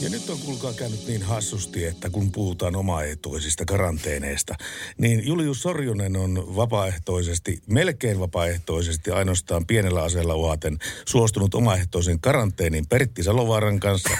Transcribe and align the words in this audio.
Ja 0.00 0.10
nyt 0.10 0.30
on 0.30 0.38
kuulkaa 0.38 0.72
käynyt 0.72 1.06
niin 1.06 1.22
hassusti, 1.22 1.84
että 1.84 2.10
kun 2.10 2.32
puhutaan 2.32 2.76
omaehtoisista 2.76 3.64
karanteeneista, 3.64 4.54
niin 4.98 5.26
Julius 5.26 5.62
Sorjonen 5.62 6.16
on 6.16 6.56
vapaaehtoisesti, 6.56 7.62
melkein 7.66 8.20
vapaaehtoisesti, 8.20 9.10
ainoastaan 9.10 9.66
pienellä 9.66 10.02
aseella 10.02 10.34
uhaten 10.34 10.78
suostunut 11.06 11.54
omaehtoisen 11.54 12.20
karanteenin 12.20 12.86
Pertti 12.86 13.22
Salovaaran 13.22 13.80
kanssa 13.80 14.10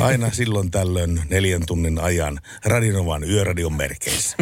aina 0.00 0.30
silloin 0.30 0.70
tällöin 0.70 1.22
neljän 1.30 1.62
tunnin 1.66 2.00
ajan 2.00 2.40
Radinovan 2.64 3.24
yöradion 3.24 3.74
merkeissä. 3.76 4.36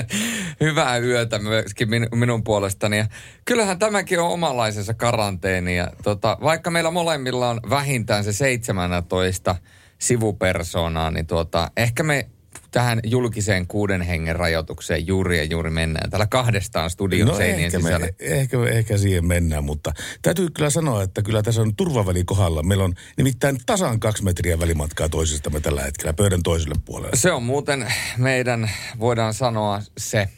Hyvää 0.60 0.98
yötä 0.98 1.38
myöskin 1.38 1.90
min, 1.90 2.08
minun 2.14 2.44
puolestani. 2.44 2.98
Ja 2.98 3.06
kyllähän 3.44 3.78
tämäkin 3.78 4.20
on 4.20 4.30
omanlaisensa 4.30 4.94
karanteeni. 4.94 5.76
Ja 5.76 5.92
tota, 6.02 6.38
vaikka 6.42 6.70
meillä 6.70 6.90
molemmilla 6.90 7.50
on 7.50 7.60
vähintään 7.70 8.24
se 8.24 8.32
17 8.32 9.56
sivupersoonaa, 9.98 11.10
niin 11.10 11.26
tuota, 11.26 11.70
ehkä 11.76 12.02
me 12.02 12.28
tähän 12.70 13.00
julkiseen 13.04 13.66
kuuden 13.66 14.02
hengen 14.02 14.36
rajoitukseen 14.36 15.06
juuri 15.06 15.38
ja 15.38 15.44
juuri 15.44 15.70
mennään. 15.70 16.10
Täällä 16.10 16.26
kahdestaan 16.26 16.90
studion 16.90 17.28
no 17.28 17.36
seinien 17.36 17.66
ehkä, 17.66 17.78
sisällä. 17.78 17.98
me, 17.98 18.14
ehkä, 18.20 18.56
ehkä 18.70 18.98
siihen 18.98 19.26
mennään, 19.26 19.64
mutta 19.64 19.92
täytyy 20.22 20.48
kyllä 20.50 20.70
sanoa, 20.70 21.02
että 21.02 21.22
kyllä 21.22 21.42
tässä 21.42 21.62
on 21.62 21.76
turvaväli 21.76 22.24
kohdalla. 22.24 22.62
Meillä 22.62 22.84
on 22.84 22.94
nimittäin 23.16 23.58
tasan 23.66 24.00
kaksi 24.00 24.24
metriä 24.24 24.58
välimatkaa 24.58 25.08
toisistamme 25.08 25.60
tällä 25.60 25.82
hetkellä 25.82 26.12
pöydän 26.12 26.42
toiselle 26.42 26.74
puolelle. 26.84 27.16
Se 27.16 27.32
on 27.32 27.42
muuten 27.42 27.92
meidän, 28.18 28.70
voidaan 28.98 29.34
sanoa, 29.34 29.82
se 29.98 30.28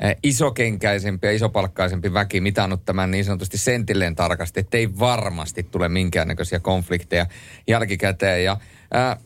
eh, 0.00 0.16
isokenkäisempi 0.22 1.26
ja 1.26 1.32
isopalkkaisempi 1.32 2.12
väki 2.12 2.40
mitannut 2.40 2.84
tämän 2.84 3.10
niin 3.10 3.24
sanotusti 3.24 3.58
sentilleen 3.58 4.16
tarkasti, 4.16 4.60
ettei 4.60 4.98
varmasti 4.98 5.62
tule 5.62 5.88
minkäännäköisiä 5.88 6.60
konflikteja 6.60 7.26
jälkikäteen. 7.66 8.44
Ja 8.44 8.56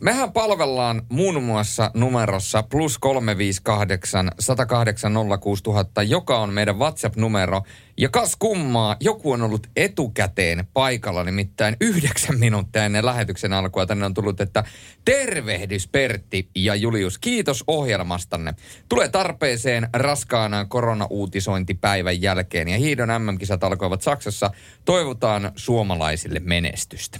mehän 0.00 0.32
palvellaan 0.32 1.02
muun 1.08 1.42
muassa 1.42 1.90
numerossa 1.94 2.62
plus 2.62 2.98
358 2.98 4.30
108 4.38 5.12
06000, 5.40 6.02
joka 6.02 6.38
on 6.38 6.52
meidän 6.52 6.78
WhatsApp-numero. 6.78 7.62
Ja 7.98 8.08
kas 8.08 8.36
kummaa, 8.36 8.96
joku 9.00 9.32
on 9.32 9.42
ollut 9.42 9.66
etukäteen 9.76 10.66
paikalla, 10.72 11.24
nimittäin 11.24 11.76
yhdeksän 11.80 12.38
minuuttia 12.38 12.84
ennen 12.84 13.06
lähetyksen 13.06 13.52
alkua. 13.52 13.86
Tänne 13.86 14.06
on 14.06 14.14
tullut, 14.14 14.40
että 14.40 14.64
tervehdys 15.04 15.88
Pertti 15.88 16.48
ja 16.54 16.74
Julius, 16.74 17.18
kiitos 17.18 17.64
ohjelmastanne. 17.66 18.54
Tulee 18.88 19.08
tarpeeseen 19.08 19.88
raskaana 19.92 20.64
koronauutisointipäivän 20.64 22.22
jälkeen 22.22 22.68
ja 22.68 22.78
hiidon 22.78 23.08
MM-kisat 23.22 23.64
alkoivat 23.64 24.02
Saksassa. 24.02 24.50
Toivotaan 24.84 25.52
suomalaisille 25.56 26.40
menestystä. 26.40 27.18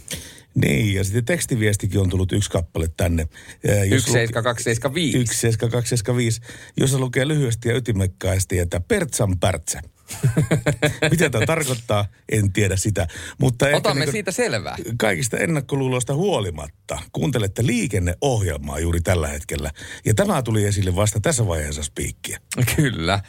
Niin, 0.54 0.94
ja 0.94 1.04
sitten 1.04 1.24
tekstiviestikin 1.24 2.00
on 2.00 2.08
tullut 2.08 2.32
yksi 2.32 2.50
kappale 2.50 2.88
tänne. 2.96 3.28
Ää, 3.68 3.84
jos 3.84 4.06
luke- 4.08 4.12
17275. 4.12 5.34
17275, 5.34 6.40
jossa 6.76 6.98
lukee 6.98 7.28
lyhyesti 7.28 7.68
ja 7.68 7.76
ytimekkäästi, 7.76 8.58
että 8.58 8.80
Pertsan 8.80 9.38
pärtsä. 9.38 9.80
Mitä 11.10 11.30
tämä 11.30 11.46
tarkoittaa, 11.46 12.06
en 12.32 12.52
tiedä 12.52 12.76
sitä. 12.76 13.06
Mutta 13.40 13.66
Otamme 13.74 14.00
niinku 14.00 14.12
siitä 14.12 14.30
selvää. 14.32 14.76
kaikista 14.98 15.36
ennakkoluuloista 15.36 16.14
huolimatta 16.14 16.98
kuuntelette 17.12 17.66
liikenneohjelmaa 17.66 18.78
juuri 18.78 19.00
tällä 19.00 19.28
hetkellä. 19.28 19.70
Ja 20.04 20.14
tämä 20.14 20.42
tuli 20.42 20.64
esille 20.64 20.96
vasta 20.96 21.20
tässä 21.20 21.46
vaiheessa 21.46 21.82
spiikkiä. 21.82 22.38
Kyllä. 22.76 23.20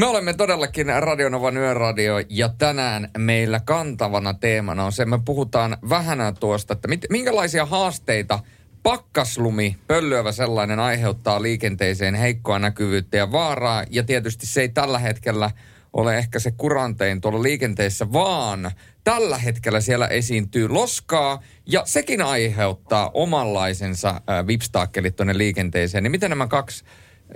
Me 0.00 0.06
olemme 0.06 0.34
todellakin 0.34 0.86
Radionovan 0.86 1.56
yöradio 1.56 2.14
ja 2.28 2.48
tänään 2.48 3.10
meillä 3.18 3.60
kantavana 3.60 4.34
teemana 4.34 4.84
on 4.84 4.92
se, 4.92 5.04
me 5.04 5.18
puhutaan 5.24 5.76
vähän 5.88 6.18
tuosta, 6.40 6.72
että 6.72 6.88
mit, 6.88 7.04
minkälaisia 7.10 7.66
haasteita 7.66 8.38
pakkaslumi, 8.82 9.76
pöllöävä 9.86 10.32
sellainen, 10.32 10.78
aiheuttaa 10.78 11.42
liikenteeseen 11.42 12.14
heikkoa 12.14 12.58
näkyvyyttä 12.58 13.16
ja 13.16 13.32
vaaraa. 13.32 13.84
Ja 13.90 14.02
tietysti 14.02 14.46
se 14.46 14.60
ei 14.60 14.68
tällä 14.68 14.98
hetkellä 14.98 15.50
ole 15.92 16.18
ehkä 16.18 16.38
se 16.38 16.50
kurantein 16.50 17.20
tuolla 17.20 17.42
liikenteessä, 17.42 18.12
vaan 18.12 18.70
tällä 19.04 19.38
hetkellä 19.38 19.80
siellä 19.80 20.06
esiintyy 20.06 20.68
loskaa 20.68 21.42
ja 21.66 21.82
sekin 21.84 22.22
aiheuttaa 22.22 23.10
omanlaisensa 23.14 24.08
äh, 24.08 24.46
vipstaakkelit 24.46 25.16
tuonne 25.16 25.38
liikenteeseen. 25.38 26.02
Niin 26.02 26.10
miten 26.10 26.30
nämä 26.30 26.46
kaksi, 26.46 26.84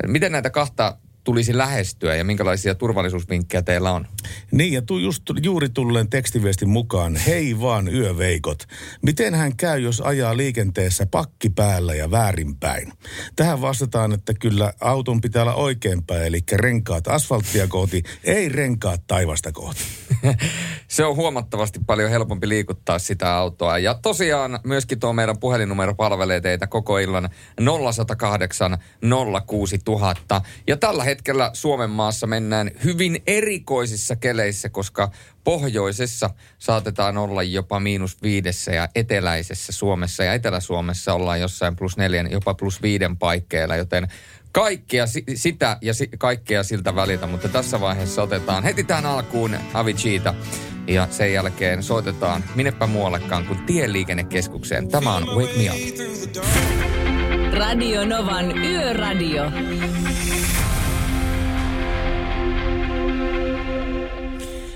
miten 0.07 0.33
näitä 0.33 0.51
kahta 0.51 0.97
tulisi 1.31 1.57
lähestyä 1.59 2.15
ja 2.15 2.25
minkälaisia 2.25 2.75
turvallisuusvinkkejä 2.75 3.63
teillä 3.63 3.93
on? 3.93 4.07
Niin, 4.53 4.73
ja 4.73 4.83
tu, 4.83 4.99
just 4.99 5.23
juuri 5.43 5.69
tulleen 5.69 6.11
tekstiviestin 6.11 6.69
mukaan, 6.69 7.17
hei 7.17 7.61
vaan 7.61 7.89
yöveikot. 7.95 8.67
Miten 9.03 9.35
hän 9.35 9.57
käy, 9.57 9.81
jos 9.81 10.01
ajaa 10.01 10.37
liikenteessä 10.37 11.07
pakki 11.07 11.51
päällä 11.51 11.95
ja 11.95 12.11
väärinpäin? 12.11 12.93
Tähän 13.37 13.61
vastataan, 13.61 14.13
että 14.13 14.35
kyllä 14.35 14.73
auton 14.81 15.21
pitää 15.21 15.43
olla 15.43 15.55
oikeinpäin, 15.55 16.23
eli 16.23 16.41
renkaat 16.53 17.09
asfalttia 17.09 17.67
kohti, 17.67 18.03
ei 18.25 18.49
renkaat 18.49 19.07
taivasta 19.07 19.53
kohti. 19.53 19.83
Se 20.89 21.05
on 21.05 21.17
huomattavasti 21.17 21.81
paljon 21.87 22.11
helpompi 22.11 22.49
liikuttaa 22.49 22.99
sitä 22.99 23.35
autoa. 23.37 23.79
Ja 23.79 23.95
tosiaan 23.95 24.61
myöskin 24.65 25.01
tuo 25.01 25.13
meidän 25.13 25.39
puhelinnumero 25.39 25.95
palvelee 25.95 26.41
teitä 26.41 26.67
koko 26.67 26.99
illan 26.99 27.31
0108 27.93 28.79
06000. 29.47 30.41
Ja 30.67 30.77
tällä 30.77 31.05
hetkellä 31.05 31.51
Suomen 31.53 31.91
maassa 31.91 32.27
mennään 32.27 32.71
hyvin 32.85 33.23
erikoisissa 33.27 34.17
keleissä, 34.17 34.69
koska 34.69 35.11
pohjoisessa 35.45 36.31
saatetaan 36.59 37.19
olla 37.19 37.43
jopa 37.43 37.81
miinus 37.81 38.23
viidessä 38.23 38.73
ja 38.73 38.89
eteläisessä 38.95 39.73
Suomessa 39.73 40.25
ja 40.25 40.35
Etelä-Suomessa 40.35 41.15
ollaan 41.15 41.41
jossain 41.41 41.77
plus 41.77 41.97
neljän, 41.97 42.31
jopa 42.31 42.55
plus 42.55 42.83
viiden 42.83 43.17
paikkeilla, 43.17 43.77
joten 43.77 44.09
kaikkea 44.53 45.07
si- 45.07 45.25
sitä 45.35 45.79
ja 45.83 45.95
si- 45.95 46.11
kaikkea 46.19 46.63
siltä 46.63 46.95
väliltä, 46.95 47.27
mutta 47.27 47.49
tässä 47.49 47.81
vaiheessa 47.81 48.23
otetaan 48.23 48.65
heti 48.65 48.85
tähän 48.85 49.07
alkuun 49.07 49.57
Aviciita 49.75 50.35
ja 50.87 51.09
sen 51.11 51.33
jälkeen 51.33 51.83
soitetaan 51.83 52.45
minnepä 52.55 52.87
muuallekaan 52.87 53.45
kuin 53.47 53.63
Tieliikennekeskukseen. 53.67 54.89
Tämä 54.89 55.15
on 55.15 55.27
Wake 55.27 55.53
Me 55.57 55.71
Up. 55.71 55.77
Radio 57.59 58.05
Novan 58.05 58.59
Yöradio. 58.59 59.45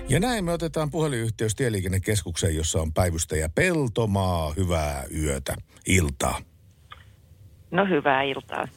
Ja 0.08 0.20
näin 0.20 0.44
me 0.44 0.52
otetaan 0.52 0.90
puhelinyhteys 0.90 1.54
Tieliikennekeskukseen, 1.54 2.56
jossa 2.56 2.80
on 2.80 2.92
päivystäjä 2.92 3.48
Peltomaa. 3.48 4.52
Hyvää 4.56 5.04
yötä, 5.22 5.56
iltaa. 5.86 6.40
No 7.70 7.86
hyvää 7.86 8.22
iltaa. 8.22 8.68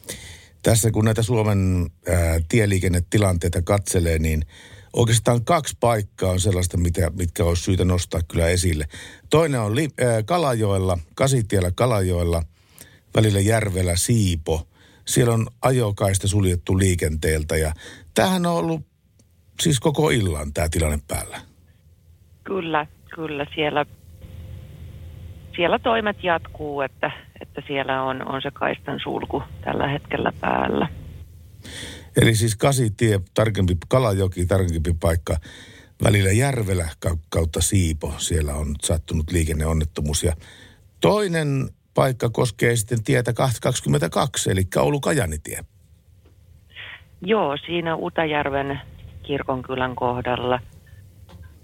Tässä 0.62 0.90
kun 0.90 1.04
näitä 1.04 1.22
Suomen 1.22 1.86
ää, 2.08 2.40
tieliikennetilanteita 2.48 3.62
katselee, 3.62 4.18
niin 4.18 4.42
oikeastaan 4.92 5.44
kaksi 5.44 5.76
paikkaa 5.80 6.30
on 6.30 6.40
sellaista, 6.40 6.76
mitä, 6.76 7.10
mitkä 7.10 7.44
olisi 7.44 7.62
syytä 7.62 7.84
nostaa 7.84 8.20
kyllä 8.28 8.48
esille. 8.48 8.84
Toinen 9.30 9.60
on 9.60 9.76
li, 9.76 9.88
ää, 10.00 10.22
Kalajoella, 10.22 10.98
Kasitiellä 11.14 11.70
Kalajoella, 11.74 12.42
välillä 13.14 13.40
Järvellä 13.40 13.96
Siipo. 13.96 14.68
Siellä 15.04 15.34
on 15.34 15.46
ajokaista 15.62 16.28
suljettu 16.28 16.78
liikenteeltä 16.78 17.56
ja 17.56 17.72
tämähän 18.14 18.46
on 18.46 18.52
ollut 18.52 18.82
siis 19.60 19.80
koko 19.80 20.10
illan 20.10 20.52
tämä 20.52 20.68
tilanne 20.68 20.98
päällä. 21.08 21.40
Kyllä, 22.44 22.86
kyllä 23.14 23.46
siellä, 23.54 23.86
siellä 25.58 25.78
toimet 25.78 26.24
jatkuu, 26.24 26.80
että, 26.80 27.10
että 27.40 27.62
siellä 27.66 28.02
on, 28.02 28.28
on 28.28 28.42
se 28.42 28.50
kaistan 28.50 29.00
sulku 29.02 29.42
tällä 29.64 29.88
hetkellä 29.88 30.32
päällä. 30.40 30.88
Eli 32.22 32.34
siis 32.34 32.56
Kasitie, 32.56 33.20
tarkempi 33.34 33.76
Kalajoki, 33.88 34.46
tarkempi 34.46 34.94
paikka 35.00 35.36
välillä 36.04 36.32
Järvelä 36.32 36.88
kau- 37.06 37.18
kautta 37.28 37.60
Siipo. 37.60 38.14
Siellä 38.16 38.54
on 38.54 38.74
sattunut 38.82 39.30
liikenneonnettomuus. 39.32 40.22
Ja 40.22 40.32
toinen 41.00 41.68
paikka 41.94 42.30
koskee 42.30 42.76
sitten 42.76 43.04
tietä 43.04 43.32
22, 43.32 44.50
eli 44.50 44.62
Oulu-Kajanitie. 44.76 45.64
Joo, 47.20 47.56
siinä 47.66 47.96
Utajärven 47.96 48.80
kirkonkylän 49.22 49.96
kohdalla 49.96 50.60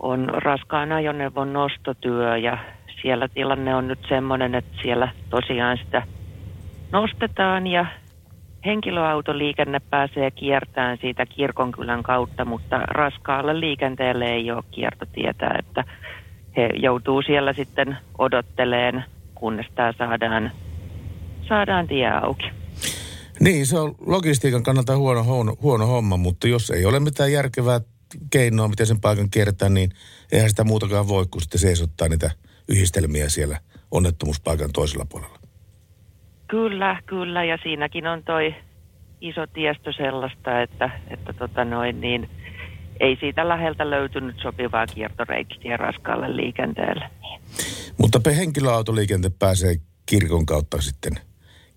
on 0.00 0.28
raskaan 0.28 0.92
ajoneuvon 0.92 1.52
nostotyö 1.52 2.36
ja 2.36 2.73
siellä 3.04 3.28
tilanne 3.28 3.74
on 3.74 3.88
nyt 3.88 3.98
semmoinen, 4.08 4.54
että 4.54 4.78
siellä 4.82 5.08
tosiaan 5.30 5.78
sitä 5.84 6.02
nostetaan 6.92 7.66
ja 7.66 7.86
henkilöautoliikenne 8.64 9.80
pääsee 9.90 10.30
kiertämään 10.30 10.98
siitä 11.00 11.26
kirkonkylän 11.26 12.02
kautta, 12.02 12.44
mutta 12.44 12.78
raskaalle 12.78 13.60
liikenteelle 13.60 14.24
ei 14.24 14.50
ole 14.50 14.64
kiertotietä, 14.70 15.50
että 15.58 15.84
he 16.56 16.70
joutuu 16.74 17.22
siellä 17.22 17.52
sitten 17.52 17.96
odotteleen, 18.18 19.04
kunnes 19.34 19.66
tämä 19.74 19.92
saadaan, 19.98 20.50
saadaan 21.48 21.86
tie 21.86 22.10
auki. 22.10 22.50
Niin, 23.40 23.66
se 23.66 23.78
on 23.78 23.94
logistiikan 24.06 24.62
kannalta 24.62 24.96
huono, 24.96 25.24
huono, 25.24 25.56
huono 25.62 25.86
homma, 25.86 26.16
mutta 26.16 26.48
jos 26.48 26.70
ei 26.70 26.84
ole 26.84 27.00
mitään 27.00 27.32
järkevää 27.32 27.80
keinoa, 28.30 28.68
miten 28.68 28.86
sen 28.86 29.00
paikan 29.00 29.30
kiertää, 29.30 29.68
niin 29.68 29.90
eihän 30.32 30.50
sitä 30.50 30.64
muutakaan 30.64 31.08
voi, 31.08 31.26
kun 31.30 31.40
sitten 31.40 31.60
seisottaa 31.60 32.08
niitä 32.08 32.30
yhdistelmiä 32.68 33.28
siellä 33.28 33.58
onnettomuuspaikan 33.90 34.72
toisella 34.72 35.06
puolella. 35.08 35.38
Kyllä, 36.48 37.00
kyllä, 37.06 37.44
ja 37.44 37.58
siinäkin 37.62 38.06
on 38.06 38.22
toi 38.22 38.54
iso 39.20 39.46
tiestö 39.46 39.92
sellaista, 39.92 40.62
että, 40.62 40.90
että 41.10 41.32
tota 41.32 41.64
noin, 41.64 42.00
niin 42.00 42.30
ei 43.00 43.16
siitä 43.20 43.48
läheltä 43.48 43.90
löytynyt 43.90 44.36
sopivaa 44.42 44.86
kiertoreittiä 44.86 45.76
raskaalle 45.76 46.36
liikenteelle. 46.36 47.10
Mutta 47.98 48.30
henkilöautoliikente 48.30 49.30
pääsee 49.38 49.76
kirkon 50.06 50.46
kautta 50.46 50.80
sitten 50.80 51.12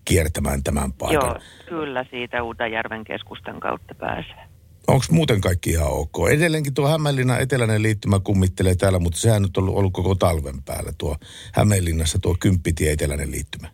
kiertämään 0.04 0.62
tämän 0.62 0.92
paikan. 0.92 1.28
Joo, 1.28 1.38
kyllä 1.66 2.04
siitä 2.10 2.42
Uutajärven 2.42 3.04
keskustan 3.04 3.60
kautta 3.60 3.94
pääsee. 3.94 4.47
Onko 4.88 5.04
muuten 5.10 5.40
kaikki 5.40 5.70
ihan 5.70 5.92
ok? 5.92 6.16
Edelleenkin 6.30 6.74
tuo 6.74 6.88
Hämeenlinnan 6.88 7.40
eteläinen 7.40 7.82
liittymä 7.82 8.20
kummittelee 8.20 8.74
täällä, 8.74 8.98
mutta 8.98 9.18
sehän 9.18 9.42
nyt 9.42 9.56
on 9.56 9.62
ollut, 9.62 9.76
ollut 9.76 9.92
koko 9.92 10.14
talven 10.14 10.62
päällä 10.62 10.92
tuo 10.98 11.16
Hämeenlinnassa 11.54 12.18
tuo 12.18 12.36
Kymppitie 12.40 12.92
eteläinen 12.92 13.30
liittymä. 13.30 13.68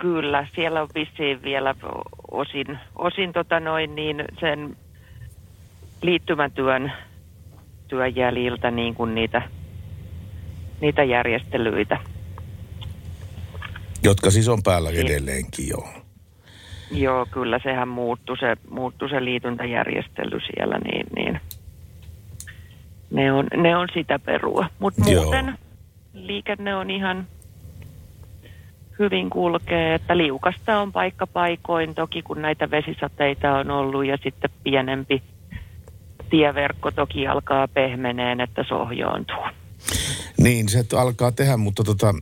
Kyllä, 0.00 0.46
siellä 0.54 0.82
on 0.82 0.88
vissiin 0.94 1.42
vielä 1.42 1.74
osin, 2.30 2.78
osin 2.96 3.32
tota 3.32 3.60
noin 3.60 3.94
niin 3.94 4.24
sen 4.40 4.76
liittymätyön 6.02 6.92
työn 7.88 8.16
jäljiltä 8.16 8.70
niin 8.70 8.94
kuin 8.94 9.14
niitä, 9.14 9.42
niitä 10.80 11.04
järjestelyitä. 11.04 11.98
Jotka 14.02 14.30
siis 14.30 14.48
on 14.48 14.62
päällä 14.62 14.90
edelleenkin, 14.90 15.68
joo. 15.68 15.88
Joo, 16.90 17.26
kyllä 17.30 17.60
sehän 17.62 17.88
muuttui 17.88 18.38
se, 18.38 18.56
muuttui 18.70 19.08
se 19.08 19.24
liityntäjärjestely 19.24 20.40
siellä, 20.40 20.78
niin, 20.78 21.06
niin 21.16 21.40
ne, 23.10 23.32
on, 23.32 23.46
ne 23.56 23.76
on 23.76 23.88
sitä 23.94 24.18
perua. 24.18 24.66
Mutta 24.78 25.02
muuten 25.04 25.58
liikenne 26.12 26.74
on 26.74 26.90
ihan 26.90 27.26
hyvin 28.98 29.30
kulkee, 29.30 29.94
että 29.94 30.16
liukasta 30.16 30.80
on 30.80 30.92
paikka 30.92 31.26
paikoin, 31.26 31.94
toki 31.94 32.22
kun 32.22 32.42
näitä 32.42 32.70
vesisateita 32.70 33.52
on 33.52 33.70
ollut 33.70 34.06
ja 34.06 34.16
sitten 34.22 34.50
pienempi 34.64 35.22
tieverkko 36.30 36.90
toki 36.90 37.26
alkaa 37.26 37.68
pehmeneen, 37.68 38.40
että 38.40 38.64
sohjoontuu. 38.68 39.44
Niin, 40.38 40.68
se 40.68 40.84
alkaa 40.96 41.32
tehdä, 41.32 41.56
mutta 41.56 41.84
tota, 41.84 42.14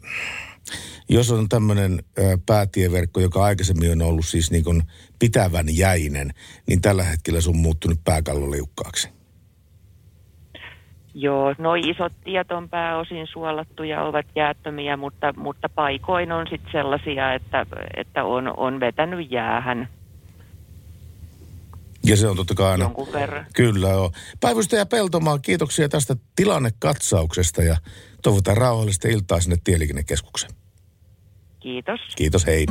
jos 1.08 1.30
on 1.30 1.48
tämmöinen 1.48 2.02
päätieverkko, 2.46 3.20
joka 3.20 3.44
aikaisemmin 3.44 3.92
on 3.92 4.02
ollut 4.02 4.26
siis 4.26 4.50
niin 4.50 4.64
kuin 4.64 4.82
pitävän 5.18 5.66
jäinen, 5.76 6.30
niin 6.66 6.80
tällä 6.80 7.02
hetkellä 7.02 7.40
se 7.40 7.50
on 7.50 7.56
muuttunut 7.56 7.98
pääkalloliukkaaksi. 8.04 9.08
Joo, 11.14 11.54
no 11.58 11.74
isot 11.74 12.12
tiet 12.24 12.52
on 12.52 12.68
pääosin 12.68 13.26
suolattuja, 13.26 14.02
ovat 14.04 14.26
jäättömiä, 14.36 14.96
mutta, 14.96 15.34
mutta 15.36 15.68
paikoin 15.68 16.32
on 16.32 16.46
sitten 16.50 16.72
sellaisia, 16.72 17.34
että, 17.34 17.66
että 17.96 18.24
on, 18.24 18.54
on 18.56 18.80
vetänyt 18.80 19.30
jäähän. 19.30 19.88
Ja 22.06 22.16
se 22.16 22.28
on 22.28 22.36
totta 22.36 22.54
kai 22.54 22.70
aina. 22.70 22.84
Jonkun 22.84 23.12
verran. 23.12 23.46
Kyllä 23.54 23.88
joo. 23.88 24.12
Päivystäjä 24.40 24.86
Peltomaa, 24.86 25.38
kiitoksia 25.38 25.88
tästä 25.88 26.16
tilannekatsauksesta 26.36 27.62
ja 27.62 27.76
toivotaan 28.22 28.56
rauhallista 28.56 29.08
iltaa 29.08 29.40
sinne 29.40 29.56
Tieliikennekeskukseen. 29.64 30.52
Kiitos. 31.60 32.00
Kiitos, 32.16 32.46
hei. 32.46 32.66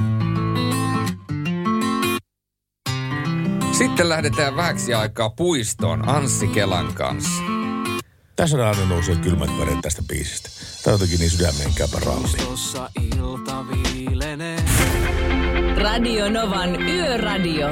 Sitten 3.72 4.10
lähdetään 4.10 4.56
vähäksi 4.56 4.94
aikaa 4.94 5.30
puistoon 5.30 6.10
Anssi 6.10 6.48
Kelan 6.48 6.94
kanssa. 6.94 7.42
Tässä 8.36 8.70
aina 8.70 8.86
nousee 8.86 9.16
kylmät 9.16 9.50
väret 9.60 9.82
tästä 9.82 10.02
biisistä. 10.08 10.50
Tämä 10.84 10.94
on 10.94 11.00
jotenkin 11.00 11.20
niin 11.20 11.30
sydämeen 11.30 11.74
käypä 11.76 11.98
ralli. 12.06 12.28
Radio 15.78 16.30
Novan 16.30 16.82
Yöradio. 16.82 17.68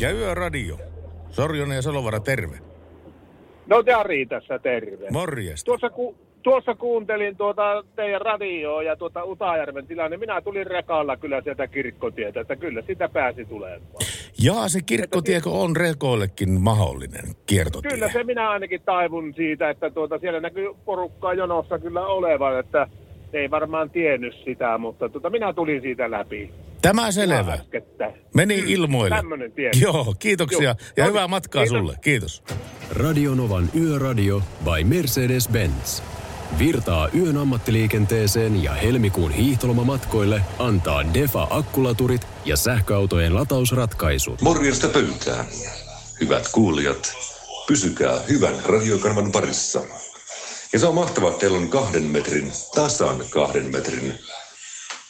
Ja 0.00 0.10
Yöradio. 0.10 0.76
Sorjonen 1.30 1.76
ja 1.76 1.82
Salovara, 1.82 2.20
terve. 2.20 2.56
No 3.66 3.82
Jari 3.86 4.26
tässä, 4.26 4.58
terve. 4.58 5.10
Morjesta. 5.10 5.64
Tuossa, 5.64 5.90
ku, 5.90 6.16
tuossa 6.42 6.74
kuuntelin 6.74 7.36
tuota 7.36 7.84
teidän 7.96 8.20
radioa 8.20 8.82
ja 8.82 8.96
tuota 8.96 9.24
Utajärven 9.24 9.86
tilanne. 9.86 10.16
Minä 10.16 10.40
tulin 10.40 10.66
rekalla 10.66 11.16
kyllä 11.16 11.40
sieltä 11.40 11.66
kirkkotietä, 11.66 12.40
että 12.40 12.56
kyllä 12.56 12.82
sitä 12.86 13.08
pääsi 13.08 13.44
tulemaan. 13.44 14.04
Jaa, 14.44 14.68
se 14.68 14.80
kirkkotieko 14.86 15.62
on 15.62 15.76
rekoillekin 15.76 16.60
mahdollinen 16.60 17.24
kiertotie. 17.46 17.90
Kyllä 17.90 18.12
se 18.12 18.24
minä 18.24 18.50
ainakin 18.50 18.82
taivun 18.84 19.34
siitä, 19.34 19.70
että 19.70 19.90
tuota, 19.90 20.18
siellä 20.18 20.40
näkyy 20.40 20.68
porukkaa 20.84 21.34
jonossa 21.34 21.78
kyllä 21.78 22.06
olevan, 22.06 22.58
että 22.58 22.88
ei 23.34 23.50
varmaan 23.50 23.90
tiennyt 23.90 24.34
sitä, 24.44 24.78
mutta 24.78 25.08
tuota, 25.08 25.30
minä 25.30 25.52
tulin 25.52 25.82
siitä 25.82 26.10
läpi. 26.10 26.50
Tämä 26.82 27.10
selvä. 27.10 27.58
Meni 28.34 28.64
ilmoille. 28.66 29.16
Tämmöinen 29.16 29.52
tie. 29.52 29.70
Joo, 29.80 30.14
kiitoksia. 30.18 30.62
Joo. 30.62 30.74
Ja 30.96 31.04
hyvää 31.04 31.28
matkaa 31.28 31.62
Kiitos. 31.62 31.78
sulle. 31.78 31.96
Kiitos. 32.00 32.42
Radio 32.90 33.34
Novan 33.34 33.68
Yöradio 33.80 34.42
by 34.64 34.84
Mercedes-Benz. 34.84 36.02
Virtaa 36.58 37.08
yön 37.16 37.36
ammattiliikenteeseen 37.36 38.62
ja 38.62 38.72
helmikuun 38.72 39.30
hiihtolomamatkoille 39.30 40.40
antaa 40.58 41.14
Defa 41.14 41.46
akkulaturit 41.50 42.26
ja 42.44 42.56
sähköautojen 42.56 43.34
latausratkaisut. 43.34 44.42
Morjesta 44.42 44.88
pöytään. 44.88 45.44
Hyvät 46.20 46.48
kuulijat, 46.52 47.12
pysykää 47.68 48.18
hyvän 48.28 48.54
radiokanvan 48.66 49.32
parissa. 49.32 49.80
Ja 50.74 50.80
se 50.80 50.86
on 50.86 50.94
mahtavaa, 50.94 51.30
että 51.30 51.40
teillä 51.40 51.58
on 51.58 51.68
kahden 51.68 52.02
metrin, 52.02 52.52
tasan 52.74 53.24
kahden 53.30 53.72
metrin 53.72 54.18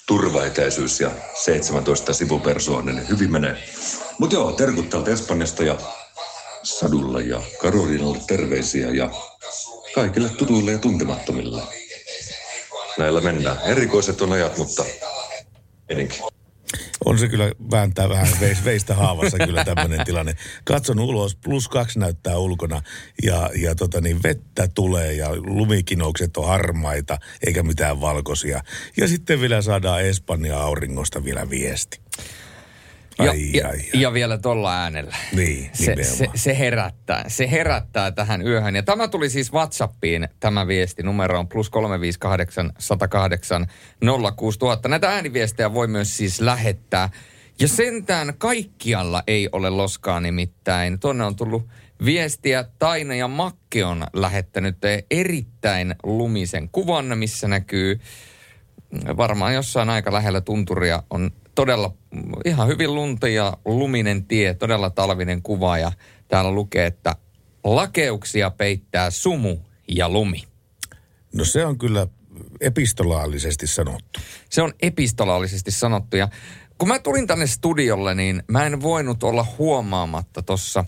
turvaetäisyys 0.06 1.00
ja 1.00 1.11
17 1.44 2.12
sivupersooninen. 2.12 3.09
Hyvin 3.09 3.33
menee. 3.33 3.64
Mutta 4.18 4.37
joo, 4.37 4.52
terkut 4.52 4.90
täältä 4.90 5.11
Espanjasta 5.11 5.64
ja 5.64 5.78
Sadulla 6.62 7.21
ja 7.21 7.42
Karolinalle 7.61 8.18
terveisiä 8.26 8.90
ja 8.90 9.11
kaikille 9.94 10.28
tutuille 10.28 10.73
ja 10.73 10.78
tuntemattomille. 10.78 11.62
Näillä 12.99 13.21
mennään. 13.21 13.61
Erikoiset 13.64 14.23
on 14.23 14.33
ajat, 14.33 14.59
mutta 14.59 14.85
ennenkin. 15.88 16.18
On 17.04 17.18
se 17.18 17.28
kyllä 17.28 17.52
vääntää 17.71 18.09
vähän 18.09 18.28
veis, 18.40 18.64
veistä 18.64 18.94
haavassa 18.94 19.38
kyllä 19.38 19.64
tämmöinen 19.64 20.04
tilanne. 20.04 20.37
Katson 20.64 21.00
ulos, 21.00 21.37
plus 21.37 21.68
kaksi 21.68 21.99
näyttää 21.99 22.38
ulkona 22.38 22.83
ja, 23.23 23.50
ja 23.54 23.75
tota 23.75 24.00
niin, 24.00 24.23
vettä 24.23 24.68
tulee 24.75 25.12
ja 25.12 25.28
lumikinoukset 25.37 26.37
on 26.37 26.47
harmaita 26.47 27.18
eikä 27.47 27.62
mitään 27.62 28.00
valkoisia. 28.00 28.61
Ja 28.97 29.09
sitten 29.09 29.40
vielä 29.40 29.62
saadaan 29.62 30.02
Espanja 30.02 30.61
auringosta 30.61 31.25
vielä 31.25 31.50
viesti. 31.50 32.00
Ai, 33.18 33.26
ja, 33.52 33.68
ai, 33.68 33.71
ai. 33.71 34.00
ja 34.00 34.12
vielä 34.12 34.38
tuolla 34.38 34.83
äänellä. 34.83 35.16
Niin, 35.33 35.71
se, 35.73 35.97
se, 36.02 36.26
se, 36.35 36.59
herättää. 36.59 37.25
Se 37.28 37.50
herättää 37.50 38.11
tähän 38.11 38.47
yöhön. 38.47 38.76
Ja 38.76 38.83
tämä 38.83 39.09
tuli 39.09 39.30
siis 39.30 39.52
WhatsAppiin, 39.52 40.28
tämä 40.40 40.66
viesti. 40.66 41.02
Numero 41.02 41.38
on 41.38 41.49
plus 41.49 41.71
358 41.71 42.73
108 42.78 43.66
06000. 44.37 44.88
Näitä 44.88 45.11
ääniviestejä 45.11 45.75
voi 45.75 45.87
myös 45.87 46.16
siis 46.16 46.40
lähettää. 46.40 47.09
Ja 47.59 47.68
sentään 47.68 48.35
kaikkialla 48.38 49.23
ei 49.26 49.49
ole 49.52 49.71
loskaa 49.71 50.21
nimittäin. 50.21 51.00
Tuonne 51.00 51.25
on 51.25 51.37
tullut 51.37 51.68
viestiä. 52.04 52.64
Taina 52.78 53.14
ja 53.14 53.28
Makke 53.28 53.85
on 53.85 54.06
lähettänyt 54.12 54.76
erittäin 55.11 55.94
lumisen 56.02 56.68
kuvan, 56.68 57.18
missä 57.18 57.49
näkyy 57.49 58.00
varmaan 59.16 59.54
jossain 59.54 59.90
aika 59.90 60.12
lähellä 60.12 60.40
tunturia 60.40 61.02
on 61.11 61.30
todella 61.54 61.94
ihan 62.44 62.68
hyvin 62.68 62.94
lunta 62.94 63.28
ja 63.28 63.56
luminen 63.64 64.25
tie, 64.25 64.54
todella 64.54 64.90
talvinen 64.90 65.42
kuva 65.42 65.78
ja 65.78 65.92
täällä 66.28 66.50
lukee, 66.50 66.87
että 66.87 67.16
lakeuksia 67.64 68.50
peittää 68.50 69.11
sumu 69.11 69.58
ja 69.88 70.08
lumi. 70.08 70.44
No 71.34 71.44
se 71.44 71.66
on 71.66 71.78
kyllä 71.78 72.06
epistolaalisesti 72.61 73.66
sanottu. 73.66 74.20
Se 74.50 74.62
on 74.62 74.73
epistolaalisesti 74.82 75.70
sanottu 75.70 76.16
ja 76.16 76.28
kun 76.78 76.88
mä 76.88 76.99
tulin 76.99 77.26
tänne 77.26 77.46
studiolle, 77.46 78.14
niin 78.14 78.42
mä 78.49 78.66
en 78.66 78.82
voinut 78.82 79.23
olla 79.23 79.46
huomaamatta 79.58 80.42
tuossa, 80.42 80.84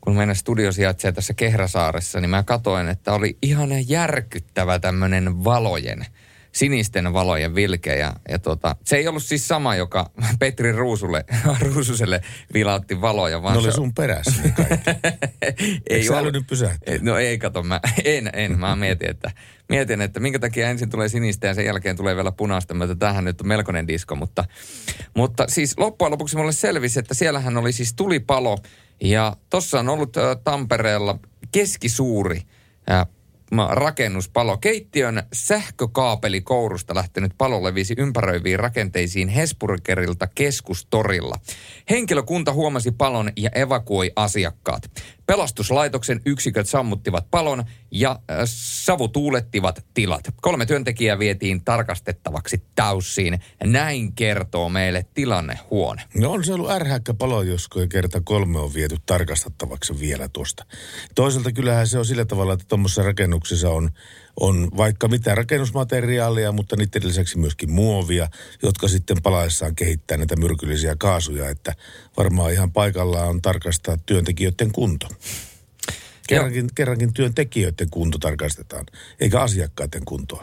kun 0.00 0.16
meidän 0.16 0.36
studio 0.36 0.72
sijaitsee 0.72 1.12
tässä 1.12 1.34
Kehräsaaressa, 1.34 2.20
niin 2.20 2.30
mä 2.30 2.42
katoin, 2.42 2.88
että 2.88 3.12
oli 3.12 3.38
ihan 3.42 3.88
järkyttävä 3.88 4.78
tämmöinen 4.78 5.44
valojen– 5.44 6.06
sinisten 6.52 7.12
valojen 7.12 7.54
vilke. 7.54 7.96
Ja, 7.96 8.12
ja 8.28 8.38
tota, 8.38 8.76
se 8.84 8.96
ei 8.96 9.08
ollut 9.08 9.22
siis 9.22 9.48
sama, 9.48 9.76
joka 9.76 10.10
Petri 10.40 10.72
Ruusulle, 10.72 11.24
Ruususelle 11.74 12.20
vilautti 12.54 13.00
valoja. 13.00 13.42
Vaan 13.42 13.54
ne 13.54 13.58
oli 13.58 13.70
se... 13.70 13.74
sun 13.74 13.94
perässä 13.94 14.42
ei 15.90 16.04
sä 16.04 16.22
nyt 16.22 16.46
pysähtyä? 16.46 16.98
No 17.00 17.18
ei, 17.18 17.38
kato, 17.38 17.62
mä, 17.62 17.80
en, 18.04 18.30
en. 18.32 18.58
Mä 18.58 18.76
mietin, 18.76 19.10
että, 19.10 19.30
mietin, 19.68 20.00
että 20.00 20.20
minkä 20.20 20.38
takia 20.38 20.70
ensin 20.70 20.90
tulee 20.90 21.08
sinistä 21.08 21.46
ja 21.46 21.54
sen 21.54 21.64
jälkeen 21.64 21.96
tulee 21.96 22.16
vielä 22.16 22.32
punaista. 22.32 22.74
Mutta 22.74 22.96
tähän 22.96 23.24
nyt 23.24 23.40
on 23.40 23.48
melkoinen 23.48 23.88
disko, 23.88 24.16
mutta, 24.16 24.44
mutta 25.16 25.44
siis 25.48 25.78
loppujen 25.78 26.12
lopuksi 26.12 26.36
mulle 26.36 26.52
selvisi, 26.52 26.98
että 26.98 27.14
siellähän 27.14 27.56
oli 27.56 27.72
siis 27.72 27.94
tulipalo. 27.94 28.58
Ja 29.02 29.36
tossa 29.50 29.80
on 29.80 29.88
ollut 29.88 30.16
ä, 30.16 30.36
Tampereella 30.44 31.18
keskisuuri 31.52 32.42
ä, 32.90 33.06
rakennuspalo. 33.70 34.56
Keittiön 34.56 35.22
sähkökaapeli 35.32 36.40
kourusta 36.40 36.94
lähtenyt 36.94 37.32
palo 37.38 37.64
levisi 37.64 37.94
ympäröiviin 37.98 38.58
rakenteisiin 38.58 39.28
Hesburgerilta 39.28 40.28
keskustorilla. 40.34 41.34
Henkilökunta 41.90 42.52
huomasi 42.52 42.90
palon 42.90 43.30
ja 43.36 43.50
evakuoi 43.54 44.12
asiakkaat. 44.16 44.90
Pelastuslaitoksen 45.28 46.20
yksiköt 46.26 46.68
sammuttivat 46.68 47.30
palon 47.30 47.64
ja 47.90 48.10
äh, 48.10 48.38
savutuulettivat 48.44 49.86
tilat. 49.94 50.24
Kolme 50.40 50.66
työntekijää 50.66 51.18
vietiin 51.18 51.64
tarkastettavaksi 51.64 52.62
taussiin. 52.74 53.38
Näin 53.64 54.12
kertoo 54.12 54.68
meille 54.68 55.06
tilannehuone. 55.14 56.02
No 56.14 56.30
on 56.30 56.44
se 56.44 56.52
ollut 56.54 56.70
ärhäkkä 56.70 57.14
palo, 57.14 57.42
jos 57.42 57.68
kerta 57.92 58.20
kolme 58.24 58.58
on 58.58 58.74
viety 58.74 58.96
tarkastettavaksi 59.06 60.00
vielä 60.00 60.28
tuosta. 60.28 60.64
Toisaalta 61.14 61.52
kyllähän 61.52 61.86
se 61.86 61.98
on 61.98 62.06
sillä 62.06 62.24
tavalla, 62.24 62.52
että 62.52 62.64
tuommoisessa 62.68 63.02
rakennuksessa 63.02 63.70
on, 63.70 63.90
on 64.40 64.68
vaikka 64.76 65.08
mitä 65.08 65.34
rakennusmateriaalia, 65.34 66.52
mutta 66.52 66.76
niiden 66.76 67.08
lisäksi 67.08 67.38
myöskin 67.38 67.70
muovia, 67.70 68.28
jotka 68.62 68.88
sitten 68.88 69.16
palaessaan 69.22 69.74
kehittää 69.74 70.16
näitä 70.16 70.36
myrkyllisiä 70.36 70.96
kaasuja, 70.98 71.48
että 71.48 71.74
varmaan 72.16 72.52
ihan 72.52 72.72
paikallaan 72.72 73.28
on 73.28 73.42
tarkastaa 73.42 73.96
työntekijöiden 74.06 74.72
kunto. 74.72 75.08
Kerrankin, 76.28 76.68
kerrankin 76.74 77.14
työntekijöiden 77.14 77.90
kunto 77.90 78.18
tarkastetaan, 78.18 78.86
eikä 79.20 79.40
asiakkaiden 79.40 80.04
kuntoa. 80.04 80.40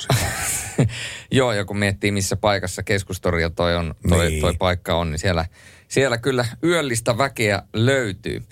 Joo, 1.31 1.53
ja 1.53 1.65
kun 1.65 1.77
miettii, 1.77 2.11
missä 2.11 2.35
paikassa 2.35 2.83
keskustoria 2.83 3.49
toi, 3.49 3.75
on, 3.75 3.95
toi, 4.09 4.29
niin. 4.29 4.41
toi 4.41 4.53
paikka 4.59 4.95
on, 4.95 5.11
niin 5.11 5.19
siellä, 5.19 5.45
siellä 5.87 6.17
kyllä 6.17 6.45
yöllistä 6.63 7.17
väkeä 7.17 7.63
löytyy. 7.73 8.43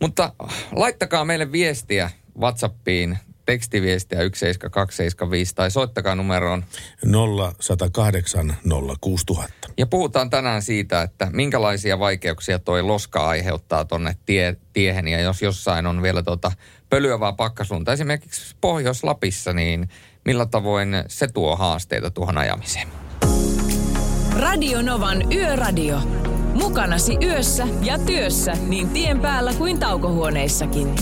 Mutta 0.00 0.34
laittakaa 0.72 1.24
meille 1.24 1.52
viestiä 1.52 2.10
WhatsAppiin 2.38 3.18
tekstiviestiä 3.46 4.18
17275 4.18 5.54
tai 5.54 5.70
soittakaa 5.70 6.14
numeroon 6.14 6.64
0108 7.60 8.56
06000. 9.00 9.68
Ja 9.78 9.86
puhutaan 9.86 10.30
tänään 10.30 10.62
siitä, 10.62 11.02
että 11.02 11.28
minkälaisia 11.32 11.98
vaikeuksia 11.98 12.58
toi 12.58 12.82
loska 12.82 13.28
aiheuttaa 13.28 13.84
tonne 13.84 14.16
tie, 14.26 14.56
tiehen 14.72 15.08
ja 15.08 15.20
jos 15.20 15.42
jossain 15.42 15.86
on 15.86 16.02
vielä 16.02 16.22
tota 16.22 16.52
pölyävää 16.90 17.32
pakkasunta, 17.32 17.92
esimerkiksi 17.92 18.56
Pohjois-Lapissa, 18.60 19.52
niin 19.52 19.88
millä 20.24 20.46
tavoin 20.46 21.04
se 21.08 21.28
tuo 21.28 21.56
haasteita 21.56 22.10
tuohon 22.10 22.38
ajamiseen? 22.38 22.88
Radio 24.36 24.82
Novan 24.82 25.32
Yöradio. 25.32 25.98
Mukanasi 26.54 27.16
yössä 27.22 27.66
ja 27.82 27.98
työssä 27.98 28.52
niin 28.68 28.88
tien 28.88 29.20
päällä 29.20 29.52
kuin 29.52 29.78
taukohuoneissakin. 29.78 30.94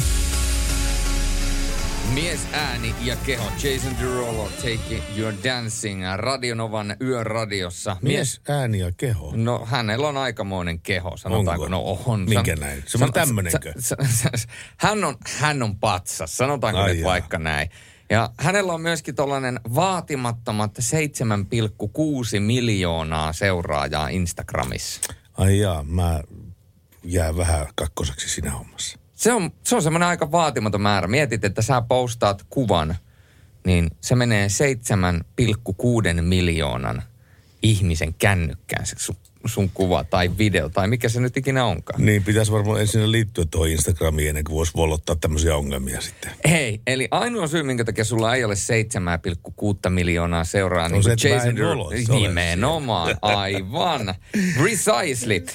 Mies, 2.14 2.40
ääni 2.52 2.95
ja 3.00 3.17
keho. 3.17 3.45
Jason 3.45 3.99
Derulo, 4.00 4.49
Take 4.57 5.02
Your 5.17 5.35
Dancing, 5.45 6.02
Radionovan 6.17 6.97
yöradiossa. 7.00 7.97
Mies, 8.02 8.17
Mies, 8.17 8.40
ääni 8.49 8.79
ja 8.79 8.93
keho? 8.97 9.33
No 9.37 9.67
hänellä 9.67 10.09
on 10.09 10.17
aikamoinen 10.17 10.81
keho, 10.81 11.17
sanotaanko. 11.17 11.64
Onko? 11.64 11.69
No 11.69 11.99
on. 12.07 12.21
Minkä 12.21 12.57
san, 12.57 12.61
näin? 12.61 12.83
Se 12.87 13.05
on 13.05 13.12
tämmönenkö? 13.12 13.73
hän, 14.76 15.05
on, 15.05 15.17
hän 15.38 15.62
on 15.62 15.76
patsas, 15.79 16.37
sanotaanko 16.37 16.81
Ai 16.81 16.90
nyt 16.90 17.00
jaa. 17.00 17.11
vaikka 17.11 17.38
näin. 17.38 17.71
Ja 18.11 18.31
hänellä 18.38 18.73
on 18.73 18.81
myöskin 18.81 19.14
tällainen 19.14 19.61
vaatimattomat 19.75 20.79
7,6 20.79 22.40
miljoonaa 22.40 23.33
seuraajaa 23.33 24.09
Instagramissa. 24.09 25.00
Ai 25.38 25.59
jaa, 25.59 25.83
mä 25.83 26.23
jää 27.05 27.37
vähän 27.37 27.67
kakkoseksi 27.75 28.29
siinä 28.29 28.50
hommassa. 28.50 28.99
Se 29.21 29.33
on, 29.33 29.50
se 29.65 29.77
on 29.77 29.83
semmoinen 29.83 30.09
aika 30.09 30.33
vaatimaton 30.33 30.81
määrä. 30.81 31.09
Mietit, 31.09 31.45
että 31.45 31.62
sä 31.62 31.83
postaat 31.89 32.47
kuvan, 32.50 32.97
niin 33.65 33.91
se 34.00 34.15
menee 34.15 34.49
7,6 36.17 36.23
miljoonan 36.23 37.03
ihmisen 37.62 38.15
kännykkään 38.15 38.87
se 38.87 38.97
sun, 38.99 39.17
sun 39.47 39.71
kuva 39.75 40.05
tai 40.05 40.31
video 40.39 40.69
tai 40.69 40.89
mikä 40.89 41.09
se 41.09 41.21
nyt 41.21 41.37
ikinä 41.37 41.65
onkaan. 41.65 42.05
Niin, 42.05 42.25
pitäisi 42.25 42.53
varmaan 42.53 42.81
ensin 42.81 43.12
liittyä 43.12 43.45
tuohon 43.50 43.69
Instagramiin 43.69 44.29
ennen 44.29 44.45
kuin 44.45 44.55
voisi 44.55 44.73
volottaa 44.77 45.17
tämmöisiä 45.17 45.57
ongelmia 45.57 46.00
sitten. 46.00 46.31
Hei, 46.49 46.81
eli 46.87 47.09
ainoa 47.11 47.47
syy, 47.47 47.62
minkä 47.62 47.85
takia 47.85 48.05
sulla 48.05 48.35
ei 48.35 48.45
ole 48.45 48.55
7,6 48.55 49.91
miljoonaa 49.91 50.45
seuraa, 50.45 50.89
niin 50.89 51.03
kuin 51.03 51.31
Jason 51.31 51.55
Nimenomaan, 52.21 53.17
aivan. 53.23 54.15
Precisely. 54.59 55.47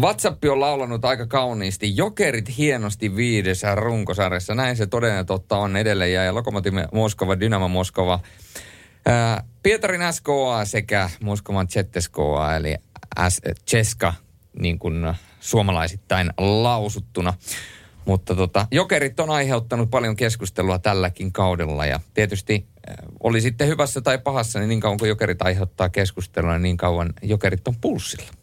WhatsApp 0.00 0.44
on 0.44 0.60
laulanut 0.60 1.04
aika 1.04 1.26
kauniisti. 1.26 1.96
Jokerit 1.96 2.58
hienosti 2.58 3.16
viidessä 3.16 3.74
runkosarjassa. 3.74 4.54
Näin 4.54 4.76
se 4.76 4.86
todennäköisesti 4.86 5.26
totta 5.26 5.56
on 5.56 5.76
edelleen. 5.76 6.12
Ja 6.12 6.34
Lokomotiv 6.34 6.74
Moskova, 6.92 7.40
Dynamo 7.40 7.68
Moskova, 7.68 8.20
Pietarin 9.62 10.12
SKA 10.12 10.64
sekä 10.64 11.10
Moskovan 11.22 11.68
Zetteskoa, 11.68 12.56
eli 12.56 12.76
S- 13.28 13.40
Ceska, 13.70 14.14
niin 14.60 14.78
kuin 14.78 15.14
suomalaisittain 15.40 16.30
lausuttuna. 16.38 17.34
Mutta 18.04 18.34
tota, 18.34 18.66
jokerit 18.70 19.20
on 19.20 19.30
aiheuttanut 19.30 19.90
paljon 19.90 20.16
keskustelua 20.16 20.78
tälläkin 20.78 21.32
kaudella 21.32 21.86
ja 21.86 22.00
tietysti 22.14 22.66
oli 23.20 23.40
sitten 23.40 23.68
hyvässä 23.68 24.00
tai 24.00 24.18
pahassa, 24.18 24.58
niin 24.58 24.68
niin 24.68 24.80
kauan 24.80 24.98
kuin 24.98 25.08
jokerit 25.08 25.42
aiheuttaa 25.42 25.88
keskustelua, 25.88 26.52
niin 26.52 26.62
niin 26.62 26.76
kauan 26.76 27.12
jokerit 27.22 27.68
on 27.68 27.76
pulssilla. 27.80 28.41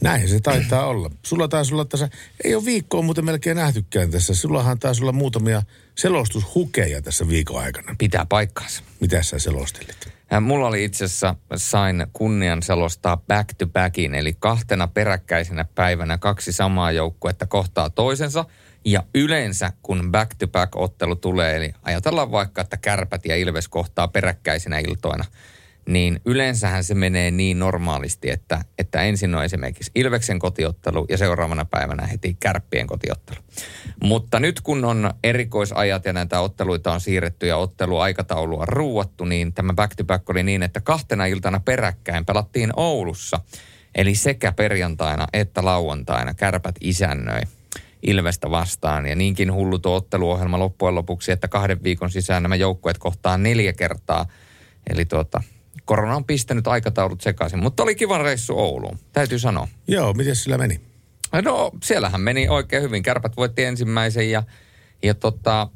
Näin 0.00 0.28
se 0.28 0.40
taitaa 0.40 0.86
olla. 0.86 1.10
Sulla 1.22 1.48
taisi 1.48 1.74
olla 1.74 1.84
tässä, 1.84 2.08
ei 2.44 2.54
ole 2.54 2.64
viikkoa 2.64 3.02
muuten 3.02 3.24
melkein 3.24 3.56
nähtykään 3.56 4.10
tässä. 4.10 4.34
Sullahan 4.34 4.78
taisi 4.78 5.02
olla 5.02 5.12
muutamia 5.12 5.62
selostushukeja 5.94 7.02
tässä 7.02 7.28
viikon 7.28 7.62
aikana. 7.62 7.94
Pitää 7.98 8.26
paikkaansa. 8.28 8.82
Mitä 9.00 9.22
sä 9.22 9.38
selostelit? 9.38 10.08
Mulla 10.40 10.66
oli 10.66 10.84
itse 10.84 11.04
asiassa, 11.04 11.34
sain 11.56 12.06
kunnian 12.12 12.62
selostaa 12.62 13.16
back 13.16 13.54
to 13.58 13.66
backin, 13.66 14.14
eli 14.14 14.36
kahtena 14.38 14.88
peräkkäisenä 14.88 15.64
päivänä 15.74 16.18
kaksi 16.18 16.52
samaa 16.52 16.92
joukkuetta 16.92 17.46
kohtaa 17.46 17.90
toisensa. 17.90 18.44
Ja 18.84 19.04
yleensä, 19.14 19.72
kun 19.82 20.12
back 20.12 20.34
to 20.38 20.48
back 20.48 20.76
ottelu 20.76 21.16
tulee, 21.16 21.56
eli 21.56 21.72
ajatellaan 21.82 22.30
vaikka, 22.30 22.60
että 22.60 22.76
kärpät 22.76 23.24
ja 23.24 23.36
ilves 23.36 23.68
kohtaa 23.68 24.08
peräkkäisinä 24.08 24.78
iltoina– 24.78 25.24
niin 25.88 26.20
yleensähän 26.24 26.84
se 26.84 26.94
menee 26.94 27.30
niin 27.30 27.58
normaalisti, 27.58 28.30
että, 28.30 28.64
että 28.78 29.02
ensin 29.02 29.34
on 29.34 29.44
esimerkiksi 29.44 29.90
Ilveksen 29.94 30.38
kotiottelu 30.38 31.06
ja 31.08 31.18
seuraavana 31.18 31.64
päivänä 31.64 32.06
heti 32.06 32.36
Kärppien 32.40 32.86
kotiottelu. 32.86 33.38
Mutta 34.02 34.40
nyt 34.40 34.60
kun 34.60 34.84
on 34.84 35.10
erikoisajat 35.24 36.04
ja 36.04 36.12
näitä 36.12 36.40
otteluita 36.40 36.92
on 36.92 37.00
siirretty 37.00 37.46
ja 37.46 37.56
otteluaikataulua 37.56 38.64
ruuattu, 38.66 39.24
niin 39.24 39.52
tämä 39.52 39.72
back-to-back 39.74 40.30
oli 40.30 40.42
niin, 40.42 40.62
että 40.62 40.80
kahtena 40.80 41.26
iltana 41.26 41.60
peräkkäin 41.60 42.26
pelattiin 42.26 42.70
Oulussa. 42.76 43.40
Eli 43.94 44.14
sekä 44.14 44.52
perjantaina 44.52 45.26
että 45.32 45.64
lauantaina 45.64 46.34
kärpät 46.34 46.74
isännöi. 46.80 47.42
Ilvestä 48.02 48.50
vastaan. 48.50 49.06
Ja 49.06 49.14
niinkin 49.16 49.52
hullu 49.52 49.78
tuo 49.78 49.96
otteluohjelma 49.96 50.58
loppujen 50.58 50.94
lopuksi, 50.94 51.32
että 51.32 51.48
kahden 51.48 51.82
viikon 51.82 52.10
sisään 52.10 52.42
nämä 52.42 52.56
joukkueet 52.56 52.98
kohtaa 52.98 53.38
neljä 53.38 53.72
kertaa. 53.72 54.26
Eli 54.90 55.04
tuota, 55.04 55.42
korona 55.88 56.16
on 56.16 56.24
pistänyt 56.24 56.66
aikataulut 56.66 57.20
sekaisin, 57.20 57.62
mutta 57.62 57.82
oli 57.82 57.94
kiva 57.94 58.18
reissu 58.18 58.58
Ouluun, 58.58 58.98
täytyy 59.12 59.38
sanoa. 59.38 59.68
Joo, 59.88 60.12
miten 60.12 60.36
sillä 60.36 60.58
meni? 60.58 60.80
No, 61.44 61.70
siellähän 61.82 62.20
meni 62.20 62.48
oikein 62.48 62.82
hyvin. 62.82 63.02
Kärpät 63.02 63.36
voitti 63.36 63.64
ensimmäisen 63.64 64.30
ja, 64.30 64.42
ja 65.02 65.14
tota, 65.14 65.68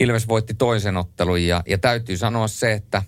Ilves 0.00 0.28
voitti 0.28 0.54
toisen 0.54 0.96
ottelun. 0.96 1.42
Ja, 1.42 1.62
ja 1.66 1.78
täytyy 1.78 2.16
sanoa 2.16 2.48
se, 2.48 2.72
että, 2.72 3.02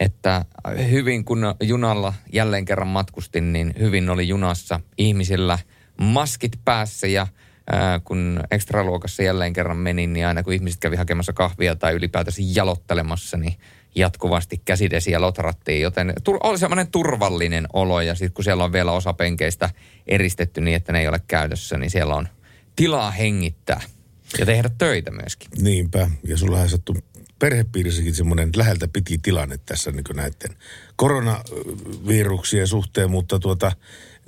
että 0.00 0.44
hyvin 0.90 1.24
kun 1.24 1.54
junalla 1.62 2.14
jälleen 2.32 2.64
kerran 2.64 2.88
matkustin, 2.88 3.52
niin 3.52 3.74
hyvin 3.78 4.10
oli 4.10 4.28
junassa 4.28 4.80
ihmisillä 4.98 5.58
maskit 6.00 6.52
päässä 6.64 7.06
ja 7.06 7.26
ää, 7.72 8.00
kun 8.00 8.40
ekstraluokassa 8.50 9.22
jälleen 9.22 9.52
kerran 9.52 9.76
menin, 9.76 10.12
niin 10.12 10.26
aina 10.26 10.42
kun 10.42 10.52
ihmiset 10.52 10.80
kävi 10.80 10.96
hakemassa 10.96 11.32
kahvia 11.32 11.76
tai 11.76 11.94
ylipäätänsä 11.94 12.42
jalottelemassa, 12.54 13.36
niin 13.36 13.56
jatkuvasti 13.94 14.62
käsidesiä 14.64 15.20
lotrattiin, 15.20 15.82
joten 15.82 16.12
oli 16.42 16.58
semmoinen 16.58 16.90
turvallinen 16.90 17.66
olo 17.72 18.00
ja 18.00 18.14
sitten 18.14 18.32
kun 18.32 18.44
siellä 18.44 18.64
on 18.64 18.72
vielä 18.72 18.92
osa 18.92 19.12
penkeistä 19.12 19.70
eristetty 20.06 20.60
niin, 20.60 20.76
että 20.76 20.92
ne 20.92 21.00
ei 21.00 21.08
ole 21.08 21.20
käytössä, 21.28 21.78
niin 21.78 21.90
siellä 21.90 22.14
on 22.14 22.28
tilaa 22.76 23.10
hengittää 23.10 23.80
ja 24.38 24.46
tehdä 24.46 24.70
töitä 24.78 25.10
myöskin. 25.10 25.50
Niinpä, 25.62 26.10
ja 26.24 26.36
sulla 26.36 26.60
on 26.60 26.68
sattu 26.68 26.96
perhepiirissäkin 27.38 28.14
semmoinen 28.14 28.50
läheltä 28.56 28.88
piti 28.92 29.18
tilanne 29.18 29.58
tässä 29.66 29.90
niin 29.90 30.04
näiden 30.14 30.56
koronaviruksien 30.96 32.66
suhteen, 32.66 33.10
mutta 33.10 33.38
tuota, 33.38 33.72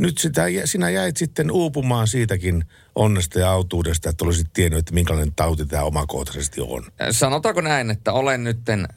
nyt 0.00 0.18
sitä, 0.18 0.42
sinä 0.64 0.90
jäit 0.90 1.16
sitten 1.16 1.50
uupumaan 1.50 2.06
siitäkin 2.06 2.64
onnesta 2.94 3.38
ja 3.38 3.50
autuudesta, 3.50 4.10
että 4.10 4.24
olisit 4.24 4.46
tiennyt, 4.52 4.78
että 4.78 4.94
minkälainen 4.94 5.34
tauti 5.36 5.66
tämä 5.66 5.82
omakohtaisesti 5.82 6.60
on. 6.60 6.84
Sanotaanko 7.10 7.60
näin, 7.60 7.90
että 7.90 8.12
olen 8.12 8.44
nytten 8.44 8.88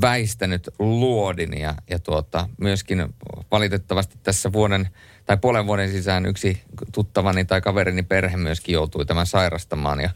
väistänyt 0.00 0.68
luodin 0.78 1.60
ja, 1.60 1.74
ja 1.90 1.98
tuota, 1.98 2.48
myöskin 2.60 3.06
valitettavasti 3.50 4.18
tässä 4.22 4.52
vuoden 4.52 4.88
tai 5.24 5.36
puolen 5.36 5.66
vuoden 5.66 5.90
sisään 5.90 6.26
yksi 6.26 6.62
tuttavani 6.92 7.44
tai 7.44 7.60
kaverini 7.60 8.02
perhe 8.02 8.36
myöskin 8.36 8.72
joutui 8.72 9.06
tämän 9.06 9.26
sairastamaan 9.26 10.00
ja 10.00 10.10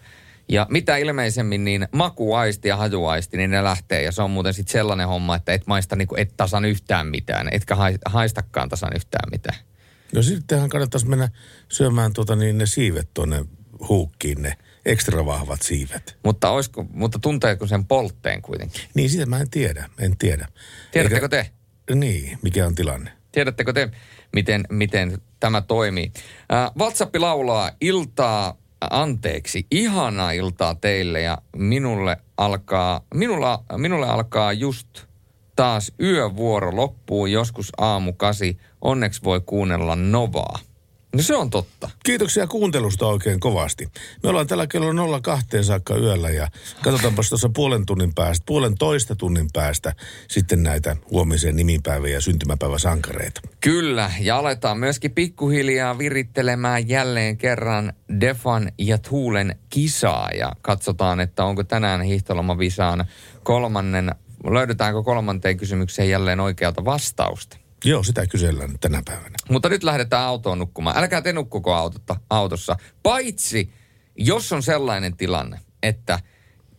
ja 0.49 0.67
mitä 0.71 0.97
ilmeisemmin, 0.97 1.65
niin 1.65 1.89
makuaisti 1.93 2.69
ja 2.69 2.77
hajuaisti, 2.77 3.37
niin 3.37 3.51
ne 3.51 3.65
lähtee. 3.65 4.03
Ja 4.03 4.13
se 4.13 4.23
on 4.23 4.31
muuten 4.31 4.55
sitten 4.55 4.73
sellainen 4.73 5.09
homma, 5.09 5.37
että 5.37 5.53
et 5.53 5.67
maista 5.67 5.97
niinku 5.97 6.15
et 6.19 6.37
tasan 6.37 6.65
yhtään 6.65 7.07
mitään, 7.07 7.49
etkä 7.53 7.77
haistakaan 8.07 8.69
tasan 8.69 8.93
yhtään 8.97 9.31
mitään. 9.31 9.57
No 10.15 10.23
sittenhän 10.23 10.69
kannattaisi 10.69 11.09
mennä 11.09 11.29
syömään 11.69 12.13
tuota 12.13 12.37
niin 12.37 12.59
ne 12.59 12.67
siivet 12.67 13.09
tuonne 13.15 13.45
huukkiin, 13.89 14.43
ne 14.43 14.57
ekstra 14.85 15.27
vahvat 15.27 15.63
siivet. 15.63 16.19
Mutta, 16.25 16.51
olisiko, 16.51 16.87
mutta 16.91 17.19
tunteeko 17.19 17.67
sen 17.67 17.85
poltteen 17.85 18.43
kuitenkin? 18.43 18.81
Niin, 18.95 19.11
sitä 19.11 19.27
mä 19.27 19.41
en 19.41 19.51
tiedä, 19.51 19.91
en 19.99 20.17
tiedä. 20.19 20.49
Tiedättekö 20.93 21.29
te? 21.29 21.51
Niin, 21.95 22.39
mikä 22.43 22.67
on 22.67 22.75
tilanne? 22.75 23.13
Tiedättekö 23.33 23.73
te, 23.73 23.91
miten, 24.33 24.65
miten 24.71 25.19
tämä 25.41 25.61
toimii? 25.61 26.13
Äh, 26.53 26.71
WhatsApp 26.79 27.17
laulaa 27.17 27.71
iltaa 27.81 28.59
anteeksi, 28.91 29.67
ihanaa 29.71 30.33
iltaa 30.33 30.75
teille 30.75 31.21
ja 31.21 31.39
minulle 31.57 32.17
alkaa, 32.37 33.05
minulla, 33.15 33.65
minulle 33.77 34.09
alkaa 34.09 34.53
just 34.53 34.89
taas 35.63 35.93
yövuoro 36.01 36.77
loppuu 36.77 37.27
joskus 37.27 37.73
aamu 37.79 38.13
kasi. 38.13 38.59
Onneksi 38.81 39.21
voi 39.25 39.41
kuunnella 39.41 39.97
Novaa. 39.97 40.59
No 41.15 41.23
se 41.23 41.37
on 41.37 41.51
totta. 41.51 41.91
Kiitoksia 42.05 42.47
kuuntelusta 42.47 43.07
oikein 43.07 43.41
kovasti. 43.41 43.89
Me 44.23 44.29
ollaan 44.29 44.47
tällä 44.47 44.67
kello 44.67 45.21
02 45.21 45.65
saakka 45.65 45.97
yöllä 45.97 46.31
ja 46.31 46.49
katsotaanpas 46.83 47.29
tuossa 47.29 47.49
puolen 47.49 47.87
tunnin 47.87 48.15
päästä, 48.15 48.45
puolen 48.47 48.75
toista 48.79 49.17
tunnin 49.17 49.49
päästä 49.53 49.93
sitten 50.29 50.63
näitä 50.63 50.97
huomisen 51.11 51.57
nimipäivä- 51.57 52.09
ja 52.09 52.21
syntymäpäiväsankareita. 52.21 53.41
Kyllä, 53.61 54.11
ja 54.21 54.37
aletaan 54.39 54.79
myöskin 54.79 55.11
pikkuhiljaa 55.11 55.99
virittelemään 55.99 56.89
jälleen 56.89 57.37
kerran 57.37 57.93
Defan 58.21 58.73
ja 58.79 58.99
Tuulen 58.99 59.57
kisaa 59.71 60.29
ja 60.39 60.53
katsotaan, 60.63 61.21
että 61.21 61.45
onko 61.45 61.65
tänään 61.65 62.03
hiihtolomavisaan 62.03 63.05
kolmannen, 63.43 64.15
löydetäänkö 64.51 65.03
kolmanteen 65.03 65.57
kysymykseen 65.57 66.11
jälleen 66.11 66.41
oikealta 66.41 66.85
vastausta. 66.85 67.57
Joo, 67.85 68.03
sitä 68.03 68.27
kysellään 68.27 68.79
tänä 68.81 69.03
päivänä. 69.05 69.37
Mutta 69.51 69.69
nyt 69.69 69.83
lähdetään 69.83 70.23
autoon 70.23 70.59
nukkumaan. 70.59 70.97
Älkää 70.97 71.23
te 71.23 71.33
nukkuko 71.33 71.75
autotta, 71.75 72.17
autossa. 72.31 72.77
Paitsi, 73.03 73.73
jos 74.17 74.53
on 74.53 74.63
sellainen 74.63 75.17
tilanne, 75.17 75.61
että 75.83 76.19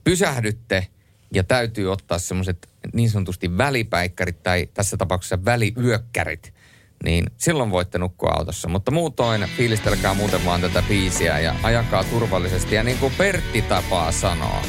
pysähdytte 0.03 0.87
ja 1.33 1.43
täytyy 1.43 1.91
ottaa 1.91 2.19
semmoiset 2.19 2.69
niin 2.93 3.09
sanotusti 3.09 3.57
välipäikkärit 3.57 4.43
tai 4.43 4.69
tässä 4.73 4.97
tapauksessa 4.97 5.45
väliyökkärit, 5.45 6.53
niin 7.03 7.25
silloin 7.37 7.71
voitte 7.71 7.97
nukkua 7.97 8.29
autossa. 8.29 8.69
Mutta 8.69 8.91
muutoin 8.91 9.47
fiilistelkää 9.57 10.13
muuten 10.13 10.45
vaan 10.45 10.61
tätä 10.61 10.83
biisiä 10.87 11.39
ja 11.39 11.55
ajakaa 11.63 12.03
turvallisesti. 12.03 12.75
Ja 12.75 12.83
niin 12.83 12.97
kuin 12.97 13.13
Pertti 13.17 13.61
tapaa 13.61 14.11
sanoa, 14.11 14.61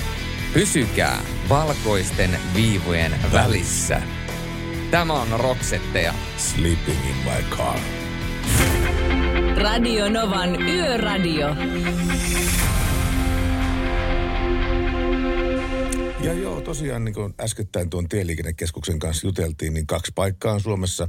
pysykää 0.55 1.23
valkoisten 1.49 2.31
viivojen 2.55 3.13
välissä. 3.33 4.03
Tämä 4.91 5.13
on 5.13 5.41
Roxette 5.41 6.13
Sleeping 6.37 6.99
in 7.09 7.17
my 7.25 7.57
car. 7.57 7.79
Radio 9.57 10.09
Novan 10.09 10.63
Yöradio. 10.63 11.49
Ja 16.21 16.33
joo, 16.33 16.61
tosiaan 16.61 17.05
niin 17.05 17.15
kuin 17.15 17.35
äskettäin 17.41 17.91
tuon 17.91 18.09
tieliikennekeskuksen 18.09 18.99
kanssa 18.99 19.27
juteltiin, 19.27 19.75
niin 19.75 19.87
kaksi 19.87 20.13
paikkaa 20.15 20.53
on 20.53 20.61
Suomessa, 20.61 21.09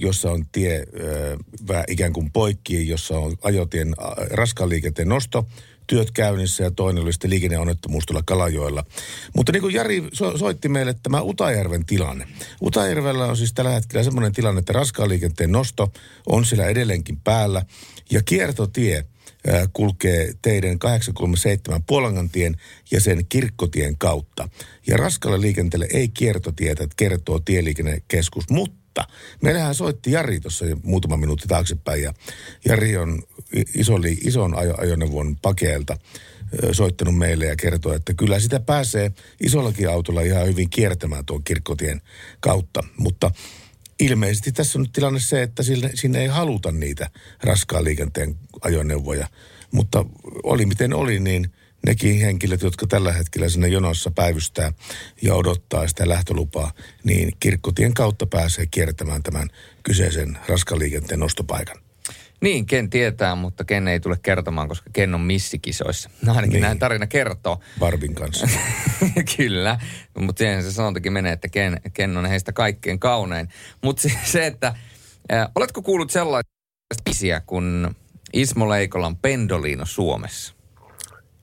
jossa 0.00 0.30
on 0.30 0.44
tie 0.52 0.84
äh, 1.70 1.84
ikään 1.88 2.12
kuin 2.12 2.32
poikki, 2.32 2.88
jossa 2.88 3.18
on 3.18 3.36
ajotien 3.42 3.88
äh, 3.88 4.28
raskaan 4.30 4.70
liikenteen 4.70 5.08
nosto 5.08 5.46
työt 5.86 6.10
käynnissä 6.10 6.64
ja 6.64 6.70
toinen 6.70 7.02
oli 7.02 7.12
sitten 7.12 7.30
liikenneonnettomuus 7.30 8.06
tuolla 8.06 8.22
Kalajoella. 8.26 8.84
Mutta 9.36 9.52
niin 9.52 9.62
kuin 9.62 9.74
Jari 9.74 10.08
so- 10.12 10.38
soitti 10.38 10.68
meille 10.68 10.94
tämä 11.02 11.22
Utajärven 11.22 11.86
tilanne. 11.86 12.26
Utajärvellä 12.62 13.24
on 13.24 13.36
siis 13.36 13.52
tällä 13.52 13.70
hetkellä 13.70 14.04
semmoinen 14.04 14.32
tilanne, 14.32 14.58
että 14.58 14.72
raskaan 14.72 15.08
liikenteen 15.08 15.52
nosto 15.52 15.92
on 16.26 16.44
siellä 16.44 16.66
edelleenkin 16.66 17.20
päällä 17.24 17.62
ja 18.10 18.22
kiertotie 18.22 19.06
kulkee 19.72 20.32
teidän 20.42 20.78
837 20.78 21.82
Puolangantien 21.82 22.56
ja 22.90 23.00
sen 23.00 23.26
kirkkotien 23.28 23.98
kautta. 23.98 24.48
Ja 24.86 24.96
raskalle 24.96 25.40
liikenteelle 25.40 25.88
ei 25.92 26.08
kiertotietä, 26.08 26.86
kertoo 26.96 27.40
tieliikennekeskus, 27.40 28.44
mutta 28.50 29.04
meillähän 29.42 29.74
soitti 29.74 30.12
Jari 30.12 30.40
tuossa 30.40 30.64
muutama 30.82 31.16
minuutti 31.16 31.48
taaksepäin 31.48 32.02
ja 32.02 32.14
Jari 32.64 32.96
on 32.96 33.22
iso, 33.74 33.94
ison 34.24 34.54
ajoneuvon 34.78 35.36
pakeelta 35.42 35.98
soittanut 36.72 37.18
meille 37.18 37.46
ja 37.46 37.56
kertoo, 37.56 37.92
että 37.92 38.14
kyllä 38.14 38.40
sitä 38.40 38.60
pääsee 38.60 39.12
isollakin 39.40 39.90
autolla 39.90 40.20
ihan 40.20 40.46
hyvin 40.46 40.70
kiertämään 40.70 41.24
tuon 41.24 41.44
kirkkotien 41.44 42.00
kautta. 42.40 42.84
Mutta 42.98 43.30
ilmeisesti 44.00 44.52
tässä 44.52 44.78
on 44.78 44.82
nyt 44.82 44.92
tilanne 44.92 45.20
se, 45.20 45.42
että 45.42 45.62
sinne, 45.62 45.90
sinne 45.94 46.20
ei 46.20 46.26
haluta 46.26 46.72
niitä 46.72 47.10
raskaan 47.42 47.84
liikenteen 47.84 48.36
ajoneuvoja. 48.60 49.28
Mutta 49.72 50.04
oli 50.42 50.66
miten 50.66 50.94
oli, 50.94 51.20
niin– 51.20 51.50
nekin 51.86 52.20
henkilöt, 52.20 52.62
jotka 52.62 52.86
tällä 52.86 53.12
hetkellä 53.12 53.48
sinne 53.48 53.68
jonossa 53.68 54.10
päivystää 54.10 54.72
ja 55.22 55.34
odottaa 55.34 55.88
sitä 55.88 56.08
lähtölupaa, 56.08 56.72
niin 57.04 57.32
kirkkotien 57.40 57.94
kautta 57.94 58.26
pääsee 58.26 58.66
kiertämään 58.66 59.22
tämän 59.22 59.48
kyseisen 59.82 60.38
raskaliikenteen 60.48 61.20
nostopaikan. 61.20 61.85
Niin, 62.40 62.66
Ken 62.66 62.90
tietää, 62.90 63.34
mutta 63.34 63.64
Ken 63.64 63.88
ei 63.88 64.00
tule 64.00 64.16
kertomaan, 64.22 64.68
koska 64.68 64.90
Ken 64.92 65.14
on 65.14 65.20
missikisoissa. 65.20 66.10
No 66.22 66.32
ainakin 66.32 66.52
niin. 66.52 66.62
näin 66.62 66.78
tarina 66.78 67.06
kertoo. 67.06 67.60
Barbin 67.78 68.14
kanssa. 68.14 68.48
Kyllä, 69.36 69.78
mutta 70.18 70.38
siihen 70.38 70.62
se 70.62 70.72
sanontakin 70.72 71.12
menee, 71.12 71.32
että 71.32 71.48
Ken, 71.48 71.80
Ken 71.94 72.16
on 72.16 72.26
heistä 72.26 72.52
kaikkein 72.52 72.98
kaunein. 72.98 73.48
Mutta 73.82 74.02
se, 74.02 74.12
se, 74.24 74.46
että 74.46 74.74
äh, 75.32 75.48
oletko 75.54 75.82
kuullut 75.82 76.10
sellaista 76.10 76.52
biisiä 77.04 77.40
kuin 77.46 77.96
Ismo 78.32 78.68
Leikolan 78.68 79.16
Pendolino 79.16 79.86
Suomessa? 79.86 80.54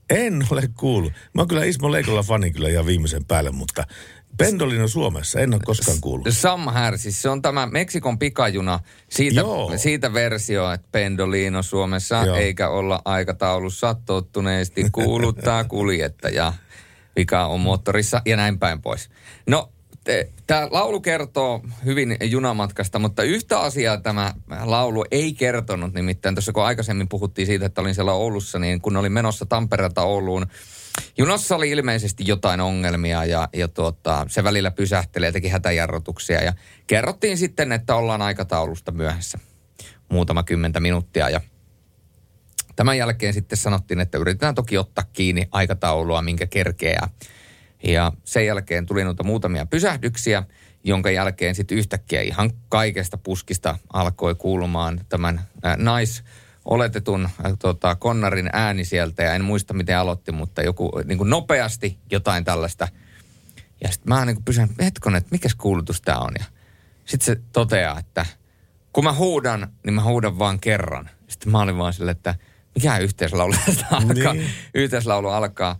En 0.10 0.48
ole 0.50 0.62
kuullut. 0.78 1.14
Mä 1.14 1.42
oon 1.42 1.48
kyllä 1.48 1.64
Ismo 1.64 1.92
Leikolla 1.92 2.24
fani 2.24 2.52
kyllä 2.52 2.70
ihan 2.70 2.86
viimeisen 2.86 3.26
päälle, 3.26 3.52
mutta 3.52 3.84
Pendolino 4.38 4.88
Suomessa, 4.88 5.40
en 5.40 5.54
ole 5.54 5.62
koskaan 5.66 5.98
kuullut. 6.02 6.28
Samhär, 6.32 6.98
siis 6.98 7.22
se 7.22 7.30
on 7.30 7.42
tämä 7.42 7.68
Meksikon 7.68 8.20
pikajuna, 8.20 8.80
siitä, 9.10 9.42
siitä 9.76 10.14
versio, 10.14 10.72
että 10.72 10.88
Pendolino 10.92 11.64
Suomessa, 11.64 12.26
Joo. 12.26 12.36
eikä 12.36 12.70
olla 12.70 13.02
aikataulussa 13.06 13.96
tottuneesti 14.06 14.86
kuuluttaa 14.92 15.64
kuljettaja. 15.64 16.54
Vika 17.16 17.46
on 17.46 17.60
moottorissa 17.60 18.22
ja 18.26 18.38
näin 18.38 18.60
päin 18.60 18.82
pois. 18.82 19.10
No, 19.48 19.70
Tämä 20.48 20.68
laulu 20.72 21.02
kertoo 21.02 21.62
hyvin 21.86 22.18
junamatkasta, 22.22 23.00
mutta 23.00 23.24
yhtä 23.24 23.60
asiaa 23.60 23.98
tämä 23.98 24.34
laulu 24.64 25.06
ei 25.12 25.34
kertonut. 25.34 25.94
Nimittäin 25.94 26.36
tuossa 26.36 26.52
kun 26.52 26.64
aikaisemmin 26.64 27.10
puhuttiin 27.10 27.46
siitä, 27.46 27.66
että 27.66 27.82
olin 27.82 27.96
siellä 27.96 28.14
Oulussa, 28.14 28.60
niin 28.60 28.82
kun 28.82 28.98
olin 28.98 29.12
menossa 29.12 29.46
Tampereelta 29.46 30.02
Ouluun, 30.02 30.48
junassa 31.18 31.56
oli 31.56 31.70
ilmeisesti 31.70 32.24
jotain 32.28 32.62
ongelmia 32.62 33.26
ja, 33.26 33.50
ja 33.54 33.68
tuota, 33.68 34.26
se 34.30 34.44
välillä 34.44 34.72
pysähtelee 34.72 35.32
teki 35.32 35.50
hätäjarrotuksia. 35.50 36.44
Ja 36.44 36.54
kerrottiin 36.88 37.38
sitten, 37.38 37.72
että 37.72 37.96
ollaan 37.96 38.22
aikataulusta 38.22 38.92
myöhässä 38.92 39.40
muutama 40.10 40.44
kymmentä 40.44 40.80
minuuttia 40.80 41.30
ja 41.30 41.42
Tämän 42.76 42.98
jälkeen 42.98 43.34
sitten 43.34 43.58
sanottiin, 43.58 44.00
että 44.00 44.18
yritetään 44.18 44.56
toki 44.56 44.78
ottaa 44.78 45.04
kiinni 45.14 45.48
aikataulua, 45.52 46.22
minkä 46.22 46.48
kerkeää. 46.48 47.10
Ja 47.84 48.12
sen 48.24 48.46
jälkeen 48.46 48.86
tuli 48.86 49.04
noita 49.04 49.24
muutamia 49.24 49.66
pysähdyksiä, 49.66 50.44
jonka 50.84 51.12
jälkeen 51.12 51.56
sitten 51.56 51.78
yhtäkkiä 51.78 52.22
ihan 52.22 52.52
kaikesta 52.70 53.18
puskista 53.18 53.78
alkoi 53.94 54.36
kuulumaan 54.36 55.02
tämän 55.10 55.42
äh, 55.66 55.78
nais 55.78 56.24
oletetun 56.66 57.26
äh, 57.26 57.54
tota, 57.60 57.96
konnarin 57.96 58.50
ääni 58.54 58.86
sieltä 58.86 59.24
ja 59.24 59.34
en 59.34 59.44
muista 59.44 59.74
miten 59.74 59.98
aloitti, 59.98 60.32
mutta 60.32 60.62
joku 60.62 60.92
niin 61.06 61.18
kuin 61.18 61.30
nopeasti 61.30 61.98
jotain 62.12 62.44
tällaista. 62.44 62.88
Ja 63.82 63.92
sitten 63.92 64.14
mä 64.14 64.26
niin 64.26 64.44
pysyn, 64.44 64.70
hetkonen, 64.82 65.18
että 65.18 65.32
mikäs 65.32 65.56
kuulutus 65.56 66.02
tämä 66.02 66.18
on. 66.18 66.32
Ja 66.40 66.46
sitten 67.06 67.26
se 67.26 67.42
toteaa, 67.54 68.00
että 68.00 68.26
kun 68.94 69.04
mä 69.04 69.14
huudan, 69.14 69.68
niin 69.86 69.94
mä 69.94 70.04
huudan 70.04 70.40
vaan 70.40 70.60
kerran. 70.60 71.10
Sitten 71.28 71.52
mä 71.52 71.62
olin 71.62 71.78
vaan 71.78 71.94
silleen, 71.94 72.16
että 72.16 72.36
mikä 72.76 72.98
yhteislaulu 72.98 73.54
alkaa. 73.92 74.34
Niin. 74.34 74.50
Yhteislaulu 74.74 75.28
alkaa. 75.28 75.80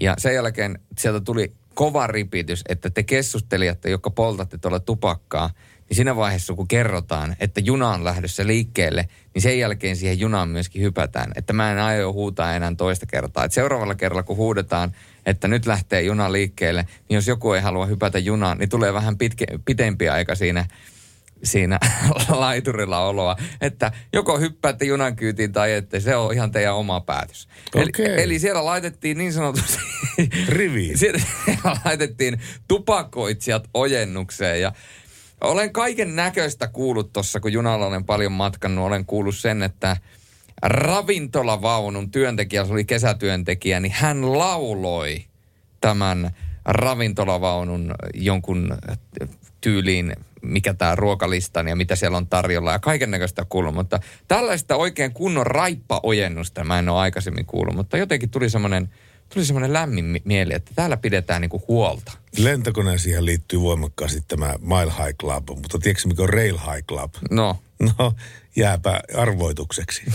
Ja 0.00 0.14
sen 0.18 0.34
jälkeen 0.34 0.78
sieltä 0.98 1.20
tuli 1.20 1.52
kova 1.74 2.06
ripitys, 2.06 2.64
että 2.68 2.90
te 2.90 3.02
keskustelijat, 3.02 3.84
jotka 3.84 4.10
poltatte 4.10 4.58
tuolla 4.58 4.80
tupakkaa, 4.80 5.50
niin 5.88 5.96
siinä 5.96 6.16
vaiheessa, 6.16 6.54
kun 6.54 6.68
kerrotaan, 6.68 7.36
että 7.40 7.60
juna 7.60 7.88
on 7.88 8.04
lähdössä 8.04 8.46
liikkeelle, 8.46 9.08
niin 9.34 9.42
sen 9.42 9.58
jälkeen 9.58 9.96
siihen 9.96 10.20
junaan 10.20 10.48
myöskin 10.48 10.82
hypätään. 10.82 11.32
Että 11.36 11.52
mä 11.52 11.72
en 11.72 11.78
aio 11.78 12.12
huutaa 12.12 12.54
enää 12.54 12.74
toista 12.76 13.06
kertaa. 13.06 13.44
Että 13.44 13.54
seuraavalla 13.54 13.94
kerralla, 13.94 14.22
kun 14.22 14.36
huudetaan, 14.36 14.92
että 15.26 15.48
nyt 15.48 15.66
lähtee 15.66 16.02
juna 16.02 16.32
liikkeelle, 16.32 16.86
niin 17.08 17.14
jos 17.14 17.28
joku 17.28 17.52
ei 17.52 17.60
halua 17.60 17.86
hypätä 17.86 18.18
junaan, 18.18 18.58
niin 18.58 18.68
tulee 18.68 18.94
vähän 18.94 19.18
pitke, 19.18 19.46
pitempi 19.64 20.08
aika 20.08 20.34
siinä 20.34 20.66
siinä 21.42 21.78
laiturilla 22.28 23.06
oloa, 23.06 23.36
että 23.60 23.92
joko 24.12 24.38
hyppäätte 24.38 24.84
junan 24.84 25.16
kyytiin 25.16 25.52
tai 25.52 25.72
ette, 25.72 26.00
se 26.00 26.16
on 26.16 26.34
ihan 26.34 26.50
teidän 26.50 26.74
oma 26.74 27.00
päätös. 27.00 27.48
Okay. 27.74 28.04
Eli, 28.04 28.22
eli 28.22 28.38
siellä 28.38 28.64
laitettiin 28.64 29.18
niin 29.18 29.32
sanotusti... 29.32 29.78
Riviin. 30.48 30.98
siellä 30.98 31.20
laitettiin 31.84 32.40
tupakoitsijat 32.68 33.68
ojennukseen 33.74 34.60
ja 34.60 34.72
olen 35.40 35.72
kaiken 35.72 36.16
näköistä 36.16 36.68
kuullut 36.68 37.12
tuossa, 37.12 37.40
kun 37.40 37.52
junalla 37.52 37.86
olen 37.86 38.04
paljon 38.04 38.32
matkannut, 38.32 38.86
olen 38.86 39.04
kuullut 39.04 39.36
sen, 39.36 39.62
että 39.62 39.96
ravintolavaunun 40.62 42.10
työntekijä, 42.10 42.64
se 42.64 42.72
oli 42.72 42.84
kesätyöntekijä, 42.84 43.80
niin 43.80 43.92
hän 43.92 44.38
lauloi 44.38 45.24
tämän 45.80 46.30
ravintolavaunun 46.64 47.94
jonkun 48.14 48.76
tyyliin, 49.60 50.16
mikä 50.44 50.74
tämä 50.74 50.94
ruokalistan 50.94 51.68
ja 51.68 51.76
mitä 51.76 51.96
siellä 51.96 52.16
on 52.16 52.26
tarjolla 52.26 52.72
ja 52.72 52.78
kaiken 52.78 53.10
näköistä 53.10 53.46
kuullut. 53.48 53.74
Mutta 53.74 54.00
tällaista 54.28 54.76
oikein 54.76 55.12
kunnon 55.12 55.46
raippaojennusta 55.46 56.64
mä 56.64 56.78
en 56.78 56.88
ole 56.88 57.00
aikaisemmin 57.00 57.46
kuullut, 57.46 57.74
mutta 57.74 57.96
jotenkin 57.96 58.30
tuli 58.30 58.50
semmoinen 58.50 58.88
tuli 59.34 59.44
semmoinen 59.44 59.72
lämmin 59.72 60.20
mieli, 60.24 60.54
että 60.54 60.70
täällä 60.74 60.96
pidetään 60.96 61.40
niinku 61.40 61.62
huolta. 61.68 62.12
Lentokoneisiin 62.38 63.24
liittyy 63.24 63.60
voimakkaasti 63.60 64.20
tämä 64.28 64.54
Mile 64.60 64.92
High 65.04 65.16
Club, 65.20 65.48
mutta 65.48 65.78
tiedätkö 65.78 66.08
mikä 66.08 66.22
on 66.22 66.28
Rail 66.28 66.58
High 66.58 66.86
Club? 66.88 67.14
No. 67.30 67.56
No, 67.98 68.14
jääpä 68.56 69.00
arvoitukseksi. 69.16 70.02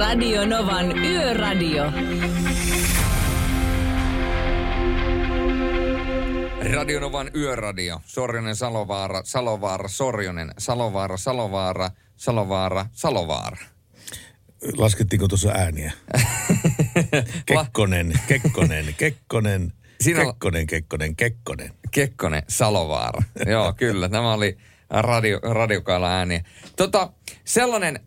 Radio 0.00 0.46
Novan 0.46 0.98
Yöradio. 0.98 1.84
Radionovan 6.74 7.30
yöradio. 7.34 8.00
Sorjonen, 8.04 8.56
Salovaara, 8.56 9.20
Salovaara, 9.24 9.88
Sorjonen, 9.88 10.50
Salovaara, 10.58 11.16
Salovaara, 11.16 11.90
Salovaara, 12.16 12.86
Salovaara. 12.92 13.56
Laskettiinko 14.76 15.28
tuossa 15.28 15.50
ääniä? 15.50 15.92
Kekkonen, 17.46 18.12
Kekkonen, 18.26 18.94
Kekkonen, 18.98 19.72
Siinä 20.00 20.24
Kekkonen, 20.24 20.66
Kekkonen, 20.66 21.16
Kekkonen. 21.16 21.72
Kekkonen, 21.90 22.42
Salovaara. 22.48 23.22
Joo, 23.52 23.72
kyllä. 23.72 24.08
Tämä 24.08 24.32
oli 24.32 24.56
radio, 24.90 25.40
radiokailla 25.42 26.12
ääniä. 26.12 26.44
Tota, 26.76 27.12
sellainen, 27.44 28.00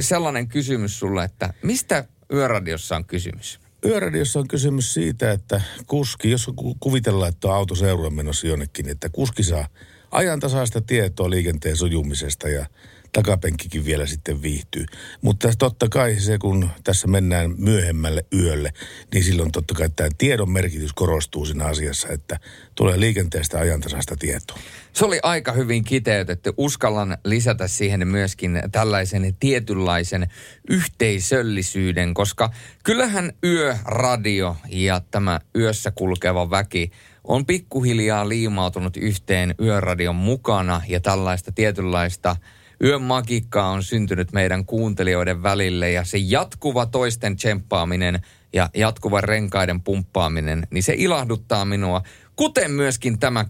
sellainen 0.00 0.48
kysymys 0.48 0.98
sulle, 0.98 1.24
että 1.24 1.54
mistä 1.62 2.04
yöradiossa 2.32 2.96
on 2.96 3.04
kysymys? 3.04 3.60
Yöradiossa 3.84 4.38
on 4.38 4.48
kysymys 4.48 4.94
siitä, 4.94 5.32
että 5.32 5.60
kuski, 5.86 6.30
jos 6.30 6.50
kuvitellaan, 6.80 7.28
että 7.28 7.48
on 7.48 7.54
auto 7.54 7.74
seuraa 7.74 8.10
menossa 8.10 8.46
jonnekin, 8.46 8.88
että 8.88 9.08
kuski 9.08 9.42
saa 9.42 9.68
ajantasaista 10.10 10.80
tietoa 10.80 11.30
liikenteen 11.30 11.76
sujumisesta 11.76 12.48
ja 12.48 12.66
takapenkkikin 13.12 13.84
vielä 13.84 14.06
sitten 14.06 14.42
viihtyy. 14.42 14.86
Mutta 15.20 15.48
totta 15.58 15.88
kai 15.88 16.20
se, 16.20 16.38
kun 16.38 16.70
tässä 16.84 17.08
mennään 17.08 17.54
myöhemmälle 17.56 18.24
yölle, 18.32 18.72
niin 19.14 19.24
silloin 19.24 19.52
totta 19.52 19.74
kai 19.74 19.90
tämä 19.96 20.08
tiedon 20.18 20.50
merkitys 20.50 20.92
korostuu 20.92 21.46
siinä 21.46 21.64
asiassa, 21.64 22.08
että 22.08 22.40
tulee 22.74 23.00
liikenteestä 23.00 23.58
ajantasaista 23.58 24.16
tietoa. 24.16 24.58
Se 24.92 25.04
oli 25.04 25.20
aika 25.22 25.52
hyvin 25.52 25.84
kiteytetty. 25.84 26.52
Uskallan 26.56 27.18
lisätä 27.24 27.68
siihen 27.68 28.08
myöskin 28.08 28.62
tällaisen 28.72 29.36
tietynlaisen 29.40 30.26
yhteisöllisyyden, 30.70 32.14
koska 32.14 32.50
kyllähän 32.84 33.32
yöradio 33.44 34.56
ja 34.68 35.00
tämä 35.10 35.40
yössä 35.56 35.90
kulkeva 35.90 36.50
väki 36.50 36.90
on 37.24 37.46
pikkuhiljaa 37.46 38.28
liimautunut 38.28 38.96
yhteen 38.96 39.54
yöradion 39.60 40.16
mukana 40.16 40.82
ja 40.88 41.00
tällaista 41.00 41.52
tietynlaista– 41.52 42.36
Yön 42.84 43.02
magiikkaa 43.02 43.70
on 43.70 43.82
syntynyt 43.82 44.32
meidän 44.32 44.64
kuuntelijoiden 44.64 45.42
välille 45.42 45.90
ja 45.90 46.04
se 46.04 46.18
jatkuva 46.18 46.86
toisten 46.86 47.36
tsemppaaminen 47.36 48.20
ja 48.52 48.70
jatkuva 48.74 49.20
renkaiden 49.20 49.80
pumppaaminen, 49.80 50.66
niin 50.70 50.82
se 50.82 50.94
ilahduttaa 50.96 51.64
minua. 51.64 52.02
Kuten 52.36 52.70
myöskin 52.70 53.18
tämä 53.18 53.44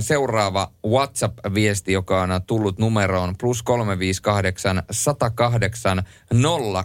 seuraava 0.00 0.72
WhatsApp-viesti, 0.86 1.92
joka 1.92 2.22
on 2.22 2.30
tullut 2.46 2.78
numeroon 2.78 3.34
plus 3.40 3.62
358 3.62 4.82
108 4.90 6.02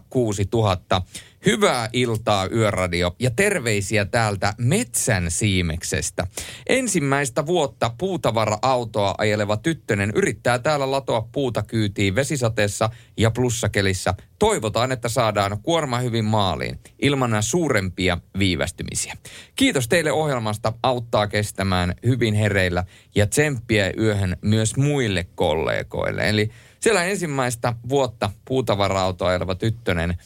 06000. 0.09 1.01
Hyvää 1.45 1.89
iltaa 1.93 2.47
Yöradio 2.47 3.15
ja 3.19 3.31
terveisiä 3.31 4.05
täältä 4.05 4.53
Metsän 4.57 5.31
Siimeksestä. 5.31 6.27
Ensimmäistä 6.69 7.45
vuotta 7.45 7.91
puutavara-autoa 7.97 9.15
ajeleva 9.17 9.57
tyttönen 9.57 10.11
yrittää 10.15 10.59
täällä 10.59 10.91
latoa 10.91 11.27
puuta 11.31 11.63
kyytiin 11.63 12.15
vesisateessa 12.15 12.89
ja 13.17 13.31
plussakelissä. 13.31 14.13
Toivotaan, 14.39 14.91
että 14.91 15.09
saadaan 15.09 15.57
kuorma 15.63 15.99
hyvin 15.99 16.25
maaliin 16.25 16.79
ilman 17.01 17.43
suurempia 17.43 18.17
viivästymisiä. 18.39 19.13
Kiitos 19.55 19.87
teille 19.87 20.11
ohjelmasta, 20.11 20.73
auttaa 20.83 21.27
kestämään 21.27 21.93
hyvin 22.05 22.33
hereillä 22.33 22.83
ja 23.15 23.27
tsemppiä 23.27 23.91
yöhön 23.97 24.37
myös 24.41 24.77
muille 24.77 25.27
kollegoille. 25.35 26.29
Eli 26.29 26.49
siellä 26.79 27.03
ensimmäistä 27.03 27.73
vuotta 27.89 28.29
puutavara-autoa 28.45 29.29
ajeleva 29.29 29.55
tyttönen, 29.55 30.17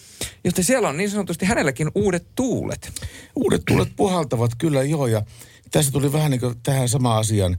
joten 0.43 0.63
siellä 0.63 0.89
on 0.89 0.97
niin 0.97 1.09
sanotusti 1.09 1.45
hänelläkin 1.45 1.91
uudet 1.95 2.27
tuulet. 2.35 2.91
Uudet 3.35 3.61
tuulet 3.67 3.89
puhaltavat 3.95 4.51
kyllä 4.57 4.83
joo 4.83 5.07
ja 5.07 5.21
tässä 5.71 5.91
tuli 5.91 6.13
vähän 6.13 6.31
niin 6.31 6.41
kuin 6.41 6.55
tähän 6.63 6.89
sama 6.89 7.17
asian. 7.17 7.57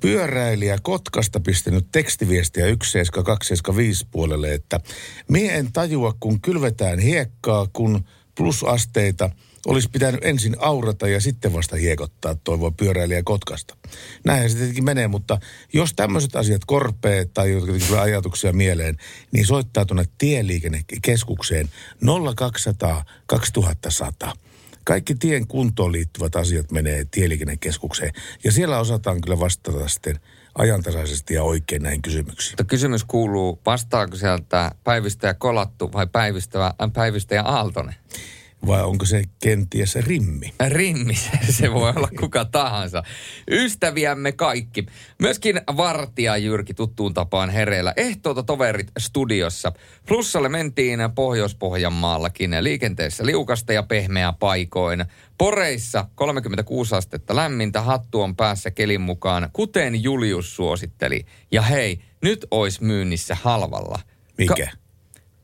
Pyöräilijä 0.00 0.78
Kotkasta 0.82 1.40
pistänyt 1.40 1.86
tekstiviestiä 1.92 2.64
17275 2.64 4.06
puolelle, 4.10 4.54
että 4.54 4.80
mie 5.28 5.54
en 5.54 5.72
tajua, 5.72 6.14
kun 6.20 6.40
kylvetään 6.40 6.98
hiekkaa, 6.98 7.66
kun 7.72 8.04
plusasteita– 8.34 9.30
olisi 9.66 9.88
pitänyt 9.92 10.24
ensin 10.24 10.56
aurata 10.58 11.08
ja 11.08 11.20
sitten 11.20 11.52
vasta 11.52 11.76
hiekottaa, 11.76 12.34
toivoa 12.34 12.70
pyöräilijä 12.70 13.22
Kotkasta. 13.24 13.76
Näinhän 14.24 14.50
se 14.50 14.56
tietenkin 14.56 14.84
menee, 14.84 15.08
mutta 15.08 15.38
jos 15.72 15.94
tämmöiset 15.94 16.36
asiat 16.36 16.64
korpee 16.66 17.24
tai 17.24 17.52
jotenkin 17.52 17.98
ajatuksia 17.98 18.52
mieleen, 18.52 18.96
niin 19.32 19.46
soittaa 19.46 19.84
tuonne 19.84 20.04
tieliikennekeskukseen 20.18 21.68
0200 22.36 23.04
2100. 23.26 24.32
Kaikki 24.84 25.14
tien 25.14 25.46
kuntoon 25.46 25.92
liittyvät 25.92 26.36
asiat 26.36 26.70
menee 26.70 27.04
tieliikennekeskukseen 27.10 28.12
ja 28.44 28.52
siellä 28.52 28.78
osataan 28.78 29.20
kyllä 29.20 29.40
vastata 29.40 29.88
sitten 29.88 30.20
ajantasaisesti 30.58 31.34
ja 31.34 31.42
oikein 31.42 31.82
näihin 31.82 32.02
kysymyksiin. 32.02 32.52
Mutta 32.52 32.64
kysymys 32.64 33.04
kuuluu, 33.04 33.60
vastaako 33.66 34.16
sieltä 34.16 34.72
päivystäjä 34.84 35.34
Kolattu 35.34 35.92
vai 35.92 36.06
päivystäjä, 36.06 36.74
päivystäjä 36.92 37.42
Aaltonen? 37.42 37.94
Vai 38.66 38.84
onko 38.84 39.04
se 39.04 39.22
kenties 39.42 39.96
rimmi? 39.96 40.54
Rimmi, 40.68 41.14
se 41.58 41.72
voi 41.72 41.92
olla 41.96 42.08
kuka 42.20 42.44
tahansa. 42.44 43.02
Ystäviämme 43.50 44.32
kaikki. 44.32 44.86
Myöskin 45.18 45.60
Vartija 45.76 46.36
Jyrki 46.36 46.74
tuttuun 46.74 47.14
tapaan 47.14 47.50
hereillä. 47.50 47.92
Ehtoota 47.96 48.42
toverit 48.42 48.90
studiossa. 48.98 49.72
Plussalle 50.06 50.48
mentiin 50.48 51.00
Pohjois-Pohjanmaallakin 51.14 52.50
liikenteessä 52.60 53.26
liukasta 53.26 53.72
ja 53.72 53.82
pehmeä 53.82 54.32
paikoin. 54.32 55.04
Poreissa 55.38 56.08
36 56.14 56.94
astetta 56.94 57.36
lämmintä, 57.36 57.80
hattu 57.80 58.20
on 58.20 58.36
päässä 58.36 58.70
kelin 58.70 59.00
mukaan, 59.00 59.50
kuten 59.52 60.02
Julius 60.02 60.56
suositteli. 60.56 61.26
Ja 61.52 61.62
hei, 61.62 62.00
nyt 62.22 62.46
ois 62.50 62.80
myynnissä 62.80 63.34
halvalla. 63.42 63.98
Mikä? 64.38 64.54
Ka- 64.54 64.88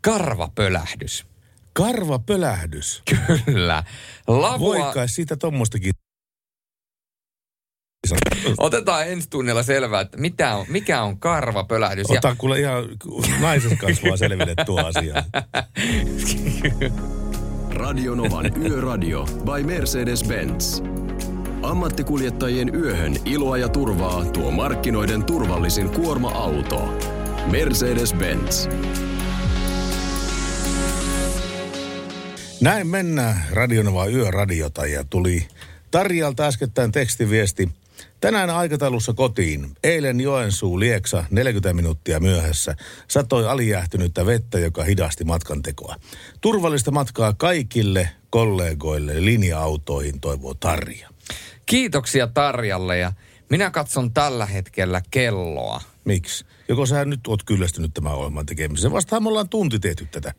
karvapölähdys. 0.01 1.34
Karvapölähdys. 1.75 3.03
Kyllä. 3.45 3.85
Lavua... 4.29 4.59
Voikai 4.59 5.09
siitä 5.09 5.37
tommostakin 5.37 5.93
Otetaan 8.59 9.09
ensi 9.09 9.31
tunnilla 9.31 9.63
selvää, 9.63 10.01
että 10.01 10.19
mitä 10.19 10.57
on, 10.57 10.67
mikä 10.69 11.03
on 11.03 11.19
karvapölähdys. 11.19 12.11
Ota 12.11 12.29
ja... 12.29 12.35
kuule 12.39 12.61
ihan 12.61 12.85
naiset 13.41 13.79
kasvaa 13.79 14.17
selville 14.17 14.55
tuo 14.67 14.87
asia. 14.87 15.25
Radionovan 17.71 18.63
Yöradio 18.63 19.25
by 19.25 19.63
Mercedes-Benz. 19.63 20.85
Ammattikuljettajien 21.63 22.75
yöhön 22.75 23.17
iloa 23.25 23.59
ja 23.59 23.69
turvaa 23.69 24.25
tuo 24.25 24.51
markkinoiden 24.51 25.25
turvallisin 25.25 25.91
kuorma-auto. 25.91 26.99
Mercedes-Benz. 27.47 28.71
Näin 32.65 32.87
mennään 32.87 33.45
Radionova 33.51 34.07
Yöradiota 34.07 34.87
ja 34.87 35.05
tuli 35.11 35.49
Tarjalta 35.91 36.45
äskettäin 36.45 36.93
tekstiviesti. 36.93 37.69
Tänään 38.21 38.51
aikataulussa 38.51 39.13
kotiin. 39.13 39.71
Eilen 39.83 40.21
Joensuu 40.21 40.81
Lieksa 40.81 41.25
40 41.31 41.73
minuuttia 41.73 42.21
myöhässä 42.21 42.77
satoi 43.09 43.49
alijähtynyttä 43.49 44.27
vettä, 44.27 44.59
joka 44.59 44.85
hidasti 44.85 45.25
matkantekoa. 45.25 45.97
Turvallista 46.41 46.91
matkaa 46.91 47.33
kaikille 47.33 48.09
kollegoille 48.31 49.25
linja-autoihin 49.25 50.21
toivoo 50.21 50.55
Tarja. 50.55 51.09
Kiitoksia 51.67 52.27
Tarjalle 52.27 52.99
ja 52.99 53.13
minä 53.51 53.71
katson 53.71 54.13
tällä 54.13 54.47
hetkellä 54.47 55.03
kelloa. 55.11 55.81
Miksi? 56.05 56.45
Joko 56.69 56.87
sä 56.87 57.05
nyt 57.05 57.27
oot 57.27 57.45
kyllästynyt 57.45 57.95
tämän 57.95 58.15
ohjelman 58.15 58.47
tekemiseen? 58.47 58.93
Vastaan 58.93 59.23
me 59.23 59.29
ollaan 59.29 59.49
tunti 59.49 59.79
tehty 59.79 60.07
tätä. 60.11 60.35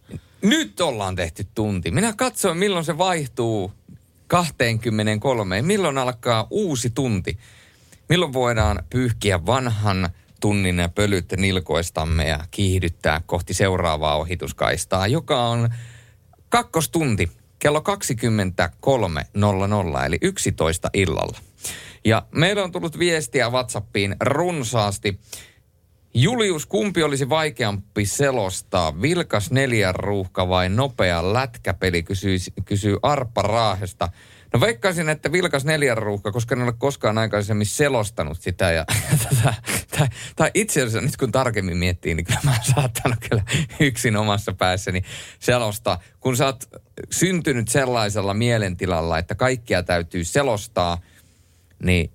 Nyt 0.45 0.81
ollaan 0.81 1.15
tehty 1.15 1.47
tunti. 1.55 1.91
Minä 1.91 2.13
katsoin, 2.17 2.57
milloin 2.57 2.85
se 2.85 2.97
vaihtuu 2.97 3.71
23. 4.27 5.61
Milloin 5.61 5.97
alkaa 5.97 6.47
uusi 6.49 6.89
tunti? 6.89 7.37
Milloin 8.09 8.33
voidaan 8.33 8.83
pyyhkiä 8.89 9.45
vanhan 9.45 10.09
tunnin 10.39 10.77
ja 10.77 10.89
pölyt 10.89 11.33
nilkoistamme 11.37 12.27
ja 12.27 12.39
kiihdyttää 12.51 13.21
kohti 13.25 13.53
seuraavaa 13.53 14.15
ohituskaistaa, 14.15 15.07
joka 15.07 15.47
on 15.47 15.69
kakkostunti 16.49 17.31
kello 17.59 17.83
23.00 19.99 20.05
eli 20.05 20.17
11 20.21 20.89
illalla. 20.93 21.37
Ja 22.05 22.25
meillä 22.31 22.63
on 22.63 22.71
tullut 22.71 22.99
viestiä 22.99 23.49
WhatsAppiin 23.49 24.15
runsaasti. 24.19 25.19
Julius, 26.17 26.65
kumpi 26.65 27.03
olisi 27.03 27.29
vaikeampi 27.29 28.05
selostaa? 28.05 29.01
Vilkas 29.01 29.51
neljän 29.51 29.95
ruuhka 29.95 30.49
vai 30.49 30.69
nopea 30.69 31.33
lätkäpeli, 31.33 32.03
kysyy, 32.03 32.37
kysyy 32.65 32.97
Arppa 33.01 33.41
Raahesta. 33.41 34.09
No 34.53 34.59
veikkaisin, 34.59 35.09
että 35.09 35.31
vilkas 35.31 35.65
neljän 35.65 35.97
ruuhka, 35.97 36.31
koska 36.31 36.55
en 36.55 36.61
ole 36.61 36.73
koskaan 36.77 37.17
aikaisemmin 37.17 37.65
selostanut 37.65 38.41
sitä. 38.41 38.71
Ja, 38.71 38.85
tai 40.35 40.51
itse 40.53 40.81
asiassa 40.81 41.01
nyt 41.01 41.17
kun 41.17 41.31
tarkemmin 41.31 41.77
miettii, 41.77 42.15
niin 42.15 42.25
kyllä 42.25 42.39
mä 42.43 42.51
oon 42.51 42.75
saattanut 42.75 43.19
kyllä 43.29 43.43
yksin 43.79 44.17
omassa 44.17 44.53
päässäni 44.53 45.01
selostaa. 45.39 45.99
Kun 46.19 46.37
sä 46.37 46.45
oot 46.45 46.63
syntynyt 47.11 47.67
sellaisella 47.67 48.33
mielentilalla, 48.33 49.17
että 49.17 49.35
kaikkia 49.35 49.83
täytyy 49.83 50.23
selostaa, 50.23 51.01
niin 51.83 52.11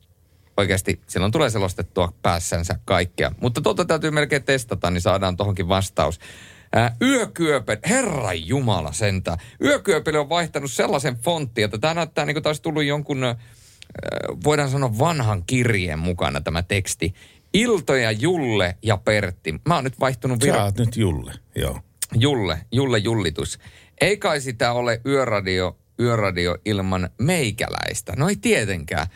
oikeasti 0.57 1.01
silloin 1.07 1.33
tulee 1.33 1.51
selostettua 1.51 2.13
päässänsä 2.23 2.79
kaikkea. 2.85 3.33
Mutta 3.41 3.61
tuota 3.61 3.85
täytyy 3.85 4.11
melkein 4.11 4.43
testata, 4.43 4.91
niin 4.91 5.01
saadaan 5.01 5.37
tohonkin 5.37 5.69
vastaus. 5.69 6.21
Ää, 6.73 6.97
yökyöpe, 7.03 7.79
herra 7.89 8.33
jumala 8.33 8.93
sentä. 8.93 9.37
Yökyöpeli 9.63 10.19
on 10.19 10.29
vaihtanut 10.29 10.73
sellaisen 10.73 11.17
fonttiin, 11.17 11.65
että 11.65 11.79
tämä 11.79 11.95
näyttää 11.95 12.27
niin 12.27 12.35
kuin 12.35 12.43
taisi 12.43 12.63
tullut 12.63 12.85
jonkun, 12.85 13.25
ää, 13.25 13.37
voidaan 14.45 14.71
sanoa 14.71 14.99
vanhan 14.99 15.45
kirjeen 15.47 15.99
mukana 15.99 16.41
tämä 16.41 16.63
teksti. 16.63 17.15
Iltoja 17.55 18.13
Julle 18.13 18.77
ja 18.83 18.97
Pertti. 18.97 19.61
Mä 19.69 19.75
oon 19.75 19.85
nyt 19.85 20.01
vaihtunut... 20.01 20.45
Vir- 20.45 20.53
Sä 20.53 20.65
oot 20.65 20.79
nyt 20.79 20.97
Julle, 20.97 21.33
joo. 21.55 21.81
Julle, 22.15 22.61
Julle 22.73 22.99
Jullitus. 22.99 23.59
Ei 24.01 24.17
kai 24.17 24.41
sitä 24.41 24.73
ole 24.73 25.01
yöradio, 25.07 25.79
yöradio 26.01 26.57
ilman 26.65 27.11
meikäläistä. 27.19 28.13
No 28.17 28.29
ei 28.29 28.37
tietenkään. 28.37 29.07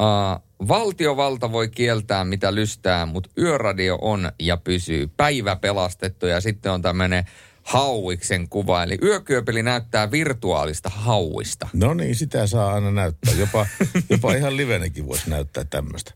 Uh, 0.00 0.45
valtiovalta 0.68 1.52
voi 1.52 1.68
kieltää 1.68 2.24
mitä 2.24 2.54
lystää, 2.54 3.06
mutta 3.06 3.30
yöradio 3.38 3.98
on 4.00 4.32
ja 4.40 4.56
pysyy. 4.56 5.10
Päivä 5.16 5.56
pelastettu 5.56 6.26
ja 6.26 6.40
sitten 6.40 6.72
on 6.72 6.82
tämmöinen 6.82 7.24
hauiksen 7.62 8.48
kuva. 8.48 8.82
Eli 8.82 8.98
yökyöpeli 9.02 9.62
näyttää 9.62 10.10
virtuaalista 10.10 10.90
hauista. 10.94 11.68
No 11.72 11.94
niin, 11.94 12.14
sitä 12.14 12.46
saa 12.46 12.74
aina 12.74 12.90
näyttää. 12.90 13.34
Jopa, 13.34 13.66
jopa 14.10 14.34
ihan 14.34 14.56
livenäkin 14.56 15.06
voisi 15.08 15.30
näyttää 15.30 15.64
tämmöistä. 15.64 16.12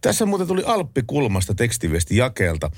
Tässä 0.00 0.26
muuten 0.26 0.46
tuli 0.46 0.62
Alppikulmasta 0.66 1.54
tekstiviesti 1.54 2.16
jakeelta. 2.16 2.70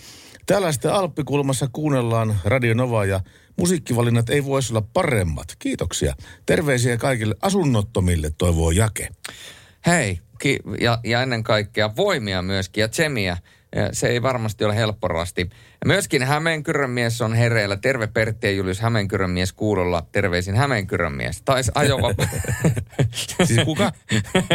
Täällä 0.47 0.73
sitten 0.73 0.93
Alppikulmassa 0.93 1.69
kuunnellaan 1.73 2.41
Radio 2.45 2.75
Novaa 2.75 3.05
ja 3.05 3.21
musiikkivalinnat 3.57 4.31
ei 4.31 4.45
voisi 4.45 4.73
olla 4.73 4.87
paremmat. 4.93 5.57
Kiitoksia. 5.59 6.15
Terveisiä 6.47 6.97
kaikille 6.97 7.35
asunnottomille, 7.43 8.31
toivoo 8.39 8.71
Jake. 8.71 9.09
Hei, 9.87 10.21
ki- 10.41 10.61
ja, 10.81 10.99
ja 11.05 11.23
ennen 11.23 11.43
kaikkea 11.43 11.97
voimia 11.97 12.43
myöskin 12.43 12.83
ja 12.83 12.89
tsemiä. 12.89 13.37
Se 13.93 14.09
ei 14.09 14.23
varmasti 14.23 14.65
ole 14.65 14.77
helppo 14.77 15.09
rasti. 15.09 15.51
Myöskin 15.85 16.23
Hämeenkyrön 16.23 16.91
mies 16.91 17.23
on 17.23 17.35
hereillä. 17.35 17.77
Terve 17.77 18.07
Pertti 18.07 18.47
ja 18.47 18.51
Julius 18.51 18.81
Hämeenkyrön 18.81 19.31
mies 19.31 19.53
kuulolla. 19.53 20.07
Terveisin 20.13 20.57
Hämeenkyrön 20.57 21.13
mies. 21.13 21.43
Tais 21.43 21.71
ajovapa... 21.75 22.27
siis 23.45 23.65
kuka? 23.65 23.93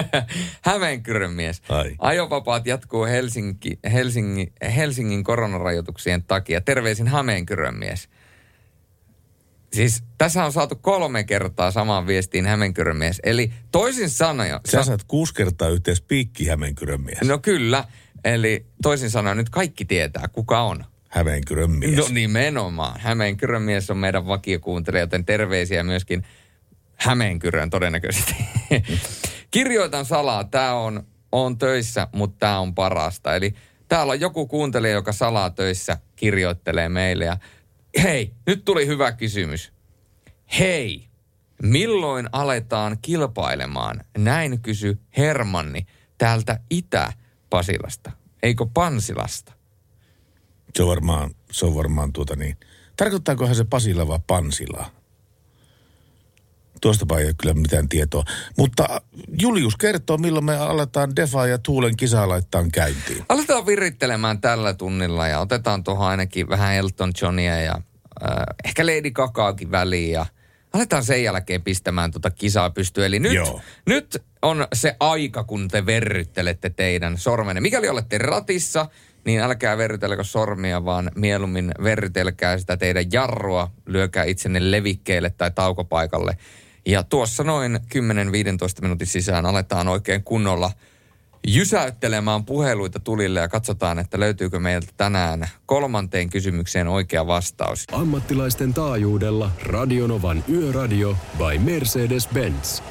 Hämeenkyrön 0.71 1.31
mies. 1.31 1.61
Ai. 1.69 1.95
Ajovapaat 1.99 2.67
jatkuu 2.67 3.05
Helsinki, 3.05 3.79
Helsingin, 3.93 4.53
Helsingin 4.75 5.23
koronarajoituksien 5.23 6.23
takia. 6.23 6.61
Terveisin 6.61 7.07
Hämeenkyrön 7.07 7.75
mies. 7.75 8.09
Siis 9.75 10.03
tässä 10.17 10.45
on 10.45 10.51
saatu 10.51 10.75
kolme 10.75 11.23
kertaa 11.23 11.71
samaan 11.71 12.07
viestiin 12.07 12.45
Hämeenkyrön 12.45 12.97
mies. 12.97 13.19
Eli 13.23 13.53
toisin 13.71 14.09
sanoen... 14.09 14.59
Sä 14.65 14.83
saat 14.83 15.03
kuusi 15.03 15.33
kertaa 15.33 15.69
yhteen 15.69 15.97
piikki 16.07 16.47
Hämeenkyrön 16.47 17.01
mies. 17.01 17.21
No 17.21 17.37
kyllä. 17.37 17.83
Eli 18.23 18.65
toisin 18.81 19.09
sanoen 19.09 19.37
nyt 19.37 19.49
kaikki 19.49 19.85
tietää, 19.85 20.27
kuka 20.27 20.61
on. 20.61 20.85
Hämeenkyrön 21.09 21.71
mies. 21.71 21.97
No 21.97 22.05
nimenomaan. 22.11 22.99
Hämeenkyrön 22.99 23.61
mies 23.61 23.89
on 23.89 23.97
meidän 23.97 24.27
vakiokuuntelija, 24.27 25.01
joten 25.01 25.25
terveisiä 25.25 25.83
myöskin 25.83 26.23
Hämeenkyrön 26.95 27.69
todennäköisesti. 27.69 28.35
Kirjoitan 29.51 30.05
salaa. 30.05 30.43
Tämä 30.43 30.73
on, 30.73 31.03
on 31.31 31.57
töissä, 31.57 32.07
mutta 32.11 32.39
tämä 32.39 32.59
on 32.59 32.75
parasta. 32.75 33.35
Eli 33.35 33.53
täällä 33.87 34.11
on 34.11 34.19
joku 34.19 34.47
kuuntelija, 34.47 34.93
joka 34.93 35.11
salaa 35.11 35.49
töissä 35.49 35.97
kirjoittelee 36.15 36.89
meille 36.89 37.25
ja 37.25 37.37
Hei, 38.03 38.33
nyt 38.47 38.65
tuli 38.65 38.87
hyvä 38.87 39.11
kysymys. 39.11 39.73
Hei, 40.59 41.07
milloin 41.63 42.29
aletaan 42.31 42.97
kilpailemaan? 43.01 44.03
Näin 44.17 44.61
kysy 44.61 44.97
Hermanni 45.17 45.85
täältä 46.17 46.59
Itä-Pasilasta, 46.69 48.11
eikö 48.43 48.65
Pansilasta? 48.73 49.53
Se 50.75 50.83
on 50.83 50.89
varmaan, 50.89 51.31
se 51.51 51.65
on 51.65 51.75
varmaan 51.75 52.13
tuota 52.13 52.35
niin. 52.35 52.57
Tarkoittaakohan 52.97 53.55
se 53.55 53.63
Pasila 53.63 54.07
vai 54.07 54.19
Pansila? 54.27 54.91
Tuosta 56.85 57.17
ei 57.19 57.25
ole 57.25 57.33
kyllä 57.41 57.53
mitään 57.53 57.89
tietoa. 57.89 58.23
Mutta 58.57 59.01
Julius 59.41 59.75
kertoo, 59.75 60.17
milloin 60.17 60.45
me 60.45 60.57
aletaan 60.57 61.15
Defa 61.15 61.47
ja 61.47 61.57
Tuulen 61.57 61.97
kisaa 61.97 62.29
laittaa 62.29 62.65
käyntiin. 62.73 63.25
Aletaan 63.29 63.65
virittelemään 63.65 64.41
tällä 64.41 64.73
tunnilla 64.73 65.27
ja 65.27 65.39
otetaan 65.39 65.83
tuohon 65.83 66.07
ainakin 66.07 66.49
vähän 66.49 66.75
Elton 66.75 67.11
Johnia 67.21 67.61
ja 67.61 67.73
äh, 68.23 68.29
ehkä 68.65 68.85
Lady 68.85 69.11
Gagaakin 69.11 69.71
väliin 69.71 70.11
ja 70.11 70.25
aletaan 70.73 71.03
sen 71.03 71.23
jälkeen 71.23 71.61
pistämään 71.61 72.11
tuota 72.11 72.31
kisaa 72.31 72.69
pystyyn. 72.69 73.07
Eli 73.07 73.19
nyt, 73.19 73.37
nyt 73.85 74.23
on 74.41 74.67
se 74.73 74.95
aika, 74.99 75.43
kun 75.43 75.67
te 75.67 75.85
verryttelette 75.85 76.69
teidän 76.69 77.17
sormenne. 77.17 77.61
Mikäli 77.61 77.89
olette 77.89 78.17
ratissa, 78.17 78.89
niin 79.25 79.41
älkää 79.41 79.77
verrytelkö 79.77 80.23
sormia, 80.23 80.85
vaan 80.85 81.11
mieluummin 81.15 81.71
verrytelkää 81.83 82.57
sitä 82.57 82.77
teidän 82.77 83.05
jarrua, 83.11 83.71
lyökää 83.85 84.23
itsenne 84.23 84.71
levikkeelle 84.71 85.29
tai 85.29 85.51
taukopaikalle. 85.51 86.37
Ja 86.85 87.03
tuossa 87.03 87.43
noin 87.43 87.75
10-15 87.75 88.81
minuutin 88.81 89.07
sisään 89.07 89.45
aletaan 89.45 89.87
oikein 89.87 90.23
kunnolla 90.23 90.71
jysäyttelemään 91.47 92.45
puheluita 92.45 92.99
tulille 92.99 93.39
ja 93.39 93.47
katsotaan, 93.47 93.99
että 93.99 94.19
löytyykö 94.19 94.59
meiltä 94.59 94.87
tänään 94.97 95.49
kolmanteen 95.65 96.29
kysymykseen 96.29 96.87
oikea 96.87 97.27
vastaus. 97.27 97.85
Ammattilaisten 97.91 98.73
taajuudella 98.73 99.51
Radionovan 99.63 100.43
Yöradio 100.49 101.17
by 101.37 101.57
Mercedes-Benz. 101.57 102.83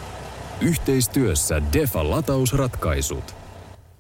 Yhteistyössä 0.61 1.63
Defa 1.73 2.11
latausratkaisut. 2.11 3.44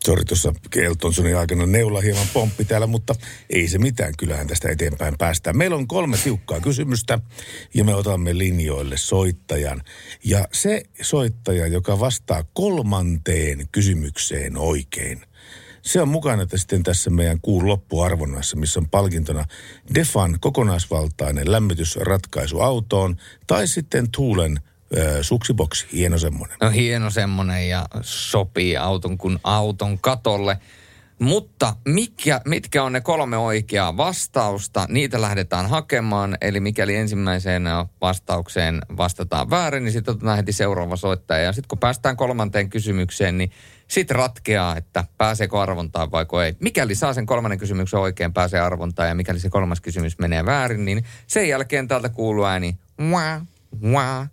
Sori, 0.06 0.24
tuossa 0.24 0.52
Eltonsonin 0.76 1.36
aikana 1.36 1.66
neula 1.66 2.00
hieman 2.00 2.26
pomppi 2.32 2.64
täällä, 2.64 2.86
mutta 2.86 3.14
ei 3.50 3.68
se 3.68 3.78
mitään. 3.78 4.12
Kyllähän 4.18 4.46
tästä 4.46 4.68
eteenpäin 4.68 5.14
päästään. 5.18 5.56
Meillä 5.56 5.76
on 5.76 5.88
kolme 5.88 6.16
tiukkaa 6.16 6.60
kysymystä 6.60 7.18
ja 7.74 7.84
me 7.84 7.94
otamme 7.94 8.38
linjoille 8.38 8.96
soittajan. 8.96 9.82
Ja 10.24 10.48
se 10.52 10.82
soittaja, 11.02 11.66
joka 11.66 12.00
vastaa 12.00 12.44
kolmanteen 12.52 13.68
kysymykseen 13.72 14.56
oikein, 14.56 15.22
se 15.82 16.00
on 16.00 16.08
mukana 16.08 16.42
että 16.42 16.58
sitten 16.58 16.82
tässä 16.82 17.10
meidän 17.10 17.40
kuun 17.40 17.66
loppuarvonnassa, 17.66 18.56
missä 18.56 18.80
on 18.80 18.88
palkintona 18.88 19.44
Defan 19.94 20.36
kokonaisvaltainen 20.40 21.52
lämmitysratkaisu 21.52 22.60
autoon 22.60 23.16
tai 23.46 23.68
sitten 23.68 24.10
Tuulen 24.10 24.60
suksiboksi, 25.20 25.86
hieno 25.92 26.18
semmoinen. 26.18 26.56
No 26.60 26.70
hieno 26.70 27.10
semmoinen 27.10 27.68
ja 27.68 27.86
sopii 28.00 28.76
auton 28.76 29.18
kuin 29.18 29.38
auton 29.44 29.98
katolle. 29.98 30.58
Mutta 31.18 31.76
mikä, 31.84 32.40
mitkä 32.44 32.84
on 32.84 32.92
ne 32.92 33.00
kolme 33.00 33.36
oikeaa 33.36 33.96
vastausta? 33.96 34.86
Niitä 34.88 35.20
lähdetään 35.20 35.68
hakemaan. 35.68 36.36
Eli 36.40 36.60
mikäli 36.60 36.96
ensimmäiseen 36.96 37.64
vastaukseen 38.00 38.80
vastataan 38.96 39.50
väärin, 39.50 39.84
niin 39.84 39.92
sitten 39.92 40.14
otetaan 40.14 40.36
heti 40.36 40.52
seuraava 40.52 40.96
soittaja. 40.96 41.42
Ja 41.42 41.52
sitten 41.52 41.68
kun 41.68 41.78
päästään 41.78 42.16
kolmanteen 42.16 42.70
kysymykseen, 42.70 43.38
niin 43.38 43.50
sitten 43.88 44.16
ratkeaa, 44.16 44.76
että 44.76 45.04
pääseekö 45.18 45.60
arvontaan 45.60 46.10
vai 46.10 46.26
ei. 46.46 46.56
Mikäli 46.60 46.94
saa 46.94 47.14
sen 47.14 47.26
kolmannen 47.26 47.58
kysymyksen 47.58 48.00
oikein, 48.00 48.32
pääsee 48.32 48.60
arvontaan. 48.60 49.08
Ja 49.08 49.14
mikäli 49.14 49.40
se 49.40 49.50
kolmas 49.50 49.80
kysymys 49.80 50.18
menee 50.18 50.46
väärin, 50.46 50.84
niin 50.84 51.04
sen 51.26 51.48
jälkeen 51.48 51.88
täältä 51.88 52.08
kuuluu 52.08 52.44
ääni 52.44 52.76
wah, 53.10 53.42
wah, 53.82 54.28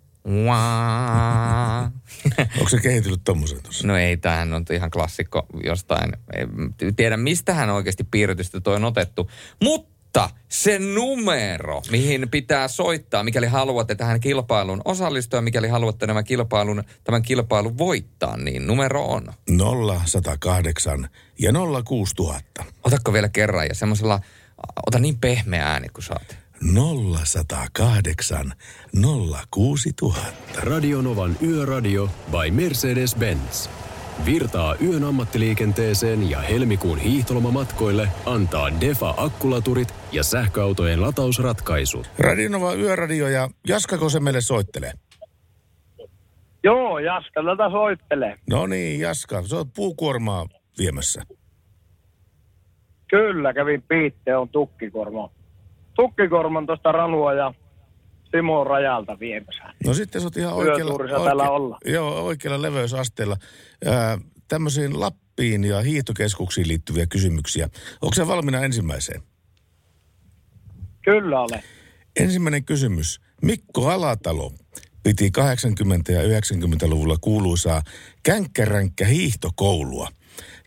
Onko 2.58 2.68
se 2.68 2.80
kehitellyt 2.80 3.20
tommosen 3.24 3.62
tuossa? 3.62 3.86
No 3.86 3.96
ei, 3.96 4.16
tämähän 4.16 4.52
on 4.52 4.64
ihan 4.72 4.90
klassikko 4.90 5.46
jostain. 5.64 6.12
En 6.32 6.94
tiedä, 6.96 7.16
mistä 7.16 7.54
hän 7.54 7.70
oikeasti 7.70 8.04
piirretystä 8.04 8.60
toi 8.60 8.76
on 8.76 8.84
otettu. 8.84 9.30
Mutta 9.62 10.30
se 10.48 10.78
numero, 10.78 11.82
mihin 11.90 12.28
pitää 12.30 12.68
soittaa, 12.68 13.24
mikäli 13.24 13.46
haluatte 13.46 13.94
tähän 13.94 14.20
kilpailuun 14.20 14.82
osallistua, 14.84 15.40
mikäli 15.40 15.68
haluatte 15.68 16.06
nämä 16.06 16.22
kilpailun, 16.22 16.84
tämän 17.04 17.22
kilpailun 17.22 17.78
voittaa, 17.78 18.36
niin 18.36 18.66
numero 18.66 19.04
on 19.04 19.26
0108 20.06 21.08
ja 21.38 21.52
06000. 21.84 22.64
Otatko 22.84 23.12
vielä 23.12 23.28
kerran 23.28 23.66
ja 23.66 23.74
semmoisella, 23.74 24.20
ota 24.86 24.98
niin 24.98 25.18
pehmeä 25.18 25.66
ääni 25.66 25.88
kuin 25.88 26.04
saat. 26.04 26.41
0108 26.62 28.52
06000. 29.50 30.20
Radionovan 30.62 31.36
Yöradio 31.42 32.08
by 32.30 32.50
Mercedes-Benz. 32.50 33.70
Virtaa 34.26 34.76
yön 34.82 35.04
ammattiliikenteeseen 35.04 36.30
ja 36.30 36.40
helmikuun 36.40 36.98
hiihtolomamatkoille 36.98 38.08
antaa 38.26 38.80
Defa 38.80 39.14
akkulaturit 39.16 39.94
ja 40.12 40.24
sähköautojen 40.24 41.02
latausratkaisu. 41.02 42.02
Radionova 42.18 42.74
Yöradio 42.74 43.28
ja 43.28 43.48
Jaskako 43.68 44.08
se 44.08 44.20
meille 44.20 44.40
soittelee? 44.40 44.92
Joo, 46.64 46.98
Jaska 46.98 47.42
tätä 47.42 47.70
soittelee. 47.70 48.38
No 48.50 48.66
niin, 48.66 49.00
Jaska, 49.00 49.42
sä 49.42 49.56
oot 49.56 49.68
puukuormaa 49.76 50.46
viemässä. 50.78 51.22
Kyllä, 53.10 53.54
kävin 53.54 53.82
piitte, 53.82 54.36
on 54.36 54.48
tukkikuorma 54.48 55.30
tukkikorman 55.94 56.66
tuosta 56.66 56.92
Ranua 56.92 57.34
ja 57.34 57.54
Timo 58.30 58.64
Rajalta 58.64 59.18
viemässä. 59.20 59.62
No 59.86 59.94
sitten 59.94 60.20
sä 60.20 60.26
oot 60.26 60.36
ihan 60.36 60.54
oikealla, 60.54 60.92
oikealla, 60.92 61.50
olla. 61.50 61.78
Joo, 61.84 62.24
oikealla 62.24 62.62
leveysasteella. 62.62 63.36
Ää, 63.86 64.18
tämmöisiin 64.48 65.00
Lappiin 65.00 65.64
ja 65.64 65.80
hiihtokeskuksiin 65.80 66.68
liittyviä 66.68 67.06
kysymyksiä. 67.06 67.68
Onko 68.02 68.14
se 68.14 68.26
valmiina 68.26 68.64
ensimmäiseen? 68.64 69.22
Kyllä 71.04 71.40
ole. 71.40 71.62
Ensimmäinen 72.20 72.64
kysymys. 72.64 73.20
Mikko 73.42 73.88
Alatalo 73.88 74.52
piti 75.02 75.32
80- 75.38 76.12
ja 76.12 76.40
90-luvulla 76.40 77.16
kuuluisaa 77.20 77.82
känkkäränkkä 78.22 79.06
hiihtokoulua. 79.06 80.08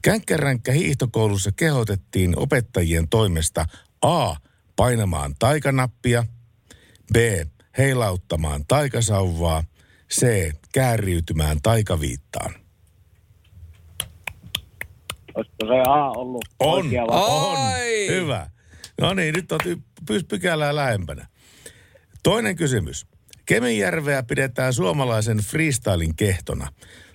Känkkäränkkä 0.03 0.71
hiihtokoulussa 0.71 1.51
kehotettiin 1.55 2.39
opettajien 2.39 3.09
toimesta 3.09 3.65
A 4.01 4.35
painamaan 4.75 5.35
taikanappia, 5.39 6.25
B. 7.13 7.15
heilauttamaan 7.77 8.65
taikasauvaa, 8.67 9.63
C. 10.13 10.51
kääriytymään 10.73 11.57
taikaviittaan. 11.63 12.53
Olisiko 15.35 15.65
se 15.67 15.81
A 15.87 16.09
ollut 16.09 16.45
On, 16.59 16.85
oikea 16.85 17.03
on. 17.03 17.57
Hyvä. 18.09 18.49
No 19.01 19.13
niin, 19.13 19.33
nyt 19.33 19.51
on 19.51 19.59
pykälää 20.27 20.75
lähempänä. 20.75 21.27
Toinen 22.23 22.55
kysymys. 22.55 23.07
Kemijärveä 23.45 24.23
pidetään 24.23 24.73
suomalaisen 24.73 25.37
freestylin 25.37 26.15
kehtona. 26.15 26.67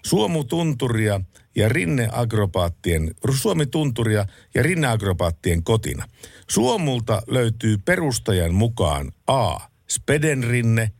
Suomutunturia 0.07 1.21
ja 1.57 1.69
rinneagrobaattien, 1.69 3.11
Suomi-tunturia 3.35 4.25
ja 4.55 4.63
rinneagrobaattien 4.63 5.65
kotina. 5.65 6.07
Suomulta 6.51 7.23
löytyy 7.27 7.79
perustajan 7.79 8.55
mukaan 8.55 9.13
A. 9.27 9.59
Speden 9.91 10.45
rinne, 10.45 10.91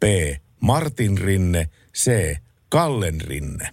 B. 0.00 0.04
Martin 0.60 1.18
rinne, 1.18 1.68
C. 1.96 2.36
Kallen 2.68 3.20
rinne. 3.20 3.68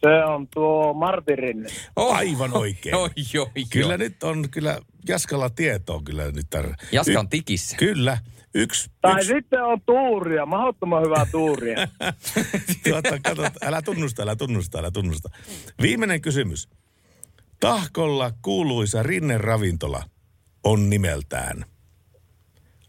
Se 0.00 0.24
on 0.24 0.48
tuo 0.54 0.94
Martin 0.94 1.38
rinne. 1.38 1.68
Oh, 1.96 2.16
Aivan 2.16 2.56
oikein. 2.56 2.94
Oi, 3.02 3.10
oi, 3.34 3.40
oi. 3.40 3.64
Kyllä 3.70 3.96
nyt 3.96 4.22
on 4.22 4.50
kyllä 4.50 4.78
Jaskalla 5.08 5.50
tietoa 5.50 6.02
kyllä 6.04 6.24
nyt. 6.24 6.46
Tar- 6.56 6.74
Jaska 6.92 7.20
on 7.20 7.28
tikissä. 7.28 7.76
Kyllä. 7.76 8.18
Yksi, 8.54 8.90
Tai 9.00 9.14
yksi. 9.16 9.26
sitten 9.28 9.62
on 9.64 9.80
tuuria, 9.86 10.46
mahdottoman 10.46 11.02
hyvää 11.04 11.26
tuuria. 11.26 11.76
tuota, 12.88 13.18
kato, 13.24 13.42
älä 13.62 13.82
tunnusta, 13.82 14.22
älä 14.22 14.36
tunnusta, 14.36 14.78
älä 14.78 14.90
tunnusta. 14.90 15.28
Viimeinen 15.82 16.20
kysymys. 16.20 16.68
Tahkolla 17.60 18.32
kuuluisa 18.42 19.02
rinneravintola 19.02 20.04
on 20.64 20.90
nimeltään 20.90 21.64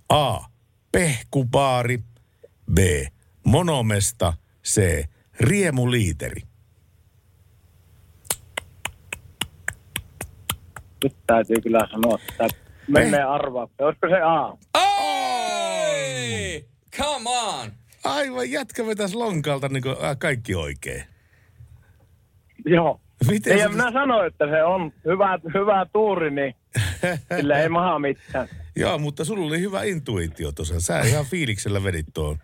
A. 0.09 0.39
Pehkupaari, 0.91 1.97
B. 2.73 2.77
Monomesta, 3.45 4.33
C. 4.67 5.03
Riemuliiteri. 5.39 6.41
Nyt 11.03 11.15
täytyy 11.27 11.55
kyllä 11.63 11.87
sanoa, 11.91 12.19
että 12.29 12.47
menee 12.87 13.23
arvaukseen. 13.23 13.87
Olisiko 13.87 14.07
se 14.09 14.15
A? 14.21 14.57
Oi! 14.79 16.65
Come 16.97 17.29
on! 17.29 17.71
Aivan, 18.03 18.51
jätkä 18.51 18.85
vetäisi 18.85 19.15
lonkalta 19.15 19.69
niin 19.69 19.83
kuin, 19.83 19.95
äh, 20.03 20.17
kaikki 20.19 20.55
oikein. 20.55 21.03
Joo. 22.65 23.01
Miten 23.29 23.57
ja 23.57 23.63
sä- 23.63 23.69
minä 23.69 23.91
sanoin, 23.91 24.27
että 24.27 24.45
se 24.47 24.63
on 24.63 24.93
hyvä, 25.05 25.39
hyvä 25.53 25.85
tuuri, 25.93 26.31
niin 26.31 26.55
sillä 27.37 27.59
ei 27.59 27.69
maha 27.69 27.99
mitään. 27.99 28.47
Joo, 28.75 28.97
mutta 28.97 29.25
sulla 29.25 29.47
oli 29.47 29.59
hyvä 29.59 29.83
intuitio 29.83 30.51
tuossa. 30.51 30.79
Sä 30.81 30.99
ihan 31.01 31.25
fiiliksellä 31.25 31.83
vedit 31.83 32.05
tuon. 32.13 32.37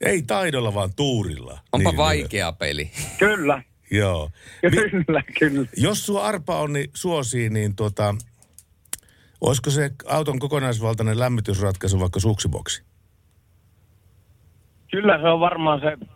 Ei 0.00 0.22
taidolla, 0.22 0.74
vaan 0.74 0.90
tuurilla. 0.96 1.58
Onpa 1.72 1.90
Niin, 1.90 1.96
vaikea 1.96 2.52
peli. 2.52 2.90
Kyllä, 3.18 3.62
Joo. 3.90 4.30
Mi- 4.62 4.90
kyllä, 4.90 5.22
kyllä. 5.38 5.68
jos 5.76 6.06
sua 6.06 6.24
arpa 6.24 6.58
on 6.60 6.72
niin 6.72 6.90
suosii, 6.94 7.50
niin 7.50 7.76
tota, 7.76 8.14
olisiko 9.40 9.70
se 9.70 9.90
auton 10.06 10.38
kokonaisvaltainen 10.38 11.18
lämmitysratkaisu 11.18 12.00
vaikka 12.00 12.20
suksiboksi? 12.20 12.82
Kyllä 14.90 15.18
se 15.22 15.28
on 15.28 15.40
varmaan 15.40 15.80
se 15.80 16.06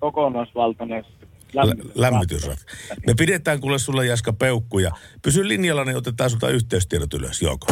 kokonaisvaltainen 0.00 1.04
Lä- 1.52 1.66
lämmitys. 1.66 1.92
lämmitysratkaisu. 1.96 2.76
Me 3.06 3.14
pidetään 3.14 3.60
kuule 3.60 3.78
sulle 3.78 4.06
Jaska 4.06 4.32
peukkuja. 4.32 4.90
Pysy 5.22 5.48
linjalla, 5.48 5.84
niin 5.84 5.96
otetaan 5.96 6.30
sulta 6.30 6.48
yhteystiedot 6.48 7.14
ylös, 7.14 7.42
joko? 7.42 7.66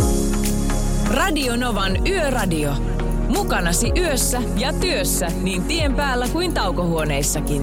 Radio 1.15 1.57
Novan 1.57 2.07
Yöradio. 2.09 2.73
Mukanasi 3.29 3.93
yössä 3.99 4.43
ja 4.57 4.73
työssä 4.73 5.27
niin 5.43 5.63
tien 5.63 5.95
päällä 5.95 6.29
kuin 6.33 6.55
taukohuoneissakin. 6.55 7.63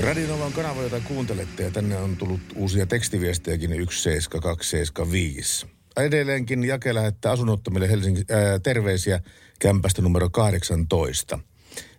Radionovan 0.00 0.52
kanava, 0.52 0.82
jota 0.82 1.00
kuuntelette, 1.00 1.62
ja 1.62 1.70
tänne 1.70 1.96
on 1.96 2.16
tullut 2.16 2.40
uusia 2.54 2.86
tekstiviestejäkin 2.86 3.70
17275. 3.70 5.66
Edelleenkin 5.96 6.64
Jake 6.64 6.94
lähettää 6.94 7.32
asunnottomille 7.32 7.90
Helsinki, 7.90 8.24
ää, 8.30 8.58
terveisiä 8.58 9.20
kämpästä 9.58 10.02
numero 10.02 10.30
18. 10.30 11.38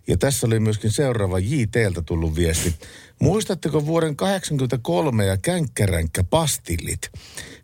Ja 0.08 0.16
tässä 0.16 0.46
oli 0.46 0.60
myöskin 0.60 0.90
seuraava 0.90 1.38
JTltä 1.38 2.02
tullut 2.02 2.36
viesti. 2.36 2.74
Muistatteko 3.20 3.86
vuoden 3.86 4.16
83 4.16 5.24
ja 5.26 5.36
känkkäränkkä 5.36 6.24
pastillit? 6.24 7.10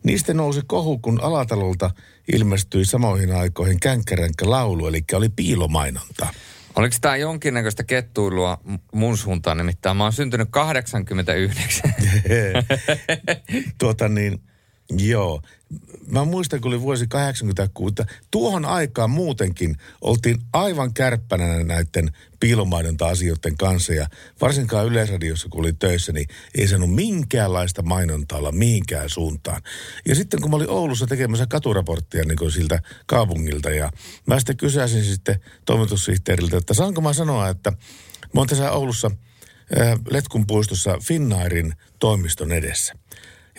Niistä 0.03 0.35
nousi 0.35 0.61
kohu, 0.67 0.99
kun 0.99 1.21
Alatalolta 1.21 1.91
ilmestyi 2.33 2.85
samoihin 2.85 3.33
aikoihin 3.33 3.81
känkkäränkkä 3.81 4.51
laulu, 4.51 4.87
eli 4.87 5.05
oli 5.13 5.29
piilomainonta. 5.29 6.27
Oliko 6.77 6.97
tämä 7.01 7.17
jonkinnäköistä 7.17 7.85
kettuilua 7.85 8.61
mun 8.93 9.19
suuntaan 9.19 9.57
nimittäin? 9.57 9.97
Mä 9.97 10.03
oon 10.05 10.13
syntynyt 10.13 10.49
89. 10.51 11.95
tuota 13.79 14.09
niin, 14.09 14.41
joo. 14.91 15.43
Mä 16.07 16.25
muistan, 16.25 16.61
kun 16.61 16.73
oli 16.73 16.81
vuosi 16.81 17.07
86. 17.07 17.95
Tuohon 18.31 18.65
aikaan 18.65 19.11
muutenkin 19.11 19.77
oltiin 20.01 20.39
aivan 20.53 20.95
kärppänä 20.95 21.65
näiden 21.65 22.11
piilomainonta-asioiden 22.41 23.57
kanssa. 23.57 23.95
Ja 23.95 24.07
varsinkaan 24.41 24.87
Yleisradiossa, 24.87 25.49
kun 25.49 25.61
oli 25.61 25.73
töissä, 25.73 26.13
niin 26.13 26.27
ei 26.55 26.69
saanut 26.69 26.95
minkäänlaista 26.95 27.83
mainontaa 27.83 28.39
olla 28.39 28.53
mihinkään 28.53 29.11
suuntaan. 29.11 29.63
Ja 30.09 30.15
sitten 30.15 30.41
kun 30.41 30.51
mä 30.51 30.57
olin 30.57 30.71
Oulussa 30.71 31.07
tekemässä 31.07 31.47
katuraporttia 31.47 32.25
niin 32.25 32.39
kuin 32.39 32.53
siltä 32.53 32.83
kaupungilta, 33.07 33.71
ja 33.71 33.91
mä 34.27 34.39
sitten 34.39 34.57
kysäsin 34.57 35.05
sitten 35.05 35.41
toimitussihteeriltä, 35.65 36.57
että 36.57 36.75
saanko 36.75 37.01
mä 37.01 37.13
sanoa, 37.13 37.49
että 37.49 37.71
mä 38.35 38.41
oon 38.41 38.47
tässä 38.47 38.73
Oulussa 38.73 39.11
äh, 39.81 39.99
Letkun 40.11 40.47
puistossa 40.47 40.99
Finnairin 41.03 41.75
toimiston 41.99 42.53
edessä. 42.53 42.95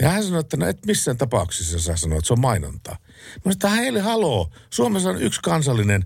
Ja 0.01 0.09
hän 0.09 0.23
sanoi, 0.23 0.39
että 0.39 0.57
no 0.57 0.67
et 0.67 0.85
missään 0.85 1.17
tapauksessa 1.17 1.79
saa 1.79 1.97
sanoa, 1.97 2.17
että 2.17 2.27
se 2.27 2.33
on 2.33 2.39
mainontaa. 2.39 2.97
Mä 3.01 3.41
sanoin, 3.41 3.53
että 3.53 3.69
heille 3.69 4.01
haloo, 4.01 4.49
Suomessa 4.69 5.09
on 5.09 5.21
yksi 5.21 5.39
kansallinen 5.43 6.05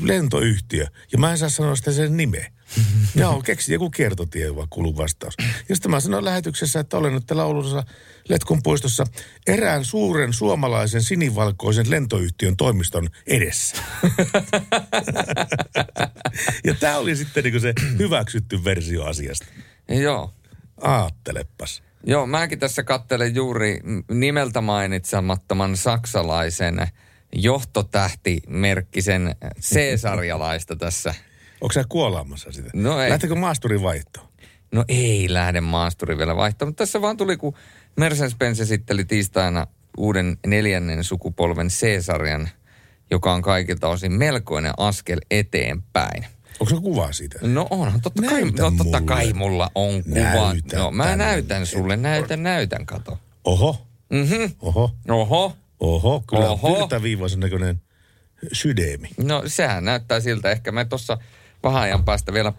lentoyhtiö, 0.00 0.86
ja 1.12 1.18
mä 1.18 1.30
en 1.30 1.38
saa 1.38 1.48
sanoa 1.48 1.76
sitä 1.76 1.92
sen 1.92 2.16
nimeä. 2.16 2.52
Joo, 3.14 3.42
keksi 3.42 3.72
joku 3.72 3.90
kiertotie, 3.90 4.56
vaan 4.56 4.68
kuuluu 4.70 4.96
vastaus. 4.96 5.34
Ja 5.68 5.76
sitten 5.76 5.90
mä 5.90 6.00
sanoin 6.00 6.24
lähetyksessä, 6.24 6.80
että 6.80 6.96
olen 6.96 7.14
nyt 7.14 7.26
täällä 7.26 7.44
Oulussa 7.44 7.84
Letkun 8.28 8.62
puistossa 8.62 9.04
erään 9.46 9.84
suuren 9.84 10.32
suomalaisen 10.32 11.02
sinivalkoisen 11.02 11.90
lentoyhtiön 11.90 12.56
toimiston 12.56 13.08
edessä. 13.26 13.76
ja 16.66 16.74
tämä 16.74 16.98
oli 16.98 17.16
sitten 17.16 17.44
niin 17.44 17.60
se 17.60 17.74
hyväksytty 17.98 18.64
versio 18.64 19.04
asiasta. 19.04 19.46
Joo. 19.88 20.34
Aattelepas. 20.80 21.82
Joo, 22.04 22.26
mäkin 22.26 22.58
tässä 22.58 22.82
kattelen 22.82 23.34
juuri 23.34 23.80
nimeltä 24.10 24.60
mainitsemattoman 24.60 25.76
saksalaisen 25.76 26.88
johtotähtimerkkisen 27.32 29.36
C-sarjalaista 29.60 30.76
tässä. 30.76 31.14
Onko 31.60 31.72
sä 31.72 31.84
kuolaamassa 31.88 32.52
sitä? 32.52 32.70
No 32.74 33.00
ei. 33.00 33.10
Lähtekö 33.10 33.34
maasturin 33.34 33.82
vaihtoon? 33.82 34.28
No 34.72 34.84
ei 34.88 35.26
lähde 35.30 35.60
maasturi 35.60 36.18
vielä 36.18 36.36
vaihtoon, 36.36 36.68
mutta 36.68 36.82
tässä 36.82 37.02
vaan 37.02 37.16
tuli, 37.16 37.36
kun 37.36 37.54
Mercedes-Benz 38.00 38.62
esitteli 38.62 39.04
tiistaina 39.04 39.66
uuden 39.96 40.38
neljännen 40.46 41.04
sukupolven 41.04 41.68
C-sarjan, 41.68 42.48
joka 43.10 43.32
on 43.32 43.42
kaikilta 43.42 43.88
osin 43.88 44.12
melkoinen 44.12 44.72
askel 44.76 45.18
eteenpäin. 45.30 46.26
Onko 46.60 46.74
se 46.74 46.80
kuva 46.82 47.12
siitä? 47.12 47.38
No 47.42 47.66
onhan, 47.70 48.00
totta 48.00 48.22
kai, 48.22 48.44
no, 48.50 48.72
totta 48.78 49.00
kai 49.00 49.32
mulla 49.32 49.70
on 49.74 50.02
kuva. 50.04 50.20
Näytä 50.52 50.76
no 50.78 50.90
mä 50.90 51.04
tänne. 51.04 51.24
näytän 51.24 51.66
sulle, 51.66 51.96
näytän, 51.96 52.42
näytän, 52.42 52.86
kato. 52.86 53.18
Oho, 53.44 53.86
Mhm. 54.10 54.42
oho, 54.60 54.90
Oho. 55.08 55.56
oho. 55.80 56.24
Kyllä 56.28 56.50
Oho. 56.50 56.68
Oho. 56.68 56.78
virtaviivaisen 56.80 57.40
näköinen 57.40 57.80
sydämi. 58.52 59.08
No 59.18 59.42
sehän 59.46 59.84
näyttää 59.84 60.20
siltä. 60.20 60.50
Ehkä 60.50 60.72
me 60.72 60.84
tuossa 60.84 61.18
vähän 61.62 61.82
ajan 61.82 62.04
päästä 62.04 62.32
vielä 62.32 62.52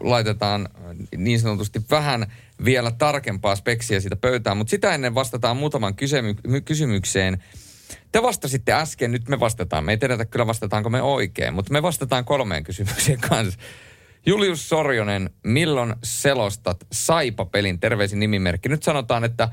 laitetaan 0.00 0.68
niin 1.16 1.40
sanotusti 1.40 1.82
vähän 1.90 2.32
vielä 2.64 2.90
tarkempaa 2.90 3.56
speksiä 3.56 4.00
siitä 4.00 4.16
pöytään. 4.16 4.56
Mutta 4.56 4.70
sitä 4.70 4.94
ennen 4.94 5.14
vastataan 5.14 5.56
muutaman 5.56 5.94
kysymy- 5.94 6.60
kysymykseen. 6.64 7.42
Te 8.12 8.22
vastasitte 8.22 8.72
äsken, 8.72 9.12
nyt 9.12 9.28
me 9.28 9.40
vastataan. 9.40 9.84
Me 9.84 9.92
ei 9.92 9.98
tiedetä 9.98 10.24
kyllä 10.24 10.46
vastataanko 10.46 10.90
me 10.90 11.02
oikein, 11.02 11.54
mutta 11.54 11.72
me 11.72 11.82
vastataan 11.82 12.24
kolmeen 12.24 12.64
kysymykseen 12.64 13.20
kanssa. 13.28 13.58
Julius 14.26 14.68
Sorjonen, 14.68 15.30
milloin 15.42 15.94
selostat 16.04 16.86
Saipa-pelin? 16.92 17.80
Terveisin 17.80 18.20
nimimerkki. 18.20 18.68
Nyt 18.68 18.82
sanotaan, 18.82 19.24
että 19.24 19.48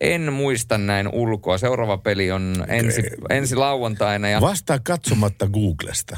en 0.00 0.32
muista 0.32 0.78
näin 0.78 1.08
ulkoa. 1.12 1.58
Seuraava 1.58 1.98
peli 1.98 2.30
on 2.30 2.64
ensi, 2.68 3.02
ensi 3.30 3.56
lauantaina. 3.56 4.28
Ja 4.28 4.40
Vastaa 4.40 4.78
katsomatta 4.78 5.46
Googlesta. 5.46 6.16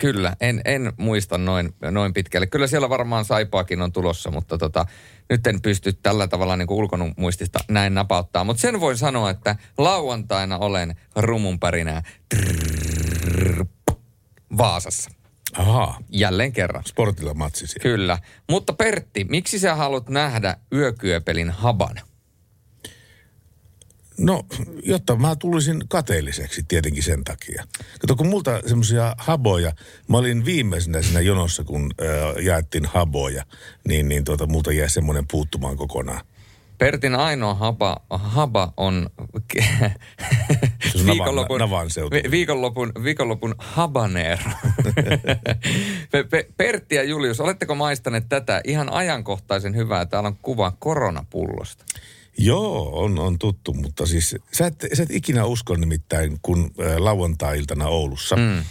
Kyllä, 0.00 0.36
en, 0.40 0.60
en 0.64 0.92
muista 0.96 1.38
noin, 1.38 1.74
noin 1.90 2.12
pitkälle. 2.12 2.46
Kyllä 2.46 2.66
siellä 2.66 2.88
varmaan 2.88 3.24
Saipaakin 3.24 3.82
on 3.82 3.92
tulossa, 3.92 4.30
mutta 4.30 4.58
tota, 4.58 4.86
nyt 5.30 5.46
en 5.46 5.62
pysty 5.62 5.92
tällä 5.92 6.28
tavalla 6.28 6.56
niin 6.56 6.70
ulkomuistista 6.70 7.58
näin 7.68 7.94
napauttaa. 7.94 8.44
Mutta 8.44 8.60
sen 8.60 8.80
voin 8.80 8.98
sanoa, 8.98 9.30
että 9.30 9.56
lauantaina 9.78 10.58
olen 10.58 10.94
rumunpärinää 11.16 12.02
trrrr, 12.34 13.66
Vaasassa. 14.58 15.10
Ahaa, 15.58 15.98
Jälleen 16.10 16.52
kerran. 16.52 16.84
sportilla 16.86 17.34
matsi 17.34 17.66
siellä. 17.66 17.82
Kyllä. 17.82 18.18
Mutta 18.50 18.72
Pertti, 18.72 19.24
miksi 19.24 19.58
sä 19.58 19.74
haluat 19.74 20.08
nähdä 20.08 20.56
yökyöpelin 20.72 21.50
haban? 21.50 22.00
No, 24.18 24.42
jotta 24.82 25.16
mä 25.16 25.36
tulisin 25.36 25.84
kateelliseksi 25.88 26.62
tietenkin 26.68 27.02
sen 27.02 27.24
takia. 27.24 27.64
Kato, 28.00 28.16
kun 28.16 28.26
multa 28.26 28.60
semmoisia 28.66 29.14
haboja, 29.18 29.72
mä 30.08 30.16
olin 30.16 30.44
viimeisenä 30.44 31.02
siinä 31.02 31.20
jonossa, 31.20 31.64
kun 31.64 31.90
äh, 32.02 32.44
jaettiin 32.44 32.84
haboja, 32.84 33.44
niin, 33.88 34.08
niin 34.08 34.24
tuota, 34.24 34.46
multa 34.46 34.72
jäi 34.72 34.90
semmoinen 34.90 35.24
puuttumaan 35.30 35.76
kokonaan. 35.76 36.20
Pertin 36.78 37.14
ainoa 37.14 37.54
haba, 37.54 37.96
haba 38.10 38.72
on 38.76 39.10
viikonlopun, 41.06 41.58
vi- 42.12 42.30
viikonlopun, 42.30 42.92
viikonlopun. 43.02 43.54
Pe- 46.10 46.24
Pe- 46.24 46.46
Pertti 46.56 46.94
ja 46.94 47.02
Julius, 47.02 47.40
oletteko 47.40 47.74
maistaneet 47.74 48.28
tätä 48.28 48.60
ihan 48.64 48.92
ajankohtaisen 48.92 49.76
hyvää? 49.76 50.06
Täällä 50.06 50.26
on 50.26 50.36
kuva 50.42 50.72
koronapullosta. 50.78 51.84
Joo, 52.38 52.90
on, 53.04 53.18
on 53.18 53.38
tuttu, 53.38 53.74
mutta 53.74 54.06
siis 54.06 54.36
sä 54.52 54.66
et, 54.66 54.86
sä 54.94 55.02
et 55.02 55.10
ikinä 55.10 55.44
usko 55.44 55.76
nimittäin, 55.76 56.38
kun 56.42 56.70
äh, 56.80 56.96
lauantai-iltana 56.96 57.88
Oulussa, 57.88 58.36
mm. 58.36 58.58
äh, 58.58 58.64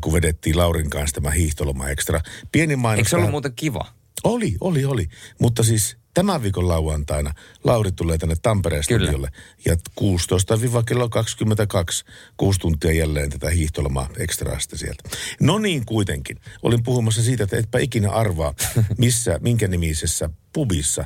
kun 0.00 0.12
vedettiin 0.12 0.58
Laurin 0.58 0.90
kanssa 0.90 1.14
tämä 1.14 1.30
hiihtoloma 1.30 1.88
ekstra. 1.88 2.20
Pieni 2.52 2.76
mainos. 2.76 2.98
Eikö 2.98 3.08
se 3.10 3.16
ollut 3.16 3.24
tähän- 3.24 3.32
muuten 3.32 3.52
kiva? 3.56 3.86
Oli, 4.24 4.56
oli, 4.60 4.84
oli. 4.84 5.08
Mutta 5.40 5.62
siis 5.62 5.96
tämän 6.14 6.42
viikon 6.42 6.68
lauantaina 6.68 7.34
Lauri 7.64 7.92
tulee 7.92 8.18
tänne 8.18 8.36
Tampereen 8.42 8.84
studiolle. 8.84 9.28
Ja 9.64 9.76
16 9.94 10.58
kello 10.86 11.08
22, 11.08 12.04
kuusi 12.36 12.60
tuntia 12.60 12.92
jälleen 12.92 13.30
tätä 13.30 13.50
hiihtolomaa 13.50 14.08
ekstraasta 14.18 14.78
sieltä. 14.78 15.08
No 15.40 15.58
niin 15.58 15.86
kuitenkin. 15.86 16.40
Olin 16.62 16.82
puhumassa 16.82 17.22
siitä, 17.22 17.44
että 17.44 17.56
etpä 17.56 17.78
ikinä 17.78 18.10
arvaa, 18.10 18.54
missä, 18.98 19.38
minkä 19.42 19.68
nimisessä 19.68 20.30
pubissa 20.52 21.04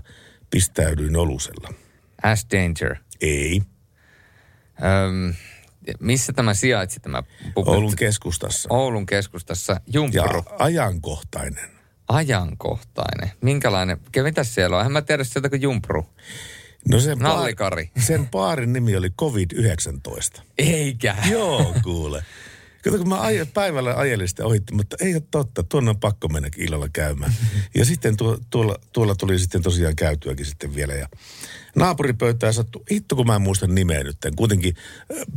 pistäydyin 0.50 1.16
olusella. 1.16 1.72
Ash 2.22 2.46
Danger. 2.50 2.96
Ei, 3.20 3.62
Öm, 4.84 5.34
missä 6.00 6.32
tämä 6.32 6.54
sijaitsi 6.54 7.00
tämä 7.00 7.22
pubu? 7.54 7.70
Oulun 7.70 7.96
keskustassa. 7.96 8.68
Oulun 8.72 9.06
keskustassa. 9.06 9.72
Ja 9.72 9.80
Jumpuru. 9.92 10.44
ajankohtainen. 10.58 11.70
Ajankohtainen. 12.08 13.30
Minkälainen? 13.40 13.98
Mitäs 14.22 14.54
siellä 14.54 14.76
on? 14.76 14.80
Eihän 14.80 14.92
mä 14.92 15.02
tiedä 15.02 15.24
sieltä 15.24 15.48
kuin 15.48 15.62
Jumpuru. 15.62 16.06
No 16.88 17.00
sen, 17.00 17.18
Nallikari. 17.18 17.90
sen 17.98 18.28
paarin 18.28 18.72
nimi 18.72 18.96
oli 18.96 19.08
COVID-19. 19.08 20.42
Eikä. 20.58 21.16
Joo, 21.30 21.74
kuule. 21.82 22.24
Kato, 22.82 22.98
kun 22.98 23.08
mä 23.08 23.20
aja, 23.20 23.46
päivällä 23.46 23.94
ajelin 23.94 24.28
sitä 24.28 24.46
ohitti, 24.46 24.74
mutta 24.74 24.96
ei 25.00 25.14
ole 25.14 25.22
totta, 25.30 25.62
tuonne 25.62 25.90
on 25.90 26.00
pakko 26.00 26.28
mennä 26.28 26.48
illalla 26.56 26.88
käymään. 26.92 27.32
Ja 27.74 27.84
sitten 27.84 28.16
tuo, 28.16 28.38
tuolla, 28.50 28.76
tuolla 28.92 29.14
tuli 29.14 29.38
sitten 29.38 29.62
tosiaan 29.62 29.96
käytyäkin 29.96 30.46
sitten 30.46 30.74
vielä. 30.74 30.94
Ja 30.94 31.08
naapuripöytään 31.76 32.54
sattui, 32.54 32.82
hitto 32.90 33.16
kun 33.16 33.26
mä 33.26 33.34
en 33.34 33.42
muista 33.42 33.66
nimeä 33.66 34.04
nyt, 34.04 34.16
kuitenkin 34.36 34.74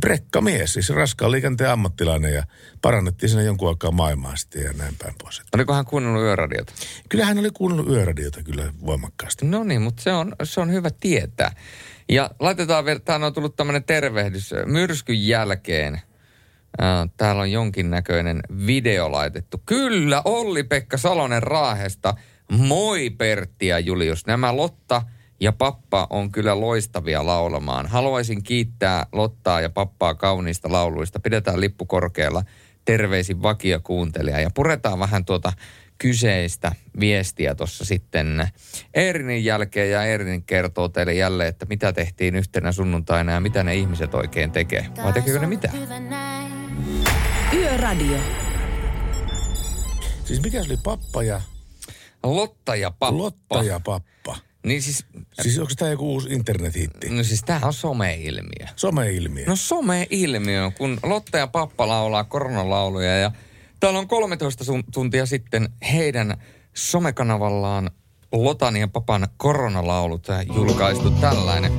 brekkamies, 0.00 0.72
siis 0.72 0.90
raskaan 0.90 1.32
liikenteen 1.32 1.70
ammattilainen 1.70 2.34
ja 2.34 2.44
parannettiin 2.82 3.30
siinä 3.30 3.42
jonkun 3.42 3.68
aikaa 3.68 3.90
maailmaa 3.90 4.36
sitten 4.36 4.62
ja 4.62 4.72
näin 4.72 4.94
päin 4.98 5.14
pois. 5.22 5.42
Oliko 5.54 5.74
hän 5.74 5.84
kuunnellut 5.84 6.22
yöradiota? 6.22 6.72
Kyllä 7.08 7.24
hän 7.26 7.38
oli 7.38 7.50
kuunnellut 7.50 7.88
yöradiota 7.88 8.42
kyllä 8.42 8.72
voimakkaasti. 8.86 9.46
No 9.46 9.64
niin, 9.64 9.82
mutta 9.82 10.02
se 10.02 10.12
on, 10.12 10.36
se 10.42 10.60
on 10.60 10.72
hyvä 10.72 10.90
tietää. 11.00 11.52
Ja 12.08 12.30
laitetaan 12.40 12.84
vielä, 12.84 13.00
täällä 13.00 13.26
on 13.26 13.32
tullut 13.32 13.56
tämmöinen 13.56 13.84
tervehdys. 13.84 14.54
Myrskyn 14.66 15.26
jälkeen 15.26 16.00
täällä 17.16 17.42
on 17.42 17.52
jonkinnäköinen 17.52 18.40
video 18.66 19.12
laitettu. 19.12 19.62
Kyllä, 19.66 20.22
Olli-Pekka 20.24 20.96
Salonen 20.96 21.42
Raahesta. 21.42 22.14
Moi 22.52 23.10
Pertti 23.10 23.66
ja 23.66 23.78
Julius. 23.78 24.26
Nämä 24.26 24.56
Lotta 24.56 25.02
ja 25.40 25.52
Pappa 25.52 26.06
on 26.10 26.32
kyllä 26.32 26.60
loistavia 26.60 27.26
laulamaan. 27.26 27.86
Haluaisin 27.86 28.42
kiittää 28.42 29.06
Lottaa 29.12 29.60
ja 29.60 29.70
Pappaa 29.70 30.14
kauniista 30.14 30.72
lauluista. 30.72 31.20
Pidetään 31.20 31.60
lippu 31.60 31.86
korkealla. 31.86 32.42
Terveisin 32.84 33.42
vakio 33.42 33.80
kuuntelija. 33.80 34.40
Ja 34.40 34.50
puretaan 34.54 34.98
vähän 34.98 35.24
tuota 35.24 35.52
kyseistä 35.98 36.72
viestiä 37.00 37.54
tuossa 37.54 37.84
sitten 37.84 38.48
Eerinin 38.94 39.44
jälkeen. 39.44 39.90
Ja 39.90 40.04
Eerinin 40.04 40.42
kertoo 40.42 40.88
teille 40.88 41.14
jälleen, 41.14 41.48
että 41.48 41.66
mitä 41.68 41.92
tehtiin 41.92 42.36
yhtenä 42.36 42.72
sunnuntaina 42.72 43.32
ja 43.32 43.40
mitä 43.40 43.64
ne 43.64 43.74
ihmiset 43.74 44.14
oikein 44.14 44.52
tekee. 44.52 44.86
Vai 45.04 45.12
tekeekö 45.12 45.38
ne 45.38 45.46
mitään? 45.46 46.45
Yöradio. 47.86 48.18
Siis 50.24 50.42
mikä 50.42 50.62
se 50.62 50.68
oli 50.68 50.78
pappa 50.82 51.22
ja... 51.22 51.40
Lotta 52.22 52.76
ja 52.76 52.90
pappa. 52.90 53.18
Lotta 53.18 53.62
ja 53.62 53.80
pappa. 53.80 54.36
Niin 54.64 54.82
siis... 54.82 55.06
Siis 55.42 55.58
onko 55.58 55.72
tämä 55.76 55.90
joku 55.90 56.12
uusi 56.12 56.28
internethitti? 56.28 57.10
No 57.10 57.22
siis 57.22 57.42
tämähän 57.42 57.66
on 57.66 57.72
someilmiö. 57.72 58.66
Someilmiö. 58.76 59.46
No 59.46 59.56
someilmiö, 59.56 60.70
kun 60.78 60.98
Lotta 61.02 61.38
ja 61.38 61.46
pappa 61.46 61.88
laulaa 61.88 62.24
koronalauluja 62.24 63.18
ja 63.18 63.32
täällä 63.80 63.98
on 63.98 64.08
13 64.08 64.64
tuntia 64.92 65.26
sitten 65.26 65.68
heidän 65.92 66.36
somekanavallaan 66.74 67.90
Lotan 68.32 68.76
ja 68.76 68.88
Papan 68.88 69.28
koronalaulut 69.36 70.26
julkaistu 70.54 71.10
tällainen. 71.10 71.72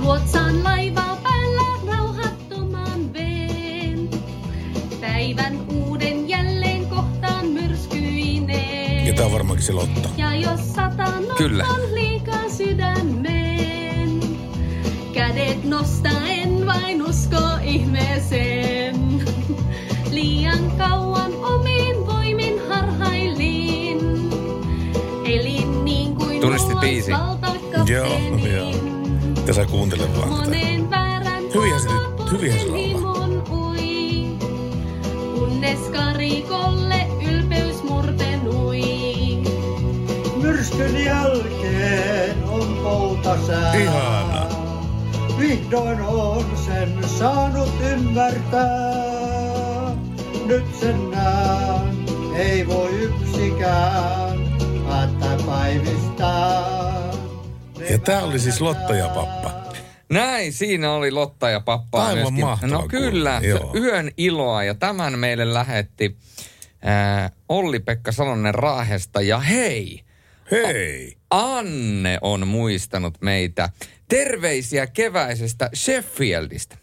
Luotsaan 0.00 0.71
Ja 9.12 9.16
tää 9.16 9.26
on 9.26 9.32
varmaankin 9.32 9.66
se 9.66 9.72
Lotta. 9.72 10.08
Ja 10.16 10.34
jos 10.34 10.72
satanut 10.74 11.32
Kyllä. 11.36 11.64
on 11.68 11.94
liikaa 11.94 12.48
sydämeen. 12.56 14.20
Kädet 15.12 15.64
nostaen 15.64 16.66
vain 16.66 17.02
usko 17.02 17.36
ihmeeseen. 17.62 19.24
Liian 20.10 20.70
kauan 20.78 21.32
omiin 21.42 22.06
voimin 22.06 22.54
harhailin. 22.68 23.98
Elin 25.24 25.84
niin 25.84 26.14
kuin 26.16 26.40
Tunnistit 26.40 26.80
biisin? 26.80 27.14
Joo, 27.88 28.18
joo. 28.56 28.72
Tässä 29.46 29.64
kuuntele 29.66 30.02
vaan 30.16 30.44
tätä. 30.44 30.56
Hyvinhän 31.54 31.80
se 31.80 31.88
nyt- 31.88 32.30
hyvinhän 32.32 32.60
se 32.60 32.66
laulaa. 32.66 33.42
Kunnes 35.38 35.78
karikolle 35.78 37.06
Myrskyn 40.52 41.04
jälkeen 41.04 42.44
on 42.44 42.80
poutasää. 42.82 43.74
Ihana. 43.74 44.46
Vihdoin 45.38 46.00
on 46.00 46.58
sen 46.66 47.08
saanut 47.08 47.74
ymmärtää. 47.92 48.70
Nyt 50.46 50.64
sen 50.80 51.10
näen, 51.10 52.04
ei 52.36 52.66
voi 52.66 52.90
yksikään 52.90 54.38
päättää 54.88 55.36
päivistään. 55.46 57.12
Ja 57.90 57.98
tää 57.98 58.22
oli 58.22 58.38
siis 58.38 58.60
Lotta 58.60 58.94
ja 58.94 59.08
pappa. 59.08 59.50
Näin, 60.10 60.52
siinä 60.52 60.92
oli 60.92 61.10
Lotta 61.10 61.50
ja 61.50 61.60
Pappa 61.60 62.06
Aivan 62.06 62.16
myöskin. 62.16 62.44
mahtava 62.44 62.72
No 62.72 62.88
kyllä, 62.88 63.40
kuulla, 63.40 63.64
joo. 63.64 63.74
yön 63.74 64.10
iloa 64.16 64.64
ja 64.64 64.74
tämän 64.74 65.18
meille 65.18 65.54
lähetti 65.54 66.16
ää, 66.82 67.30
Olli-Pekka 67.48 68.12
Salonen 68.12 68.54
Raahesta. 68.54 69.20
Ja 69.20 69.38
hei, 69.38 70.04
Hei! 70.52 71.16
Anne 71.30 72.18
on 72.20 72.48
muistanut 72.48 73.18
meitä. 73.20 73.68
Terveisiä 74.08 74.86
keväisestä 74.86 75.70
Sheffieldistä. 75.74 76.76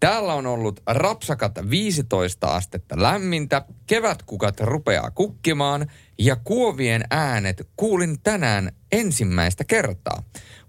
Täällä 0.00 0.34
on 0.34 0.46
ollut 0.46 0.80
rapsakat 0.86 1.52
15 1.70 2.46
astetta 2.46 3.02
lämmintä, 3.02 3.62
kevätkukat 3.86 4.60
rupeaa 4.60 5.10
kukkimaan 5.10 5.86
ja 6.18 6.36
kuovien 6.36 7.04
äänet 7.10 7.68
kuulin 7.76 8.20
tänään 8.22 8.72
ensimmäistä 8.92 9.64
kertaa. 9.64 10.22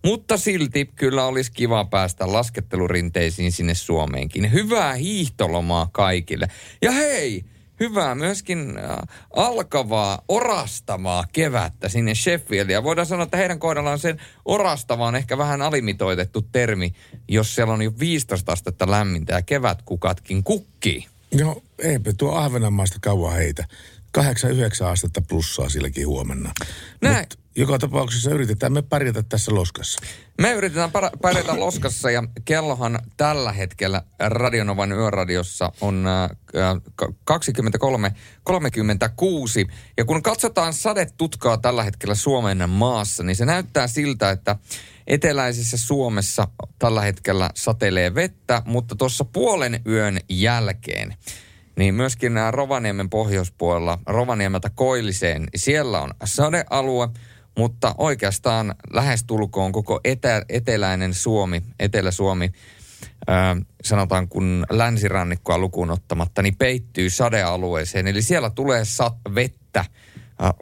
Mutta 0.03 0.37
silti 0.37 0.85
kyllä 0.95 1.25
olisi 1.25 1.51
kiva 1.51 1.85
päästä 1.85 2.33
laskettelurinteisiin 2.33 3.51
sinne 3.51 3.73
Suomeenkin. 3.73 4.51
Hyvää 4.51 4.93
hiihtolomaa 4.93 5.89
kaikille. 5.93 6.47
Ja 6.81 6.91
hei, 6.91 7.45
hyvää 7.79 8.15
myöskin 8.15 8.73
alkavaa, 9.35 10.21
orastavaa 10.27 11.23
kevättä 11.33 11.89
sinne 11.89 12.15
Sheffieldiin. 12.15 12.73
Ja 12.73 12.83
voidaan 12.83 13.07
sanoa, 13.07 13.23
että 13.23 13.37
heidän 13.37 13.59
kohdallaan 13.59 13.99
sen 13.99 14.21
orastava 14.45 15.07
on 15.07 15.15
ehkä 15.15 15.37
vähän 15.37 15.61
alimitoitettu 15.61 16.41
termi, 16.41 16.93
jos 17.27 17.55
siellä 17.55 17.73
on 17.73 17.81
jo 17.81 17.91
15 17.99 18.51
astetta 18.51 18.91
lämmintä 18.91 19.33
ja 19.33 19.41
kevätkukatkin 19.41 20.43
kukkii. 20.43 21.05
No, 21.39 21.61
eipä 21.79 22.13
tuo 22.17 22.31
Ahvenanmaasta 22.31 22.97
kauan 23.01 23.35
heitä. 23.35 23.65
8-9 24.17 24.21
astetta 24.85 25.21
plussaa 25.21 25.69
silläkin 25.69 26.07
huomenna. 26.07 26.51
Näin. 27.01 27.17
Mut 27.17 27.44
joka 27.57 27.79
tapauksessa 27.79 28.31
yritetään 28.31 28.73
me 28.73 28.81
pärjätä 28.81 29.23
tässä 29.23 29.55
loskassa. 29.55 29.99
Me 30.41 30.53
yritetään 30.53 30.89
par- 30.89 31.17
pärjätä 31.21 31.59
loskassa 31.59 32.11
ja 32.11 32.23
kellohan 32.45 32.99
tällä 33.17 33.51
hetkellä 33.51 34.01
Radionovan 34.19 34.91
yöradiossa 34.91 35.71
on 35.81 36.05
äh, 36.07 36.29
23.36. 37.31 37.37
Ja 39.97 40.05
kun 40.05 40.23
katsotaan 40.23 40.73
sadetutkaa 40.73 41.57
tällä 41.57 41.83
hetkellä 41.83 42.15
Suomen 42.15 42.69
maassa, 42.69 43.23
niin 43.23 43.35
se 43.35 43.45
näyttää 43.45 43.87
siltä, 43.87 44.31
että 44.31 44.55
eteläisessä 45.07 45.77
Suomessa 45.77 46.47
tällä 46.79 47.01
hetkellä 47.01 47.49
satelee 47.55 48.15
vettä, 48.15 48.61
mutta 48.65 48.95
tuossa 48.95 49.25
puolen 49.25 49.81
yön 49.87 50.19
jälkeen 50.29 51.15
niin 51.77 51.95
myöskin 51.95 52.33
nämä 52.33 52.51
Rovaniemen 52.51 53.09
pohjoispuolella, 53.09 53.99
Rovaniemeltä 54.05 54.69
Koilliseen, 54.75 55.47
siellä 55.55 56.01
on 56.01 56.13
sadealue, 56.23 57.09
mutta 57.57 57.95
oikeastaan 57.97 58.75
lähestulkoon 58.93 59.71
koko 59.71 59.99
etä, 60.03 60.45
eteläinen 60.49 61.13
Suomi, 61.13 61.63
Etelä-Suomi, 61.79 62.51
ää, 63.27 63.55
sanotaan 63.83 64.27
kun 64.27 64.65
länsirannikkoa 64.69 65.57
lukuun 65.57 65.91
ottamatta, 65.91 66.41
niin 66.41 66.55
peittyy 66.55 67.09
sadealueeseen. 67.09 68.07
Eli 68.07 68.21
siellä 68.21 68.49
tulee 68.49 68.85
sat, 68.85 69.15
vettä 69.35 69.85
ää, 70.39 70.53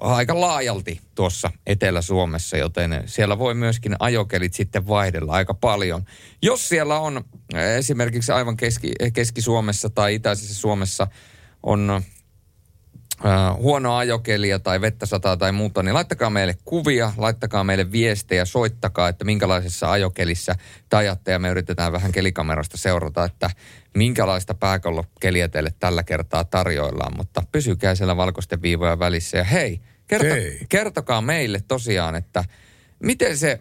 aika 0.00 0.40
laajalti 0.40 1.00
tuossa 1.14 1.50
Etelä-Suomessa, 1.66 2.56
joten 2.56 3.02
siellä 3.06 3.38
voi 3.38 3.54
myöskin 3.54 3.96
ajokelit 3.98 4.54
sitten 4.54 4.88
vaihdella 4.88 5.32
aika 5.32 5.54
paljon. 5.54 6.04
Jos 6.42 6.68
siellä 6.68 7.00
on 7.00 7.24
esimerkiksi 7.76 8.32
aivan 8.32 8.56
keski, 8.56 8.92
Keski-Suomessa 9.12 9.90
tai 9.90 10.14
Itäisessä 10.14 10.54
Suomessa 10.54 11.06
on 11.62 12.02
äh, 13.24 13.56
huonoa 13.56 13.98
ajokelia 13.98 14.58
tai 14.58 14.80
vettä 14.80 15.06
sataa 15.06 15.36
tai 15.36 15.52
muuta, 15.52 15.82
niin 15.82 15.94
laittakaa 15.94 16.30
meille 16.30 16.54
kuvia, 16.64 17.12
laittakaa 17.16 17.64
meille 17.64 17.92
viestejä, 17.92 18.44
soittakaa, 18.44 19.08
että 19.08 19.24
minkälaisessa 19.24 19.90
ajokelissä 19.90 20.54
te 20.88 20.96
ajatte. 20.96 21.32
Ja 21.32 21.38
me 21.38 21.48
yritetään 21.48 21.92
vähän 21.92 22.12
kelikamerasta 22.12 22.76
seurata, 22.76 23.24
että 23.24 23.50
minkälaista 23.96 24.54
pääkallokeliä 24.54 25.48
teille 25.48 25.74
tällä 25.78 26.02
kertaa 26.02 26.44
tarjoillaan, 26.44 27.16
mutta 27.16 27.42
pysykää 27.52 27.94
siellä 27.94 28.16
valkoisten 28.16 28.62
viivojen 28.62 28.98
välissä. 28.98 29.38
Ja 29.38 29.44
hei, 29.44 29.80
kerto, 30.06 30.34
Hei. 30.34 30.60
kertokaa 30.68 31.20
meille 31.20 31.60
tosiaan, 31.68 32.16
että 32.16 32.44
miten 32.98 33.38
se 33.38 33.60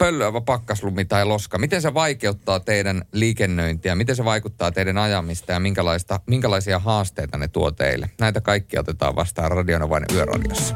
pöllöävä 0.00 0.40
pakkaslumi 0.40 1.04
tai 1.04 1.24
loska, 1.24 1.58
miten 1.58 1.82
se 1.82 1.94
vaikeuttaa 1.94 2.60
teidän 2.60 3.02
liikennöintiä, 3.12 3.94
miten 3.94 4.16
se 4.16 4.24
vaikuttaa 4.24 4.72
teidän 4.72 4.98
ajamista 4.98 5.52
ja 5.52 5.60
minkälaista, 5.60 6.20
minkälaisia 6.26 6.78
haasteita 6.78 7.38
ne 7.38 7.48
tuo 7.48 7.70
teille. 7.70 8.10
Näitä 8.20 8.40
kaikki 8.40 8.78
otetaan 8.78 9.16
vastaan 9.16 9.50
Radionovan 9.50 10.04
yöradiossa. 10.14 10.74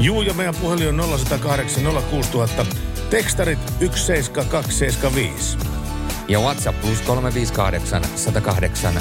Juu, 0.00 0.22
ja 0.22 0.34
meidän 0.34 0.54
puhelin 0.54 1.00
on 1.00 1.18
0108 1.18 1.84
06000. 2.10 2.66
Tekstarit 3.10 3.58
17275. 3.78 5.58
Ja 6.28 6.38
WhatsApp 6.38 6.80
plus 6.80 7.00
358 7.00 8.04
108 8.16 8.94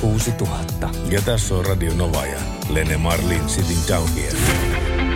06000. 0.00 0.88
Ja 1.10 1.22
tässä 1.22 1.54
on 1.54 1.66
Radio 1.66 1.94
Nova 1.94 2.26
ja 2.26 2.38
Lene 2.68 2.96
Marlin 2.96 3.48
sitting 3.48 3.80
down 3.88 4.08
here. 4.14 5.15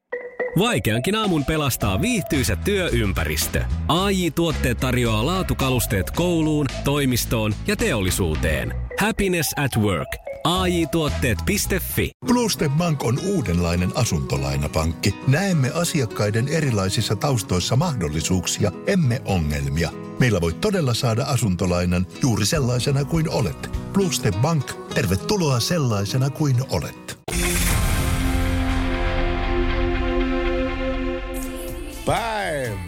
Vaikeankin 0.59 1.15
aamun 1.15 1.45
pelastaa 1.45 2.01
viihtyisä 2.01 2.55
työympäristö. 2.55 3.63
AI 3.87 4.31
Tuotteet 4.31 4.77
tarjoaa 4.77 5.25
laatukalusteet 5.25 6.11
kouluun, 6.11 6.65
toimistoon 6.83 7.55
ja 7.67 7.75
teollisuuteen. 7.75 8.73
Happiness 8.99 9.53
at 9.57 9.77
work. 9.77 10.07
AJ-tuotteet.fi. 10.43 12.11
Bluestep 12.25 12.71
Bank 12.71 13.03
on 13.03 13.19
uudenlainen 13.25 13.91
asuntolainapankki. 13.95 15.15
Näemme 15.27 15.71
asiakkaiden 15.73 16.47
erilaisissa 16.47 17.15
taustoissa 17.15 17.75
mahdollisuuksia, 17.75 18.71
emme 18.87 19.21
ongelmia. 19.25 19.91
Meillä 20.19 20.41
voi 20.41 20.53
todella 20.53 20.93
saada 20.93 21.23
asuntolainan 21.23 22.07
juuri 22.21 22.45
sellaisena 22.45 23.05
kuin 23.05 23.29
olet. 23.29 23.69
Bluestep 23.93 24.35
Bank, 24.35 24.71
tervetuloa 24.93 25.59
sellaisena 25.59 26.29
kuin 26.29 26.55
olet. 26.69 27.17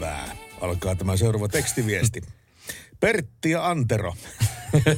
Päivää. 0.00 0.36
alkaa 0.60 0.96
tämä 0.96 1.16
seuraava 1.16 1.48
tekstiviesti. 1.48 2.20
Pertti 3.00 3.50
ja 3.50 3.70
Antero. 3.70 4.14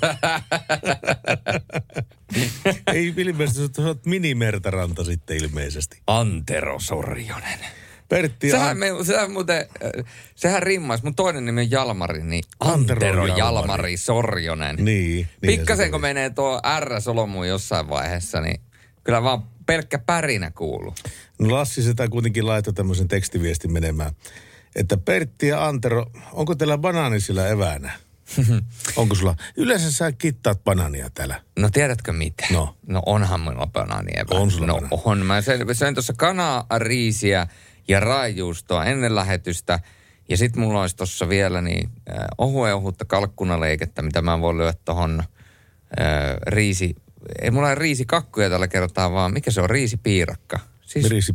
Ei 2.94 3.14
ilmeisesti, 3.16 3.82
sä 3.82 3.88
oot 3.88 4.07
minimertaranta 4.07 5.05
sitten 5.05 5.36
ilmeisesti. 5.36 5.99
Antero 6.07 6.78
Sorjonen. 6.78 7.59
Pertti 8.09 8.49
ja 8.49 8.59
Sehän, 8.59 8.78
me, 8.78 8.86
sehän 9.03 9.30
muuten, 9.30 9.57
äh, 9.59 9.66
sehän 10.34 10.62
rimmaisi. 10.62 11.05
Mun 11.05 11.14
toinen 11.14 11.47
nimi 11.47 11.61
on 11.61 11.70
Jalmari, 11.70 12.22
niin 12.22 12.44
Antero 12.61 12.97
Antero, 12.97 13.26
Jalmari. 13.26 13.38
Jalmari. 13.38 13.97
Sorjonen. 13.97 14.76
Niin. 14.76 15.28
Pikkasen 15.40 15.90
kun 15.90 16.01
menee 16.01 16.30
tuo 16.30 16.61
R 16.80 17.01
solomuun 17.01 17.49
jossain 17.49 17.88
vaiheessa, 17.88 18.40
niin 18.40 18.61
kyllä 19.05 19.22
vaan 19.22 19.42
pelkkä 19.66 19.99
pärinä 19.99 20.51
kuuluu. 20.51 20.94
No 21.38 21.51
Lassi 21.51 21.82
sitä 21.82 22.09
kuitenkin 22.09 22.47
laittoi 22.47 22.74
tämmöisen 22.74 23.09
tekstiviestin 23.09 23.72
menemään. 23.72 24.12
Että 24.76 24.96
Pertti 24.96 25.46
ja 25.48 25.66
Antero, 25.66 26.06
onko 26.32 26.54
teillä 26.54 26.78
banaani 26.78 27.20
sillä 27.20 27.48
eväänä? 27.48 27.92
onko 28.96 29.14
sulla? 29.14 29.36
Yleensä 29.56 29.92
sä 29.92 30.12
kittaat 30.12 30.64
banaania 30.64 31.10
täällä. 31.10 31.40
No 31.58 31.70
tiedätkö 31.70 32.12
mitä? 32.12 32.46
No. 32.52 32.76
No 32.86 33.02
onhan 33.06 33.40
mulla 33.40 33.66
banaani 33.66 34.12
evä. 34.14 34.40
On 34.40 34.50
sulla 34.50 34.66
No 34.66 34.74
banaani. 34.74 35.02
on. 35.04 35.26
Mä 35.26 35.40
söin, 35.40 35.60
söin 35.72 35.94
tuossa 35.94 36.14
kanaa, 36.16 36.66
riisiä 36.78 37.46
ja 37.88 38.00
raajuustoa 38.00 38.84
ennen 38.84 39.14
lähetystä. 39.14 39.80
Ja 40.28 40.36
sit 40.36 40.56
mulla 40.56 40.80
olisi 40.80 40.96
tuossa 40.96 41.28
vielä 41.28 41.60
niin 41.62 41.90
äh, 42.10 42.16
ohuen 42.38 42.74
ohutta 42.74 43.04
kalkkunaleikettä, 43.04 44.02
mitä 44.02 44.22
mä 44.22 44.40
voin 44.40 44.58
lyödä 44.58 44.74
tohon 44.84 45.20
äh, 46.00 46.06
riisi... 46.46 46.96
Ei 47.42 47.50
mulla 47.50 47.66
ole 47.68 47.74
riisikakkuja 47.74 48.50
tällä 48.50 48.68
kertaa, 48.68 49.12
vaan 49.12 49.32
mikä 49.32 49.50
se 49.50 49.60
on? 49.60 49.70
Riisipiirakka. 49.70 50.60
Siis, 50.82 51.08
Riisi, 51.08 51.34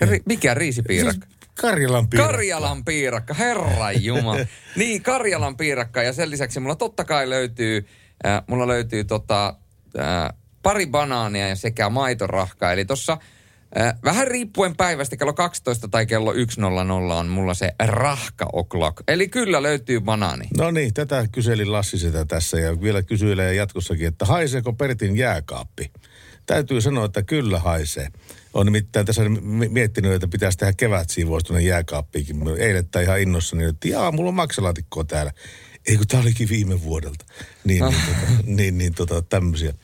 ri, 0.00 0.20
mikä 0.26 0.54
riisipiirakka? 0.54 1.26
Karjalan 1.62 2.08
piirakka. 2.08 2.32
Karjalan 2.32 2.84
piirakka, 2.84 3.34
herra 3.34 3.92
jumala. 3.92 4.46
niin, 4.76 5.02
Karjalan 5.02 5.56
piirakka 5.56 6.02
ja 6.02 6.12
sen 6.12 6.30
lisäksi 6.30 6.60
mulla 6.60 6.76
totta 6.76 7.04
kai 7.04 7.30
löytyy, 7.30 7.86
äh, 8.26 8.42
mulla 8.46 8.66
löytyy 8.66 9.04
tota, 9.04 9.54
äh, 9.98 10.28
pari 10.62 10.86
banaania 10.86 11.48
ja 11.48 11.56
sekä 11.56 11.90
maitorahkaa. 11.90 12.72
Eli 12.72 12.84
tossa 12.84 13.18
äh, 13.78 13.94
vähän 14.04 14.28
riippuen 14.28 14.76
päivästä 14.76 15.16
kello 15.16 15.32
12 15.32 15.88
tai 15.88 16.06
kello 16.06 16.32
1.00 16.32 17.12
on 17.12 17.26
mulla 17.26 17.54
se 17.54 17.74
rahka 17.84 18.44
o'clock. 18.44 19.02
Eli 19.08 19.28
kyllä 19.28 19.62
löytyy 19.62 20.00
banaani. 20.00 20.44
No 20.58 20.70
niin, 20.70 20.94
tätä 20.94 21.26
kyseli 21.32 21.64
Lassi 21.64 21.98
sitä 21.98 22.24
tässä 22.24 22.58
ja 22.58 22.80
vielä 22.80 23.02
kysylee 23.02 23.54
jatkossakin, 23.54 24.08
että 24.08 24.24
haiseeko 24.24 24.72
Pertin 24.72 25.16
jääkaappi? 25.16 25.90
Täytyy 26.46 26.80
sanoa, 26.80 27.04
että 27.04 27.22
kyllä 27.22 27.58
haisee. 27.58 28.08
On 28.54 28.66
nimittäin 28.66 29.06
tässä 29.06 29.28
mi- 29.28 29.68
miettinyt, 29.68 30.12
että 30.12 30.28
pitäisi 30.28 30.58
tehdä 30.58 30.72
kevätsiivous 30.76 31.44
tuonne 31.44 31.62
jääkaappiinkin. 31.62 32.36
Eilen 32.58 32.88
tai 32.88 33.02
ihan 33.04 33.20
innossani, 33.20 33.64
että 33.64 33.88
jaa, 33.88 34.12
mulla 34.12 34.28
on 34.28 34.34
maksalaatikkoa 34.34 35.04
täällä. 35.04 35.32
Ei 35.86 35.96
kun 35.96 36.06
tää 36.06 36.20
olikin 36.20 36.48
viime 36.48 36.82
vuodelta. 36.82 37.24
Niin, 37.64 37.84
niin, 37.84 37.94
tota, 38.06 38.42
niin, 38.46 38.78
niin 38.78 38.94
tota, 38.94 39.22
tämmöisiä. 39.22 39.74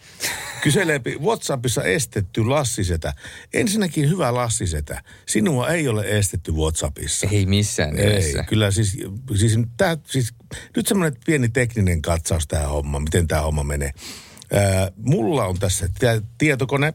Kyselee 0.62 1.00
WhatsAppissa 1.20 1.82
estetty 1.82 2.44
Lassisetä. 2.44 3.14
Ensinnäkin 3.54 4.08
hyvä 4.10 4.34
Lassisetä. 4.34 5.02
Sinua 5.26 5.68
ei 5.68 5.88
ole 5.88 6.04
estetty 6.18 6.52
WhatsAppissa. 6.52 7.28
Ei 7.32 7.46
missään 7.46 7.98
Ei, 7.98 8.06
nimessä. 8.06 8.42
kyllä 8.42 8.70
siis, 8.70 8.98
siis, 9.36 9.58
tää, 9.76 9.96
siis 10.06 10.34
nyt 10.76 10.86
semmoinen 10.86 11.20
pieni 11.26 11.48
tekninen 11.48 12.02
katsaus 12.02 12.46
tähän 12.46 12.68
homma, 12.68 13.00
miten 13.00 13.28
tämä 13.28 13.42
homma 13.42 13.62
menee. 13.62 13.90
Ää, 14.52 14.90
mulla 14.96 15.44
on 15.46 15.58
tässä 15.58 15.88
tä- 15.98 16.22
tietokone, 16.38 16.94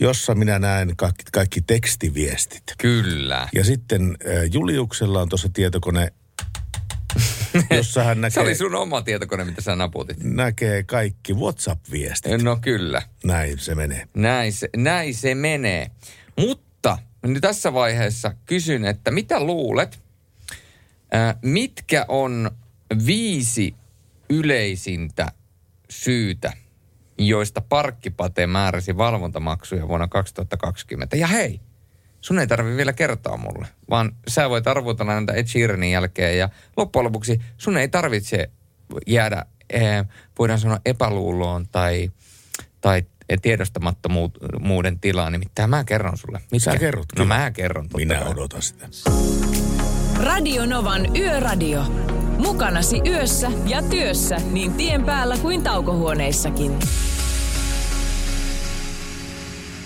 jossa 0.00 0.34
minä 0.34 0.58
näen 0.58 0.96
kaikki, 0.96 1.24
kaikki 1.32 1.60
tekstiviestit. 1.60 2.62
Kyllä. 2.78 3.48
Ja 3.54 3.64
sitten 3.64 4.16
Juliuksella 4.52 5.20
on 5.22 5.28
tuossa 5.28 5.48
tietokone, 5.48 6.12
jossa 7.76 8.04
hän 8.04 8.16
Se 8.16 8.20
näkee, 8.20 8.42
oli 8.42 8.54
sun 8.54 8.74
oma 8.74 9.02
tietokone, 9.02 9.44
mitä 9.44 9.60
sä 9.62 9.76
naputit. 9.76 10.16
näkee 10.22 10.82
kaikki 10.82 11.32
WhatsApp-viestit. 11.34 12.42
No 12.42 12.56
kyllä. 12.56 13.02
Näin 13.24 13.58
se 13.58 13.74
menee. 13.74 14.08
Näin 14.14 14.52
se, 14.52 14.68
näin 14.76 15.14
se 15.14 15.34
menee. 15.34 15.90
Mutta 16.36 16.98
nyt 17.22 17.40
tässä 17.40 17.72
vaiheessa 17.72 18.34
kysyn, 18.46 18.84
että 18.84 19.10
mitä 19.10 19.40
luulet, 19.44 20.00
ää, 21.12 21.34
mitkä 21.42 22.04
on 22.08 22.50
viisi 23.06 23.74
yleisintä 24.30 25.32
syytä, 25.90 26.52
joista 27.28 27.60
Parkkipate 27.60 28.46
määräsi 28.46 28.96
valvontamaksuja 28.96 29.88
vuonna 29.88 30.08
2020? 30.08 31.16
Ja 31.16 31.26
hei, 31.26 31.60
sun 32.20 32.38
ei 32.38 32.46
tarvi 32.46 32.76
vielä 32.76 32.92
kertoa 32.92 33.36
mulle, 33.36 33.66
vaan 33.90 34.12
sä 34.28 34.50
voit 34.50 34.66
arvotella 34.66 35.14
näitä 35.14 35.32
Ed 35.32 35.46
Sheeranin 35.46 35.92
jälkeen 35.92 36.38
ja 36.38 36.48
loppujen 36.76 37.04
lopuksi 37.04 37.40
sun 37.56 37.76
ei 37.76 37.88
tarvitse 37.88 38.50
jäädä, 39.06 39.44
eh, 39.70 40.04
voidaan 40.38 40.58
sanoa 40.60 40.80
epäluuloon 40.86 41.66
tai, 41.68 42.10
tai 42.80 43.02
tiedostamattomuuden 43.42 45.00
tilaan. 45.00 45.32
Nimittäin 45.32 45.70
mä 45.70 45.84
kerron 45.84 46.18
sulle. 46.18 46.40
Mitkä? 46.52 46.72
Sä 46.72 46.78
kerrot 46.78 47.06
No 47.18 47.24
kyllä. 47.24 47.34
mä 47.38 47.50
kerron 47.50 47.84
totta 47.84 47.98
Minä 47.98 48.14
kai. 48.18 48.28
odotan 48.28 48.62
sitä. 48.62 48.88
Radio 50.22 50.66
Novan 50.66 51.16
Yöradio. 51.16 51.84
Mukanasi 52.40 53.00
yössä 53.06 53.50
ja 53.66 53.82
työssä 53.82 54.36
niin 54.50 54.72
tien 54.72 55.04
päällä 55.04 55.36
kuin 55.38 55.62
taukohuoneissakin. 55.62 56.72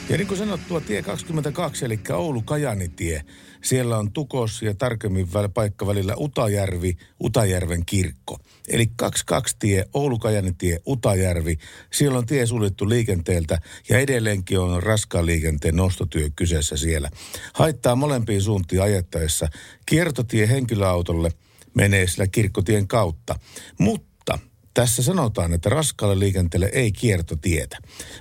Ja 0.08 0.16
niin 0.16 0.26
kuin 0.26 0.38
sanottua, 0.38 0.80
tie 0.80 1.02
22, 1.02 1.84
eli 1.84 2.00
Oulu-Kajani-tie, 2.10 3.24
siellä 3.62 3.98
on 3.98 4.12
Tukos 4.12 4.62
ja 4.62 4.74
tarkemmin 4.74 5.28
paikka 5.54 5.86
välillä 5.86 6.14
Utajärvi, 6.16 6.96
Utajärven 7.24 7.86
kirkko. 7.86 8.38
Eli 8.68 8.90
22-tie, 9.02 9.84
Oulu-Kajani-tie, 9.94 10.78
Utajärvi, 10.86 11.58
siellä 11.92 12.18
on 12.18 12.26
tie 12.26 12.46
suljettu 12.46 12.88
liikenteeltä 12.88 13.58
ja 13.88 13.98
edelleenkin 13.98 14.58
on 14.58 14.82
raskaan 14.82 15.26
liikenteen 15.26 15.76
nostotyö 15.76 16.28
kyseessä 16.36 16.76
siellä. 16.76 17.10
Haittaa 17.54 17.96
molempiin 17.96 18.42
suuntiin 18.42 18.82
ajettaessa. 18.82 19.48
Kiertotie 19.86 20.48
henkilöautolle 20.48 21.30
menee 21.74 22.06
sillä 22.06 22.26
kirkkotien 22.26 22.88
kautta. 22.88 23.38
Mutta 23.78 24.38
tässä 24.74 25.02
sanotaan, 25.02 25.52
että 25.52 25.68
raskaalle 25.68 26.18
liikenteelle 26.18 26.70
ei 26.72 26.92
kiertotietä. 26.92 27.78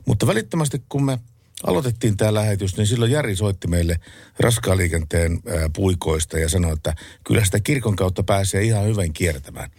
Mutta 0.08 0.28
välittömästi 0.28 0.84
kun 0.90 1.06
me 1.06 1.20
aloitettiin 1.68 2.18
tämä 2.18 2.34
lähetys, 2.34 2.78
niin 2.78 2.88
silloin 2.88 3.12
Jari 3.12 3.36
soitti 3.36 3.68
meille 3.68 4.00
raskaan 4.40 4.78
liikenteen 4.78 5.40
puikoista 5.76 6.40
ja 6.40 6.50
sanoi, 6.50 6.74
että 6.74 6.96
kyllä 7.24 7.46
sitä 7.46 7.60
kirkon 7.60 7.96
kautta 7.96 8.24
pääsee 8.24 8.64
ihan 8.64 8.86
hyvin 8.86 9.14
kiertämään. 9.14 9.72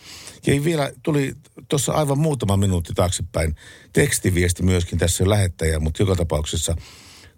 Ja 0.47 0.65
vielä 0.65 0.93
tuli 1.03 1.35
tuossa 1.69 1.93
aivan 1.93 2.19
muutama 2.19 2.57
minuutti 2.57 2.93
taaksepäin 2.95 3.55
tekstiviesti 3.93 4.63
myöskin 4.63 4.99
tässä 4.99 5.29
lähettäjä, 5.29 5.79
mutta 5.79 6.03
joka 6.03 6.17
tapauksessa 6.17 6.77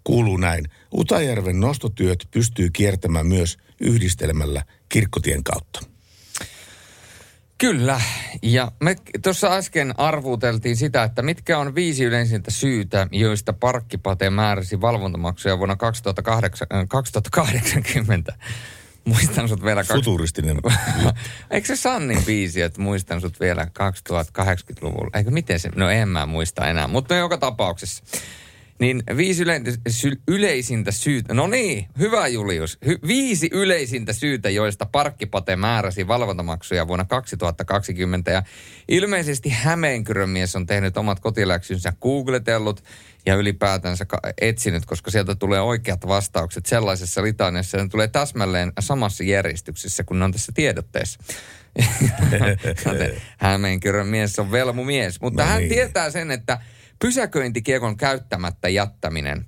kuuluu 0.03 0.37
näin. 0.37 0.65
Utajärven 0.93 1.59
nostotyöt 1.59 2.27
pystyy 2.31 2.69
kiertämään 2.69 3.27
myös 3.27 3.57
yhdistelmällä 3.81 4.63
kirkkotien 4.89 5.43
kautta. 5.43 5.96
Kyllä. 7.57 8.01
Ja 8.41 8.71
me 8.79 8.95
tuossa 9.23 9.53
äsken 9.53 9.99
arvuuteltiin 9.99 10.77
sitä, 10.77 11.03
että 11.03 11.21
mitkä 11.21 11.57
on 11.57 11.75
viisi 11.75 12.03
yleisintä 12.03 12.51
syytä, 12.51 13.07
joista 13.11 13.53
Parkkipate 13.53 14.29
määräsi 14.29 14.81
valvontamaksuja 14.81 15.57
vuonna 15.57 15.75
2008, 15.75 16.67
äh, 16.73 16.85
2080. 16.87 18.35
Muistan 19.05 19.49
sut 19.49 19.63
vielä... 19.63 19.83
Futuristinen. 19.83 20.57
Eikö 21.51 21.67
se 21.67 21.75
Sannin 21.75 22.23
biisi, 22.25 22.61
että 22.61 22.81
muistan 22.81 23.21
sut 23.21 23.39
vielä 23.39 23.67
2080-luvulla? 23.79 25.17
Eikö 25.17 25.31
miten 25.31 25.59
se? 25.59 25.69
No 25.75 25.89
en 25.89 26.09
mä 26.09 26.25
muista 26.25 26.67
enää, 26.67 26.87
mutta 26.87 27.15
joka 27.15 27.37
tapauksessa. 27.37 28.03
Niin 28.79 29.03
viisi 29.17 29.43
yle- 29.43 29.61
sy- 29.89 30.21
yleisintä 30.27 30.91
syytä, 30.91 31.33
no 31.33 31.47
niin, 31.47 31.87
hyvä 31.99 32.27
Julius. 32.27 32.77
Hy- 32.85 33.07
viisi 33.07 33.49
yleisintä 33.51 34.13
syytä, 34.13 34.49
joista 34.49 34.85
Parkkipate 34.85 35.55
määräsi 35.55 36.07
valvontamaksuja 36.07 36.87
vuonna 36.87 37.05
2020. 37.05 38.31
Ja 38.31 38.43
ilmeisesti 38.87 39.49
Hämeenkyrön 39.49 40.29
mies 40.29 40.55
on 40.55 40.65
tehnyt 40.65 40.97
omat 40.97 41.19
kotiläksynsä, 41.19 41.93
googletellut 42.01 42.83
ja 43.25 43.35
ylipäätänsä 43.35 44.05
etsinyt, 44.41 44.85
koska 44.85 45.11
sieltä 45.11 45.35
tulee 45.35 45.61
oikeat 45.61 46.07
vastaukset 46.07 46.65
sellaisessa 46.65 47.23
litaniassa, 47.23 47.77
ne 47.77 47.87
tulee 47.89 48.07
täsmälleen 48.07 48.73
samassa 48.79 49.23
järjestyksessä, 49.23 50.03
kun 50.03 50.19
ne 50.19 50.25
on 50.25 50.31
tässä 50.31 50.51
tiedotteessa. 50.55 51.19
Hämeenkyrön 53.37 54.07
mies 54.07 54.39
on 54.39 54.51
velmumies, 54.51 55.21
mutta 55.21 55.43
No 55.43 55.49
hän 55.49 55.59
niin. 55.59 55.69
tietää 55.69 56.11
sen, 56.11 56.31
että 56.31 56.57
pysäköintikiekon 56.99 57.97
käyttämättä 57.97 58.69
jättäminen 58.69 59.45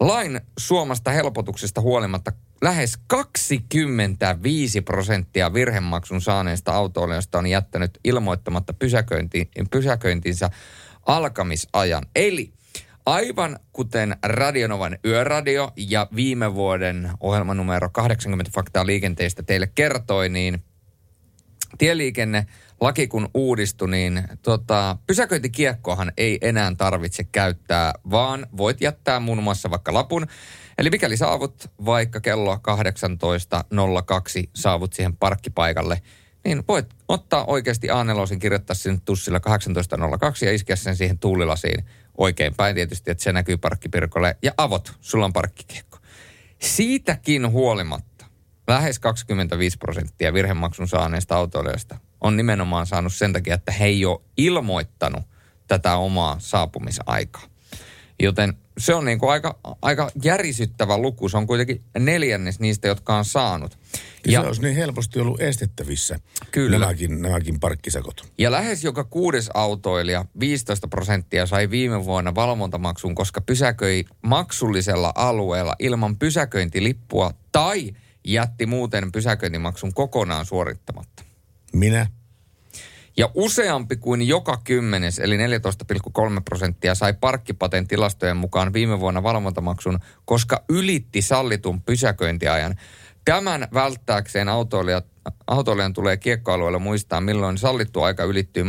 lain 0.00 0.40
suomasta 0.58 1.10
helpotuksesta 1.10 1.80
huolimatta 1.80 2.32
lähes 2.62 2.98
25 3.06 4.80
prosenttia 4.80 5.54
virhemaksun 5.54 6.20
saaneista 6.20 6.72
autoilijoista 6.72 7.38
on 7.38 7.46
jättänyt 7.46 7.98
ilmoittamatta 8.04 8.72
pysäköinti, 8.72 9.50
pysäköintinsä 9.70 10.50
alkamisajan. 11.06 12.06
Eli 12.16 12.52
aivan 13.06 13.58
kuten 13.72 14.16
Radionovan 14.22 14.98
yöradio 15.04 15.72
ja 15.76 16.08
viime 16.14 16.54
vuoden 16.54 17.10
ohjelmanumero 17.20 17.90
80 17.90 18.50
faktaa 18.54 18.86
liikenteestä 18.86 19.42
teille 19.42 19.70
kertoi, 19.74 20.28
niin 20.28 20.64
tieliikenne 21.78 22.46
laki 22.80 23.06
kun 23.06 23.28
uudistui, 23.34 23.90
niin 23.90 24.22
tota, 24.42 24.96
pysäköintikiekkohan 25.06 26.12
ei 26.16 26.38
enää 26.40 26.72
tarvitse 26.76 27.24
käyttää, 27.24 27.92
vaan 28.10 28.46
voit 28.56 28.80
jättää 28.80 29.20
muun 29.20 29.42
muassa 29.42 29.70
vaikka 29.70 29.94
lapun. 29.94 30.26
Eli 30.78 30.90
mikäli 30.90 31.16
saavut 31.16 31.70
vaikka 31.84 32.20
kello 32.20 32.54
18.02 32.54 32.60
saavut 34.54 34.92
siihen 34.92 35.16
parkkipaikalle, 35.16 36.02
niin 36.44 36.64
voit 36.68 36.86
ottaa 37.08 37.44
oikeasti 37.44 37.90
a 37.90 38.04
kirjoittaa 38.40 38.74
sinne 38.74 39.00
tussilla 39.04 39.38
18.02 39.38 40.46
ja 40.46 40.52
iskeä 40.52 40.76
sen 40.76 40.96
siihen 40.96 41.18
tuulilasiin 41.18 41.84
oikein 42.18 42.54
päin 42.54 42.74
tietysti, 42.74 43.10
että 43.10 43.24
se 43.24 43.32
näkyy 43.32 43.56
parkkipirkolle. 43.56 44.36
Ja 44.42 44.52
avot, 44.56 44.92
sulla 45.00 45.24
on 45.24 45.32
parkkikiekko. 45.32 45.98
Siitäkin 46.58 47.50
huolimatta 47.50 48.26
lähes 48.68 48.98
25 48.98 49.78
prosenttia 49.78 50.32
virhemaksun 50.32 50.88
saaneista 50.88 51.36
autoilijoista 51.36 51.98
on 52.24 52.36
nimenomaan 52.36 52.86
saanut 52.86 53.14
sen 53.14 53.32
takia, 53.32 53.54
että 53.54 53.72
he 53.72 53.84
ei 53.84 54.04
ole 54.04 54.20
ilmoittanut 54.36 55.22
tätä 55.66 55.96
omaa 55.96 56.36
saapumisaikaa. 56.38 57.42
Joten 58.22 58.54
se 58.78 58.94
on 58.94 59.04
niin 59.04 59.18
kuin 59.18 59.30
aika, 59.30 59.58
aika 59.82 60.10
järisyttävä 60.22 60.98
luku. 60.98 61.28
Se 61.28 61.36
on 61.36 61.46
kuitenkin 61.46 61.82
neljännes 61.98 62.60
niistä, 62.60 62.88
jotka 62.88 63.16
on 63.16 63.24
saanut. 63.24 63.78
Ja, 64.26 64.40
se 64.40 64.46
olisi 64.46 64.62
niin 64.62 64.76
helposti 64.76 65.20
ollut 65.20 65.40
estettävissä, 65.40 66.18
Kyllä. 66.50 66.78
Nämäkin, 66.78 67.22
nämäkin 67.22 67.60
parkkisakot. 67.60 68.32
Ja 68.38 68.50
lähes 68.50 68.84
joka 68.84 69.04
kuudes 69.04 69.50
autoilija, 69.54 70.24
15 70.40 70.88
prosenttia, 70.88 71.46
sai 71.46 71.70
viime 71.70 72.04
vuonna 72.04 72.34
valvontamaksun, 72.34 73.14
koska 73.14 73.40
pysäköi 73.40 74.04
maksullisella 74.22 75.12
alueella 75.14 75.76
ilman 75.78 76.16
pysäköintilippua 76.16 77.34
tai 77.52 77.92
jätti 78.24 78.66
muuten 78.66 79.12
pysäköintimaksun 79.12 79.94
kokonaan 79.94 80.46
suorittamatta. 80.46 81.23
Minä? 81.74 82.06
Ja 83.16 83.30
useampi 83.34 83.96
kuin 83.96 84.28
joka 84.28 84.60
kymmenes, 84.64 85.18
eli 85.18 85.36
14,3 85.36 85.42
prosenttia, 86.44 86.94
sai 86.94 87.14
parkkipaten 87.14 87.88
tilastojen 87.88 88.36
mukaan 88.36 88.72
viime 88.72 89.00
vuonna 89.00 89.22
valvontamaksun, 89.22 89.98
koska 90.24 90.64
ylitti 90.68 91.22
sallitun 91.22 91.82
pysäköintiajan. 91.82 92.74
Tämän 93.24 93.68
välttääkseen 93.74 94.48
autoilijat, 94.48 95.06
autoilijan 95.46 95.92
tulee 95.92 96.16
kiekkoalueella 96.16 96.78
muistaa, 96.78 97.20
milloin 97.20 97.58
sallittu 97.58 98.02
aika 98.02 98.24
ylittyy 98.24 98.64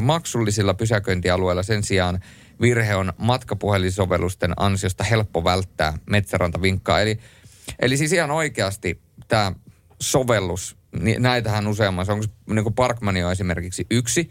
maksullisilla, 0.00 0.74
pysäköintialueilla. 0.74 1.62
Sen 1.62 1.82
sijaan 1.82 2.20
virhe 2.60 2.96
on 2.96 3.12
matkapuhelinsovellusten 3.18 4.52
ansiosta 4.56 5.04
helppo 5.04 5.44
välttää. 5.44 5.98
Metsäranta 6.10 6.62
vinkkaa. 6.62 7.00
Eli, 7.00 7.18
eli 7.78 7.96
siis 7.96 8.12
ihan 8.12 8.30
oikeasti 8.30 9.02
tämä 9.28 9.52
sovellus, 10.00 10.76
niin 11.00 11.22
näitähän 11.22 11.66
useammassa, 11.66 12.12
onko 12.12 12.26
niin 12.46 12.62
kuin 12.62 12.74
Parkmani 12.74 13.24
on 13.24 13.32
esimerkiksi 13.32 13.86
yksi, 13.90 14.30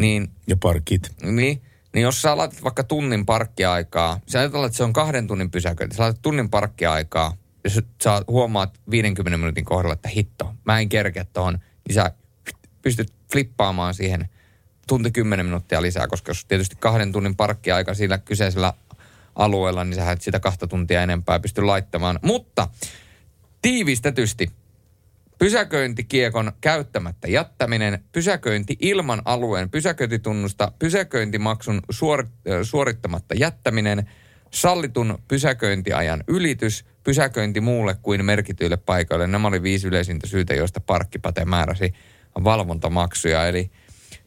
niin... 0.00 0.30
Ja 0.46 0.56
parkit. 0.56 1.12
Niin, 1.22 1.62
niin 1.94 2.02
jos 2.02 2.22
sä 2.22 2.36
laitat 2.36 2.64
vaikka 2.64 2.84
tunnin 2.84 3.26
parkkiaikaa, 3.26 4.20
sä 4.26 4.38
ajatellaan, 4.38 4.66
että 4.66 4.76
se 4.76 4.84
on 4.84 4.92
kahden 4.92 5.26
tunnin 5.26 5.50
pysäköinti, 5.50 5.96
sä 5.96 6.02
laitat 6.02 6.22
tunnin 6.22 6.50
parkkiaikaa, 6.50 7.36
jos 7.64 7.80
sä 8.02 8.22
huomaat 8.28 8.80
50 8.90 9.38
minuutin 9.38 9.64
kohdalla, 9.64 9.92
että 9.92 10.08
hitto, 10.08 10.54
mä 10.64 10.80
en 10.80 10.88
kerkeä 10.88 11.24
tuohon, 11.32 11.58
niin 11.88 11.94
sä 11.94 12.10
pystyt 12.82 13.12
flippaamaan 13.32 13.94
siihen 13.94 14.28
tunti 14.88 15.10
10 15.10 15.46
minuuttia 15.46 15.82
lisää, 15.82 16.06
koska 16.06 16.30
jos 16.30 16.44
tietysti 16.44 16.76
kahden 16.80 17.12
tunnin 17.12 17.36
parkkiaika 17.36 17.94
sillä 17.94 18.18
kyseisellä 18.18 18.72
alueella, 19.36 19.84
niin 19.84 19.94
sä 19.94 20.12
et 20.12 20.22
sitä 20.22 20.40
kahta 20.40 20.66
tuntia 20.66 21.02
enempää 21.02 21.40
pysty 21.40 21.62
laittamaan. 21.62 22.18
Mutta 22.22 22.68
tiivistetysti 23.62 24.52
pysäköintikiekon 25.38 26.52
käyttämättä 26.60 27.28
jättäminen, 27.28 28.04
pysäköinti 28.12 28.76
ilman 28.80 29.22
alueen 29.24 29.70
pysäköintitunnusta, 29.70 30.72
pysäköintimaksun 30.78 31.80
suor, 31.90 32.26
suorittamatta 32.62 33.34
jättäminen, 33.34 34.10
sallitun 34.50 35.18
pysäköintiajan 35.28 36.24
ylitys, 36.28 36.84
pysäköinti 37.04 37.60
muulle 37.60 37.96
kuin 38.02 38.24
merkityille 38.24 38.76
paikoille. 38.76 39.26
Nämä 39.26 39.48
oli 39.48 39.62
viisi 39.62 39.88
yleisintä 39.88 40.26
syytä, 40.26 40.54
joista 40.54 40.80
parkkipate 40.80 41.44
määräsi 41.44 41.94
valvontamaksuja. 42.44 43.48
Eli 43.48 43.70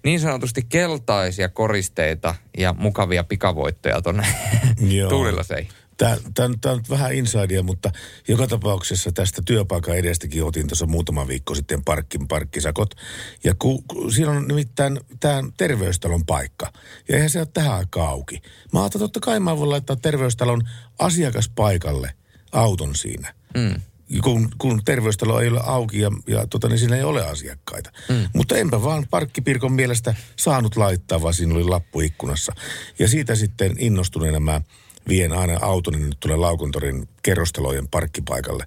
niin 0.04 0.20
sanotusti 0.20 0.62
keltaisia 0.70 1.50
koristeita 1.50 2.36
ja 2.58 2.76
mukavia 2.78 3.24
pikavoittoja 3.24 4.02
tuonne 4.02 4.28
tuulilaseihin. 5.10 5.72
Tämä, 6.02 6.18
tämä, 6.34 6.56
tämä 6.62 6.74
on 6.74 6.78
nyt 6.78 6.90
vähän 6.90 7.14
insidea, 7.14 7.64
mutta 7.64 7.92
joka 8.28 8.48
tapauksessa 8.48 9.12
tästä 9.12 9.42
työpaikan 9.46 9.98
edestäkin 9.98 10.44
otin 10.44 10.68
tuossa 10.68 10.86
muutama 10.86 11.28
viikko 11.28 11.56
sitten 11.56 11.84
parkkin 11.84 12.28
parkkisakot. 12.28 12.96
Ja 13.44 13.56
ku, 13.60 13.84
ku, 13.88 14.12
siinä 14.12 14.32
on 14.32 14.48
nimittäin 14.48 15.00
tämä 15.20 15.44
terveystalon 15.58 16.26
paikka. 16.26 16.74
Ja 17.10 17.16
eihän 17.16 17.30
se 17.30 17.40
ole 17.40 17.48
tähän 17.54 17.74
aikaan 17.74 18.10
auki. 18.10 18.42
Mä 18.74 18.80
ajattelin, 18.80 19.04
totta 19.04 19.20
kai 19.20 19.40
mä 19.40 19.58
voin 19.58 19.70
laittaa 19.70 19.96
terveystalon 19.96 20.62
asiakaspaikalle 21.00 22.14
auton 22.52 22.96
siinä. 22.96 23.34
Mm. 23.58 23.82
Kun, 24.24 24.50
kun 24.58 24.82
terveystalo 24.86 25.42
ei 25.42 25.50
ole 25.50 25.62
auki 25.64 26.00
ja, 26.00 26.12
ja 26.28 26.48
tota, 26.48 26.68
niin 26.68 26.80
siinä 26.80 26.96
ei 26.96 27.04
ole 27.04 27.26
asiakkaita. 27.26 27.92
Mm. 28.10 28.30
Mutta 28.34 28.58
enpä 28.58 28.84
vaan 28.84 29.06
parkkipirkon 29.10 29.74
mielestä 29.74 30.16
saanut 30.36 30.76
laittaa, 30.76 31.22
vaan 31.22 31.34
siinä 31.34 31.56
oli 31.56 31.64
lappu 31.64 32.00
ikkunassa. 32.00 32.54
Ja 33.00 33.08
siitä 33.08 33.36
sitten 33.36 33.76
innostuneena 33.80 34.40
mä 34.40 34.62
vien 35.08 35.32
aina 35.32 35.58
autoni 35.62 36.00
nyt 36.00 36.18
tulee 36.20 36.38
Laukuntorin 36.38 37.08
kerrostalojen 37.24 37.88
parkkipaikalle. 37.88 38.66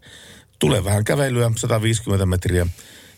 Tulee 0.58 0.84
vähän 0.84 1.04
kävelyä, 1.04 1.50
150 1.56 2.26
metriä. 2.26 2.66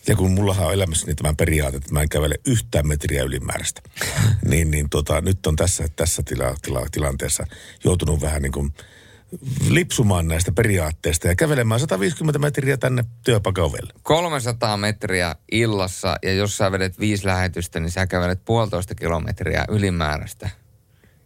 Ja 0.07 0.15
kun 0.15 0.31
mullahan 0.31 0.67
on 0.67 0.73
elämässäni 0.73 1.15
tämä 1.15 1.33
periaate, 1.33 1.77
että 1.77 1.93
mä 1.93 2.01
en 2.01 2.09
kävele 2.09 2.35
yhtään 2.45 2.87
metriä 2.87 3.23
ylimääräistä, 3.23 3.81
niin, 4.49 4.71
niin 4.71 4.89
tota, 4.89 5.21
nyt 5.21 5.47
on 5.47 5.55
tässä, 5.55 5.87
tässä 5.95 6.23
tila, 6.25 6.55
tila, 6.61 6.85
tilanteessa 6.91 7.47
joutunut 7.83 8.21
vähän 8.21 8.41
niin 8.41 8.51
kuin 8.51 8.73
lipsumaan 9.69 10.27
näistä 10.27 10.51
periaatteista 10.51 11.27
ja 11.27 11.35
kävelemään 11.35 11.79
150 11.79 12.39
metriä 12.39 12.77
tänne 12.77 13.05
työpaikan 13.23 13.63
ovelle. 13.63 13.93
300 14.03 14.77
metriä 14.77 15.35
illassa 15.51 16.15
ja 16.23 16.33
jos 16.33 16.57
sä 16.57 16.71
vedet 16.71 16.99
viisi 16.99 17.25
lähetystä, 17.25 17.79
niin 17.79 17.91
sä 17.91 18.07
kävelet 18.07 18.45
puolitoista 18.45 18.95
kilometriä 18.95 19.65
ylimääräistä. 19.69 20.49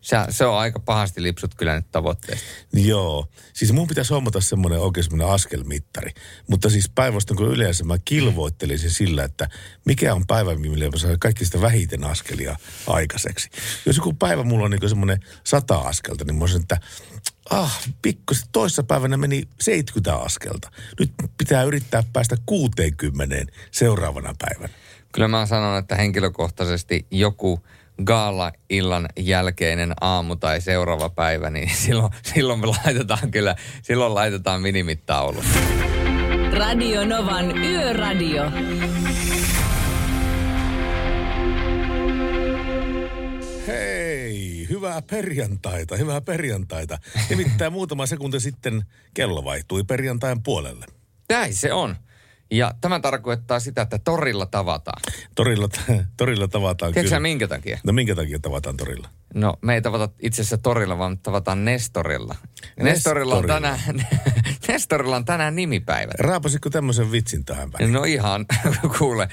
Se, 0.01 0.17
se 0.29 0.45
on 0.45 0.57
aika 0.57 0.79
pahasti 0.79 1.23
lipsut 1.23 1.55
kyllä 1.55 1.75
nyt 1.75 1.91
tavoitteesta. 1.91 2.45
Joo. 2.73 3.27
Siis 3.53 3.71
mun 3.71 3.87
pitäisi 3.87 4.13
hommata 4.13 4.41
semmoinen 4.41 4.79
oikein 4.79 5.03
semmoinen 5.03 5.27
askelmittari. 5.27 6.11
Mutta 6.47 6.69
siis 6.69 6.89
päinvastoin 6.95 7.37
kun 7.37 7.51
yleensä 7.51 7.83
mä 7.83 7.97
kilvoittelisin 8.05 8.91
sillä, 8.91 9.23
että 9.23 9.49
mikä 9.85 10.13
on 10.13 10.27
päivä, 10.27 10.55
millä 10.55 10.89
mä 10.89 10.97
saan 10.97 11.19
kaikki 11.19 11.45
sitä 11.45 11.61
vähiten 11.61 12.03
askelia 12.03 12.55
aikaiseksi. 12.87 13.49
Jos 13.85 13.97
joku 13.97 14.13
päivä 14.13 14.43
mulla 14.43 14.65
on 14.65 14.71
niin 14.71 14.89
semmoinen 14.89 15.19
sata 15.43 15.77
askelta, 15.77 16.25
niin 16.25 16.35
mä 16.35 16.43
olisin, 16.43 16.61
että 16.61 16.77
ah, 17.49 17.81
pikkusen 18.01 18.47
toissa 18.51 18.83
päivänä 18.83 19.17
meni 19.17 19.43
70 19.61 20.15
askelta. 20.15 20.71
Nyt 20.99 21.11
pitää 21.37 21.63
yrittää 21.63 22.03
päästä 22.13 22.37
60 22.45 23.35
seuraavana 23.71 24.35
päivänä. 24.39 24.73
Kyllä 25.11 25.27
mä 25.27 25.45
sanon, 25.45 25.77
että 25.77 25.95
henkilökohtaisesti 25.95 27.05
joku 27.11 27.63
gaala-illan 28.05 29.09
jälkeinen 29.19 29.93
aamu 30.01 30.35
tai 30.35 30.61
seuraava 30.61 31.09
päivä, 31.09 31.49
niin 31.49 31.69
silloin, 31.85 32.13
silloin 32.23 32.59
me 32.59 32.67
laitetaan 32.67 33.31
kyllä, 33.31 33.55
silloin 33.81 34.15
laitetaan 34.15 34.61
minimittaulu. 34.61 35.43
Radio 36.51 37.05
Novan 37.05 37.57
Yöradio. 37.57 38.51
Hei, 43.67 44.67
hyvää 44.69 45.01
perjantaita, 45.01 45.95
hyvää 45.95 46.21
perjantaita. 46.21 46.97
Nimittäin 47.29 47.73
muutama 47.73 48.05
sekunti 48.05 48.39
sitten 48.39 48.83
kello 49.13 49.43
vaihtui 49.43 49.83
perjantain 49.83 50.43
puolelle. 50.43 50.85
Näin 51.29 51.55
se 51.55 51.73
on. 51.73 51.95
Ja 52.51 52.73
tämä 52.81 52.99
tarkoittaa 52.99 53.59
sitä, 53.59 53.81
että 53.81 53.99
torilla 53.99 54.45
tavataan. 54.45 55.01
Torilla, 55.35 55.69
torilla 56.17 56.47
tavataan 56.47 56.93
Tiedätkö 56.93 57.09
kyllä. 57.09 57.19
minkä 57.19 57.47
takia? 57.47 57.79
No 57.83 57.93
minkä 57.93 58.15
takia 58.15 58.39
tavataan 58.39 58.77
torilla? 58.77 59.09
No 59.33 59.57
me 59.61 59.73
ei 59.73 59.81
tavata 59.81 60.09
itse 60.19 60.41
asiassa 60.41 60.57
torilla, 60.57 60.97
vaan 60.97 61.17
tavataan 61.17 61.65
Nestorilla. 61.65 62.35
Nestorilla 62.81 63.35
on 63.35 63.41
Nestorilla. 63.41 63.77
tänään, 63.87 64.07
Nestorilla 64.67 65.15
on 65.15 65.25
tänään 65.25 65.55
nimipäivä. 65.55 66.11
Raapasitko 66.19 66.69
tämmöisen 66.69 67.11
vitsin 67.11 67.45
tähän 67.45 67.71
väliin? 67.73 67.93
No 67.93 68.03
ihan, 68.03 68.45
kuule, 68.97 69.27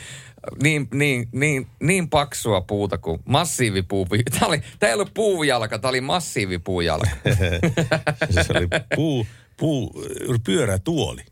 niin, 0.63 0.89
niin, 0.95 1.29
niin, 1.33 1.67
niin 1.83 2.11
paksua 2.11 2.61
puuta 2.61 2.99
kuin 2.99 3.23
massiivipuu. 3.25 4.07
Tämä, 4.39 4.47
oli, 4.47 4.63
tämä 4.79 4.89
ei 4.89 4.95
ollut 4.95 5.15
puujalka, 5.15 5.79
tämä 5.79 5.89
oli 5.89 6.01
massiivipuujalka. 6.01 7.11
se 8.31 8.53
oli 8.57 8.69
puu, 8.97 9.27
puu, 9.57 10.05
pyörätuoli. 10.45 11.23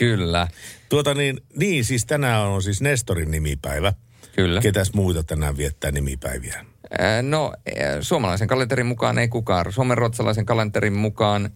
Kyllä. 0.00 0.48
Tuota 0.88 1.14
niin, 1.14 1.40
niin 1.56 1.84
siis 1.84 2.06
tänään 2.06 2.40
on 2.40 2.62
siis 2.62 2.80
Nestorin 2.80 3.30
nimipäivä. 3.30 3.92
Kyllä. 4.36 4.60
Ketäs 4.60 4.92
muita 4.92 5.22
tänään 5.22 5.56
viettää 5.56 5.90
nimipäiviä? 5.90 6.66
Ää, 6.98 7.22
No, 7.22 7.52
suomalaisen 8.00 8.48
kalenterin 8.48 8.86
mukaan 8.86 9.18
ei 9.18 9.28
kukaan. 9.28 9.72
Suomen 9.72 9.98
ruotsalaisen 9.98 10.46
kalenterin 10.46 10.92
mukaan 10.92 11.50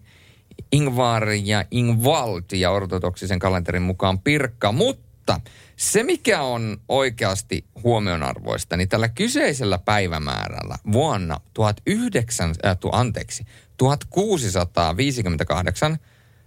Ingvar 0.73 1.31
ja 1.31 1.65
Ingvald 1.71 2.43
ja 2.53 2.71
ortodoksisen 2.71 3.39
kalenterin 3.39 3.83
mukaan 3.83 4.19
Pirkka. 4.19 4.73
Mutta 4.73 5.41
se, 5.77 6.03
mikä 6.03 6.43
on 6.43 6.81
oikeasti 6.89 7.65
huomionarvoista, 7.83 8.77
niin 8.77 8.89
tällä 8.89 9.09
kyseisellä 9.09 9.79
päivämäärällä 9.79 10.77
vuonna 10.93 11.41
19, 11.87 12.69
äh, 12.69 12.79
tu, 12.79 12.89
anteeksi, 12.93 13.45
1658 13.77 15.99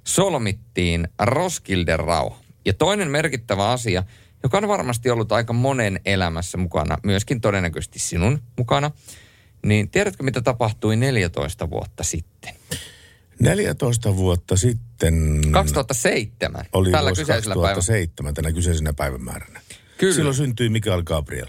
solmittiin 0.07 1.07
Roskilden 1.21 1.99
rauha. 1.99 2.39
Ja 2.65 2.73
toinen 2.73 3.07
merkittävä 3.07 3.69
asia, 3.69 4.03
joka 4.43 4.57
on 4.57 4.67
varmasti 4.67 5.09
ollut 5.09 5.31
aika 5.31 5.53
monen 5.53 5.99
elämässä 6.05 6.57
mukana, 6.57 6.97
myöskin 7.03 7.41
todennäköisesti 7.41 7.99
sinun 7.99 8.41
mukana, 8.57 8.91
niin 9.65 9.89
tiedätkö 9.89 10.23
mitä 10.23 10.41
tapahtui 10.41 10.95
14 10.95 11.69
vuotta 11.69 12.03
sitten? 12.03 12.53
14 13.39 14.15
vuotta 14.17 14.57
sitten 14.57 15.41
2007, 15.51 16.65
oli 16.73 16.91
tällä 16.91 17.09
vuosi 17.09 17.21
kyseisellä 17.21 17.55
päivällä. 17.55 17.75
2007 17.75 18.33
tänä 18.33 18.51
kyseisenä 18.51 18.93
päivämääränä. 18.93 19.61
Kyllä. 19.97 20.15
Silloin 20.15 20.35
syntyi 20.35 20.69
Mikael 20.69 21.03
Gabriel. 21.03 21.47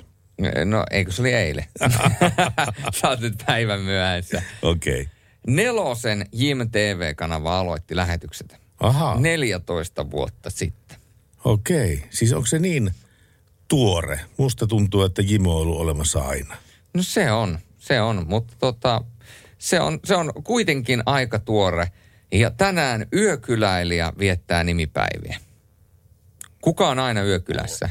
No, 0.64 0.84
eikö 0.90 1.12
se 1.12 1.22
oli 1.22 1.32
eilen? 1.32 1.64
Sä 3.00 3.08
oot 3.08 3.20
nyt 3.20 3.34
päivän 3.46 3.80
myöhässä. 3.80 4.42
Okei. 4.62 5.00
Okay. 5.00 5.17
Nelosen 5.48 6.26
Jim 6.32 6.70
TV-kanava 6.70 7.58
aloitti 7.58 7.96
lähetykset. 7.96 8.56
Aha. 8.80 9.16
14 9.20 10.10
vuotta 10.10 10.50
sitten. 10.50 10.98
Okei. 11.44 11.94
Okay. 11.94 12.08
Siis 12.10 12.32
onko 12.32 12.46
se 12.46 12.58
niin 12.58 12.90
tuore? 13.68 14.20
Musta 14.36 14.66
tuntuu, 14.66 15.02
että 15.02 15.22
Jimo 15.22 15.54
on 15.56 15.62
ollut 15.62 15.80
olemassa 15.80 16.20
aina. 16.20 16.56
No 16.94 17.02
se 17.02 17.32
on, 17.32 17.58
se 17.78 18.00
on, 18.00 18.26
mutta 18.28 18.54
tota, 18.58 19.04
se 19.58 19.80
on, 19.80 20.00
se 20.04 20.16
on 20.16 20.32
kuitenkin 20.44 21.02
aika 21.06 21.38
tuore. 21.38 21.92
Ja 22.32 22.50
tänään 22.50 23.06
yökyläilijä 23.12 24.12
viettää 24.18 24.64
nimipäiviä. 24.64 25.38
Kuka 26.60 26.88
on 26.88 26.98
aina 26.98 27.22
yökylässä? 27.22 27.90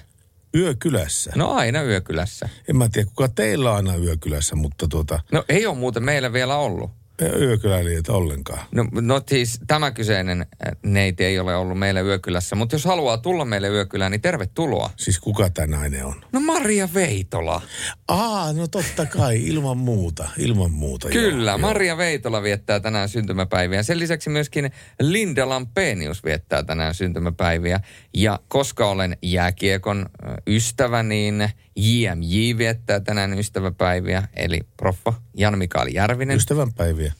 Yökylässä? 0.55 1.31
No 1.35 1.51
aina 1.51 1.81
yökylässä. 1.81 2.49
En 2.69 2.77
mä 2.77 2.89
tiedä, 2.89 3.07
kuka 3.07 3.27
teillä 3.27 3.71
on 3.71 3.75
aina 3.75 3.95
yökylässä, 3.95 4.55
mutta 4.55 4.87
tuota, 4.87 5.19
No 5.31 5.43
ei 5.49 5.65
ole 5.65 5.77
muuten 5.77 6.03
meillä 6.03 6.33
vielä 6.33 6.57
ollut. 6.57 6.91
Yökyläilijöitä 7.21 8.13
ollenkaan. 8.13 8.59
No, 8.71 8.85
no 9.01 9.21
siis 9.27 9.59
tämä 9.67 9.91
kyseinen 9.91 10.41
äh, 10.41 10.71
neiti 10.83 11.25
ei 11.25 11.39
ole 11.39 11.55
ollut 11.55 11.79
meillä 11.79 12.01
yökylässä, 12.01 12.55
mutta 12.55 12.75
jos 12.75 12.85
haluaa 12.85 13.17
tulla 13.17 13.45
meille 13.45 13.67
yökylään, 13.69 14.11
niin 14.11 14.21
tervetuloa. 14.21 14.89
Siis 14.97 15.19
kuka 15.19 15.49
tämä 15.49 15.77
nainen 15.77 16.05
on? 16.05 16.15
No 16.31 16.39
Maria 16.39 16.89
Veitola. 16.93 17.61
Aa, 18.07 18.53
no 18.53 18.67
totta 18.67 19.05
kai, 19.05 19.47
ilman 19.47 19.77
muuta, 19.77 20.29
ilman 20.37 20.71
muuta. 20.71 21.09
Kyllä, 21.09 21.51
joo, 21.51 21.57
Maria 21.57 21.97
Veitola 21.97 22.43
viettää 22.43 22.79
tänään 22.79 23.09
syntymäpäiviä. 23.09 23.83
Sen 23.83 23.99
lisäksi 23.99 24.29
myöskin 24.29 24.71
Linda 24.99 25.49
Lampenius 25.49 26.23
viettää 26.23 26.63
tänään 26.63 26.93
syntymäpäiviä. 26.93 27.79
Ja 28.13 28.39
koska 28.47 28.89
olen 28.89 29.17
jääkiekon 29.21 30.05
ö, 30.23 30.27
ystävä, 30.47 31.03
niin 31.03 31.49
JMJ 31.75 32.57
viettää 32.57 32.99
tänään 32.99 33.39
ystäväpäiviä. 33.39 34.23
Eli 34.33 34.59
proffa 34.77 35.13
Jan-Mikael 35.37 35.87
Järvinen. 35.93 36.37
Ystävänpäiviä. 36.37 37.13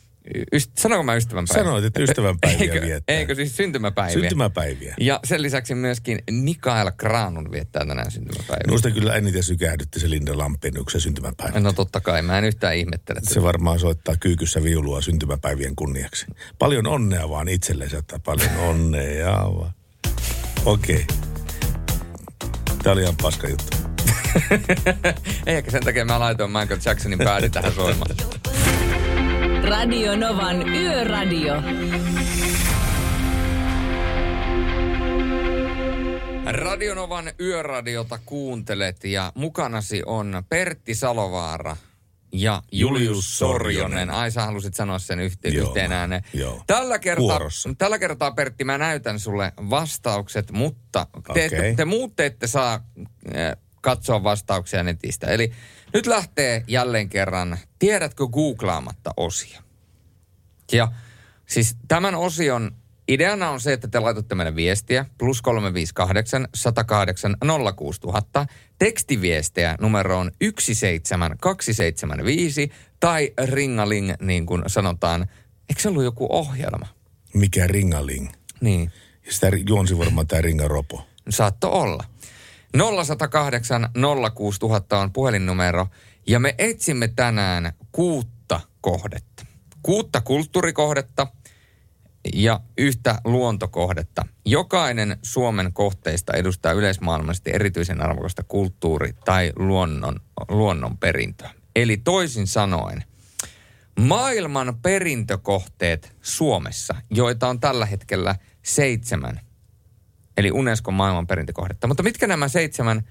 Yst- 0.56 0.72
Sanonko 0.78 1.04
mä 1.04 1.16
ystävänpäivä? 1.16 1.64
Sanoit, 1.64 1.86
että 1.86 2.02
ystävänpäiviä 2.02 2.74
eikö, 2.74 2.86
viettää. 2.86 3.16
Eikö 3.16 3.36
siis 3.36 3.58
syntymäpäiviä? 3.58 4.14
Syntymäpäiviä. 4.14 4.96
Ja 5.00 5.20
sen 5.24 5.42
lisäksi 5.42 5.76
myöskin 5.76 6.20
Mikael 6.32 6.92
Granun 6.98 7.52
viettää 7.52 7.86
tänään 7.86 8.12
syntymäpäiviä. 8.12 8.64
Minusta 8.66 8.92
kyllä 8.92 9.16
eniten 9.16 9.44
sykähdytti 9.44 10.00
se 10.00 10.10
Linda 10.10 10.38
Lampeniuksen 10.38 11.02
syntymäpäivä. 11.02 11.60
No 11.60 11.74
totta 11.74 12.02
kai, 12.02 12.22
mä 12.22 12.38
en 12.38 12.44
yhtään 12.44 12.76
ihmettele. 12.76 13.20
Se 13.24 13.42
varmaan 13.42 13.80
soittaa 13.80 14.16
kyykyssä 14.20 14.64
viulua 14.64 15.02
syntymäpäivien 15.02 15.76
kunniaksi. 15.76 16.26
Paljon 16.60 16.88
onnea 16.88 17.30
vaan 17.30 17.48
itsellensä, 17.48 17.98
että 17.98 18.20
paljon 18.20 18.58
onnea 18.58 19.32
vaan. 19.34 19.72
Okei. 20.66 20.96
Okay. 20.96 21.18
Tämä 22.84 22.94
oli 22.94 23.02
ihan 23.02 23.16
paska 23.22 23.50
juttu. 23.50 23.87
Ehkä 25.46 25.72
sen 25.72 25.84
takia 25.84 26.06
mä 26.06 26.20
laitoin 26.20 26.52
Michael 26.52 26.80
Jacksonin 26.86 27.20
päädi 27.20 27.50
tähän 27.50 27.72
soimaan. 27.74 28.16
Radio 29.64 30.16
Novan 30.16 30.70
Yöradio. 30.70 31.54
Radionovan 36.52 37.32
yöradiota 37.40 38.20
kuuntelet 38.26 39.04
ja 39.04 39.32
mukanasi 39.36 40.04
on 40.06 40.44
Pertti 40.50 40.96
Salovaara 40.96 41.78
ja 42.34 42.62
Julius 42.72 43.38
Sorjonen. 43.38 44.10
Ai 44.10 44.32
sä 44.32 44.42
halusit 44.46 44.74
sanoa 44.74 45.00
sen 45.00 45.20
yhteen, 45.20 45.54
Joo, 45.54 45.68
yhteen 45.68 45.92
ääneen. 45.92 46.24
joo. 46.34 46.64
Tällä 46.68 47.00
kertaa, 47.00 47.40
tällä 47.78 48.00
kertaa 48.00 48.32
Pertti 48.32 48.64
mä 48.64 48.78
näytän 48.78 49.20
sulle 49.20 49.54
vastaukset, 49.70 50.52
mutta 50.52 51.08
te, 51.34 51.46
Okei. 51.46 51.50
te, 51.50 51.74
te 51.78 51.86
muut 51.86 52.16
te 52.16 52.26
ette 52.26 52.48
saa 52.48 52.80
eh, 53.34 53.56
katsoa 53.88 54.24
vastauksia 54.24 54.84
netistä. 54.84 55.28
Eli 55.28 55.52
nyt 55.94 56.08
lähtee 56.08 56.64
jälleen 56.68 57.10
kerran, 57.10 57.58
tiedätkö 57.80 58.28
googlaamatta 58.28 59.14
osia. 59.18 59.64
Ja 60.72 60.92
siis 61.46 61.76
tämän 61.88 62.16
osion 62.16 62.72
ideana 63.08 63.50
on 63.50 63.62
se, 63.62 63.74
että 63.74 63.88
te 63.88 64.00
laitatte 64.00 64.36
meille 64.36 64.56
viestiä 64.56 65.06
plus 65.18 65.42
358 65.42 66.48
108 66.56 67.38
06000 67.76 68.46
tekstiviestejä 68.80 69.76
numeroon 69.82 70.32
17275 70.42 72.72
tai 73.00 73.34
ringaling 73.44 74.14
niin 74.22 74.46
kuin 74.46 74.64
sanotaan. 74.68 75.28
Eikö 75.70 75.82
se 75.82 75.90
ollut 75.90 76.04
joku 76.04 76.28
ohjelma? 76.30 76.88
Mikä 77.34 77.68
ringaling? 77.68 78.30
Niin. 78.62 78.92
Ja 79.26 79.34
sitä 79.34 79.52
juonsi 79.70 79.98
varmaan 79.98 80.28
tämä 80.28 80.42
ringaropo. 80.42 81.08
Saatto 81.30 81.72
olla. 81.72 82.04
0108 82.78 83.90
06000 84.34 85.00
on 85.00 85.14
puhelinnumero 85.14 85.88
ja 86.28 86.40
me 86.40 86.56
etsimme 86.58 87.08
tänään 87.08 87.74
kuutta 87.92 88.60
kohdetta. 88.82 89.46
Kuutta 89.82 90.22
kulttuurikohdetta 90.22 91.28
ja 92.34 92.60
yhtä 92.78 93.22
luontokohdetta. 93.24 94.26
Jokainen 94.46 95.18
Suomen 95.22 95.74
kohteista 95.74 96.34
edustaa 96.34 96.72
yleismaailmallisesti 96.72 97.52
erityisen 97.54 98.02
arvokasta 98.02 98.44
kulttuuri- 98.44 99.14
tai 99.26 99.54
luonnon, 99.56 100.20
luonnon 100.50 100.98
perintöä. 100.98 101.50
Eli 101.76 101.98
toisin 101.98 102.48
sanoen, 102.48 103.04
maailman 104.00 104.78
perintökohteet 104.82 106.16
Suomessa, 106.22 106.96
joita 107.10 107.48
on 107.48 107.60
tällä 107.60 107.86
hetkellä 107.86 108.36
seitsemän, 108.64 109.40
eli 110.38 110.52
Unescon 110.52 110.94
maailman 110.94 111.28
perintökohdetta. 111.28 111.88
Mutta 111.88 112.04
mitkä 112.04 112.28
nämä 112.28 112.48
seitsemän 112.48 113.02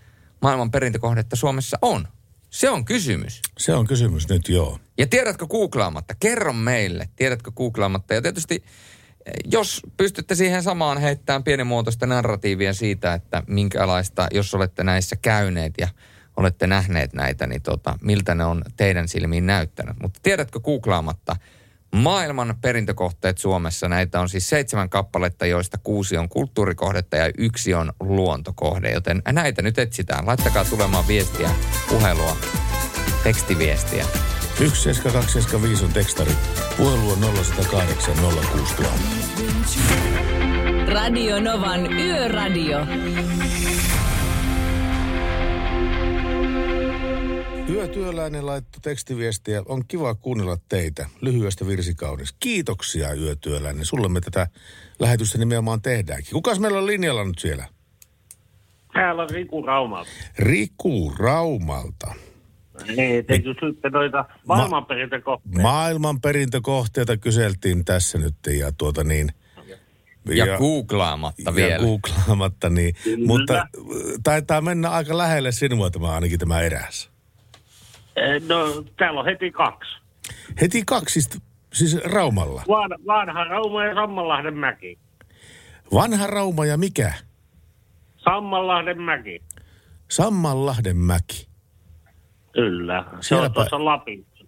maailman 0.43 0.70
perintökohdetta 0.70 1.37
Suomessa 1.37 1.79
on? 1.83 2.09
Se 2.51 2.70
on 2.70 2.85
kysymys. 2.85 3.41
Se 3.59 3.74
on 3.74 3.87
kysymys 3.87 4.29
nyt, 4.29 4.49
joo. 4.49 4.79
Ja 4.99 5.07
tiedätkö 5.07 5.47
googlaamatta? 5.47 6.14
Kerro 6.20 6.53
meille, 6.53 7.09
tiedätkö 7.16 7.51
googlaamatta? 7.51 8.14
Ja 8.14 8.22
tietysti, 8.22 8.64
eh, 9.27 9.33
jos 9.45 9.83
pystytte 9.97 10.35
siihen 10.35 10.62
samaan 10.62 10.99
heittämään 10.99 11.45
pienimuotoista 11.45 12.07
narratiivia 12.07 12.74
siitä, 12.74 13.14
että 13.14 13.43
minkälaista, 13.47 14.27
jos 14.31 14.55
olette 14.55 14.85
näissä 14.85 15.16
käyneet 15.16 15.74
ja 15.79 15.89
olette 16.37 16.66
nähneet 16.66 17.12
näitä, 17.12 17.47
niin 17.47 17.62
tota, 17.62 17.99
miltä 18.03 18.35
ne 18.35 18.45
on 18.45 18.62
teidän 18.77 19.09
silmiin 19.09 19.47
näyttänyt. 19.47 19.97
Mutta 20.03 20.20
tiedätkö 20.22 20.61
googlaamatta? 20.61 21.37
Maailman 21.95 22.55
perintökohteet 22.61 23.39
Suomessa, 23.39 23.89
näitä 23.89 24.20
on 24.20 24.28
siis 24.28 24.49
seitsemän 24.49 24.89
kappaletta, 24.89 25.47
joista 25.47 25.78
kuusi 25.82 26.16
on 26.16 26.28
kulttuurikohdetta 26.28 27.16
ja 27.16 27.30
yksi 27.39 27.74
on 27.74 27.93
luontokohde. 28.01 28.91
Joten 28.91 29.22
näitä 29.32 29.62
nyt 29.62 29.78
etsitään. 29.78 30.26
Laittakaa 30.26 30.64
tulemaan 30.64 31.09
viestiä, 31.09 31.51
puhelua, 31.89 32.37
tekstiviestiä. 33.24 34.07
17275 34.59 35.84
on 35.84 35.93
tekstari. 35.93 36.32
Puhelu 36.76 37.11
on 37.11 37.18
0108 37.20 38.14
06000. 38.53 38.93
Radio 40.93 41.41
Novan 41.41 41.93
Yöradio. 41.93 42.78
Yötyöläinen 47.68 48.46
laittoi 48.46 48.80
tekstiviestiä. 48.82 49.62
On 49.66 49.82
kiva 49.88 50.14
kuunnella 50.14 50.56
teitä. 50.68 51.08
Lyhyestä 51.20 51.66
virsikaunis. 51.66 52.34
Kiitoksia 52.40 53.14
yötyöläinen. 53.14 53.84
Sulle 53.84 54.08
me 54.08 54.20
tätä 54.20 54.46
lähetystä 54.98 55.38
nimenomaan 55.38 55.82
tehdäänkin. 55.82 56.32
Kukas 56.32 56.60
meillä 56.60 56.78
on 56.78 56.86
linjalla 56.86 57.24
nyt 57.24 57.38
siellä? 57.38 57.68
Täällä 58.92 59.22
on 59.22 59.30
Riku 59.30 59.62
Raumalta. 59.62 60.10
Riku 60.38 61.12
Raumalta. 61.18 62.14
Niin, 62.96 63.26
te 63.26 63.38
kysytte 63.38 63.88
noita 63.90 64.24
maailmanperintökohteita. 64.46 65.62
Maailman 65.62 66.20
perintökohteita 66.20 67.16
kyseltiin 67.16 67.84
tässä 67.84 68.18
nyt 68.18 68.34
ja 68.58 68.72
tuota 68.72 69.04
niin... 69.04 69.28
Ja 70.34 70.58
googlaamatta 70.58 71.42
ja 71.44 71.54
vielä. 71.54 71.84
googlaamatta, 71.84 72.70
niin. 72.70 72.94
Kyllä. 73.04 73.26
Mutta 73.26 73.66
taitaa 74.22 74.60
mennä 74.60 74.90
aika 74.90 75.18
lähelle 75.18 75.52
sinua 75.52 75.90
tämä 75.90 76.10
ainakin 76.10 76.38
tämä 76.38 76.60
eräs. 76.60 77.15
Eh, 78.16 78.42
No, 78.48 78.84
täällä 78.98 79.20
on 79.20 79.26
heti 79.26 79.50
kaksi. 79.50 79.90
Heti 80.60 80.82
kaksi, 80.86 81.20
siis- 81.72 82.00
Raumalla. 82.04 82.62
Van, 82.68 82.90
vanha 83.06 83.44
Rauma 83.44 83.84
ja 83.84 83.94
Sammanlahden 83.94 84.54
mäki. 84.56 84.98
Vanha 85.94 86.26
Rauma 86.26 86.66
ja 86.66 86.76
mikä? 86.76 87.12
Sammanlahden 88.16 89.02
mäki. 89.02 89.42
Sammanlahden 90.10 90.96
mäki. 90.96 91.48
Kyllä. 92.52 93.04
Se 93.20 93.28
Sielläpä- 93.28 93.46
on 93.46 93.52
tuossa 93.52 93.84
Lapissa. 93.84 94.44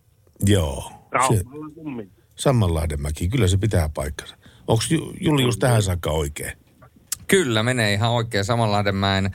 Joo. 0.46 0.92
Se, 1.28 1.42
Raumalla 1.42 1.74
kummin. 1.74 2.10
Sammanlahden 2.34 3.00
mäki, 3.02 3.28
kyllä 3.28 3.48
se 3.48 3.56
pitää 3.56 3.88
paikkansa. 3.94 4.36
Onko 4.66 4.82
Julius 5.20 5.58
tähän 5.58 5.82
saakka 5.82 6.10
oikein? 6.10 6.52
Kyllä, 7.26 7.62
menee 7.62 7.92
ihan 7.92 8.10
oikein. 8.10 8.44
Samanlahdenmäen 8.44 9.30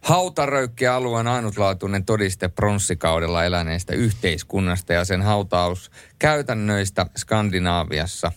Hautaröykki-alueen 0.00 1.26
ainutlaatuinen 1.26 2.04
todiste 2.04 2.48
pronssikaudella 2.48 3.44
eläneestä 3.44 3.94
yhteiskunnasta 3.94 4.92
ja 4.92 5.04
sen 5.04 5.22
hautaus 5.22 5.90
käytännöistä 6.18 7.06
Skandinaaviassa. 7.16 8.32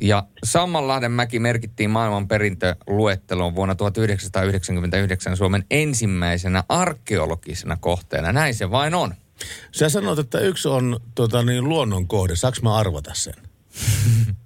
Ja 0.00 0.24
Sammanlahden 0.44 1.12
mäki 1.12 1.38
merkittiin 1.38 1.90
maailman 1.90 2.28
perintöluetteloon 2.28 3.54
vuonna 3.54 3.74
1999 3.74 5.36
Suomen 5.36 5.64
ensimmäisenä 5.70 6.64
arkeologisena 6.68 7.76
kohteena. 7.80 8.32
Näin 8.32 8.54
se 8.54 8.70
vain 8.70 8.94
on. 8.94 9.14
Sä 9.72 9.88
sanoit, 9.88 10.18
että 10.18 10.38
yksi 10.38 10.68
on 10.68 11.00
tota, 11.14 11.42
niin, 11.42 11.68
luonnon 11.68 12.08
kohde. 12.08 12.36
Saanko 12.36 12.58
mä 12.62 12.76
arvata 12.76 13.14
sen? 13.14 13.34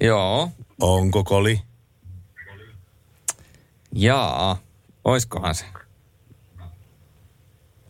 Joo. 0.00 0.50
Onko 0.80 1.24
koli? 1.24 1.60
Jaa, 3.92 4.58
oiskohan 5.08 5.54
se? 5.54 5.64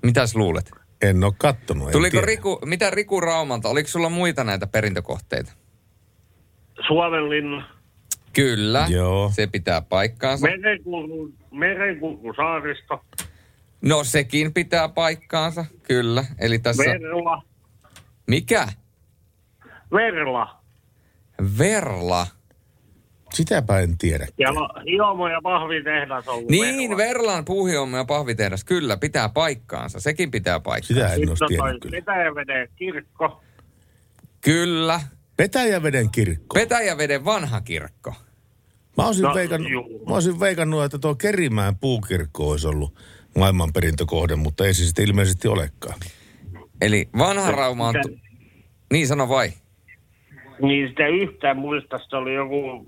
Mitäs 0.03 0.35
luulet? 0.35 0.71
En 1.03 1.25
ole 1.25 1.33
kattonut. 1.39 1.87
en 1.89 1.93
Tuliko 1.93 2.11
tiedä. 2.11 2.27
Riku, 2.27 2.59
mitä 2.65 2.91
Riku 2.91 3.21
Raumalta, 3.21 3.69
oliko 3.69 3.89
sulla 3.89 4.09
muita 4.09 4.45
näitä 4.45 4.67
perintökohteita? 4.67 5.53
Suomenlinna. 6.87 7.69
Kyllä, 8.33 8.87
Joo. 8.91 9.31
se 9.35 9.47
pitää 9.47 9.83
paikkaansa. 9.83 10.47
Merenkulku, 10.47 11.33
merenkulkusaaristo. 11.51 13.05
No 13.83 14.05
sekin 14.05 14.55
pitää 14.55 14.89
paikkaansa, 14.89 15.65
kyllä. 15.83 16.25
Eli 16.39 16.59
tässä... 16.59 16.83
Verla. 16.83 17.43
Mikä? 18.27 18.69
Verla. 19.93 20.61
Verla. 21.59 22.27
Sitäpä 23.35 23.79
en 23.81 23.99
tiedä. 23.99 24.27
Ja 24.39 24.49
Hiomo 24.87 25.29
ja 25.29 25.41
pahvitehdas 25.43 26.29
on 26.29 26.35
ollut 26.35 26.51
Niin, 26.51 26.97
Verlan 26.97 27.45
puuhiomma 27.45 27.97
ja 27.97 28.05
pahvitehdas, 28.05 28.65
kyllä, 28.65 28.97
pitää 28.97 29.29
paikkaansa. 29.29 30.01
Sekin 30.01 30.31
pitää 30.31 30.61
paikkaansa. 30.61 30.95
Sitä 30.95 31.07
en 31.07 31.11
Sitten 31.15 31.29
olisi 31.29 31.45
tiennyt 31.49 31.83
kyllä. 31.83 31.97
Petäjäveden 31.97 32.69
kirkko. 32.77 33.43
Kyllä. 34.41 35.01
Petäjäveden 35.37 36.11
kirkko. 36.11 36.55
Petäjäveden 36.55 37.25
vanha 37.25 37.61
kirkko. 37.61 38.15
Mä 38.97 39.07
olisin, 39.07 39.23
No, 39.23 39.35
veikannut, 39.35 39.71
juu. 39.71 40.05
mä 40.09 40.15
olisin 40.15 40.41
veikannut, 40.41 40.85
että 40.85 40.99
tuo 40.99 41.15
Kerimään 41.15 41.77
puukirkko 41.77 42.51
olisi 42.51 42.69
ollut 42.69 42.95
maailmanperintökohde, 43.39 44.37
mutta 44.37 44.67
ei 44.67 44.75
se 44.75 44.85
sitten 44.87 45.05
ilmeisesti 45.09 45.49
olekaan. 45.49 46.01
Eli 46.81 47.09
vanha 47.19 47.51
Rauma 47.51 47.89
on... 47.89 47.95
Mitä- 47.97 48.09
Tu- 48.09 48.19
niin 48.93 49.07
sano 49.07 49.29
vai? 49.29 49.53
Niin 50.63 50.89
sitä 50.89 51.07
yhtään 51.09 51.57
muista, 51.57 51.99
se 52.09 52.17
oli 52.17 52.35
joku 52.35 52.87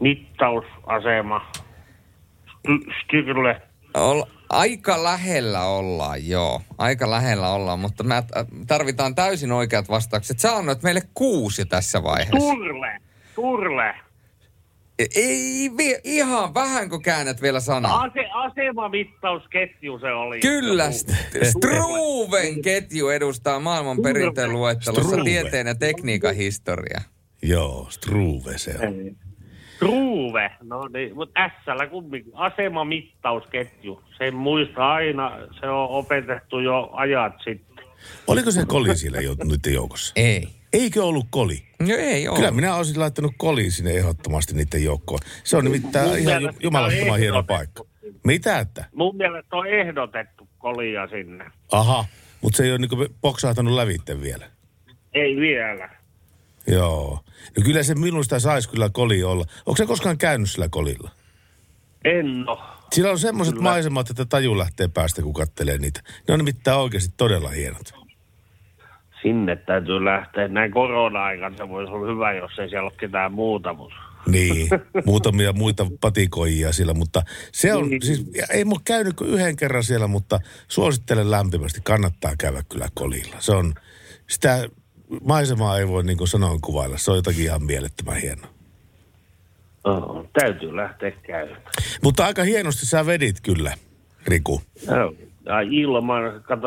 mittausasema. 0.00 1.52
Sty- 2.46 2.92
Styrle. 3.04 3.62
Ol, 3.94 4.22
aika 4.50 5.04
lähellä 5.04 5.64
ollaan, 5.64 6.28
joo. 6.28 6.62
Aika 6.78 7.10
lähellä 7.10 7.48
ollaan, 7.48 7.78
mutta 7.78 8.04
mä 8.04 8.22
tarvitaan 8.66 9.14
täysin 9.14 9.52
oikeat 9.52 9.88
vastaukset. 9.88 10.38
Sä 10.38 10.56
annoit 10.56 10.82
meille 10.82 11.02
kuusi 11.14 11.66
tässä 11.66 12.02
vaiheessa. 12.02 12.36
Turle. 12.36 12.98
Turle. 13.34 13.94
Ei, 15.16 15.70
vi, 15.76 15.96
ihan 16.04 16.54
vähän 16.54 16.90
kun 16.90 17.02
käännät 17.02 17.42
vielä 17.42 17.60
sanaa. 17.60 18.00
Ase, 18.00 18.26
asemamittausketju 18.34 19.98
se 19.98 20.12
oli. 20.12 20.40
Kyllä, 20.40 20.90
Struven 21.42 22.62
ketju 22.62 23.08
edustaa 23.08 23.60
maailman 23.60 24.02
perinteen 24.02 24.52
luettelossa 24.52 25.16
tieteen 25.24 25.66
ja 25.66 25.74
tekniikan 25.74 26.34
historia. 26.34 27.00
Joo, 27.42 27.86
Struve 27.90 28.58
se 28.58 28.70
on. 28.70 29.25
Struve. 29.76 30.50
No 30.62 30.88
niin, 30.92 31.14
mutta 31.14 31.40
S-llä 31.48 31.86
kumminkin. 31.86 32.32
Asemamittausketju. 32.34 34.02
Sen 34.18 34.34
muista 34.34 34.92
aina. 34.92 35.32
Se 35.60 35.66
on 35.68 35.88
opetettu 35.88 36.58
jo 36.60 36.90
ajat 36.92 37.32
sitten. 37.44 37.84
Oliko 38.26 38.50
se 38.50 38.64
koli 38.66 38.96
siellä 38.96 39.20
jo, 39.20 39.36
nyt 39.44 39.60
joukossa? 39.74 40.12
Ei. 40.16 40.48
Eikö 40.72 41.04
ollut 41.04 41.26
koli? 41.30 41.62
No 41.80 41.94
ei 41.98 42.28
ole. 42.28 42.36
Kyllä 42.36 42.50
minä 42.50 42.76
olisin 42.76 43.00
laittanut 43.00 43.32
koli 43.36 43.70
sinne 43.70 43.90
ehdottomasti 43.90 44.54
niiden 44.54 44.84
joukkoon. 44.84 45.20
Se 45.44 45.56
on 45.56 45.64
nimittäin 45.64 46.08
Mun 46.08 46.18
ihan 46.18 46.42
jumalattoman 46.62 47.18
hieno 47.18 47.38
ehdotettu. 47.38 47.54
paikka. 47.54 47.84
Mitä 48.24 48.58
että? 48.58 48.84
Mun 48.94 49.16
mielestä 49.16 49.56
on 49.56 49.66
ehdotettu 49.66 50.48
kolia 50.58 51.06
sinne. 51.06 51.44
Aha, 51.72 52.04
mutta 52.42 52.56
se 52.56 52.64
ei 52.64 52.70
ole 52.70 52.78
niinku 52.78 53.06
poksahtanut 53.20 53.74
lävitte 53.74 54.20
vielä. 54.20 54.46
Ei 55.14 55.36
vielä. 55.36 55.90
Joo. 56.66 57.20
No 57.56 57.62
kyllä 57.64 57.82
se 57.82 57.94
minusta 57.94 58.40
saisi 58.40 58.68
kyllä 58.68 58.90
koli 58.92 59.24
olla. 59.24 59.44
Onko 59.66 59.76
se 59.76 59.86
koskaan 59.86 60.18
käynyt 60.18 60.50
sillä 60.50 60.68
kolilla? 60.68 61.10
En 62.04 62.44
oo. 62.48 62.62
Sillä 62.92 63.10
on 63.10 63.18
semmoiset 63.18 63.54
Kyllä. 63.54 63.70
maisemat, 63.70 64.10
että 64.10 64.24
taju 64.24 64.58
lähtee 64.58 64.88
päästä, 64.88 65.22
kun 65.22 65.32
kattelee 65.32 65.78
niitä. 65.78 66.00
Ne 66.28 66.34
on 66.34 66.38
nimittäin 66.38 66.78
oikeasti 66.78 67.14
todella 67.16 67.48
hienot. 67.48 67.94
Sinne 69.22 69.56
täytyy 69.56 70.04
lähteä. 70.04 70.48
Näin 70.48 70.72
korona-aikana 70.72 71.56
se 71.56 71.68
voisi 71.68 71.92
olla 71.92 72.12
hyvä, 72.12 72.32
jos 72.32 72.58
ei 72.58 72.68
siellä 72.68 72.88
ole 72.88 72.96
ketään 73.00 73.32
muuta. 73.32 73.74
Mutta... 73.74 73.96
Niin, 74.26 74.68
muutamia 75.06 75.52
muita 75.52 75.86
patikoijia 76.00 76.72
siellä, 76.72 76.94
mutta 76.94 77.22
se 77.52 77.74
on, 77.74 77.88
Niin. 77.90 78.02
siis 78.02 78.26
ei 78.50 78.64
mun 78.64 78.80
käynyt 78.84 79.16
kuin 79.16 79.30
yhden 79.30 79.56
kerran 79.56 79.84
siellä, 79.84 80.06
mutta 80.06 80.38
suosittelen 80.68 81.30
lämpimästi, 81.30 81.80
kannattaa 81.84 82.32
käydä 82.38 82.62
kyllä 82.68 82.88
kolilla. 82.94 83.36
Se 83.38 83.52
on, 83.52 83.74
sitä 84.28 84.68
maisemaa 85.24 85.78
ei 85.78 85.88
voi 85.88 86.04
niin 86.04 86.18
kuin 86.18 86.28
sanoin 86.28 86.60
kuvailla, 86.60 86.98
se 86.98 87.10
on 87.10 87.16
jotakin 87.18 87.44
ihan 87.44 87.62
mielettömän 87.64 88.16
hienoa. 88.20 88.48
Oh, 89.84 90.26
täytyy 90.40 90.76
lähteä 90.76 91.10
käymään. 91.10 91.62
Mutta 92.02 92.26
aika 92.26 92.42
hienosti 92.42 92.86
sä 92.86 93.06
vedit 93.06 93.36
kyllä, 93.42 93.74
Riku. 94.26 94.62
Joo. 94.86 95.14
Ja 95.44 95.60
ilman, 95.60 96.22
kato, 96.42 96.66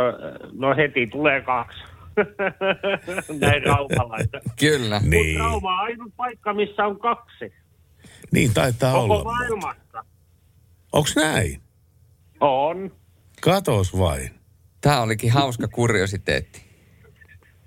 no 0.53 0.75
heti 0.75 1.07
tulee 1.07 1.41
kaksi. 1.41 1.79
Näin 3.41 3.63
raumalaista. 3.63 4.39
Kyllä. 4.59 4.95
Mutta 4.99 5.09
Niin, 5.15 5.39
Rauma 5.39 5.73
on 5.73 5.79
ainut 5.79 6.13
paikka, 6.17 6.53
missä 6.53 6.85
on 6.85 6.99
kaksi. 6.99 7.53
niin 8.31 8.53
taitaa 8.53 8.91
Koko 8.93 9.03
olla. 9.03 9.23
maailmassa. 9.23 10.05
Onks 10.93 11.15
näin? 11.15 11.61
On. 12.39 12.91
Katos 13.41 13.97
vain. 13.97 14.29
Tämä 14.81 15.01
olikin 15.01 15.31
hauska 15.31 15.67
kuriositeetti. 15.67 16.61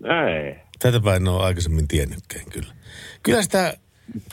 Ei. 0.04 0.61
Tätäpä 0.82 1.14
en 1.16 1.28
ole 1.28 1.44
aikaisemmin 1.44 1.88
tiennytkään 1.88 2.44
kyllä. 2.50 2.74
Kyllä 3.22 3.42
sitä, 3.42 3.74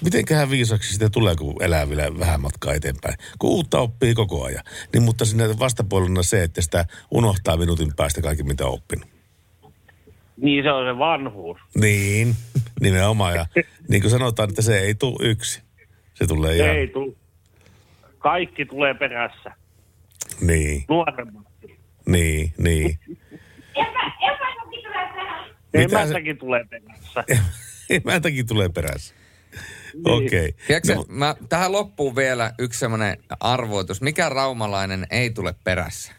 mitenköhän 0.04 0.50
viisaksi 0.50 0.93
sitä 0.93 1.10
tulee, 1.10 1.36
kun 1.36 1.64
elää 1.64 1.89
vielä 1.89 2.20
vähän 2.20 2.41
matkaa 2.41 2.74
eteenpäin. 2.74 3.16
Kun 3.39 3.50
uutta 3.50 3.80
oppii 3.80 4.14
koko 4.14 4.43
ajan. 4.43 4.64
Niin, 4.93 5.04
mutta 5.04 5.26
sinne 5.26 5.60
vastapuolella 5.60 6.24
se, 6.24 6.43
että 6.43 6.62
sitä 6.62 6.86
unohtaa 7.12 7.58
minuutin 7.58 7.91
päästä 7.95 8.22
kaikki, 8.22 8.43
mitä 8.43 8.66
on 8.68 8.74
oppinut. 8.74 9.10
Niin 10.38 10.64
se 10.64 10.72
on 10.72 10.93
se 10.93 11.00
vanhuus. 11.00 11.58
Niin, 11.82 12.36
nimenomaan. 12.82 13.36
Ja 13.36 13.45
niin 13.89 14.02
kuin 14.02 14.12
sanotaan, 14.12 14.50
että 14.50 14.62
se 14.62 14.80
ei 14.80 14.95
tule 14.95 15.30
yksi. 15.30 15.62
Se 16.14 16.28
tulee 16.28 16.56
ihan... 16.56 16.70
Ei 16.70 16.88
tuu. 16.88 17.18
Kaikki 18.20 18.66
tulee 18.66 18.93
perässä. 18.93 19.52
Niin, 20.41 20.86
Nuoremmat. 20.89 21.45
niin, 22.08 22.54
niin. 22.58 23.00
Mitä 23.08 23.20
se- 24.39 24.49
Emäntäkin 25.74 26.38
tulee 26.38 26.66
perässä. 26.70 27.24
Emäntäkin 27.90 28.48
tulee 28.48 28.70
perässä. 28.70 29.16
Okei. 30.06 30.56
Tiedätkö, 30.68 30.96
No, 30.96 31.06
mä, 31.08 31.36
tähän 31.50 31.72
loppuun 31.72 32.16
vielä 32.16 32.54
yksi 32.60 32.80
semmoinen 32.80 33.18
arvoitus. 33.40 34.02
Mikä 34.02 34.30
raumalainen 34.30 35.08
ei 35.10 35.30
tule 35.30 35.56
perässä? 35.64 36.14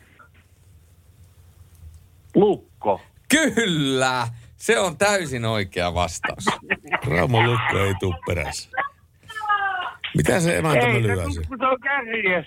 Lukko. 2.34 3.00
Kyllä! 3.28 4.28
Se 4.56 4.78
on 4.78 4.96
täysin 4.98 5.44
oikea 5.44 5.94
vastaus. 5.94 6.44
Raumon 7.16 7.46
lukko 7.52 7.78
ei 7.78 7.94
tule 8.00 8.16
perässä. 8.26 8.70
Mitä 10.16 10.40
se 10.40 10.58
emäntä 10.58 10.78
Ei, 10.78 10.84
se 10.84 10.92
mölyää 10.92 11.26
lukko, 11.26 11.56
se 11.58 11.66
on 11.66 11.80
kärjes. 11.80 12.46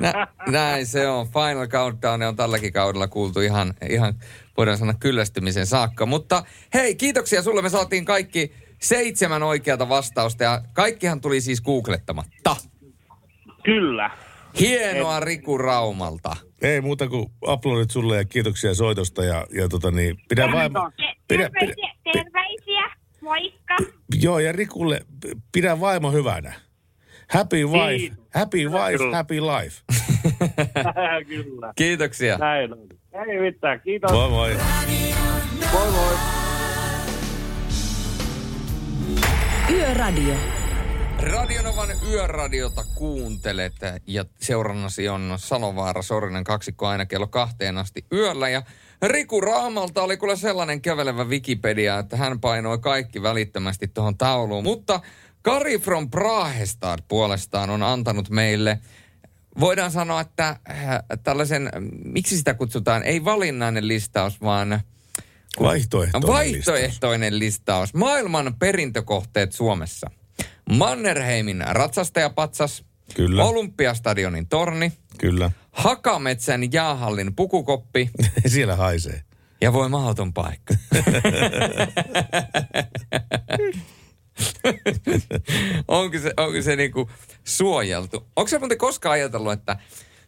Nä, 0.00 0.26
näin 0.48 0.86
se 0.86 1.08
on. 1.08 1.26
Final 1.26 1.66
Countdown 1.68 2.22
on 2.22 2.36
tälläkin 2.36 2.72
kaudella 2.72 3.08
kuultu 3.08 3.40
ihan, 3.40 3.74
ihan 3.90 4.14
voidaan 4.56 4.78
sanoa 4.78 4.94
kyllästymisen 4.94 5.66
saakka. 5.66 6.06
Mutta 6.06 6.42
hei, 6.74 6.94
kiitoksia 6.94 7.42
sulle. 7.42 7.62
Me 7.62 7.68
saatiin 7.68 8.04
kaikki 8.04 8.52
seitsemän 8.80 9.42
oikeata 9.42 9.88
vastausta 9.88 10.44
ja 10.44 10.62
kaikkihan 10.72 11.20
tuli 11.20 11.40
siis 11.40 11.60
googlettamatta. 11.60 12.56
Kyllä. 13.64 14.10
Hienoa 14.60 15.20
Riku 15.20 15.58
Raumalta. 15.58 16.36
Ei 16.62 16.80
muuta 16.80 17.08
kuin 17.08 17.26
aplodit 17.46 17.90
sulle 17.90 18.16
ja 18.16 18.24
kiitoksia 18.24 18.74
soitosta 18.74 19.24
ja, 19.24 19.46
ja 19.52 19.68
tota 19.68 19.90
niin, 19.90 20.16
pidä 20.28 20.52
vaimo... 20.52 20.90
Pidä, 20.96 21.14
pidä, 21.28 21.50
Terveisiä, 21.50 21.94
terveisiä. 22.12 22.90
Moikka. 23.20 23.76
joo, 24.22 24.38
ja 24.38 24.52
Rikulle 24.52 25.00
pidä 25.52 25.80
vaimo 25.80 26.12
hyvänä. 26.12 26.52
Happy 27.30 27.64
wife, 27.64 27.98
Kiitos. 27.98 28.18
happy 28.34 28.58
wife, 28.68 28.98
Kyllä. 28.98 29.16
happy 29.16 29.40
life. 29.40 29.82
Kyllä. 31.28 31.72
Kiitoksia. 31.76 32.38
Näin 32.38 32.72
on. 32.72 32.78
Ei 33.28 33.40
mitään, 33.40 33.80
kiitos. 33.80 34.12
Moi 34.12 34.28
moi. 34.30 34.56
Moi 35.72 35.90
moi. 35.90 36.14
Yöradio. 39.70 40.34
Radionovan 41.32 41.88
yöradiota 42.10 42.84
kuuntelet 42.94 43.72
ja 44.06 44.24
seurannasi 44.40 45.08
on 45.08 45.34
Salovaara 45.36 46.02
Sorinen 46.02 46.44
kaksikko 46.44 46.86
aina 46.86 47.06
kello 47.06 47.26
kahteen 47.26 47.78
asti 47.78 48.04
yöllä. 48.12 48.48
Ja 48.48 48.62
Riku 49.06 49.40
Raamalta 49.40 50.02
oli 50.02 50.16
kyllä 50.16 50.36
sellainen 50.36 50.80
kävelevä 50.80 51.24
Wikipedia, 51.24 51.98
että 51.98 52.16
hän 52.16 52.40
painoi 52.40 52.78
kaikki 52.78 53.22
välittömästi 53.22 53.88
tuohon 53.88 54.18
tauluun. 54.18 54.64
Mutta 54.64 55.00
Kari 55.42 55.78
from 55.78 56.10
Prahestad 56.10 56.98
puolestaan 57.08 57.70
on 57.70 57.82
antanut 57.82 58.30
meille, 58.30 58.78
voidaan 59.60 59.90
sanoa, 59.90 60.20
että 60.20 60.48
äh, 60.48 60.58
tällaisen, 61.24 61.70
miksi 62.04 62.36
sitä 62.36 62.54
kutsutaan, 62.54 63.02
ei 63.02 63.24
valinnainen 63.24 63.88
listaus, 63.88 64.40
vaan 64.40 64.80
Vaihtoehtoinen 65.60 66.28
Vaihtoehtoinen 66.28 67.38
listaus. 67.38 67.94
Maailman 67.94 68.54
perintökohteet 68.58 69.52
Suomessa. 69.52 70.10
Mannerheimin 70.70 71.64
ratsastajapatsas. 71.66 72.84
Kyllä. 73.14 73.44
Olympiastadionin 73.44 74.48
torni. 74.48 74.92
Kyllä. 75.18 75.50
Hakametsän 75.72 76.72
jäähallin 76.72 77.34
pukukoppi. 77.34 78.10
Siellä 78.46 78.76
haisee. 78.76 79.22
Ja 79.60 79.72
voi 79.72 79.88
mahdoton 79.88 80.32
paikka. 80.32 80.74
onko 85.88 86.18
se, 86.18 86.32
onko 86.36 86.62
se 86.62 86.76
niinku 86.76 87.10
suojeltu? 87.44 88.26
Onko 88.36 88.48
se 88.48 88.58
muuten 88.58 88.78
koskaan 88.78 89.12
ajatellut, 89.12 89.52
että 89.52 89.76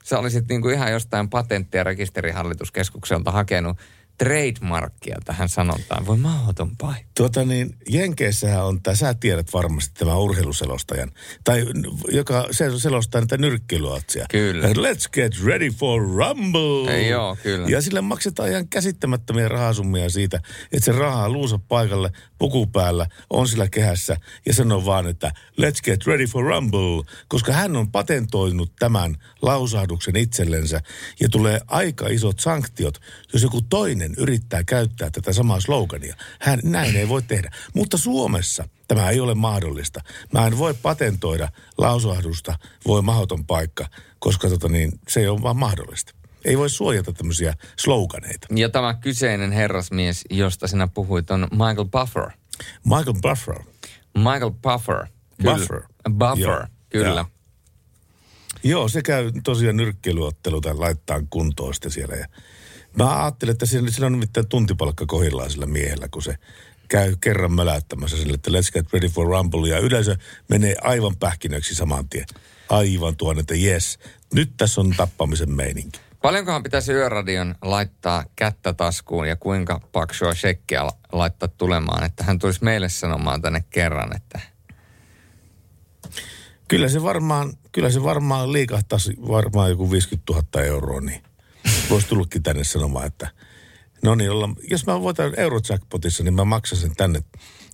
sä 0.05 0.19
olisit 0.19 0.49
niinku 0.49 0.69
ihan 0.69 0.93
jostain 0.93 1.31
patentti- 1.31 1.77
ja 1.77 1.85
rekisterihallitukeskukselta 1.85 3.31
hakenut 3.31 3.77
trademarkkia 4.25 5.17
tähän 5.25 5.49
sanontaan? 5.49 6.07
Voi 6.07 6.17
mahdoton 6.17 6.77
paikka. 6.77 7.11
Tuota 7.17 7.45
niin, 7.45 7.77
Jenkeissähän 7.89 8.65
on 8.65 8.83
tämä, 8.83 8.95
sä 8.95 9.15
tiedät 9.15 9.53
varmasti 9.53 9.95
tämä 9.99 10.17
urheiluselostajan, 10.17 11.11
tai 11.45 11.67
joka 12.09 12.47
se 12.51 12.79
selostaa 12.79 13.21
näitä 13.21 13.37
nyrkkeilyatsia. 13.37 14.27
Kyllä. 14.31 14.67
Let's 14.67 15.11
get 15.13 15.45
ready 15.45 15.71
for 15.71 16.03
rumble. 16.03 16.95
Ei, 16.95 17.09
joo, 17.09 17.37
kyllä. 17.43 17.69
Ja 17.69 17.83
sille 17.83 18.01
maksetaan 18.01 18.51
ihan 18.51 18.69
käsittämättömiä 18.69 19.49
rahasummia 19.49 20.11
siitä, 20.11 20.41
että 20.73 20.85
se 20.85 20.93
rahaa 20.93 21.29
luusa 21.29 21.59
paikalle 21.59 22.11
puku 22.39 22.67
päällä, 22.67 23.07
on 23.31 23.49
sillä 23.49 23.69
kehässä 23.69 24.17
ja 24.47 24.55
sanoo 24.55 24.85
vaan, 24.85 25.07
että 25.07 25.33
let's 25.61 25.83
get 25.85 26.07
ready 26.07 26.27
for 26.27 26.45
rumble, 26.45 27.15
koska 27.29 27.53
hän 27.53 27.77
on 27.77 27.93
patentoinut 27.93 28.73
tämän 28.79 29.17
lausahduksen 29.43 30.17
itsellensä 30.17 30.81
ja 31.21 31.29
tulee 31.29 31.61
aika 31.67 32.09
isot 32.09 32.41
sanktiot, 32.41 33.01
jos 33.33 33.43
joku 33.43 33.63
toinen 33.63 34.12
yrittää 34.19 34.65
käyttää 34.65 35.11
tätä 35.11 35.33
samaa 35.33 35.61
slogania. 35.61 36.17
Hän 36.41 36.61
näin 36.63 36.97
ei 36.97 37.09
voi 37.09 37.23
tehdä. 37.23 37.51
Mutta 37.75 37.99
Suomessa 37.99 38.69
tämä 38.89 39.11
ei 39.11 39.21
ole 39.21 39.35
mahdollista. 39.35 40.01
Mä 40.33 40.47
en 40.47 40.59
voi 40.59 40.75
patentoida 40.75 41.49
lausahdusta, 41.79 42.59
voi 42.87 43.03
mahdoton 43.03 43.47
paikka, 43.47 43.87
koska 44.19 44.49
tota 44.49 44.69
niin, 44.69 44.93
se 45.09 45.21
ei 45.21 45.29
ole 45.29 45.43
vaan 45.43 45.57
mahdollista. 45.57 46.13
Ei 46.45 46.59
voi 46.59 46.71
suojata 46.71 47.13
tämmöisiä 47.13 47.55
sloganeita. 47.79 48.47
Ja 48.55 48.69
tämä 48.69 48.95
kyseinen 48.95 49.53
herrasmies, 49.53 50.25
josta 50.31 50.67
sinä 50.67 50.89
puhuit, 50.89 51.31
on 51.31 51.49
Michael 51.51 51.85
Buffer. 51.85 52.31
Michael 52.85 53.15
Buffer. 53.23 53.63
Michael 54.19 54.51
Buffer. 54.51 55.07
Kyllä. 55.43 55.57
Buffer. 55.57 55.83
Buffer, 56.11 56.49
Joo. 56.49 56.67
kyllä. 56.89 57.21
Joo. 57.21 57.27
Joo, 58.65 58.89
se 58.89 59.03
käy 59.03 59.33
tosiaan 59.45 59.77
nyrkkeilyotteluita 59.77 60.81
laittaa 60.81 61.21
kuntoon 61.31 61.75
sitten 61.75 61.91
siellä. 61.91 62.15
Ja 62.15 62.27
mä 62.99 63.23
ajattelin, 63.23 63.53
että 63.53 63.67
siinä, 63.67 63.91
siinä 63.91 64.07
on 64.07 64.13
nimittäin 64.13 64.49
tuntipalkka 64.49 65.07
kohillaan 65.07 65.51
sillä 65.51 65.67
miehellä, 65.67 66.09
kun 66.09 66.23
se 66.23 66.37
käy 66.89 67.17
kerran 67.21 67.53
möläyttämässä 67.53 68.17
sille, 68.17 68.35
että 68.35 68.51
let's 68.51 68.73
get 68.73 68.93
ready 68.93 69.09
for 69.09 69.27
rumble. 69.27 69.69
Ja 69.69 69.79
yleensä 69.79 70.17
menee 70.49 70.77
aivan 70.83 71.17
pähkinöksi 71.17 71.75
saman 71.75 72.09
tien. 72.09 72.27
Aivan 72.69 73.17
tuon, 73.17 73.39
että 73.39 73.55
yes, 73.55 73.99
nyt 74.35 74.53
tässä 74.57 74.81
on 74.81 74.95
tappamisen 74.97 75.51
meininki. 75.51 76.01
Paljonkohan 76.23 76.63
pitäisi 76.63 76.93
yöradion 76.93 77.55
laittaa 77.63 78.25
kättä 78.37 78.73
taskuun 78.73 79.29
ja 79.29 79.37
kuinka 79.37 79.81
paksua 79.93 80.35
shekkiä 80.35 80.87
la- 80.87 80.99
laittaa 81.13 81.49
tulemaan, 81.49 82.05
että 82.05 82.25
hän 82.25 82.39
tulisi 82.39 82.65
meille 82.65 82.89
sanomaan 82.89 83.43
tänne 83.43 83.65
kerran, 83.71 84.17
että 84.17 84.41
Kyllä 86.69 86.89
se 86.89 87.03
varmaan, 87.03 87.53
kyllä 87.73 87.91
se 87.91 88.03
varmaan 88.03 88.53
liikahtaisi 88.53 89.17
varmaan 89.29 89.71
joku 89.71 89.91
50 89.91 90.33
000 90.33 90.67
euroa, 90.67 91.01
niin 91.01 91.23
voisi 91.93 92.09
tullutkin 92.09 92.43
tänne 92.43 92.65
sanomaan, 92.65 93.07
että 93.07 93.29
no 94.03 94.15
niin, 94.15 94.31
olla, 94.31 94.49
jos 94.71 94.87
mä 94.87 95.01
voitan 95.01 95.41
Eurojackpotissa, 95.41 96.25
niin 96.25 96.35
mä 96.35 96.45
maksan 96.45 96.79
sen 96.79 96.97
tänne 96.97 97.23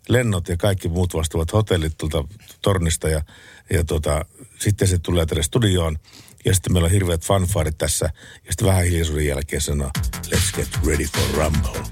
lennot 0.08 0.48
ja 0.48 0.56
kaikki 0.56 0.88
muut 0.88 1.14
vastaavat 1.14 1.52
hotellit 1.52 1.98
tuolta 1.98 2.24
tornista 2.62 3.08
ja, 3.08 3.22
ja 3.70 3.84
tota, 3.84 4.24
sitten 4.58 4.88
se 4.88 4.98
tulee 4.98 5.26
tänne 5.26 5.42
studioon 5.42 5.98
ja 6.44 6.54
sitten 6.54 6.72
meillä 6.72 6.86
on 6.86 6.92
hirveät 6.92 7.24
fanfaarit 7.24 7.78
tässä 7.78 8.10
ja 8.44 8.52
sitten 8.52 8.68
vähän 8.68 8.84
hiljaisuuden 8.84 9.26
jälkeen 9.26 9.62
sanoo, 9.62 9.90
let's 10.26 10.56
get 10.56 10.68
ready 10.86 11.04
for 11.04 11.44
rumble. 11.44 11.82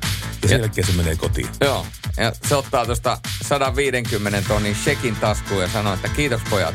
Ja 0.42 0.48
sen 0.48 0.60
jälkeen 0.60 0.86
se 0.86 0.92
menee 0.92 1.16
kotiin. 1.16 1.48
joo. 1.60 1.86
Ja 2.16 2.32
se 2.48 2.56
ottaa 2.56 2.86
tuosta 2.86 3.18
150 3.42 4.42
tonnin 4.48 4.74
shekin 4.74 5.16
taskuun 5.16 5.62
ja 5.62 5.68
sanoo, 5.68 5.94
että 5.94 6.08
kiitos 6.08 6.40
pojat. 6.50 6.74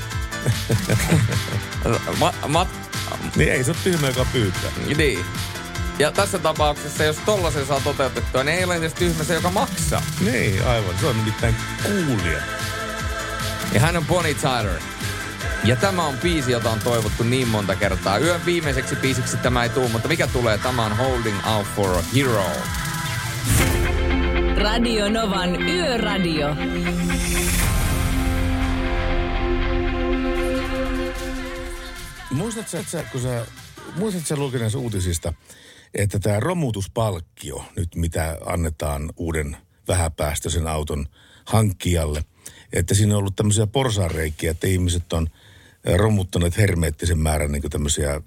ma, 2.20 2.34
ma, 2.48 2.68
Niin 3.36 3.52
ei 3.52 3.64
se 3.64 3.72
ole 3.72 3.78
tyhmä, 3.84 4.08
joka 4.08 4.26
pyytää. 4.34 4.72
niin. 4.98 5.26
Ja 6.00 6.12
tässä 6.12 6.40
tapauksessa, 6.40 7.04
jos 7.04 7.16
tollasen 7.26 7.66
saa 7.66 7.80
toteutettua, 7.80 8.44
niin 8.44 8.58
ei 8.58 8.64
ole 8.64 8.76
edes 8.76 8.94
tyhmä 8.94 9.24
se, 9.24 9.34
joka 9.34 9.50
maksaa. 9.52 10.02
Niin, 10.22 10.68
aivan. 10.68 10.96
Se 11.00 11.06
on 11.08 11.18
nimittäin 11.18 11.56
kuulija. 11.84 12.40
Ja 13.74 13.80
hän 13.80 13.98
on 13.98 14.06
Bonnie 14.06 14.34
Tyler. 14.34 14.80
Ja 15.64 15.76
tämä 15.76 16.06
on 16.06 16.18
biisi, 16.18 16.52
jota 16.52 16.70
on 16.70 16.80
toivottu 16.80 17.24
niin 17.24 17.48
monta 17.48 17.76
kertaa. 17.76 18.18
Yön 18.18 18.46
viimeiseksi 18.46 18.96
biisiksi 18.96 19.38
tämä 19.38 19.64
ei 19.64 19.70
tule, 19.70 19.90
mutta 19.90 20.08
mikä 20.08 20.28
tulee? 20.28 20.58
Tämä 20.58 20.86
on 20.86 20.98
Holding 20.98 21.48
Out 21.48 21.68
for 21.76 21.90
a 21.98 22.04
Hero. 22.16 22.46
Radio 24.58 25.10
Novan 25.10 25.62
Yöradio. 25.62 26.48
Muistatko, 32.32 32.78
että 32.78 33.04
kun 33.12 33.22
sä, 33.22 33.46
muistatko 33.96 34.28
sä 34.28 34.36
lukeneessa 34.36 34.80
uutisista, 34.80 35.34
että 35.94 36.20
tämä 36.20 36.40
romutuspalkkio, 36.40 37.66
nyt 37.76 37.96
mitä 37.96 38.38
annetaan 38.46 39.14
uuden 39.18 39.58
vähäpäästöisen 39.88 40.68
auton 40.68 41.06
hankkijalle, 41.46 42.26
että 42.74 42.96
siinä 42.96 43.14
on 43.14 43.20
ollut 43.20 43.36
tämmöisiä 43.36 43.68
porsaanreikiä, 43.68 44.52
että 44.52 44.68
ihmiset 44.68 45.14
on 45.14 45.28
eh, 45.86 45.96
romuttaneet 45.96 46.58
hermeettisen 46.58 47.20
määrän 47.20 47.52
niin 47.52 47.70
tämmöisiä 47.70 48.22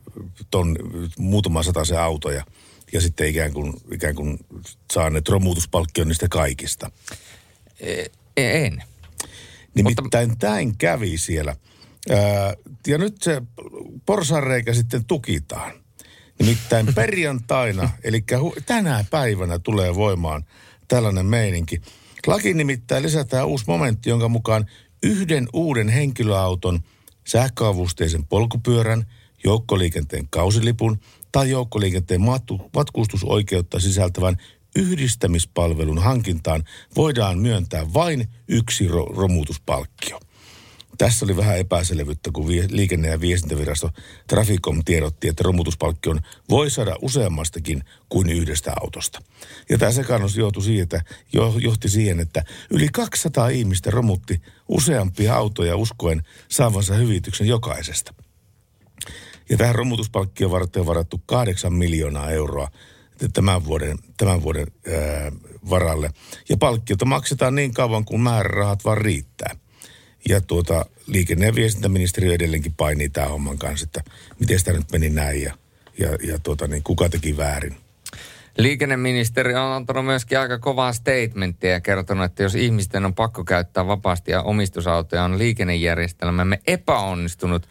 ton, 0.50 0.76
muutama 1.18 1.62
se 1.62 1.96
autoja 1.96 2.44
ja 2.92 3.00
sitten 3.00 3.28
ikään 3.28 3.52
kuin, 3.52 3.74
ikään 3.92 4.14
kuin 4.14 4.38
saaneet 4.92 5.28
romutuspalkkion 5.28 6.09
niistä 6.09 6.28
kaikista. 6.28 6.90
E- 7.80 8.05
en. 8.36 8.82
Nimittäin 9.74 10.28
Mutta... 10.28 10.46
tämän 10.46 10.76
kävi 10.76 11.18
siellä. 11.18 11.57
Ja 12.86 12.98
nyt 12.98 13.22
se 13.22 13.42
porsareikä 14.07 14.74
sitten 14.74 15.05
tukitaan. 15.05 15.72
Nimittäin 16.38 16.95
perjantaina, 16.95 17.91
eli 18.04 18.24
tänä 18.66 19.04
päivänä 19.11 19.58
tulee 19.58 19.95
voimaan 19.95 20.45
tällainen 20.88 21.26
meininki. 21.26 21.83
Laki 22.26 22.54
nimittäin 22.54 23.03
lisätään 23.03 23.46
uusi 23.46 23.64
momentti, 23.66 24.11
jonka 24.11 24.29
mukaan 24.29 24.66
yhden 25.03 25.49
uuden 25.53 25.88
henkilöauton, 25.88 26.80
sähköavusteisen 27.26 28.24
polkupyörän, 28.24 29.07
joukkoliikenteen 29.45 30.29
kausilipun 30.30 31.00
tai 31.33 31.50
joukkoliikenteen 31.50 32.20
matku- 32.20 32.70
matkustusoikeutta 32.74 33.80
sisältävän 33.80 34.37
yhdistämispalvelun 34.76 35.99
hankintaan 35.99 36.64
voidaan 36.96 37.38
myöntää 37.38 37.92
vain 37.95 38.29
yksi 38.49 38.88
ro- 38.88 39.16
romutuspalkkio. 39.16 40.20
Tässä 40.99 41.25
oli 41.25 41.37
vähän 41.37 41.58
epäselvyyttä, 41.58 42.30
kun 42.33 42.49
liikenne- 42.71 43.08
ja 43.08 43.21
viestintävirasto 43.21 43.91
Traficom 44.26 44.83
tiedotti, 44.84 45.29
että 45.29 45.42
romutuspalkkion 45.42 46.21
voi 46.50 46.71
saada 46.71 46.96
useammastakin 47.03 47.84
kuin 48.08 48.30
yhdestä 48.30 48.72
autosta. 48.83 49.22
Ja 49.71 49.79
tämä 49.79 49.92
sekannus 49.92 50.37
johtui 50.37 50.62
siihen, 50.62 50.83
että, 50.83 51.03
jo, 51.33 51.54
johti 51.58 51.88
siihen, 51.88 52.21
että 52.21 52.45
yli 52.71 52.88
200 52.92 53.49
ihmistä 53.49 53.91
romutti 53.91 54.42
useampia 54.68 55.34
autoja 55.34 55.76
uskoen 55.76 56.22
saavansa 56.49 56.95
hyvityksen 56.95 57.46
jokaisesta. 57.46 58.14
Ja 59.50 59.57
tähän 59.57 59.75
romutuspalkkio 59.75 60.50
varten 60.50 60.80
on 60.80 60.87
varattu 60.87 61.22
8 61.26 61.72
miljoonaa 61.72 62.30
euroa 62.30 62.71
tämän 63.33 63.64
vuoden, 63.64 63.99
tämän 64.16 64.42
vuoden 64.42 64.66
ää, 64.66 65.33
varalle. 65.71 66.11
Ja 66.49 66.57
palkkiota 66.57 67.04
maksetaan 67.04 67.54
niin 67.54 67.75
kauan, 67.75 68.04
kuin 68.04 68.21
määrärahat 68.21 68.84
vaan 68.84 68.99
riittää. 68.99 69.57
Ja 70.29 70.41
tuota, 70.41 70.87
liikenne- 71.07 71.46
ja 71.46 71.55
viestintäministeriö 71.55 72.34
edelleenkin 72.34 72.75
painii 72.75 73.09
tämän 73.09 73.30
homman 73.30 73.59
kanssa, 73.59 73.84
että 73.84 74.11
miten 74.41 74.59
sitä 74.59 74.72
nyt 74.72 74.92
meni 74.92 75.11
näin 75.11 75.42
ja, 75.42 75.55
ja, 75.99 76.09
ja 76.22 76.38
tuota, 76.38 76.67
niin 76.67 76.83
kuka 76.83 77.09
teki 77.09 77.37
väärin. 77.37 77.76
Liikenneministeri 78.59 79.55
on 79.55 79.72
antanut 79.72 80.05
myöskin 80.05 80.39
aika 80.39 80.59
kovaa 80.59 80.93
statementtia 80.93 81.71
ja 81.71 81.81
kertonut, 81.81 82.25
että 82.25 82.43
jos 82.43 82.55
ihmisten 82.55 83.05
on 83.05 83.14
pakko 83.14 83.45
käyttää 83.45 83.87
vapaasti 83.87 84.31
ja 84.31 84.43
omistusautoja, 84.43 85.25
on 85.25 85.39
liikennejärjestelmämme 85.39 86.61
epäonnistunut. 86.67 87.68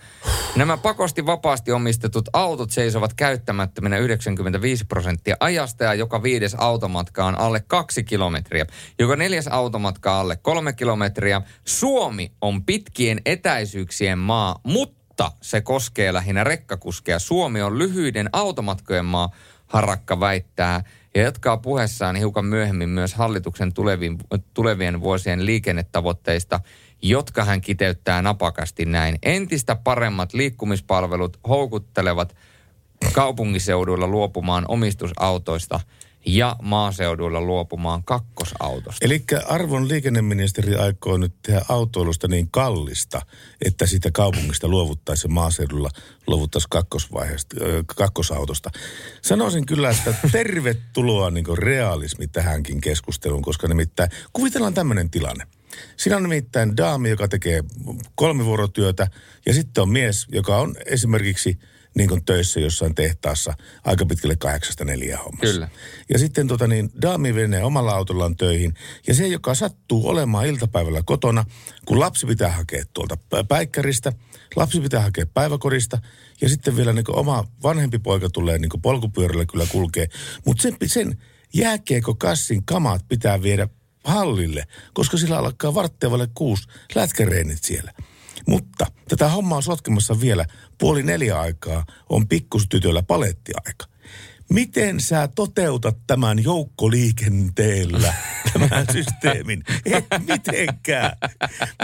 Nämä 0.55 0.77
pakosti 0.77 1.25
vapaasti 1.25 1.71
omistetut 1.71 2.29
autot 2.33 2.71
seisovat 2.71 3.13
käyttämättöminä 3.13 3.97
95 3.97 4.85
prosenttia 4.85 5.37
ajasta 5.39 5.83
ja 5.83 5.93
joka 5.93 6.23
viides 6.23 6.55
automatka 6.55 7.25
on 7.25 7.39
alle 7.39 7.63
kaksi 7.67 8.03
kilometriä. 8.03 8.65
Joka 8.99 9.15
neljäs 9.15 9.47
automatka 9.47 10.19
alle 10.19 10.35
kolme 10.35 10.73
kilometriä. 10.73 11.41
Suomi 11.65 12.31
on 12.41 12.65
pitkien 12.65 13.21
etäisyyksien 13.25 14.19
maa, 14.19 14.59
mutta 14.63 15.31
se 15.41 15.61
koskee 15.61 16.13
lähinnä 16.13 16.43
rekkakuskeja. 16.43 17.19
Suomi 17.19 17.61
on 17.61 17.79
lyhyiden 17.79 18.29
automatkojen 18.33 19.05
maa. 19.05 19.29
Harakka 19.73 20.19
väittää 20.19 20.83
ja 21.15 21.21
jatkaa 21.21 21.57
puheessaan 21.57 22.15
hiukan 22.15 22.45
myöhemmin 22.45 22.89
myös 22.89 23.13
hallituksen 23.13 23.73
tulevien, 23.73 24.17
tulevien 24.53 25.01
vuosien 25.01 25.45
liikennetavoitteista, 25.45 26.59
jotka 27.01 27.43
hän 27.43 27.61
kiteyttää 27.61 28.21
napakasti 28.21 28.85
näin. 28.85 29.19
Entistä 29.23 29.75
paremmat 29.75 30.33
liikkumispalvelut 30.33 31.39
houkuttelevat 31.47 32.35
kaupungiseuduilla 33.13 34.07
luopumaan 34.07 34.65
omistusautoista 34.67 35.79
ja 36.25 36.55
maaseuduilla 36.61 37.41
luopumaan 37.41 38.03
kakkosautosta. 38.03 39.05
Eli 39.05 39.23
arvon 39.47 39.87
liikenneministeri 39.87 40.75
aikoo 40.75 41.17
nyt 41.17 41.33
tehdä 41.41 41.61
autoilusta 41.69 42.27
niin 42.27 42.51
kallista, 42.51 43.21
että 43.65 43.85
siitä 43.85 44.11
kaupungista 44.11 44.67
luovuttaisiin 44.67 45.33
maaseudulla 45.33 45.89
luovuttaisiin 46.27 46.69
kakkosautosta. 47.95 48.69
Sanoisin 49.21 49.65
kyllä, 49.65 49.89
että 49.89 50.15
tervetuloa 50.31 51.31
niin 51.31 51.57
realismi 51.57 52.27
tähänkin 52.27 52.81
keskusteluun, 52.81 53.41
koska 53.41 53.67
nimittäin 53.67 54.09
kuvitellaan 54.33 54.73
tämmöinen 54.73 55.09
tilanne. 55.09 55.47
Siinä 55.97 56.17
on 56.17 56.23
nimittäin 56.23 56.77
daami, 56.77 57.09
joka 57.09 57.27
tekee 57.27 57.63
kolmivuorotyötä 58.15 59.07
ja 59.45 59.53
sitten 59.53 59.81
on 59.81 59.89
mies, 59.89 60.25
joka 60.31 60.57
on 60.57 60.75
esimerkiksi 60.85 61.59
niin 61.95 62.09
kuin 62.09 62.25
töissä 62.25 62.59
jossain 62.59 62.95
tehtaassa 62.95 63.53
aika 63.83 64.05
pitkälle 64.05 64.35
kahdeksasta 64.35 64.85
neljä 64.85 65.17
hommassa. 65.17 65.53
Kyllä. 65.53 65.69
Ja 66.09 66.19
sitten 66.19 66.47
tota 66.47 66.67
niin, 66.67 66.89
daami 67.01 67.33
menee 67.33 67.63
omalla 67.63 67.91
autollaan 67.91 68.35
töihin. 68.35 68.73
Ja 69.07 69.13
se, 69.13 69.27
joka 69.27 69.55
sattuu 69.55 70.07
olemaan 70.07 70.47
iltapäivällä 70.47 71.01
kotona, 71.05 71.45
kun 71.85 71.99
lapsi 71.99 72.25
pitää 72.25 72.51
hakea 72.51 72.83
tuolta 72.93 73.15
pä- 73.15 73.45
päikkäristä, 73.47 74.13
lapsi 74.55 74.81
pitää 74.81 75.01
hakea 75.01 75.25
päiväkodista, 75.33 75.99
ja 76.41 76.49
sitten 76.49 76.77
vielä 76.77 76.93
niin 76.93 77.05
oma 77.15 77.47
vanhempi 77.63 77.99
poika 77.99 78.29
tulee 78.29 78.59
niin 78.59 78.81
polkupyörällä 78.81 79.45
kyllä 79.45 79.65
kulkee. 79.69 80.07
Mutta 80.45 80.61
sen, 80.61 80.77
sen 80.85 81.17
jääkeekö 81.53 82.13
kassin 82.17 82.65
kamat 82.65 83.05
pitää 83.09 83.41
viedä 83.41 83.67
hallille, 84.03 84.63
koska 84.93 85.17
sillä 85.17 85.37
alkaa 85.37 85.73
vartteavalle 85.73 86.27
kuusi 86.33 86.67
lätkäreenit 86.95 87.63
siellä. 87.63 87.93
Mutta 88.47 88.85
tätä 89.07 89.29
hommaa 89.29 89.55
on 89.57 89.63
sotkemassa 89.63 90.21
vielä 90.21 90.45
puoli 90.77 91.03
neljä 91.03 91.39
aikaa 91.39 91.85
on 92.09 92.27
pikkustytöllä 92.27 93.03
palettiaika. 93.03 93.85
Miten 94.49 94.99
sä 94.99 95.29
toteutat 95.35 95.97
tämän 96.07 96.43
joukkoliikenteellä, 96.43 98.13
tämän 98.53 98.85
systeemin? 98.91 99.63
Et 99.85 100.05
mitenkään. 100.27 101.11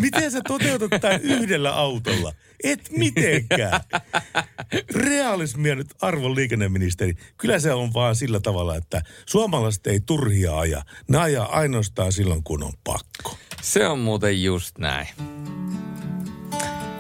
Miten 0.02 0.32
sä 0.32 0.42
toteutat 0.48 1.02
tämän 1.02 1.22
yhdellä 1.22 1.76
autolla? 1.76 2.34
Et 2.64 2.90
mitenkään. 2.98 3.82
Realismia 4.96 5.76
nyt 5.76 5.94
arvon 6.02 6.36
liikenneministeri. 6.36 7.14
Kyllä 7.38 7.60
se 7.60 7.74
on 7.74 7.94
vaan 7.94 8.16
sillä 8.16 8.40
tavalla, 8.40 8.76
että 8.76 9.02
suomalaiset 9.26 9.88
ei 9.88 10.00
turhia 10.00 10.60
aja. 10.60 10.84
Ne 11.08 11.18
ajaa 11.18 11.60
ainoastaan 11.60 12.12
silloin, 12.12 12.44
kun 12.44 12.64
on 12.64 12.74
pakko. 12.84 13.38
Se 13.62 13.88
on 13.88 14.00
muuten 14.00 14.44
just 14.44 14.78
näin. 14.78 15.08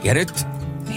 Ja 0.04 0.14
nyt 0.14 0.46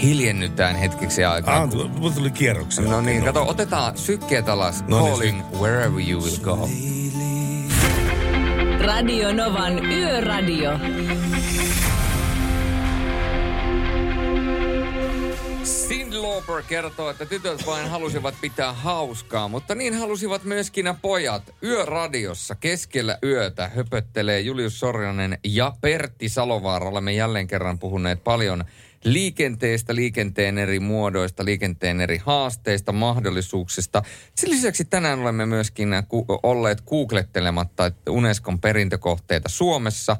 hiljennytään 0.01 0.75
hetkeksi 0.75 1.25
aikaa. 1.25 1.61
Ah, 1.61 1.69
mulla 1.71 2.11
tuli 2.11 2.31
kierroksia. 2.31 2.83
No 2.83 3.01
niin, 3.01 3.17
Okei, 3.21 3.33
kato, 3.33 3.49
otetaan 3.49 3.97
sykkeet 3.97 4.49
alas. 4.49 4.83
No 4.87 4.99
niin, 5.01 5.13
Calling 5.13 5.43
wherever 5.59 6.09
you 6.09 6.21
will 6.21 6.37
go. 6.41 6.69
Radio 8.79 9.33
Novan 9.33 9.91
Yöradio. 9.91 10.71
Cindy 15.63 16.17
Lauper 16.17 16.63
kertoo, 16.67 17.09
että 17.09 17.25
tytöt 17.25 17.65
vain 17.65 17.89
halusivat 17.89 18.35
pitää 18.41 18.73
hauskaa, 18.73 19.47
mutta 19.47 19.75
niin 19.75 19.93
halusivat 19.93 20.43
myöskin 20.43 20.85
nämä 20.85 20.99
pojat. 21.01 21.43
Yöradiossa 21.63 22.55
keskellä 22.55 23.17
yötä 23.23 23.67
höpöttelee 23.75 24.39
Julius 24.39 24.79
Sorjonen 24.79 25.37
ja 25.43 25.73
Pertti 25.81 26.29
Salovaara. 26.29 26.89
Olemme 26.89 27.11
jälleen 27.13 27.47
kerran 27.47 27.79
puhuneet 27.79 28.23
paljon 28.23 28.65
liikenteestä, 29.03 29.95
liikenteen 29.95 30.57
eri 30.57 30.79
muodoista, 30.79 31.45
liikenteen 31.45 32.01
eri 32.01 32.17
haasteista, 32.17 32.91
mahdollisuuksista. 32.91 34.03
Sen 34.35 34.49
lisäksi 34.49 34.85
tänään 34.85 35.19
olemme 35.19 35.45
myöskin 35.45 35.89
ku- 36.07 36.25
olleet 36.43 36.81
googlettelematta 36.81 37.91
Unescon 38.09 38.59
perintökohteita 38.59 39.49
Suomessa. 39.49 40.17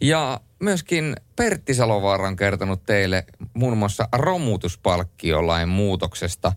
Ja 0.00 0.40
myöskin 0.58 1.16
Pertti 1.36 1.74
Salovaara 1.74 2.28
on 2.28 2.36
kertonut 2.36 2.86
teille 2.86 3.24
muun 3.54 3.78
muassa 3.78 4.08
romutuspalkkiolain 4.12 5.68
muutoksesta. 5.68 6.52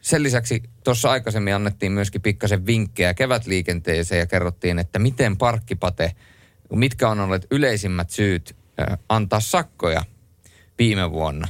Sen 0.00 0.22
lisäksi 0.22 0.62
tuossa 0.84 1.10
aikaisemmin 1.10 1.54
annettiin 1.54 1.92
myöskin 1.92 2.22
pikkasen 2.22 2.66
vinkkejä 2.66 3.14
kevätliikenteeseen 3.14 4.18
ja 4.18 4.26
kerrottiin, 4.26 4.78
että 4.78 4.98
miten 4.98 5.36
parkkipate, 5.36 6.12
mitkä 6.72 7.08
on 7.08 7.20
olleet 7.20 7.46
yleisimmät 7.50 8.10
syyt 8.10 8.56
ö, 8.80 8.96
antaa 9.08 9.40
sakkoja 9.40 10.02
viime 10.78 11.10
vuonna. 11.12 11.48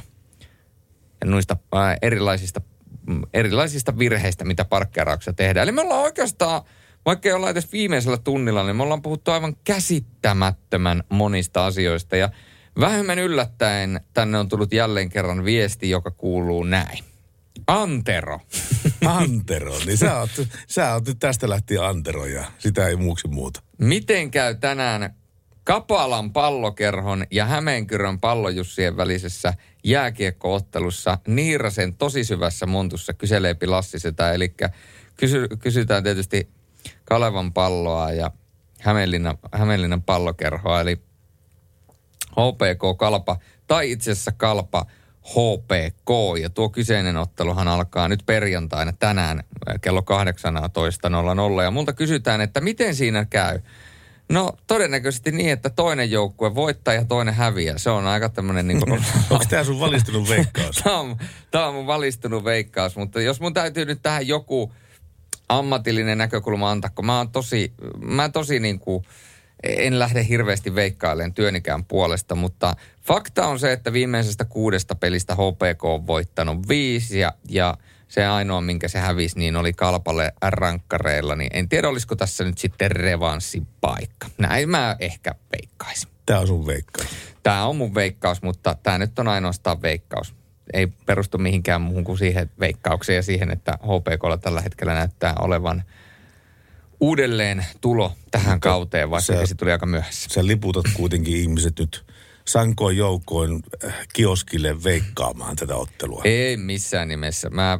Ja 1.21 1.27
noista 1.27 1.57
ää, 1.71 1.97
erilaisista, 2.01 2.61
mm, 3.07 3.21
erilaisista 3.33 3.97
virheistä, 3.97 4.45
mitä 4.45 4.65
parkkeerauksessa 4.65 5.33
tehdään. 5.33 5.63
Eli 5.63 5.71
me 5.71 5.81
ollaan 5.81 6.01
oikeastaan, 6.01 6.61
vaikka 7.05 7.29
ei 7.29 7.33
olla 7.33 7.49
edes 7.49 7.71
viimeisellä 7.71 8.17
tunnilla, 8.17 8.63
niin 8.63 8.75
me 8.75 8.83
ollaan 8.83 9.01
puhuttu 9.01 9.31
aivan 9.31 9.55
käsittämättömän 9.63 11.03
monista 11.09 11.65
asioista. 11.65 12.15
Ja 12.15 12.29
vähemmän 12.79 13.19
yllättäen 13.19 14.01
tänne 14.13 14.37
on 14.37 14.49
tullut 14.49 14.73
jälleen 14.73 15.09
kerran 15.09 15.45
viesti, 15.45 15.89
joka 15.89 16.11
kuuluu 16.11 16.63
näin. 16.63 17.03
Antero. 17.67 18.39
Antero, 19.05 19.73
niin 19.85 19.97
sä 19.97 20.19
oot, 20.19 20.29
sä 20.67 20.93
oot 20.93 21.07
nyt 21.07 21.19
tästä 21.19 21.49
lähtien 21.49 21.83
Antero 21.83 22.25
ja 22.25 22.45
sitä 22.57 22.87
ei 22.87 22.95
muuksi 22.95 23.27
muuta. 23.27 23.61
Miten 23.77 24.31
käy 24.31 24.55
tänään 24.55 25.15
Kapalan 25.63 26.33
pallokerhon 26.33 27.25
ja 27.31 27.45
Hämeenkyrön 27.45 28.19
pallojussien 28.19 28.97
välisessä 28.97 29.53
jääkiekkoottelussa 29.83 31.17
Niirasen 31.27 31.95
tosi 31.95 32.23
syvässä 32.23 32.65
montussa 32.65 33.13
kyseleepi 33.13 33.67
Lassi 33.67 33.99
sitä. 33.99 34.33
Eli 34.33 34.53
kysy, 35.17 35.47
kysytään 35.59 36.03
tietysti 36.03 36.49
Kalevan 37.05 37.53
palloa 37.53 38.11
ja 38.11 38.31
Hämeenlinnan, 38.79 39.37
Hämeenlinnan 39.51 40.01
pallokerhoa. 40.01 40.81
Eli 40.81 41.01
HPK 42.31 42.97
Kalpa 42.97 43.37
tai 43.67 43.91
itse 43.91 44.11
asiassa 44.11 44.31
Kalpa 44.31 44.85
HPK. 45.23 46.39
Ja 46.41 46.49
tuo 46.49 46.69
kyseinen 46.69 47.17
otteluhan 47.17 47.67
alkaa 47.67 48.07
nyt 48.07 48.23
perjantaina 48.25 48.93
tänään 48.93 49.39
äh, 49.39 49.75
kello 49.81 50.01
18.00. 51.57 51.63
Ja 51.63 51.71
multa 51.71 51.93
kysytään, 51.93 52.41
että 52.41 52.61
miten 52.61 52.95
siinä 52.95 53.25
käy. 53.25 53.59
No 54.29 54.51
todennäköisesti 54.67 55.31
niin, 55.31 55.49
että 55.49 55.69
toinen 55.69 56.11
joukkue 56.11 56.55
voittaa 56.55 56.93
ja 56.93 57.05
toinen 57.05 57.33
häviää. 57.33 57.77
Se 57.77 57.89
on 57.89 58.07
aika 58.07 58.29
tämmöinen 58.29 58.67
niin 58.67 58.79
kuin... 58.79 58.91
Onko 59.29 59.45
tämä 59.49 59.63
sun 59.63 59.79
valistunut 59.79 60.29
veikkaus? 60.29 60.75
tämä, 60.83 60.99
on, 60.99 61.17
tämä 61.51 61.67
on 61.67 61.73
mun 61.73 61.87
valistunut 61.87 62.43
veikkaus, 62.43 62.95
mutta 62.95 63.21
jos 63.21 63.39
mun 63.41 63.53
täytyy 63.53 63.85
nyt 63.85 63.99
tähän 64.01 64.27
joku 64.27 64.73
ammatillinen 65.49 66.17
näkökulma 66.17 66.71
antaa, 66.71 66.91
kun 66.95 67.05
mä 67.05 67.17
oon 67.17 67.31
tosi, 67.31 67.73
mä 68.01 68.29
tosi 68.29 68.59
niin 68.59 68.79
kuin, 68.79 69.03
en 69.63 69.99
lähde 69.99 70.25
hirveästi 70.29 70.75
veikkailemaan 70.75 71.33
työnikään 71.33 71.85
puolesta, 71.85 72.35
mutta 72.35 72.75
fakta 73.01 73.47
on 73.47 73.59
se, 73.59 73.71
että 73.71 73.93
viimeisestä 73.93 74.45
kuudesta 74.45 74.95
pelistä 74.95 75.35
HPK 75.35 75.83
on 75.83 76.07
voittanut 76.07 76.67
viisi 76.67 77.19
ja, 77.19 77.33
ja 77.49 77.77
se 78.13 78.25
ainoa, 78.25 78.61
minkä 78.61 78.87
se 78.87 78.99
hävisi, 78.99 79.39
niin 79.39 79.55
oli 79.55 79.73
Kalpalle 79.73 80.33
rankkareilla. 80.41 81.35
Niin 81.35 81.49
en 81.53 81.69
tiedä, 81.69 81.89
olisiko 81.89 82.15
tässä 82.15 82.43
nyt 82.43 82.57
sitten 82.57 82.91
revanssipaikka. 82.91 84.27
Näin 84.37 84.69
mä 84.69 84.95
ehkä 84.99 85.35
veikkaisin. 85.51 86.09
Tämä 86.25 86.39
on 86.39 86.47
sun 86.47 86.67
veikkaus. 86.67 87.07
Tämä 87.43 87.65
on 87.65 87.75
mun 87.75 87.95
veikkaus, 87.95 88.41
mutta 88.41 88.75
tämä 88.83 88.97
nyt 88.97 89.19
on 89.19 89.27
ainoastaan 89.27 89.81
veikkaus. 89.81 90.35
ei 90.73 90.87
perustu 90.87 91.37
mihinkään 91.37 91.81
muuhun 91.81 92.03
kuin 92.03 92.17
siihen 92.17 92.49
veikkaukseen 92.59 93.15
ja 93.15 93.23
siihen, 93.23 93.51
että 93.51 93.77
HPKlla 93.81 94.37
tällä 94.37 94.61
hetkellä 94.61 94.93
näyttää 94.93 95.35
olevan 95.39 95.83
uudelleen 96.99 97.65
tulo 97.81 98.13
tähän 98.31 98.59
kauteen, 98.59 99.09
vaikka 99.09 99.33
sä- 99.33 99.45
se 99.45 99.55
tuli 99.55 99.71
aika 99.71 99.85
myöhässä. 99.85 100.29
Sä 100.33 100.47
liputat 100.47 100.85
kuitenkin 100.93 101.37
ihmiset 101.37 101.79
nyt 101.79 102.05
sankoin 102.47 102.97
joukoin 102.97 103.63
äh, 103.85 103.93
kioskille 104.13 104.83
veikkaamaan 104.83 105.55
tätä 105.55 105.75
ottelua. 105.75 106.21
Ei 106.23 106.57
missään 106.57 107.07
nimessä. 107.07 107.49
Mä 107.49 107.79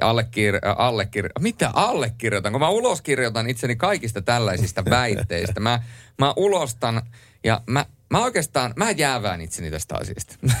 allekir... 0.00 0.58
allekir... 0.76 1.28
Mitä 1.40 1.70
allekirjoitan? 1.74 2.52
Kun 2.52 2.60
mä 2.60 2.68
uloskirjoitan 2.68 3.50
itseni 3.50 3.76
kaikista 3.76 4.22
tällaisista 4.22 4.84
väitteistä. 4.90 5.60
Mä, 5.60 5.82
mä 6.18 6.34
ulostan 6.36 7.02
ja 7.44 7.60
mä, 7.66 7.86
mä 8.10 8.24
oikeastaan, 8.24 8.72
mä 8.76 8.90
jäävään 8.90 9.40
itseni 9.40 9.70
tästä 9.70 9.94
asiasta. 9.96 10.36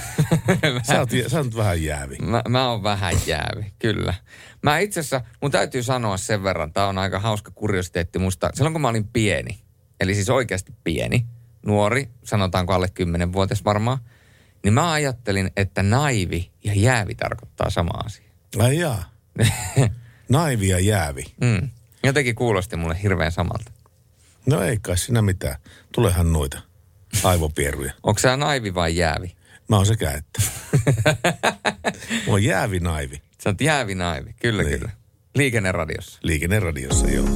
Sä 0.82 1.00
oot, 1.00 1.10
sä 1.26 1.38
oot 1.38 1.56
vähän 1.56 1.82
jäävi. 1.82 2.16
Mä, 2.16 2.42
mä 2.48 2.70
oon 2.70 2.82
vähän 2.82 3.14
jäävi, 3.26 3.72
kyllä. 3.78 4.14
Mä 4.62 4.78
itse 4.78 5.00
asiassa, 5.00 5.20
mun 5.42 5.50
täytyy 5.50 5.82
sanoa 5.82 6.16
sen 6.16 6.42
verran, 6.42 6.72
tää 6.72 6.86
on 6.86 6.98
aika 6.98 7.18
hauska 7.18 7.50
kuriositeetti 7.54 8.18
musta. 8.18 8.50
Silloin 8.54 8.74
kun 8.74 8.82
mä 8.82 8.88
olin 8.88 9.08
pieni, 9.08 9.62
eli 10.00 10.14
siis 10.14 10.30
oikeasti 10.30 10.72
pieni, 10.84 11.26
nuori, 11.66 12.08
sanotaanko 12.24 12.72
alle 12.72 12.86
10-vuotias 12.86 13.64
varmaan, 13.64 13.98
niin 14.64 14.74
mä 14.74 14.92
ajattelin, 14.92 15.50
että 15.56 15.82
naivi 15.82 16.50
ja 16.64 16.72
jäävi 16.74 17.14
tarkoittaa 17.14 17.70
sama 17.70 17.90
asia. 18.04 18.24
Ai 18.58 18.78
jaa. 18.78 19.10
Naivi 20.28 20.68
ja 20.68 20.78
jäävi. 20.78 21.24
Mm. 21.40 21.68
Jotenkin 22.04 22.34
kuulosti 22.34 22.76
mulle 22.76 23.02
hirveän 23.02 23.32
samalta. 23.32 23.72
No 24.46 24.62
ei 24.62 24.78
kai 24.82 24.98
siinä 24.98 25.22
mitään. 25.22 25.56
Tulehan 25.92 26.32
noita 26.32 26.60
aivopieruja. 27.24 27.92
Onko 28.02 28.18
sä 28.18 28.36
naivi 28.36 28.74
vai 28.74 28.96
jäävi? 28.96 29.36
Mä 29.68 29.76
oon 29.76 29.86
sekä 29.86 30.10
että. 30.10 30.42
Mä 32.26 32.32
oon 32.32 32.44
jäävi 32.44 32.80
naivi. 32.80 33.22
Sä 33.42 33.50
oot 33.50 33.60
jäävi 33.60 33.94
naivi, 33.94 34.34
kyllä 34.42 34.62
niin. 34.62 34.78
kyllä. 34.78 34.92
Liikenneradiossa. 35.34 36.18
Liikenneradiossa, 36.22 37.10
joo. 37.10 37.28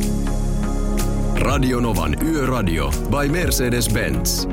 Radionovan 1.41 2.17
Yöradio 2.23 2.91
by 2.91 3.29
Mercedes-Benz. 3.29 4.49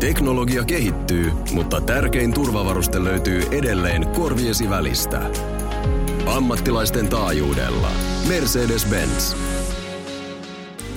Teknologia 0.00 0.64
kehittyy, 0.64 1.30
mutta 1.52 1.80
tärkein 1.80 2.34
turvavaruste 2.34 3.04
löytyy 3.04 3.42
edelleen 3.50 4.06
korviesi 4.08 4.70
välistä. 4.70 5.30
Ammattilaisten 6.26 7.08
taajuudella. 7.08 7.90
Mercedes-Benz. 8.28 9.36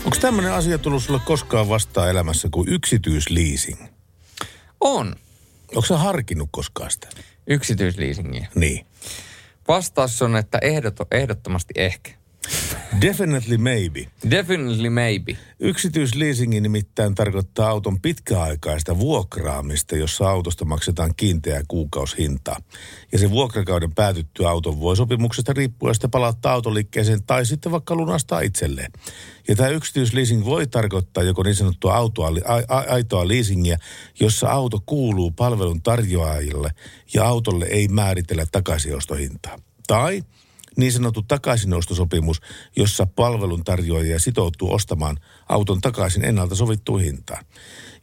Onko 0.05 0.17
tämmöinen 0.21 0.53
asia 0.53 0.77
tullut 0.77 1.03
sulle 1.03 1.19
koskaan 1.25 1.69
vastaan 1.69 2.09
elämässä 2.09 2.47
kuin 2.51 2.69
yksityisleasing? 2.69 3.87
On. 4.81 5.15
Onko 5.69 5.85
sä 5.85 5.97
harkinnut 5.97 6.49
koskaan 6.51 6.91
sitä? 6.91 7.07
Yksityisleasingiä. 7.47 8.47
Niin. 8.55 8.85
Vastaus 9.67 10.21
on, 10.21 10.35
että 10.35 10.57
ehdot, 10.61 10.95
ehdottomasti 11.11 11.73
ehkä. 11.77 12.16
Definitely 13.01 13.57
maybe. 13.57 14.07
Definitely 14.31 14.89
maybe. 14.89 15.37
Yksityisleasingi 15.59 16.61
nimittäin 16.61 17.15
tarkoittaa 17.15 17.69
auton 17.69 18.01
pitkäaikaista 18.01 18.99
vuokraamista, 18.99 19.95
jossa 19.95 20.29
autosta 20.29 20.65
maksetaan 20.65 21.13
kiinteää 21.17 21.61
kuukausihintaa. 21.67 22.57
Ja 23.11 23.19
se 23.19 23.29
vuokrakauden 23.29 23.93
päätyttyä 23.93 24.49
auton 24.49 24.79
voi 24.79 24.97
sopimuksesta 24.97 25.53
riippuen 25.53 25.95
sitten 25.95 26.11
palauttaa 26.11 26.53
autoliikkeeseen 26.53 27.23
tai 27.23 27.45
sitten 27.45 27.71
vaikka 27.71 27.95
lunastaa 27.95 28.41
itselleen. 28.41 28.91
Ja 29.47 29.55
tämä 29.55 29.69
yksityisleasing 29.69 30.45
voi 30.45 30.67
tarkoittaa 30.67 31.23
joko 31.23 31.43
niin 31.43 31.55
sanottua 31.55 31.95
autoa, 31.95 32.27
a, 32.45 32.77
a, 32.77 32.83
aitoa 32.87 33.27
leasingiä, 33.27 33.77
jossa 34.19 34.49
auto 34.49 34.83
kuuluu 34.85 35.31
palvelun 35.31 35.81
tarjoajille 35.81 36.71
ja 37.13 37.25
autolle 37.25 37.65
ei 37.65 37.87
määritellä 37.87 38.45
takaisinostohintaa. 38.51 39.59
Tai 39.87 40.23
niin 40.77 40.91
sanottu 40.91 41.21
takaisinostosopimus, 41.21 42.41
jossa 42.75 43.07
palveluntarjoajia 43.15 44.19
sitoutuu 44.19 44.73
ostamaan 44.73 45.17
auton 45.49 45.81
takaisin 45.81 46.25
ennalta 46.25 46.55
sovittuun 46.55 47.01
hintaan. 47.01 47.45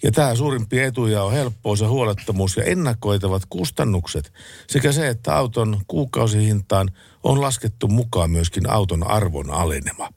Ja 0.02 0.12
tämä 0.12 0.34
suurimpia 0.34 0.86
etuja 0.86 1.22
on 1.22 1.32
helppous 1.32 1.80
ja 1.80 1.88
huolettomuus 1.88 2.56
ja 2.56 2.64
ennakoitavat 2.64 3.42
kustannukset 3.48 4.32
sekä 4.66 4.92
se, 4.92 5.08
että 5.08 5.36
auton 5.36 5.80
kuukausihintaan 5.86 6.90
on 7.22 7.40
laskettu 7.40 7.88
mukaan 7.88 8.30
myöskin 8.30 8.70
auton 8.70 9.06
arvon 9.06 9.50
alenema. 9.50 10.08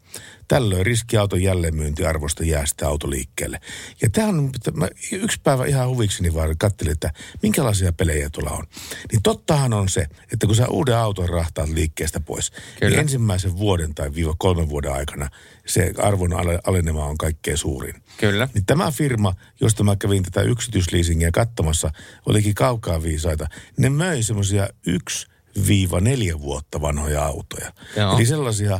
Tällöin 0.48 0.86
riski 0.86 1.18
auton 1.18 1.42
jälleenmyyntiarvosta 1.42 2.44
jää 2.44 2.66
sitä 2.66 2.88
autoliikkeelle. 2.88 3.62
Ja 4.02 4.10
tämä 4.10 4.28
on, 4.28 4.52
mä 4.74 4.88
yksi 5.12 5.40
päivä 5.44 5.66
ihan 5.66 5.90
huvikseni 5.90 6.34
vaan 6.34 6.58
katselin, 6.58 6.92
että 6.94 7.12
minkälaisia 7.42 7.94
pelejä 7.94 8.30
tuolla 8.30 8.52
on. 8.52 8.68
Niin 9.12 9.24
tottahan 9.24 9.74
on 9.74 9.90
se, 9.90 10.06
että 10.34 10.48
kun 10.48 10.56
sä 10.56 10.68
uuden 10.68 10.98
auton 10.98 11.30
rahtaat 11.30 11.70
liikkeestä 11.70 12.20
pois, 12.20 12.52
Kyllä. 12.52 12.90
niin 12.90 13.00
ensimmäisen 13.00 13.58
vuoden 13.58 13.96
tai 13.96 14.14
viiva 14.14 14.36
kolmen 14.38 14.70
vuoden 14.70 14.94
aikana 14.94 15.30
se 15.66 15.94
arvon 15.98 16.34
ale- 16.34 16.60
alenema 16.68 17.06
on 17.06 17.18
kaikkein 17.18 17.58
suurin. 17.58 17.96
Kyllä. 18.18 18.50
Niin 18.54 18.66
tämä 18.66 18.92
firma, 18.92 19.34
josta 19.62 19.84
mä 19.84 19.96
kävin 19.96 20.24
tätä 20.24 20.42
yksityisleasingia 20.42 21.32
katsomassa, 21.32 21.92
olikin 22.26 22.56
kaukaa 22.56 23.04
viisaita. 23.04 23.48
Ne 23.78 23.90
möi 23.90 24.24
semmoisia 24.24 24.70
yksi 24.86 25.28
viiva 25.68 26.00
neljä 26.00 26.40
vuotta 26.40 26.82
vanhoja 26.82 27.26
autoja. 27.26 27.72
Joo. 27.96 28.16
Eli 28.16 28.26
sellaisia 28.26 28.80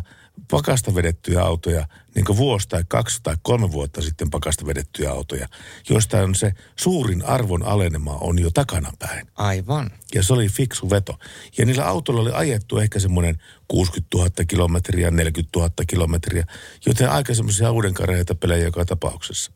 pakasta 0.52 0.96
vedettyjä 0.96 1.42
autoja, 1.42 1.88
niin 2.16 2.26
kuin 2.26 2.38
vuosi 2.38 2.70
tai 2.70 2.84
kaksi 2.88 3.20
tai 3.24 3.36
kolme 3.42 3.72
vuotta 3.72 4.02
sitten 4.02 4.30
pakasta 4.30 4.66
vedettyjä 4.66 5.12
autoja, 5.12 5.48
joista 5.90 6.18
on 6.18 6.36
se 6.36 6.54
suurin 6.76 7.26
arvon 7.26 7.64
alenema 7.64 8.18
on 8.22 8.40
jo 8.40 8.50
takanapäin. 8.54 9.28
Aivan. 9.36 9.92
Ja 10.16 10.24
se 10.24 10.34
oli 10.34 10.50
fiksu 10.50 10.90
veto. 10.90 11.20
Ja 11.58 11.66
niillä 11.66 11.86
autoilla 11.86 12.22
oli 12.22 12.32
ajettu 12.34 12.78
ehkä 12.78 13.00
semmoinen 13.00 13.38
60 13.68 14.18
000 14.18 14.30
kilometriä, 14.48 15.12
40 15.12 15.60
000 15.60 15.72
kilometriä, 15.88 16.46
joten 16.86 17.10
aika 17.10 17.34
semmoisia 17.34 17.72
uudenkareita 17.72 18.36
pelejä 18.36 18.64
joka 18.64 18.86
tapauksessa. 18.86 19.52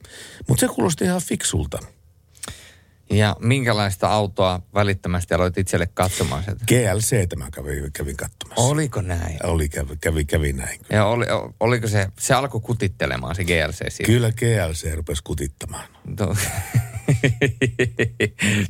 Mutta 0.48 0.60
se 0.60 0.74
kuulosti 0.74 1.04
ihan 1.04 1.22
fiksulta. 1.22 1.80
Ja 3.12 3.36
minkälaista 3.40 4.08
autoa 4.08 4.62
välittömästi 4.74 5.34
aloit 5.34 5.58
itselle 5.58 5.88
katsomaan 5.94 6.44
sieltä? 6.44 6.66
GLC 6.68 7.30
tämä 7.30 7.52
kävin, 7.52 7.92
kävin 7.94 8.18
katsomassa. 8.18 8.62
Oliko 8.62 9.02
näin? 9.02 9.40
Oli, 9.44 9.70
kävi, 9.70 9.98
kävi, 10.02 10.26
kävi 10.26 10.54
näin. 10.54 10.80
Ja 10.90 11.06
oli, 11.06 11.26
oliko 11.60 11.88
se, 11.88 12.08
se 12.20 12.34
alkoi 12.34 12.62
kutittelemaan 12.62 13.36
se 13.36 13.44
GLC 13.44 13.78
siitä? 13.78 14.12
Kyllä 14.12 14.32
GLC 14.32 14.94
rupesi 14.96 15.24
kutittamaan. 15.24 15.86
No. 16.20 16.36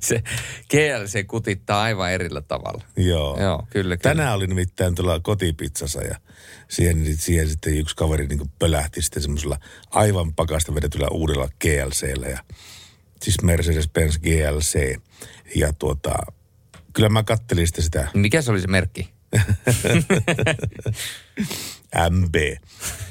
se 0.01 0.23
GLC 0.71 1.27
kutittaa 1.27 1.81
aivan 1.81 2.11
erillä 2.11 2.41
tavalla. 2.41 2.83
Joo. 2.97 3.41
Joo, 3.41 3.67
kyllä, 3.69 3.97
kyllä. 3.97 3.97
Tänään 3.97 4.35
oli 4.35 4.47
nimittäin 4.47 4.95
tuolla 4.95 5.19
kotipizzassa 5.19 6.01
ja 6.01 6.15
siihen, 6.67 7.17
siihen 7.17 7.49
sitten 7.49 7.77
yksi 7.77 7.95
kaveri 7.95 8.27
niin 8.27 8.51
pölähti 8.59 9.01
sitten 9.01 9.21
semmoisella 9.21 9.57
aivan 9.91 10.33
pakasta 10.33 10.75
vedetyllä 10.75 11.07
uudella 11.11 11.49
GLCllä 11.61 12.27
ja 12.27 12.39
siis 13.21 13.37
Mercedes-Benz 13.43 14.19
GLC. 14.19 14.99
Ja 15.55 15.73
tuota, 15.73 16.13
kyllä 16.93 17.09
mä 17.09 17.23
kattelin 17.23 17.67
sitten 17.67 17.83
sitä. 17.83 18.07
Mikä 18.13 18.41
se 18.41 18.51
oli 18.51 18.61
se 18.61 18.67
merkki? 18.67 19.09
MB. 22.09 22.35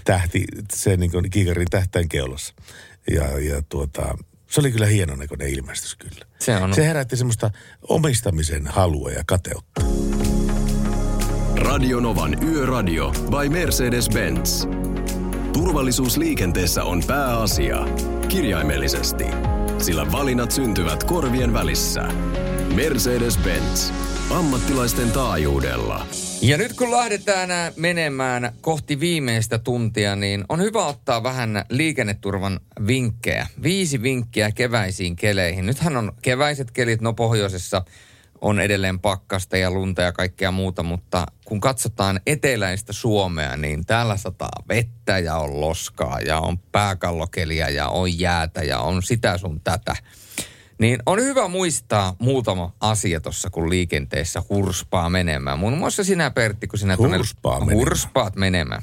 Tähti, 0.04 0.44
se 0.72 0.96
niin 0.96 1.10
kuin 1.10 1.30
kiikarin 1.30 1.70
tähtäin 1.70 2.08
keulassa. 2.08 2.54
Ja, 3.10 3.38
ja 3.38 3.62
tuota, 3.62 4.18
se 4.50 4.60
oli 4.60 4.72
kyllä 4.72 4.86
hienon 4.86 5.18
näköinen 5.18 5.48
ilmestys 5.48 5.94
kyllä. 5.94 6.26
Se, 6.38 6.56
on. 6.56 6.74
se 6.74 6.86
herätti 6.86 7.16
semmoista 7.16 7.50
omistamisen 7.82 8.66
halua 8.66 9.10
ja 9.10 9.22
kateutta. 9.26 9.80
Radionovan 11.56 12.44
Yöradio 12.44 13.10
by 13.10 13.48
Mercedes-Benz. 13.48 14.68
Turvallisuus 15.52 16.16
liikenteessä 16.16 16.84
on 16.84 17.02
pääasia. 17.06 17.86
Kirjaimellisesti. 18.28 19.24
Sillä 19.78 20.12
valinnat 20.12 20.50
syntyvät 20.50 21.04
korvien 21.04 21.52
välissä. 21.52 22.08
Mercedes-Benz. 22.74 23.92
Ammattilaisten 24.30 25.10
taajuudella. 25.10 26.06
Ja 26.42 26.58
nyt 26.58 26.72
kun 26.72 26.90
lähdetään 26.90 27.50
äh, 27.50 27.72
menemään 27.76 28.52
kohti 28.60 29.00
viimeistä 29.00 29.58
tuntia, 29.58 30.16
niin 30.16 30.44
on 30.48 30.60
hyvä 30.60 30.86
ottaa 30.86 31.22
vähän 31.22 31.64
liikenneturvan 31.70 32.60
vinkkejä. 32.86 33.46
Viisi 33.62 34.02
vinkkiä 34.02 34.50
keväisiin 34.52 35.16
keleihin. 35.16 35.66
Nythän 35.66 35.96
on 35.96 36.12
keväiset 36.22 36.70
kelit, 36.70 37.00
no 37.00 37.12
pohjoisessa 37.12 37.82
on 38.40 38.60
edelleen 38.60 39.00
pakkasta 39.00 39.56
ja 39.56 39.70
lunta 39.70 40.02
ja 40.02 40.12
kaikkea 40.12 40.50
muuta, 40.50 40.82
mutta 40.82 41.26
kun 41.44 41.60
katsotaan 41.60 42.20
eteläistä 42.26 42.92
Suomea, 42.92 43.56
niin 43.56 43.86
täällä 43.86 44.16
sataa 44.16 44.62
vettä 44.68 45.18
ja 45.18 45.36
on 45.36 45.60
loskaa 45.60 46.20
ja 46.20 46.38
on 46.38 46.58
pääkallokeliä 46.58 47.68
ja 47.68 47.88
on 47.88 48.18
jäätä 48.18 48.62
ja 48.62 48.78
on 48.78 49.02
sitä 49.02 49.38
sun 49.38 49.60
tätä. 49.60 49.96
Niin 50.78 50.98
on 51.06 51.20
hyvä 51.20 51.48
muistaa 51.48 52.16
muutama 52.18 52.72
asia 52.80 53.20
tuossa, 53.20 53.50
kun 53.50 53.70
liikenteessä 53.70 54.42
hurspaa 54.48 55.10
menemään. 55.10 55.58
Muun 55.58 55.78
muassa 55.78 56.04
sinä, 56.04 56.30
Pertti, 56.30 56.66
kun 56.66 56.78
sinä 56.78 56.96
Hurspaa 56.96 57.52
tuonne, 57.52 57.66
menemään. 57.66 57.88
hurspaat 57.88 58.36
menemään. 58.36 58.82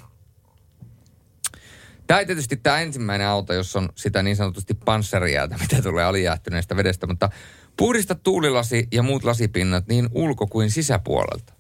Tämä 2.08 2.20
ei 2.20 2.26
tietysti 2.26 2.58
tämä 2.58 2.80
ensimmäinen 2.80 3.28
auto, 3.28 3.54
jossa 3.54 3.80
on 3.80 3.90
sitä 3.96 4.24
niin 4.24 4.36
sanotusti 4.36 4.74
panssariäätä, 4.74 5.56
mitä 5.62 5.82
tulee 5.82 6.06
alijäähtyneestä 6.06 6.76
vedestä, 6.76 7.08
mutta 7.08 7.30
Puhdista 7.78 8.16
tuulilasi 8.16 8.88
ja 8.92 9.04
muut 9.04 9.24
lasipinnat 9.24 9.88
niin 9.88 10.10
ulko- 10.12 10.48
kuin 10.48 10.72
sisäpuolelta. 10.72 11.54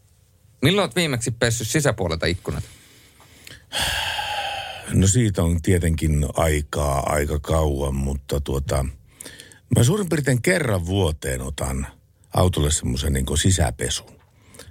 Milloin 0.61 0.83
olet 0.83 0.95
viimeksi 0.95 1.31
pessyt 1.31 1.67
sisäpuolelta 1.67 2.25
ikkunat? 2.25 2.63
No 4.93 5.07
siitä 5.07 5.43
on 5.43 5.61
tietenkin 5.61 6.25
aikaa 6.33 7.13
aika 7.13 7.39
kauan, 7.39 7.95
mutta 7.95 8.41
tuota, 8.41 8.85
mä 9.77 9.83
suurin 9.83 10.09
piirtein 10.09 10.41
kerran 10.41 10.85
vuoteen 10.85 11.41
otan 11.41 11.87
autolle 12.33 12.71
semmoisen 12.71 13.13
niin 13.13 13.37
sisäpesun. 13.41 14.17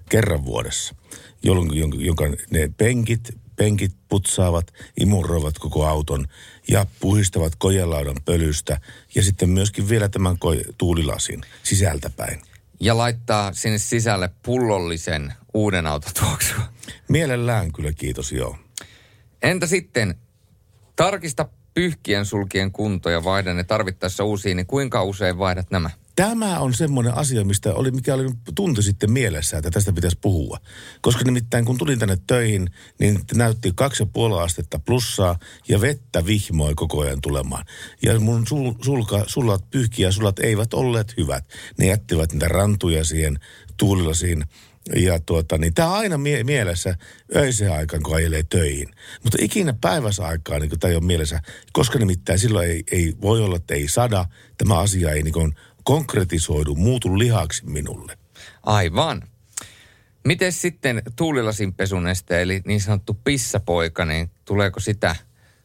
Kerran 0.09 0.45
vuodessa, 0.45 0.95
jolloin, 1.43 1.71
jonka, 1.99 2.25
ne 2.51 2.71
penkit, 2.77 3.39
penkit 3.57 3.93
putsaavat, 4.09 4.75
imuroivat 5.01 5.59
koko 5.59 5.87
auton 5.87 6.27
ja 6.69 6.87
puhistavat 7.01 7.53
kojelaudan 7.59 8.17
pölystä 8.25 8.81
ja 9.15 9.23
sitten 9.23 9.51
myöskin 9.51 9.89
vielä 9.89 10.09
tämän 10.09 10.35
ko- 10.35 10.73
tuulilasin 10.79 11.41
sisältäpäin. 11.63 12.41
Ja 12.81 12.97
laittaa 12.97 13.53
sinne 13.53 13.79
sisälle 13.79 14.31
pullollisen 14.43 15.33
uuden 15.55 15.87
autotuoksua. 15.87 16.63
Mielellään 17.09 17.73
kyllä, 17.73 17.93
kiitos, 17.93 18.33
joo. 18.33 18.57
Entä 19.43 19.67
sitten, 19.67 20.15
tarkista 20.97 21.49
pyyhkien 21.75 22.27
sulkien 22.27 22.73
kunto 22.73 23.11
ja 23.11 23.25
vaihda 23.25 23.55
ne 23.55 23.65
tarvittaessa 23.65 24.25
uusiin, 24.25 24.57
niin 24.57 24.67
kuinka 24.67 25.03
usein 25.03 25.39
vaihdat 25.39 25.71
nämä? 25.71 25.91
Tämä 26.17 26.59
on 26.59 26.75
semmoinen 26.75 27.15
asia, 27.15 27.45
mistä 27.45 27.75
oli, 27.75 27.91
mikä 27.91 28.15
oli 28.15 28.31
tunti 28.55 28.83
sitten 28.83 29.13
mielessä, 29.13 29.59
että 29.59 29.71
tästä 29.71 29.93
pitäisi 29.93 30.19
puhua. 30.21 30.59
Koska 31.01 31.25
nimittäin 31.25 31.65
kun 31.65 31.79
tulin 31.79 31.99
tänne 31.99 32.19
töihin, 32.27 32.71
niin 32.99 33.21
näytti 33.35 33.73
kaksi 33.75 34.03
ja 34.03 34.07
puoli 34.13 34.43
astetta 34.43 34.79
plussaa 34.79 35.39
ja 35.69 35.81
vettä 35.81 36.27
vihmoi 36.27 36.75
koko 36.75 37.01
ajan 37.01 37.21
tulemaan. 37.21 37.65
Ja 38.03 38.21
mun 38.21 38.47
sul, 38.47 38.73
sulka, 38.85 39.25
sulat, 39.27 39.71
pyyhkiä 39.71 40.13
sulat 40.13 40.39
eivät 40.39 40.75
olleet 40.75 41.17
hyvät. 41.17 41.45
Ne 41.79 41.87
jättivät 41.87 42.33
niitä 42.33 42.49
rantuja 42.49 43.05
siihen 43.05 43.39
tuulilasiin. 43.77 44.45
Ja 44.97 45.21
tuota, 45.21 45.59
niin 45.59 45.75
tämä 45.75 45.91
on 45.91 45.97
aina 45.97 46.19
mie- 46.19 46.45
mielessä 46.45 46.97
öisen 47.37 47.73
aikaan, 47.73 48.03
kun 48.03 48.17
ajelee 48.17 48.43
töihin. 48.43 48.89
Mutta 49.23 49.39
ikinä 49.41 49.75
päivässä 49.81 50.27
aikaa 50.27 50.59
niin 50.59 50.81
tämä 50.81 50.91
ei 50.91 50.97
ole 50.97 51.05
mielessä, 51.05 51.41
koska 51.73 51.99
nimittäin 51.99 52.39
silloin 52.39 52.71
ei, 52.71 52.85
ei 52.93 53.15
voi 53.21 53.41
olla, 53.41 53.57
että 53.57 53.75
ei 53.75 53.89
sada. 53.89 54.25
Tämä 54.59 54.79
asia 54.79 55.11
ei 55.11 55.23
niin 55.23 55.33
kuin 55.33 55.55
konkretisoidu, 55.87 56.75
muutu 56.75 57.19
lihaksi 57.19 57.67
minulle. 57.67 58.19
Aivan. 58.63 59.23
Miten 60.25 60.53
sitten 60.53 61.03
tuulilasin 61.17 61.75
pesuneste, 61.75 62.43
eli 62.43 62.63
niin 62.67 62.81
sanottu 62.81 63.17
pissapoika, 63.25 64.05
niin 64.05 64.31
tuleeko 64.45 64.81
sitä 64.81 65.17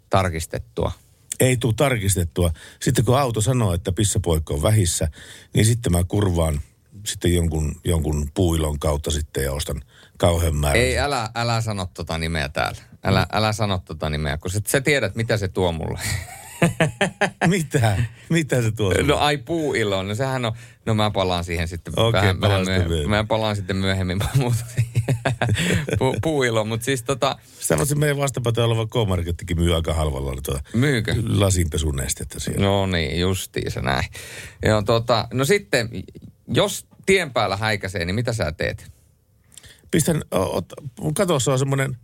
tarkistettua? 0.09 0.91
Ei 1.39 1.57
tule 1.57 1.73
tarkistettua. 1.77 2.51
Sitten 2.79 3.05
kun 3.05 3.19
auto 3.19 3.41
sanoo, 3.41 3.73
että 3.73 3.91
pissapoikka 3.91 4.53
on 4.53 4.61
vähissä, 4.61 5.07
niin 5.53 5.65
sitten 5.65 5.91
mä 5.91 6.03
kurvaan 6.03 6.61
sitten 7.05 7.35
jonkun, 7.35 7.75
jonkun 7.83 8.31
puilon 8.33 8.79
kautta 8.79 9.11
sitten 9.11 9.43
ja 9.43 9.53
ostan 9.53 9.81
kauhean 10.17 10.55
määrän. 10.55 10.81
Ei, 10.81 10.99
älä, 10.99 11.29
älä 11.35 11.61
sano 11.61 11.87
tota 11.93 12.17
nimeä 12.17 12.49
täällä. 12.49 12.81
Älä, 13.03 13.27
älä 13.31 13.53
sano 13.53 13.81
tota 13.85 14.09
nimeä, 14.09 14.37
kun 14.37 14.51
sä, 14.51 14.61
sä 14.67 14.81
tiedät, 14.81 15.15
mitä 15.15 15.37
se 15.37 15.47
tuo 15.47 15.71
mulle. 15.71 15.99
Mitä? 17.47 18.03
Mitä 18.29 18.61
se 18.61 18.71
tuo? 18.71 18.93
No 19.03 19.17
ai 19.17 19.37
puuilo, 19.37 20.03
no 20.03 20.15
sehän 20.15 20.45
on, 20.45 20.51
no 20.85 20.93
mä 20.93 21.11
palaan 21.11 21.43
siihen 21.43 21.67
sitten 21.67 21.93
Okei, 21.99 22.21
vähän, 22.21 22.41
vähän 22.41 22.65
myöhemmin. 22.65 23.09
Mä 23.09 23.23
palaan 23.23 23.55
sitten 23.55 23.75
myöhemmin 23.77 24.19
muuta. 24.39 24.65
Pu, 25.99 26.15
puuilo, 26.21 26.65
mutta 26.65 26.85
siis 26.85 27.03
tota, 27.03 27.37
voisi 27.77 27.95
meidän 27.95 28.17
vastapäätä 28.17 28.65
oleva 28.65 28.87
K-Markettikin 28.87 29.59
myy 29.59 29.75
aika 29.75 29.93
halvalla 29.93 30.41
tuota 30.45 30.63
Myykö? 30.73 31.15
lasinpesunestettä 31.27 32.39
siellä. 32.39 32.65
no 32.65 32.85
niin, 32.85 33.19
justiinsa 33.19 33.81
näin. 33.81 34.05
Joo, 34.65 34.81
tota, 34.81 35.27
no 35.33 35.45
sitten, 35.45 35.89
jos 36.47 36.87
tien 37.05 37.33
päällä 37.33 37.57
häikäisee, 37.57 38.05
niin 38.05 38.15
mitä 38.15 38.33
sä 38.33 38.51
teet? 38.51 38.91
Pistän, 39.91 40.21
ot, 40.31 40.65
mun 40.99 41.13
katossa 41.13 41.51
on 41.51 41.59
semmoinen... 41.59 41.97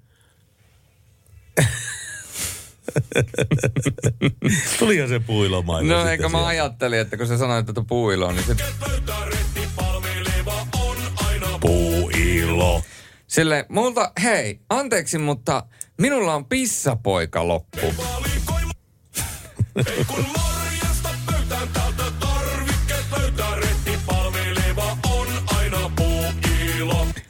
Tulihan 4.80 5.10
se 5.10 5.20
puilomainen. 5.20 5.90
No 5.90 6.06
eikö 6.10 6.24
mä 6.24 6.30
siellä. 6.30 6.48
ajattelin, 6.48 7.00
että 7.00 7.18
kun 7.18 7.28
sä 7.28 7.38
sanoit, 7.38 7.70
että 7.70 7.82
puuilo, 7.88 8.32
niin 8.32 8.44
se... 8.44 8.56
Puuilo. 11.62 12.82
Sille, 13.28 13.66
multa, 13.70 14.12
hei, 14.24 14.60
anteeksi, 14.70 15.18
mutta 15.18 15.64
minulla 15.98 16.36
on 16.36 16.46
pissapoika 16.46 17.48
loppu. 17.48 17.94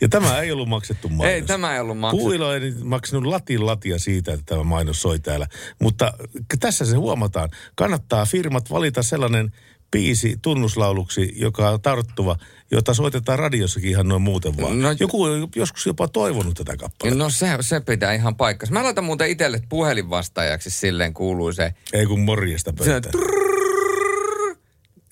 Ja 0.02 0.10
tämä 0.10 0.41
ei 0.41 0.52
ollut 0.52 0.69
maksettu 0.69 1.10
mainos. 1.10 1.34
Ei, 1.34 1.41
tämä 1.41 1.74
ei 1.74 1.80
ollut 1.80 1.98
maksettu. 1.98 2.24
Puuilo 2.24 2.53
ei 2.53 2.74
maksanut 2.84 3.26
latin 3.26 3.65
latia 3.65 3.99
siitä, 3.99 4.34
että 4.34 4.45
tämä 4.45 4.64
mainos 4.64 5.02
soi 5.02 5.19
täällä. 5.19 5.48
Mutta 5.82 6.14
tässä 6.60 6.86
se 6.86 6.95
huomataan. 6.95 7.49
Kannattaa 7.76 8.26
firmat 8.26 8.72
valita 8.72 9.03
sellainen 9.03 9.52
biisi 9.91 10.38
tunnuslauluksi, 10.41 11.34
joka 11.36 11.69
on 11.69 11.82
tarttuva, 11.82 12.36
jota 12.72 12.94
soitetaan 12.94 13.40
radiossakin 13.40 13.90
ihan 13.90 14.07
noin 14.07 14.22
muuten 14.22 14.57
vaan. 14.57 14.82
No- 14.82 14.95
Joku 14.99 15.24
on 15.24 15.49
joskus 15.56 15.86
jopa 15.86 16.07
toivonut 16.07 16.53
tätä 16.53 16.78
kappaletta. 16.78 17.24
No 17.24 17.30
se, 17.30 17.48
se 17.61 17.80
pitää 17.80 18.14
ihan 18.14 18.36
paikkansa. 18.36 18.74
Mä 18.74 18.84
laitan 18.84 19.03
muuten 19.03 19.30
itselle 19.30 19.61
puhelinvastaajaksi 19.69 20.69
silleen 20.69 21.14
kuuluu 21.14 21.53
se. 21.53 21.74
Ei 21.94 22.06
kun 22.06 22.19
morjesta 22.19 22.74
se 22.84 22.90
pöytään. 22.91 23.14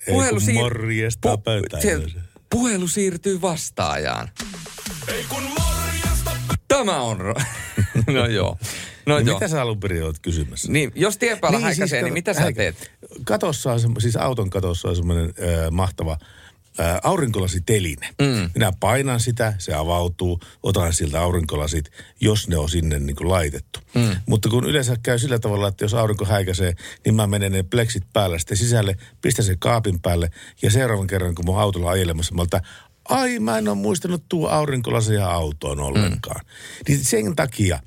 Ei 0.06 0.14
puhelu 0.14 0.40
kun 0.44 0.54
morjesta 0.54 1.38
pöytään. 1.38 1.82
puhelu 2.50 2.88
siirtyy 2.88 3.40
vastaajaan. 3.40 4.28
Tämä 6.68 7.00
on... 7.00 7.18
no 8.14 8.26
joo. 8.26 8.58
No 9.06 9.16
niin 9.18 9.26
joo. 9.26 9.36
mitä 9.36 9.48
sä 9.48 9.62
alun 9.62 9.80
perin 9.80 10.04
olet 10.04 10.18
kysymässä? 10.22 10.72
Niin, 10.72 10.92
jos 10.94 11.18
tien 11.18 11.38
päällä 11.38 11.58
niin, 11.58 11.64
häikäisee, 11.64 11.98
kato- 11.98 12.04
niin 12.06 12.12
mitä 12.12 12.34
sä 12.34 12.40
häikä- 12.40 12.56
teet? 12.56 12.90
Katossa 13.24 13.72
on, 13.72 13.80
semmo- 13.80 14.00
siis 14.00 14.16
auton 14.16 14.50
katossa 14.50 14.88
on 14.88 14.96
semmoinen 14.96 15.26
äh, 15.26 15.70
mahtava 15.70 16.18
äh, 16.80 16.96
aurinkolasiteline. 17.02 18.08
Mm. 18.22 18.50
Minä 18.54 18.72
painan 18.80 19.20
sitä, 19.20 19.54
se 19.58 19.74
avautuu, 19.74 20.40
otan 20.62 20.92
siltä 20.92 21.20
aurinkolasit, 21.20 21.90
jos 22.20 22.48
ne 22.48 22.56
on 22.56 22.68
sinne 22.68 22.98
niin 22.98 23.16
kuin 23.16 23.28
laitettu. 23.28 23.80
Mm. 23.94 24.16
Mutta 24.26 24.48
kun 24.48 24.64
yleensä 24.64 24.96
käy 25.02 25.18
sillä 25.18 25.38
tavalla, 25.38 25.68
että 25.68 25.84
jos 25.84 25.94
aurinko 25.94 26.24
häikäisee, 26.24 26.74
niin 27.04 27.14
mä 27.14 27.26
menen 27.26 27.52
ne 27.52 27.62
pleksit 27.62 28.02
päällä 28.12 28.38
sitten 28.38 28.56
sisälle, 28.56 28.96
pistän 29.22 29.44
sen 29.44 29.58
kaapin 29.58 30.00
päälle 30.00 30.30
ja 30.62 30.70
seuraavan 30.70 31.06
kerran, 31.06 31.34
kun 31.34 31.44
mun 31.44 31.60
autolla 31.60 31.90
ajelemassa, 31.90 32.34
mä 32.34 32.42
ai 33.08 33.38
mä 33.38 33.58
en 33.58 33.68
ole 33.68 33.76
muistanut 33.76 34.24
tuo 34.28 34.48
aurinkolaseja 34.48 35.30
autoon 35.30 35.80
ollenkaan. 35.80 36.40
Mm. 36.44 36.84
Niin 36.88 37.04
sen 37.04 37.36
takia 37.36 37.80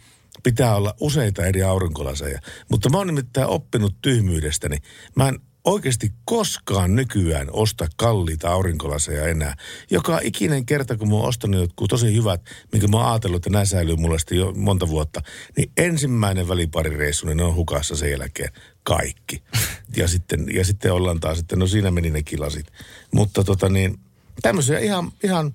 pitää 0.43 0.75
olla 0.75 0.95
useita 0.99 1.45
eri 1.45 1.63
aurinkolaseja. 1.63 2.39
Mutta 2.69 2.89
mä 2.89 2.97
oon 2.97 3.07
nimittäin 3.07 3.47
oppinut 3.47 3.95
tyhmyydestäni. 4.01 4.77
Mä 5.15 5.27
en 5.27 5.39
oikeasti 5.65 6.13
koskaan 6.25 6.95
nykyään 6.95 7.47
osta 7.51 7.87
kalliita 7.95 8.49
aurinkolaseja 8.49 9.27
enää. 9.27 9.55
Joka 9.91 10.19
ikinen 10.23 10.65
kerta, 10.65 10.97
kun 10.97 11.09
mä 11.09 11.15
oon 11.15 11.29
ostanut 11.29 11.61
jotkut 11.61 11.89
tosi 11.89 12.15
hyvät, 12.15 12.41
minkä 12.71 12.87
mä 12.87 12.97
oon 12.97 13.05
ajatellut, 13.05 13.37
että 13.37 13.49
nämä 13.49 13.65
säilyy 13.65 13.95
mulle 13.95 14.19
sitten 14.19 14.37
jo 14.37 14.53
monta 14.55 14.87
vuotta, 14.87 15.21
niin 15.57 15.71
ensimmäinen 15.77 16.47
väliparireissu, 16.47 17.27
niin 17.27 17.37
ne 17.37 17.43
on 17.43 17.55
hukassa 17.55 17.95
sen 17.95 18.11
jälkeen 18.11 18.51
kaikki. 18.83 19.43
Ja 19.97 20.07
sitten, 20.07 20.45
ja 20.53 20.65
sitten 20.65 20.93
ollaan 20.93 21.19
taas, 21.19 21.39
että 21.39 21.55
no 21.55 21.67
siinä 21.67 21.91
meni 21.91 22.09
ne 22.09 22.23
kilasit. 22.23 22.65
Mutta 23.13 23.43
tota 23.43 23.69
niin, 23.69 23.99
tämmöisiä 24.41 24.80
ihan, 24.80 25.11
ihan 25.24 25.53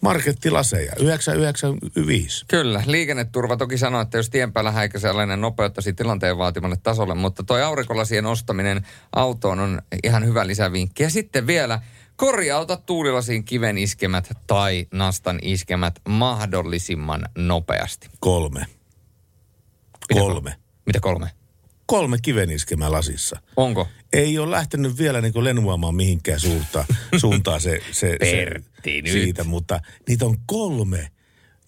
markettilaseja, 0.00 0.92
995. 1.00 2.44
Kyllä, 2.48 2.82
liikenneturva 2.86 3.56
toki 3.56 3.78
sanoo, 3.78 4.00
että 4.00 4.16
jos 4.18 4.30
tien 4.30 4.52
päällä 4.52 4.70
häikäisee 4.72 5.10
alainen 5.10 5.40
nopeuttaisi 5.40 5.92
tilanteen 5.92 6.38
vaatimalle 6.38 6.76
tasolle, 6.82 7.14
mutta 7.14 7.42
toi 7.42 7.62
aurinkolasien 7.62 8.26
ostaminen 8.26 8.86
autoon 9.12 9.60
on 9.60 9.82
ihan 10.04 10.24
hyvä 10.26 10.46
lisävinkki. 10.46 11.02
Ja 11.02 11.10
sitten 11.10 11.46
vielä 11.46 11.80
korjauta 12.16 12.76
tuulilasiin 12.76 13.44
kiven 13.44 13.78
iskemät 13.78 14.28
tai 14.46 14.86
nastan 14.92 15.38
iskemät 15.42 16.00
mahdollisimman 16.08 17.28
nopeasti. 17.38 18.08
Kolme. 18.20 18.66
Mitä 20.08 20.20
Kolme. 20.20 20.50
kol- 20.50 20.58
Mitä 20.86 21.00
kolme? 21.00 21.30
Kolme 21.86 22.18
kiveniskemää 22.22 22.92
lasissa. 22.92 23.40
Onko? 23.56 23.88
Ei 24.12 24.38
ole 24.38 24.50
lähtenyt 24.50 24.98
vielä 24.98 25.20
niin 25.20 25.44
lennuamaan 25.44 25.94
mihinkään 25.94 26.40
suuntaan, 26.40 26.86
suuntaan 27.20 27.60
se, 27.60 27.80
se, 27.92 28.16
Pertti 28.20 28.90
se 28.96 29.02
nyt. 29.02 29.12
siitä, 29.12 29.44
mutta 29.44 29.80
niitä 30.08 30.24
on 30.24 30.36
kolme. 30.46 31.10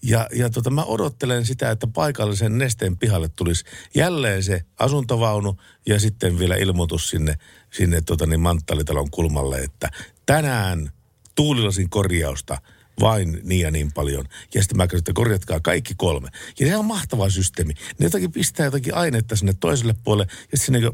Ja, 0.03 0.27
ja 0.35 0.49
tota, 0.49 0.69
mä 0.69 0.83
odottelen 0.83 1.45
sitä, 1.45 1.71
että 1.71 1.87
paikallisen 1.87 2.57
nesteen 2.57 2.97
pihalle 2.97 3.29
tulisi 3.35 3.65
jälleen 3.95 4.43
se 4.43 4.61
asuntovaunu 4.79 5.57
ja 5.85 5.99
sitten 5.99 6.39
vielä 6.39 6.55
ilmoitus 6.55 7.09
sinne, 7.09 7.35
sinne 7.73 8.01
tota 8.01 8.25
niin 8.25 8.39
manttalitalon 8.39 9.11
kulmalle, 9.11 9.59
että 9.59 9.89
tänään 10.25 10.91
tuulilasin 11.35 11.89
korjausta 11.89 12.57
vain 13.01 13.39
niin 13.43 13.61
ja 13.61 13.71
niin 13.71 13.91
paljon. 13.91 14.25
Ja 14.53 14.61
sitten 14.61 14.77
mä 14.77 14.87
kysyn, 14.87 14.99
että 14.99 15.13
korjatkaa 15.13 15.59
kaikki 15.59 15.93
kolme. 15.97 16.29
Ja 16.59 16.67
se 16.67 16.77
on 16.77 16.85
mahtava 16.85 17.29
systeemi. 17.29 17.73
Ne 17.73 18.05
jotakin 18.05 18.31
pistää 18.31 18.65
jotakin 18.65 18.95
ainetta 18.95 19.35
sinne 19.35 19.53
toiselle 19.59 19.95
puolelle 20.03 20.31
ja 20.51 20.57
sitten 20.57 20.81
niin 20.81 20.91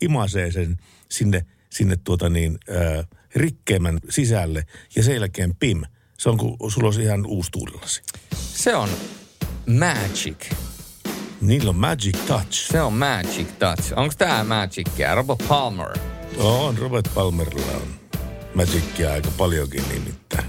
imasee 0.00 0.52
sen 0.52 0.76
sinne, 1.08 1.46
sinne 1.70 1.96
tuota 2.04 2.28
niin, 2.28 2.58
ää, 2.70 3.04
rikkeimän 3.34 4.00
sisälle 4.10 4.66
ja 4.96 5.02
sen 5.02 5.14
jälkeen 5.14 5.54
pim. 5.60 5.82
Se 6.18 6.28
on, 6.28 6.36
kun 6.38 6.70
sulla 6.70 6.86
olisi 6.86 7.02
ihan 7.02 7.26
uusi 7.26 7.50
tuulilasi. 7.50 8.02
Se 8.34 8.74
on 8.74 8.88
magic. 9.66 10.52
Niillä 11.40 11.70
on 11.70 11.76
magic 11.76 12.26
touch. 12.26 12.52
Se 12.52 12.80
on 12.80 12.92
magic 12.92 13.48
touch. 13.58 13.92
Onko 13.96 14.14
tää 14.18 14.44
magicia? 14.44 15.14
Robert 15.14 15.48
Palmer. 15.48 15.98
On, 16.36 16.78
Robert 16.78 17.14
Palmerilla 17.14 17.72
on 17.72 18.01
magicia 18.54 19.12
aika 19.12 19.28
paljonkin 19.38 19.84
nimittäin. 19.88 20.44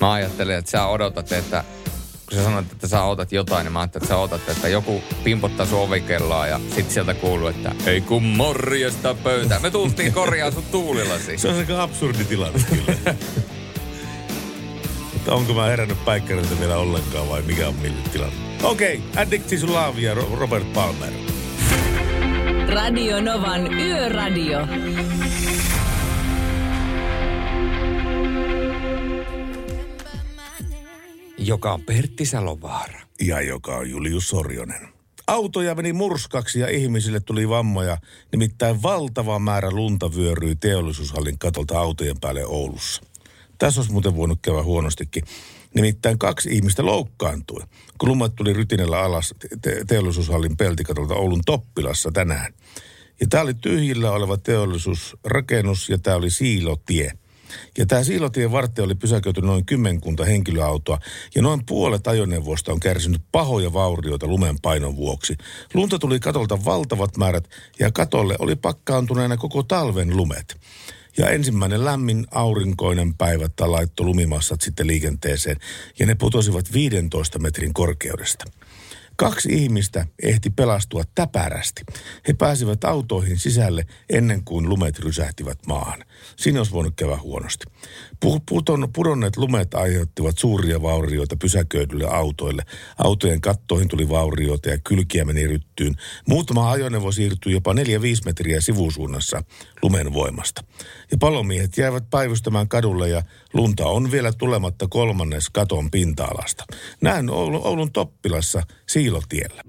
Mä 0.00 0.12
ajattelin, 0.12 0.56
että 0.56 0.70
sä 0.70 0.86
odotat, 0.86 1.32
että 1.32 1.64
kun 2.28 2.38
sä 2.38 2.44
sanoit, 2.44 2.72
että 2.72 2.88
sä 2.88 3.04
odotat 3.04 3.32
jotain, 3.32 3.64
niin 3.64 3.72
mä 3.72 3.80
ajattelin, 3.80 4.04
että 4.04 4.14
sä 4.14 4.18
odotat, 4.18 4.48
että 4.48 4.68
joku 4.68 5.02
pimpottaa 5.24 5.66
sun 5.66 5.80
ovikelloa 5.80 6.46
ja 6.46 6.60
sit 6.74 6.90
sieltä 6.90 7.14
kuuluu, 7.14 7.46
että 7.46 7.72
ei 7.86 8.00
kun 8.00 8.22
morjesta 8.22 9.14
pöytään. 9.14 9.62
Me 9.62 9.70
tultiin 9.70 10.12
korjaa 10.12 10.50
sun 10.50 10.64
tuulilasi. 10.70 11.38
Se 11.38 11.48
on 11.48 11.56
aika 11.56 11.82
absurdi 11.82 12.24
tilanne 12.24 12.60
kyllä. 12.68 13.14
Mutta 15.12 15.34
onko 15.34 15.54
mä 15.54 15.64
herännyt 15.64 16.04
päikkäriltä 16.04 16.60
vielä 16.60 16.76
ollenkaan 16.76 17.28
vai 17.28 17.42
mikä 17.42 17.68
on 17.68 17.74
millä 17.74 18.08
tilanne? 18.12 18.36
Okei, 18.62 19.02
okay, 19.10 19.22
Addicted 19.22 19.58
to 19.58 19.66
Love 19.66 20.00
ja 20.00 20.14
Ro- 20.14 20.34
Robert 20.34 20.72
Palmer. 20.72 21.12
Radio 22.68 23.20
Novan 23.20 23.74
Yöradio. 23.74 24.58
Joka 31.38 31.72
on 31.72 31.82
Pertti 31.82 32.26
Salovaara. 32.26 33.00
Ja 33.20 33.40
joka 33.40 33.76
on 33.76 33.90
Julius 33.90 34.28
Sorjonen. 34.28 34.88
Autoja 35.26 35.74
meni 35.74 35.92
murskaksi 35.92 36.60
ja 36.60 36.68
ihmisille 36.68 37.20
tuli 37.20 37.48
vammoja. 37.48 37.98
Nimittäin 38.32 38.82
valtava 38.82 39.38
määrä 39.38 39.70
lunta 39.70 40.14
vyöryi 40.14 40.56
teollisuushallin 40.56 41.38
katolta 41.38 41.78
autojen 41.78 42.20
päälle 42.20 42.46
Oulussa. 42.46 43.02
Tässä 43.58 43.80
olisi 43.80 43.92
muuten 43.92 44.16
voinut 44.16 44.38
käydä 44.42 44.62
huonostikin. 44.62 45.22
Nimittäin 45.74 46.18
kaksi 46.18 46.48
ihmistä 46.52 46.86
loukkaantui, 46.86 47.62
kun 47.98 48.30
tuli 48.36 48.52
rytinellä 48.52 49.00
alas 49.00 49.34
te- 49.62 49.84
teollisuushallin 49.86 50.56
peltikatolta 50.56 51.14
Oulun 51.14 51.42
Toppilassa 51.46 52.10
tänään. 52.12 52.54
Ja 53.20 53.26
tämä 53.30 53.42
oli 53.42 53.54
tyhjillä 53.54 54.10
oleva 54.10 54.36
teollisuusrakennus 54.36 55.88
ja 55.88 55.98
tämä 55.98 56.16
oli 56.16 56.30
siilotie. 56.30 57.12
Ja 57.78 57.86
tämä 57.86 58.04
siilotien 58.04 58.52
varteen 58.52 58.86
oli 58.86 58.94
pysäköity 58.94 59.40
noin 59.40 59.66
kymmenkunta 59.66 60.24
henkilöautoa 60.24 60.98
ja 61.34 61.42
noin 61.42 61.66
puolet 61.66 62.06
ajoneuvoista 62.06 62.72
on 62.72 62.80
kärsinyt 62.80 63.22
pahoja 63.32 63.72
vaurioita 63.72 64.26
lumen 64.26 64.56
painon 64.62 64.96
vuoksi. 64.96 65.36
Lunta 65.74 65.98
tuli 65.98 66.20
katolta 66.20 66.64
valtavat 66.64 67.16
määrät 67.16 67.48
ja 67.78 67.92
katolle 67.92 68.36
oli 68.38 68.56
pakkaantuneena 68.56 69.36
koko 69.36 69.62
talven 69.62 70.16
lumet. 70.16 70.60
Ja 71.18 71.30
ensimmäinen 71.30 71.84
lämmin 71.84 72.26
aurinkoinen 72.30 73.14
päivä 73.14 73.48
laittoi 73.60 74.06
lumimassat 74.06 74.60
sitten 74.60 74.86
liikenteeseen 74.86 75.56
ja 75.98 76.06
ne 76.06 76.14
putosivat 76.14 76.72
15 76.72 77.38
metrin 77.38 77.74
korkeudesta. 77.74 78.44
Kaksi 79.20 79.48
ihmistä 79.52 80.06
ehti 80.22 80.50
pelastua 80.50 81.02
täpärästi. 81.14 81.82
He 82.28 82.32
pääsivät 82.32 82.84
autoihin 82.84 83.38
sisälle 83.38 83.86
ennen 84.10 84.44
kuin 84.44 84.68
lumet 84.68 84.98
rysähtivät 84.98 85.58
maahan. 85.66 86.04
Siinä 86.36 86.60
olisi 86.60 86.72
voinut 86.72 86.94
käydä 86.96 87.16
huonosti. 87.16 87.66
Pu- 88.26 88.40
puton, 88.48 88.88
pudonneet 88.92 89.36
lumet 89.36 89.74
aiheuttivat 89.74 90.38
suuria 90.38 90.82
vaurioita 90.82 91.36
pysäköidyille 91.36 92.06
autoille. 92.06 92.62
Autojen 92.98 93.40
kattoihin 93.40 93.88
tuli 93.88 94.08
vaurioita 94.08 94.68
ja 94.68 94.78
kylkiä 94.78 95.24
meni 95.24 95.46
ryttyyn. 95.46 95.94
Muutama 96.28 96.70
ajoneuvo 96.70 97.12
siirtyi 97.12 97.52
jopa 97.52 97.72
4-5 97.72 97.76
metriä 98.24 98.60
sivusuunnassa 98.60 99.42
lumen 99.82 100.12
voimasta. 100.12 100.64
Ja 101.10 101.16
palomiehet 101.20 101.78
jäivät 101.78 102.10
päivystämään 102.10 102.68
kadulle 102.68 103.08
ja 103.08 103.22
lunta 103.52 103.86
on 103.86 104.10
vielä 104.10 104.32
tulematta 104.32 104.86
kolmannes 104.90 105.50
katon 105.50 105.90
pinta-alasta. 105.90 106.64
Näin 107.00 107.30
Oulun, 107.30 107.66
Oulun 107.66 107.92
Toppilassa 107.92 108.62
Siilotiellä. 108.88 109.62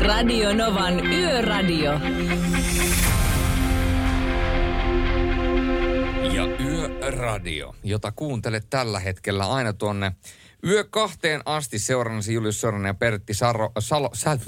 Radio 0.00 0.54
Novan 0.54 1.06
Yöradio. 1.06 1.92
Ja 6.32 6.46
Yöradio, 6.46 7.74
jota 7.84 8.12
kuuntelet 8.12 8.66
tällä 8.70 9.00
hetkellä 9.00 9.46
aina 9.46 9.72
tuonne 9.72 10.12
yö 10.66 10.84
kahteen 10.84 11.40
asti 11.44 11.78
seurannasi 11.78 12.34
Julius 12.34 12.60
Soronen 12.60 12.88
ja 12.88 12.94
Pertti 12.94 13.34
Saro, 13.34 13.72
Salo, 13.78 14.10
Sa, 14.12 14.38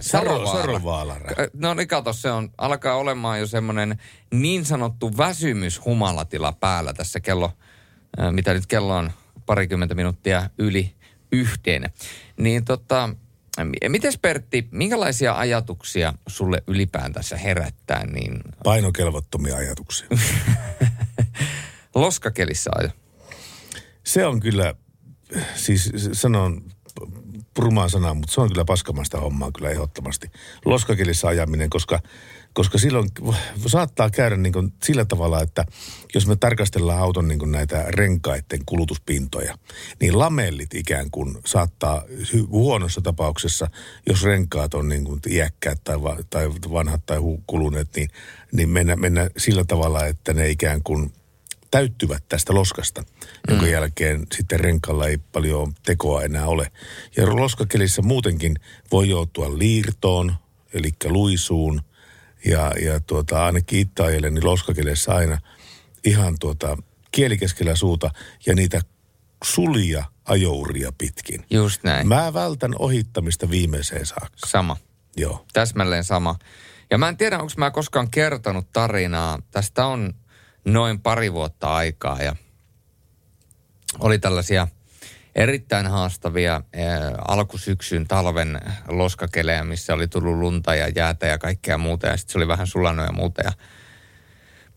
Sarovaara. 0.00 0.60
Sarovaara. 0.60 1.30
No 1.52 1.74
niin 1.74 1.88
kato, 1.88 2.12
se 2.12 2.30
on, 2.30 2.50
alkaa 2.58 2.96
olemaan 2.96 3.40
jo 3.40 3.46
semmoinen 3.46 3.98
niin 4.34 4.64
sanottu 4.64 5.16
väsymyshumalatila 5.16 6.52
päällä 6.52 6.92
tässä 6.92 7.20
kello, 7.20 7.52
mitä 8.30 8.54
nyt 8.54 8.66
kello 8.66 8.96
on 8.96 9.12
parikymmentä 9.46 9.94
minuuttia 9.94 10.50
yli 10.58 10.94
yhteen. 11.32 11.90
Niin 12.36 12.64
tota, 12.64 13.10
mites 13.88 14.18
Pertti, 14.18 14.68
minkälaisia 14.70 15.34
ajatuksia 15.34 16.14
sulle 16.26 16.62
ylipäätänsä 16.66 17.36
herättää 17.36 18.06
niin 18.06 18.40
Painokelvottomia 18.64 19.56
ajatuksia. 19.56 20.06
loskakelissä 21.94 22.70
ajo? 22.74 22.88
Se 24.04 24.26
on 24.26 24.40
kyllä, 24.40 24.74
siis 25.54 25.92
sanon 26.12 26.62
purmaa 27.54 27.88
sanaa, 27.88 28.14
mutta 28.14 28.34
se 28.34 28.40
on 28.40 28.48
kyllä 28.48 28.64
paskamasta 28.64 29.20
hommaa 29.20 29.52
kyllä 29.52 29.70
ehdottomasti. 29.70 30.30
Loskakelissä 30.64 31.28
ajaminen, 31.28 31.70
koska, 31.70 32.00
koska 32.52 32.78
silloin 32.78 33.08
saattaa 33.66 34.10
käydä 34.10 34.36
niin 34.36 34.52
kuin 34.52 34.72
sillä 34.82 35.04
tavalla, 35.04 35.42
että 35.42 35.64
jos 36.14 36.26
me 36.26 36.36
tarkastellaan 36.36 37.00
auton 37.00 37.28
niin 37.28 37.38
kuin 37.38 37.52
näitä 37.52 37.84
renkaiden 37.88 38.60
kulutuspintoja, 38.66 39.58
niin 40.00 40.18
lamellit 40.18 40.74
ikään 40.74 41.10
kuin 41.10 41.38
saattaa 41.46 42.04
huonossa 42.50 43.00
tapauksessa, 43.00 43.70
jos 44.08 44.22
renkaat 44.22 44.74
on 44.74 44.88
niin 44.88 45.04
kuin 45.04 45.20
iäkkäät 45.28 45.84
tai, 45.84 46.02
va, 46.02 46.16
tai 46.30 46.48
vanhat 46.48 47.06
tai 47.06 47.18
kuluneet, 47.46 47.88
niin, 47.96 48.08
niin 48.52 48.68
mennä, 48.68 48.96
mennä 48.96 49.30
sillä 49.36 49.64
tavalla, 49.64 50.06
että 50.06 50.32
ne 50.32 50.48
ikään 50.48 50.82
kuin 50.82 51.12
täyttyvät 51.72 52.24
tästä 52.28 52.54
loskasta, 52.54 53.04
jonka 53.48 53.66
jälkeen 53.66 54.26
sitten 54.34 54.60
renkalla 54.60 55.06
ei 55.06 55.18
paljon 55.18 55.72
tekoa 55.86 56.22
enää 56.22 56.46
ole. 56.46 56.72
Ja 57.16 57.36
loskakelissä 57.36 58.02
muutenkin 58.02 58.56
voi 58.92 59.08
joutua 59.08 59.58
liirtoon, 59.58 60.34
eli 60.74 60.90
luisuun, 61.04 61.82
ja, 62.44 62.72
ja 62.84 63.00
tuota, 63.00 63.44
ainakin 63.44 63.78
itse 63.78 64.02
ajelen, 64.02 64.34
niin 64.34 64.44
loskakeleissä 64.44 65.14
aina 65.14 65.38
ihan 66.04 66.36
tuota, 66.40 66.76
kieli 67.10 67.38
keskellä 67.38 67.76
suuta 67.76 68.10
ja 68.46 68.54
niitä 68.54 68.80
sulia 69.44 70.04
ajouria 70.24 70.92
pitkin. 70.98 71.44
Just 71.50 71.84
näin. 71.84 72.08
Mä 72.08 72.34
vältän 72.34 72.74
ohittamista 72.78 73.50
viimeiseen 73.50 74.06
saakka. 74.06 74.46
Sama. 74.46 74.76
Joo. 75.16 75.44
Täsmälleen 75.52 76.04
sama. 76.04 76.36
Ja 76.90 76.98
mä 76.98 77.08
en 77.08 77.16
tiedä, 77.16 77.38
onko 77.38 77.52
mä 77.56 77.70
koskaan 77.70 78.10
kertonut 78.10 78.72
tarinaa. 78.72 79.38
Tästä 79.50 79.86
on 79.86 80.14
noin 80.64 81.00
pari 81.00 81.32
vuotta 81.32 81.74
aikaa 81.74 82.22
ja 82.22 82.36
oli 83.98 84.18
tällaisia 84.18 84.68
erittäin 85.34 85.86
haastavia 85.86 86.54
äh, 86.54 86.62
alkusyksyn 87.28 88.08
talven 88.08 88.60
loskakelejä, 88.88 89.64
missä 89.64 89.94
oli 89.94 90.08
tullut 90.08 90.38
lunta 90.38 90.74
ja 90.74 90.88
jäätä 90.88 91.26
ja 91.26 91.38
kaikkea 91.38 91.78
muuta 91.78 92.06
ja 92.06 92.16
sitten 92.16 92.32
se 92.32 92.38
oli 92.38 92.48
vähän 92.48 92.66
sulanut 92.66 93.06
ja 93.06 93.12
muuta 93.12 93.42
ja 93.42 93.52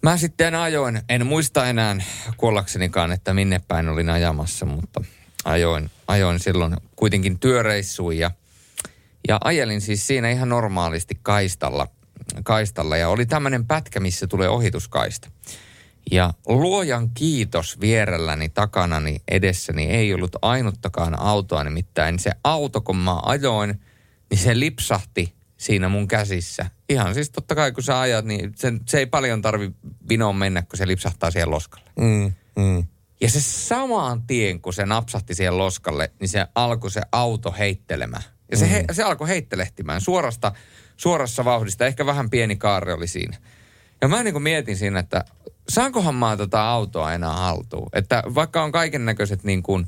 Mä 0.05 0.17
sitten 0.17 0.55
ajoin, 0.55 1.01
en 1.09 1.25
muista 1.25 1.67
enää 1.67 1.95
kuollaksenikaan, 2.37 3.11
että 3.11 3.33
minne 3.33 3.61
päin 3.67 3.89
olin 3.89 4.09
ajamassa, 4.09 4.65
mutta 4.65 5.03
ajoin, 5.45 5.91
ajoin 6.07 6.39
silloin 6.39 6.77
kuitenkin 6.95 7.39
työreissuun 7.39 8.17
ja, 8.17 8.31
ja 9.27 9.37
ajelin 9.43 9.81
siis 9.81 10.07
siinä 10.07 10.29
ihan 10.29 10.49
normaalisti 10.49 11.19
kaistalla, 11.21 11.87
kaistalla 12.43 12.97
ja 12.97 13.09
oli 13.09 13.25
tämmöinen 13.25 13.65
pätkä, 13.65 13.99
missä 13.99 14.27
tulee 14.27 14.49
ohituskaista. 14.49 15.29
Ja 16.11 16.33
luojan 16.47 17.09
kiitos 17.09 17.79
vierelläni 17.79 18.49
takanani 18.49 19.21
edessäni 19.27 19.85
ei 19.85 20.13
ollut 20.13 20.35
ainuttakaan 20.41 21.19
autoa, 21.19 21.63
nimittäin 21.63 22.19
se 22.19 22.31
auto, 22.43 22.81
kun 22.81 22.97
mä 22.97 23.19
ajoin, 23.23 23.81
niin 24.29 24.37
se 24.37 24.59
lipsahti 24.59 25.35
siinä 25.57 25.89
mun 25.89 26.07
käsissä. 26.07 26.65
Ihan 26.89 27.13
siis 27.13 27.29
totta 27.29 27.55
kai 27.55 27.71
kun 27.71 27.83
sä 27.83 27.99
ajat, 27.99 28.25
niin 28.25 28.51
se, 28.55 28.73
se 28.85 28.97
ei 28.97 29.05
paljon 29.05 29.41
tarvi 29.41 29.71
vinoon 30.09 30.35
mennä, 30.35 30.61
kun 30.61 30.77
se 30.77 30.87
lipsahtaa 30.87 31.31
siihen 31.31 31.51
loskalle. 31.51 31.89
Mm, 31.99 32.33
mm. 32.55 32.87
Ja 33.21 33.29
se 33.29 33.41
samaan 33.41 34.21
tien, 34.21 34.61
kun 34.61 34.73
se 34.73 34.85
napsahti 34.85 35.35
siihen 35.35 35.57
loskalle, 35.57 36.11
niin 36.19 36.29
se 36.29 36.47
alkoi 36.55 36.91
se 36.91 37.01
auto 37.11 37.55
heittelemään. 37.57 38.23
Ja 38.51 38.57
se, 38.57 38.71
he, 38.71 38.85
se 38.91 39.03
alkoi 39.03 39.27
heittelehtimään 39.27 40.01
suorasta, 40.01 40.51
suorassa 40.97 41.45
vauhdista. 41.45 41.85
Ehkä 41.85 42.05
vähän 42.05 42.29
pieni 42.29 42.55
kaari 42.55 42.93
oli 42.93 43.07
siinä. 43.07 43.37
Ja 44.01 44.07
mä 44.07 44.23
niin 44.23 44.33
kuin 44.33 44.43
mietin 44.43 44.77
siinä, 44.77 44.99
että 44.99 45.25
saankohan 45.69 46.15
mä 46.15 46.37
tätä 46.37 46.63
autoa 46.63 47.13
enää 47.13 47.33
haltuun. 47.33 47.89
Että 47.93 48.23
vaikka 48.35 48.63
on 48.63 48.71
kaiken 48.71 49.05
näköiset 49.05 49.43
niin 49.43 49.63
kuin 49.63 49.87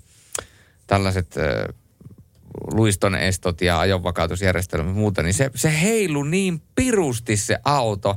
tällaiset 0.88 1.38
äh, 1.38 1.76
luiston 2.74 3.16
estot 3.16 3.62
ja 3.62 3.80
ajonvakautusjärjestelmät 3.80 4.88
ja 4.88 4.94
muuta, 4.94 5.24
niin 5.24 5.34
se, 5.34 5.52
se 5.56 5.82
heilu 5.82 6.24
niin 6.24 6.62
pirusti 6.76 7.38
se 7.38 7.60
auto 7.64 8.16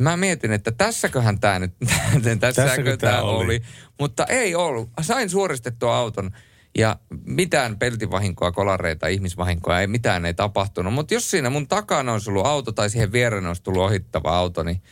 Mä 0.00 0.16
mietin, 0.16 0.52
että 0.52 0.72
tässäköhän 0.72 1.40
tämä 1.40 1.58
nyt, 1.58 1.72
tässäkö 2.40 2.96
tämä 2.96 3.22
oli? 3.22 3.44
oli. 3.44 3.62
Mutta 3.98 4.26
ei 4.26 4.54
ollut. 4.54 4.90
Sain 5.00 5.30
suoristettua 5.30 5.96
auton 5.96 6.30
ja 6.78 6.96
mitään 7.24 7.78
peltivahinkoa, 7.78 8.52
kolareita, 8.52 9.06
ihmisvahinkoa, 9.06 9.80
ei 9.80 9.86
mitään 9.86 10.26
ei 10.26 10.34
tapahtunut. 10.34 10.94
Mutta 10.94 11.14
jos 11.14 11.30
siinä 11.30 11.50
mun 11.50 11.68
takana 11.68 12.12
olisi 12.12 12.30
ollut 12.30 12.46
auto 12.46 12.72
tai 12.72 12.90
siihen 12.90 13.12
viereen 13.12 13.46
olisi 13.46 13.62
tullut 13.62 13.82
ohittava 13.82 14.38
auto, 14.38 14.62
niin 14.62 14.82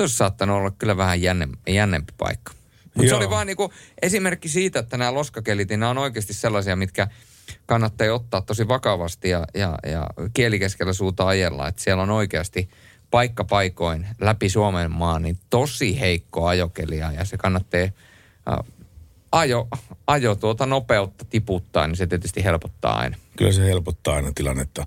olisi 0.00 0.16
saattanut 0.16 0.56
olla 0.56 0.70
kyllä 0.70 0.96
vähän 0.96 1.22
jänne, 1.22 1.48
jännempi 1.68 2.12
paikka. 2.18 2.52
Mutta 2.94 3.08
se 3.08 3.14
oli 3.14 3.30
vaan 3.30 3.46
niinku 3.46 3.72
esimerkki 4.02 4.48
siitä, 4.48 4.78
että 4.78 4.96
nämä 4.96 5.14
loskakelit, 5.14 5.68
niin 5.68 5.80
nämä 5.80 5.90
on 5.90 5.98
oikeasti 5.98 6.34
sellaisia, 6.34 6.76
mitkä 6.76 7.08
kannattaa 7.66 8.14
ottaa 8.14 8.40
tosi 8.40 8.68
vakavasti 8.68 9.28
ja, 9.28 9.46
ja, 9.54 9.78
ja 9.86 10.06
kielikeskellä 10.34 10.92
suuta 10.92 11.26
ajella. 11.26 11.68
Että 11.68 11.82
siellä 11.82 12.02
on 12.02 12.10
oikeasti 12.10 12.68
paikka 13.10 13.44
paikoin 13.44 14.06
läpi 14.20 14.48
Suomen 14.48 14.90
maan 14.90 15.22
niin 15.22 15.38
tosi 15.50 16.00
heikko 16.00 16.46
ajokelia 16.46 17.12
ja 17.12 17.24
se 17.24 17.36
kannattaa 17.36 17.80
äh, 17.80 17.92
ajo, 19.32 19.68
ajo 20.06 20.34
tuota 20.34 20.66
nopeutta 20.66 21.24
tiputtaa, 21.24 21.86
niin 21.86 21.96
se 21.96 22.06
tietysti 22.06 22.44
helpottaa 22.44 22.98
aina. 22.98 23.16
Kyllä 23.36 23.52
se 23.52 23.64
helpottaa 23.64 24.14
aina 24.14 24.32
tilannetta. 24.34 24.86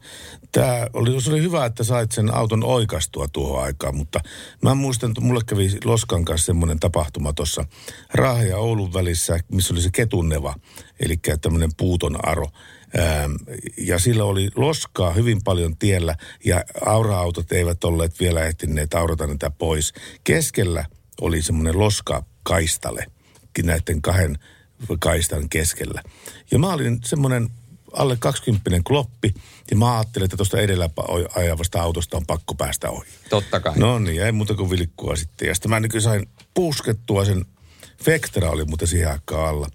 Tämä 0.51 0.87
oli, 0.93 1.21
se 1.21 1.29
oli 1.29 1.41
hyvä, 1.41 1.65
että 1.65 1.83
sait 1.83 2.11
sen 2.11 2.33
auton 2.33 2.63
oikastua 2.63 3.27
tuohon 3.27 3.63
aikaan, 3.63 3.95
mutta 3.95 4.19
mä 4.61 4.73
muistan, 4.73 5.09
että 5.09 5.21
mulle 5.21 5.41
kävi 5.45 5.71
Loskan 5.85 6.25
kanssa 6.25 6.45
semmoinen 6.45 6.79
tapahtuma 6.79 7.33
tuossa 7.33 7.65
Raahe 8.13 8.45
ja 8.45 8.57
Oulun 8.57 8.93
välissä, 8.93 9.39
missä 9.51 9.73
oli 9.73 9.81
se 9.81 9.89
ketunneva, 9.93 10.55
eli 10.99 11.19
tämmöinen 11.41 11.69
puuton 11.77 12.29
aro. 12.29 12.47
Ähm, 12.99 13.31
ja 13.77 13.99
sillä 13.99 14.23
oli 14.23 14.49
loskaa 14.55 15.13
hyvin 15.13 15.43
paljon 15.43 15.77
tiellä 15.77 16.15
ja 16.45 16.63
aura-autot 16.85 17.51
eivät 17.51 17.83
olleet 17.83 18.19
vielä 18.19 18.43
ehtineet 18.45 18.93
aurata 18.93 19.27
niitä 19.27 19.51
pois. 19.51 19.93
Keskellä 20.23 20.85
oli 21.21 21.41
semmoinen 21.41 21.79
loskakaistale 23.63 23.67
näiden 23.67 24.01
kahden 24.01 24.39
kaistan 24.99 25.49
keskellä. 25.49 26.01
Ja 26.51 26.59
mä 26.59 26.73
olin 26.73 26.99
semmoinen 27.05 27.49
alle 27.93 28.17
20 28.19 28.71
kloppi, 28.83 29.33
ja 29.71 29.77
mä 29.77 29.97
ajattelin, 29.97 30.25
että 30.25 30.37
tuosta 30.37 30.59
edellä 30.59 30.89
ajavasta 31.35 31.81
autosta 31.81 32.17
on 32.17 32.25
pakko 32.25 32.55
päästä 32.55 32.89
ohi. 32.89 33.09
Totta 33.29 33.59
kai. 33.59 33.73
No 33.77 33.99
niin, 33.99 34.23
ei 34.23 34.31
muuta 34.31 34.53
kuin 34.53 34.69
vilkkua 34.69 35.15
sitten. 35.15 35.47
Ja 35.47 35.55
sitten 35.55 35.69
mä 35.69 35.79
niin 35.79 36.01
sain 36.01 36.29
puskettua 36.53 37.25
sen, 37.25 37.45
Vectra 38.05 38.49
oli 38.49 38.65
muuten 38.65 38.87
siihen 38.87 39.11
aikaan 39.11 39.49
alla, 39.49 39.69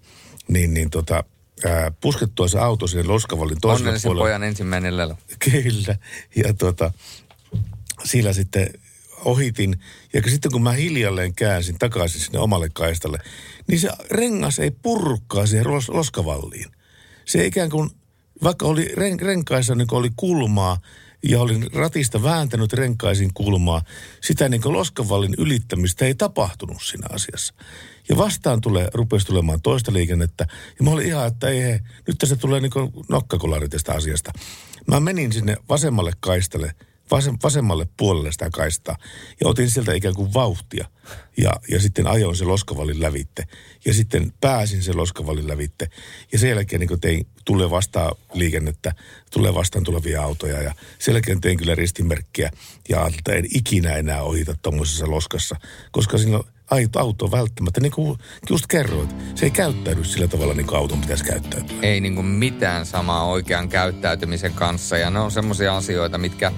niin, 0.47 0.73
niin 0.73 0.89
tota, 0.89 1.23
ää, 1.65 1.91
puskettua 2.01 2.47
se 2.47 2.59
auto 2.59 2.87
sinne 2.87 3.03
Loskavallin 3.03 3.61
toiselle 3.61 3.89
Onnellisen 3.89 4.09
puolelle. 4.09 4.23
pojan 4.23 4.43
ensimmäinen 4.43 4.97
lelo. 4.97 5.17
Kyllä. 5.51 5.95
Ja 6.35 6.53
tuota, 6.53 6.91
sillä 8.03 8.33
sitten 8.33 8.69
ohitin. 9.25 9.79
Ja 10.13 10.21
sitten 10.27 10.51
kun 10.51 10.63
mä 10.63 10.71
hiljalleen 10.71 11.33
käänsin 11.33 11.79
takaisin 11.79 12.21
sinne 12.21 12.39
omalle 12.39 12.69
kaistalle, 12.73 13.17
niin 13.67 13.79
se 13.79 13.89
rengas 14.11 14.59
ei 14.59 14.71
purrukkaa 14.71 15.45
siihen 15.45 15.65
ros- 15.65 15.95
loskavalliin. 15.95 16.71
Se 17.25 17.45
ikään 17.45 17.69
kuin, 17.69 17.89
vaikka 18.43 18.65
oli 18.65 18.85
ren, 18.85 19.19
renkaissa 19.19 19.75
niin 19.75 19.87
oli 19.91 20.09
kulmaa 20.15 20.77
ja 21.23 21.41
olin 21.41 21.73
ratista 21.73 22.23
vääntänyt 22.23 22.73
renkaisin 22.73 23.33
kulmaa, 23.33 23.81
sitä 24.21 24.49
niin 24.49 24.61
kuin 24.61 24.73
loskavallin 24.73 25.35
ylittämistä 25.37 26.05
ei 26.05 26.15
tapahtunut 26.15 26.83
siinä 26.83 27.07
asiassa. 27.11 27.53
Ja 28.09 28.17
vastaan 28.17 28.61
tulee, 28.61 28.87
rupesi 28.93 29.25
tulemaan 29.25 29.61
toista 29.61 29.93
liikennettä. 29.93 30.47
Ja 30.79 30.83
mä 30.83 30.91
olin 30.91 31.07
ihan, 31.07 31.27
että 31.27 31.47
ei, 31.47 31.61
he, 31.61 31.79
nyt 32.07 32.17
tässä 32.17 32.35
tulee 32.35 32.59
niin 32.59 32.71
nokkakolari 33.09 33.69
tästä 33.69 33.93
asiasta. 33.93 34.31
Mä 34.87 34.99
menin 34.99 35.33
sinne 35.33 35.57
vasemmalle 35.69 36.11
kaistalle, 36.19 36.75
vasem, 37.11 37.37
vasemmalle 37.43 37.87
puolelle 37.97 38.31
sitä 38.31 38.49
kaistaa. 38.53 38.95
Ja 39.41 39.47
otin 39.47 39.69
sieltä 39.69 39.93
ikään 39.93 40.15
kuin 40.15 40.33
vauhtia. 40.33 40.87
Ja, 41.37 41.51
ja 41.69 41.79
sitten 41.79 42.07
ajoin 42.07 42.35
se 42.35 42.45
loskavallin 42.45 43.01
lävitte. 43.01 43.47
Ja 43.85 43.93
sitten 43.93 44.33
pääsin 44.41 44.83
se 44.83 44.93
loskavallin 44.93 45.47
lävitte. 45.47 45.89
Ja 46.31 46.39
sen 46.39 46.49
jälkeen 46.49 46.79
niin 46.79 46.99
tein, 46.99 47.27
tulee 47.45 47.69
vastaan 47.69 48.15
liikennettä, 48.33 48.95
tulee 49.31 49.53
vastaan 49.53 49.83
tulevia 49.83 50.23
autoja. 50.23 50.61
Ja 50.61 50.73
sen 50.99 51.13
jälkeen 51.13 51.41
tein 51.41 51.57
kyllä 51.57 51.75
ristimerkkiä. 51.75 52.51
Ja 52.89 53.09
että 53.17 53.33
en 53.33 53.45
ikinä 53.55 53.95
enää 53.95 54.23
ohita 54.23 54.55
tuommoisessa 54.61 55.09
loskassa. 55.09 55.55
Koska 55.91 56.17
siinä 56.17 56.39
ai- 56.71 56.89
auto 56.95 57.31
välttämättä, 57.31 57.81
niin 57.81 57.91
kuin 57.91 58.19
just 58.49 58.67
kerroit, 58.67 59.15
se 59.35 59.45
ei 59.45 59.51
käyttäydy 59.51 60.03
sillä 60.03 60.27
tavalla, 60.27 60.53
niin 60.53 60.67
kuin 60.67 60.77
auton 60.77 61.01
pitäisi 61.01 61.23
käyttäytyä. 61.23 61.77
Ei 61.81 62.01
niinku 62.01 62.23
mitään 62.23 62.85
samaa 62.85 63.25
oikean 63.25 63.69
käyttäytymisen 63.69 64.53
kanssa 64.53 64.97
ja 64.97 65.09
ne 65.09 65.19
on 65.19 65.31
semmoisia 65.31 65.77
asioita, 65.77 66.17
mitkä 66.17 66.51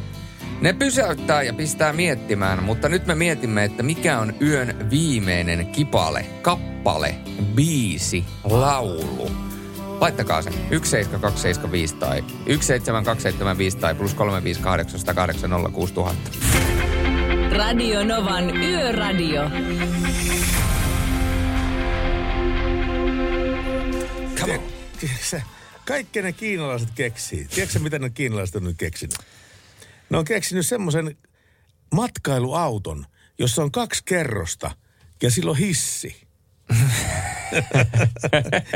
ne 0.64 0.74
pysäyttää 0.74 1.44
ja 1.44 1.54
pistää 1.54 1.94
miettimään, 1.94 2.64
mutta 2.64 2.90
nyt 2.90 3.06
me 3.06 3.16
mietimme, 3.16 3.64
että 3.64 3.84
mikä 3.84 4.20
on 4.20 4.34
yön 4.42 4.90
viimeinen 4.90 5.68
kipale, 5.68 6.26
kappale, 6.42 7.16
biisi, 7.56 8.24
laulu. 8.44 9.32
Laittakaa 10.00 10.42
se 10.42 10.50
17275 10.50 11.96
tai 11.96 12.24
17275 12.46 13.78
tai 13.78 13.96
plus 13.96 14.14
358 14.14 15.00
Radio 17.52 18.04
Novan 18.04 18.58
Yöradio. 18.58 19.50
Come 24.40 24.58
on. 24.58 24.64
Se, 25.22 25.44
kaikki 25.86 26.22
ne 26.22 26.34
kiinalaiset 26.34 26.90
keksii. 26.96 27.46
Tiedätkö 27.46 27.80
mitä 27.80 28.00
ne 28.00 28.10
kiinalaiset 28.10 28.56
on 28.56 28.64
nyt 28.64 28.78
keksinyt? 28.78 29.16
Ne 30.10 30.18
on 30.18 30.26
keksinyt 30.26 30.66
semmoisen 30.66 31.18
matkailuauton, 31.96 33.06
jossa 33.40 33.64
on 33.64 33.72
kaksi 33.72 34.04
kerrosta 34.06 34.72
ja 35.22 35.32
sillä 35.32 35.52
on 35.52 35.58
hissi. 35.58 36.24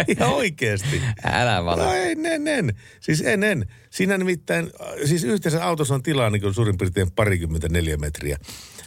Ihan 0.07 0.33
oikeesti. 0.33 1.01
Älä 1.23 1.65
vale. 1.65 1.83
No 1.83 1.93
ei, 1.93 2.15
en, 2.25 2.47
en. 2.47 2.73
Siis 2.99 3.21
en, 3.21 3.43
en. 3.43 3.65
Siinä 3.89 4.17
nimittäin, 4.17 4.71
siis 5.05 5.23
yhteensä 5.23 5.65
autossa 5.65 5.93
on 5.93 6.03
tilaa 6.03 6.29
niin 6.29 6.53
suurin 6.53 6.77
piirtein 6.77 7.11
parikymmentä 7.11 7.67
metriä. 7.97 8.37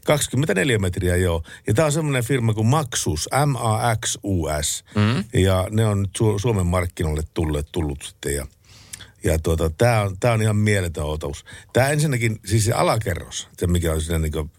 24 0.05 0.79
metriä, 0.79 1.17
joo. 1.17 1.43
Ja 1.67 1.75
tämä 1.75 1.87
on 1.87 1.93
semmoinen 1.93 2.25
firma 2.25 2.55
kuin 2.55 2.67
Maxus, 2.67 3.29
M-A-X-U-S. 3.47 4.85
Mm. 4.95 5.41
Ja 5.41 5.67
ne 5.71 5.87
on 5.87 6.07
Su- 6.19 6.39
Suomen 6.39 6.67
markkinoille 6.67 7.23
tulleet, 7.35 7.67
tullut 7.73 8.03
sitten. 8.03 8.35
Ja, 8.35 8.47
ja 9.25 9.39
tuota, 9.39 9.71
tämä 9.71 10.03
on, 10.03 10.17
tää 10.21 10.33
on 10.33 10.43
ihan 10.43 10.57
mieletön 10.57 11.05
otos. 11.05 11.45
Tämä 11.73 11.89
ensinnäkin, 11.89 12.39
siis 12.45 12.65
se 12.65 12.73
alakerros, 12.73 13.49
se 13.59 13.67
mikä 13.67 13.93
on 13.93 14.01
siinä 14.01 14.19
niin 14.19 14.33
kuin, 14.33 14.51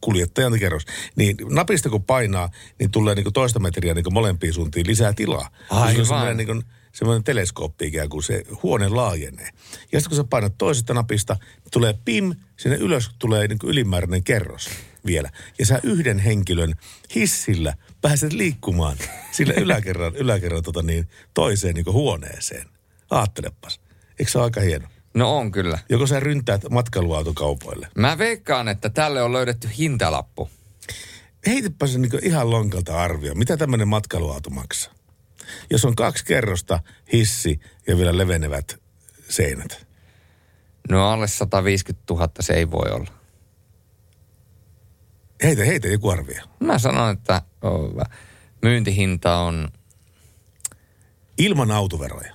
kuljettajan 0.00 0.58
kerros, 0.58 0.84
niin 1.16 1.36
napista 1.50 1.90
kun 1.90 2.04
painaa, 2.04 2.50
niin 2.78 2.90
tulee 2.90 3.14
niin 3.14 3.32
toista 3.32 3.58
metriä 3.58 3.94
niin 3.94 4.12
molempiin 4.12 4.54
suuntiin 4.54 4.86
lisää 4.86 5.12
tilaa. 5.12 5.48
Aivan. 5.70 5.94
Se 5.94 6.00
on 6.00 6.06
semmoinen 6.06 6.36
niin 6.36 6.46
kuin, 6.46 6.62
semmoinen 6.92 7.24
teleskooppi 7.24 7.86
ikään 7.86 8.08
kuin 8.08 8.22
se 8.22 8.42
huone 8.62 8.88
laajenee. 8.88 9.48
Ja 9.92 10.00
sitten 10.00 10.08
kun 10.08 10.16
sä 10.16 10.24
painat 10.24 10.58
toisesta 10.58 10.94
napista, 10.94 11.36
niin 11.40 11.70
tulee 11.70 11.94
pim, 12.04 12.34
sinne 12.56 12.76
ylös 12.76 13.10
tulee 13.18 13.48
niin 13.48 13.58
ylimääräinen 13.64 14.24
kerros 14.24 14.70
vielä. 15.06 15.30
Ja 15.58 15.66
sä 15.66 15.80
yhden 15.82 16.18
henkilön 16.18 16.74
hissillä 17.14 17.74
pääset 18.00 18.32
liikkumaan 18.32 18.96
sille 19.30 19.54
yläkerran, 19.54 20.16
yläkerran 20.16 20.62
tota 20.62 20.82
niin, 20.82 21.08
toiseen 21.34 21.74
niin 21.74 21.92
huoneeseen. 21.92 22.73
Aattelepas. 23.10 23.80
Eikö 24.18 24.30
se 24.32 24.38
ole 24.38 24.44
aika 24.44 24.60
hieno? 24.60 24.88
No 25.14 25.36
on 25.36 25.52
kyllä. 25.52 25.78
Joko 25.88 26.06
sä 26.06 26.20
ryntäät 26.20 26.62
matkailuautokaupoille? 26.70 27.88
Mä 27.98 28.18
veikkaan, 28.18 28.68
että 28.68 28.90
tälle 28.90 29.22
on 29.22 29.32
löydetty 29.32 29.68
hintalappu. 29.78 30.50
Heitäpä 31.46 31.86
se 31.86 31.98
niin 31.98 32.24
ihan 32.24 32.50
lonkalta 32.50 33.02
arvio. 33.02 33.34
Mitä 33.34 33.56
tämmöinen 33.56 33.88
matkailuauto 33.88 34.50
maksaa? 34.50 34.92
Jos 35.70 35.84
on 35.84 35.94
kaksi 35.94 36.24
kerrosta, 36.24 36.80
hissi 37.12 37.60
ja 37.86 37.96
vielä 37.96 38.18
levenevät 38.18 38.80
seinät. 39.28 39.86
No 40.88 41.08
alle 41.08 41.28
150 41.28 42.14
000 42.14 42.28
se 42.40 42.52
ei 42.52 42.70
voi 42.70 42.90
olla. 42.90 43.10
Heitä, 45.42 45.64
heitä 45.64 45.88
joku 45.88 46.08
arvio. 46.08 46.42
Mä 46.60 46.78
sanon, 46.78 47.10
että 47.10 47.42
myyntihinta 48.62 49.36
on 49.36 49.68
Ilman 51.38 51.70
autoveroja. 51.70 52.34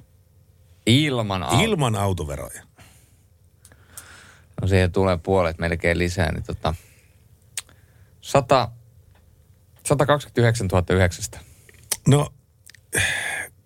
Ilman 0.89 1.43
au- 1.43 1.61
Ilman 1.63 1.95
autoveroja. 1.95 2.63
No 4.61 4.67
siihen 4.67 4.91
tulee 4.91 5.17
puolet 5.17 5.59
melkein 5.59 5.97
lisää, 5.97 6.31
niin 6.31 6.43
tota... 6.43 6.75
100, 8.21 8.71
129 9.85 10.67
900. 10.89 11.39
No, 12.07 12.27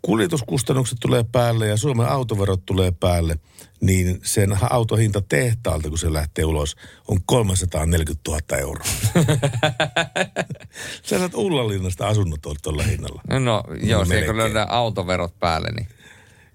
kuljetuskustannukset 0.01 0.97
tulee 1.01 1.23
päälle 1.31 1.67
ja 1.67 1.77
Suomen 1.77 2.07
autoverot 2.07 2.65
tulee 2.65 2.91
päälle, 2.91 3.39
niin 3.81 4.19
sen 4.23 4.57
autohinta 4.69 5.21
tehtaalta, 5.21 5.89
kun 5.89 5.97
se 5.97 6.13
lähtee 6.13 6.45
ulos, 6.45 6.75
on 7.07 7.19
340 7.25 8.31
000 8.31 8.57
euroa. 8.57 8.85
Sä 11.03 11.19
saat 11.19 11.35
Ullalinnasta 11.35 12.07
asunnot 12.07 12.39
tuolla 12.61 12.83
hinnalla. 12.83 13.21
No, 13.29 13.39
no 13.39 13.63
joo, 13.83 13.99
No, 13.99 14.05
se 14.05 14.21
kun 14.21 14.37
löydään 14.37 14.69
autoverot 14.69 15.39
päälle, 15.39 15.67
niin 15.75 15.87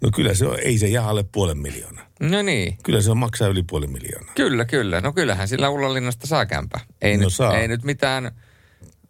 No 0.00 0.10
kyllä 0.14 0.34
se 0.34 0.46
on, 0.46 0.58
ei 0.60 0.78
se 0.78 0.88
jää 0.88 1.08
alle 1.08 1.22
puolen 1.32 1.58
miljoonaa. 1.58 2.06
No 2.20 2.42
niin. 2.42 2.78
Kyllä 2.82 3.00
se 3.00 3.10
on 3.10 3.18
maksaa 3.18 3.48
yli 3.48 3.62
puoli 3.62 3.86
miljoonaa. 3.86 4.32
Kyllä, 4.34 4.64
kyllä. 4.64 5.00
No 5.00 5.12
kyllähän 5.12 5.48
sillä 5.48 5.68
Ullalinnasta 5.70 6.26
saa 6.26 6.46
kämpä. 6.46 6.80
Ei, 7.02 7.16
No 7.16 7.22
nyt, 7.24 7.34
saa. 7.34 7.58
ei 7.58 7.68
nyt 7.68 7.84
mitään, 7.84 8.30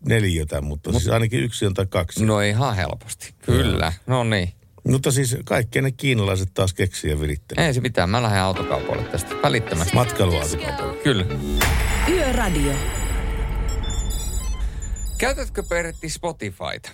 Neliötä, 0.08 0.60
mutta 0.60 0.92
Mut, 0.92 1.02
siis 1.02 1.12
ainakin 1.14 1.40
yksi 1.44 1.66
on 1.66 1.74
tai 1.74 1.86
kaksi. 1.86 2.24
no 2.24 2.40
ihan 2.40 2.76
helposti. 2.76 3.34
Kyllä, 3.46 3.92
no 4.06 4.24
niin. 4.24 4.52
Mutta 4.84 5.10
siis 5.10 5.36
kaikki 5.44 5.80
ne 5.82 5.92
kiinalaiset 5.92 6.48
taas 6.54 6.74
keksii 6.74 7.10
ja 7.10 7.20
virittelee. 7.20 7.66
Ei 7.66 7.74
se 7.74 7.80
mitään, 7.80 8.10
mä 8.10 8.22
lähden 8.22 8.40
autokaupalle 8.42 9.02
tästä 9.02 9.34
välittömästi. 9.42 9.94
Matkailuautokaupalle. 9.94 10.96
Kyllä. 11.02 11.24
Yöradio. 12.08 12.72
Käytätkö 15.18 15.62
Pertti 15.62 16.08
Spotifyta? 16.08 16.90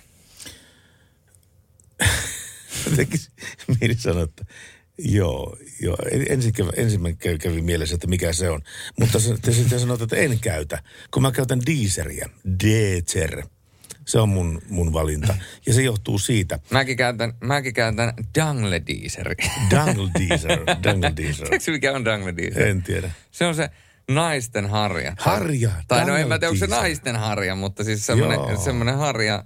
Tekis 2.95 3.31
mieli 3.81 3.95
sanoa, 3.95 4.23
että 4.23 4.45
joo, 4.97 5.57
joo. 5.81 5.97
Ensin 6.29 6.53
kävi, 6.53 6.69
ensimmäinen 6.75 7.17
kävi, 7.17 7.37
kävi 7.37 7.61
mielessä, 7.61 7.95
että 7.95 8.07
mikä 8.07 8.33
se 8.33 8.49
on. 8.49 8.61
Mutta 8.99 9.19
te 9.41 9.51
sitten 9.51 9.79
sanoit, 9.79 10.01
että 10.01 10.15
en 10.15 10.39
käytä, 10.39 10.83
kun 11.11 11.21
mä 11.21 11.31
käytän 11.31 11.59
Deezeriä. 11.65 12.29
Deezer. 12.63 13.43
Se 14.05 14.19
on 14.19 14.29
mun, 14.29 14.61
mun 14.69 14.93
valinta. 14.93 15.37
Ja 15.65 15.73
se 15.73 15.81
johtuu 15.81 16.19
siitä. 16.19 16.59
Mäkin 16.69 16.97
käytän, 16.97 17.33
mäkin 17.41 17.73
käytän 17.73 18.13
Dangle 18.35 18.81
Deezeri. 18.87 19.35
Dangle 19.71 20.09
Deezer. 20.19 20.59
Dangle 20.83 21.13
Deezer. 21.17 21.47
Tiedätkö 21.49 21.71
mikä 21.71 21.93
on 21.93 22.05
Dangle 22.05 22.35
Deezer? 22.37 22.67
En 22.67 22.83
tiedä. 22.83 23.11
Se 23.31 23.45
on 23.45 23.55
se 23.55 23.69
naisten 24.11 24.69
harja. 24.69 25.15
Harja, 25.19 25.71
Tai 25.87 26.05
no 26.05 26.15
en 26.15 26.27
mä 26.27 26.39
tiedä, 26.39 26.49
onko 26.49 26.59
se 26.59 26.67
naisten 26.67 27.15
harja, 27.15 27.55
mutta 27.55 27.83
siis 27.83 28.05
semmoinen 28.63 28.97
harja. 28.97 29.43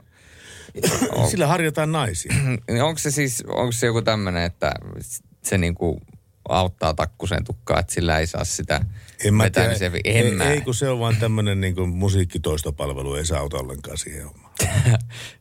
Sillä 1.30 1.48
harjataan 1.48 1.92
naisia. 1.92 2.34
Niin 2.72 2.84
onko 2.84 3.00
se 3.00 3.12
siis, 3.12 3.44
onko 3.48 3.72
se 3.72 3.86
joku 3.86 4.02
tämmöinen, 4.02 4.44
että 4.44 4.72
se 5.44 5.58
niinku 5.58 6.02
auttaa 6.50 6.94
takkuseen 6.94 7.44
tukkaan, 7.44 7.80
että 7.80 7.94
sillä 7.94 8.20
ei 8.20 8.28
saa 8.28 8.44
sitä 8.44 8.82
En 9.24 9.34
mä 9.34 9.50
tiedä. 9.50 9.66
vetämisen 9.66 9.94
vi- 9.94 10.00
En 10.06 10.26
ei, 10.26 10.32
mä. 10.32 10.52
ei, 10.52 10.62
kun 10.62 10.76
se 10.76 10.90
on 10.90 11.00
vaan 11.00 11.16
tämmöinen 11.18 11.62
niin 11.62 11.90
musiikkitoistopalvelu, 11.90 13.16
ei 13.16 13.26
saa 13.26 13.40
auta 13.40 13.58
ollenkaan 13.58 13.98
siihen 13.98 14.26
hommaan. 14.26 14.50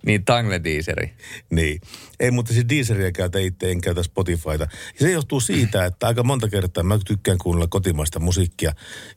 niin, 0.07 0.25
Tangle 0.25 0.61
Deezeri. 0.65 1.13
Niin. 1.51 1.81
Ei, 2.21 2.31
mutta 2.31 2.53
siis 2.53 2.69
Deezeria 2.69 3.13
käytä 3.13 3.39
itse, 3.39 3.71
en 3.71 3.81
käytä 3.81 4.03
Spotifyta. 4.03 4.65
Ja 4.65 4.69
se 5.01 5.11
johtuu 5.13 5.41
siitä, 5.41 5.85
että 5.85 6.07
aika 6.07 6.23
monta 6.23 6.49
kertaa 6.49 6.85
mä 6.85 6.99
tykkään 7.07 7.39
kuunnella 7.39 7.67
kotimaista 7.67 8.21
musiikkia. 8.21 8.73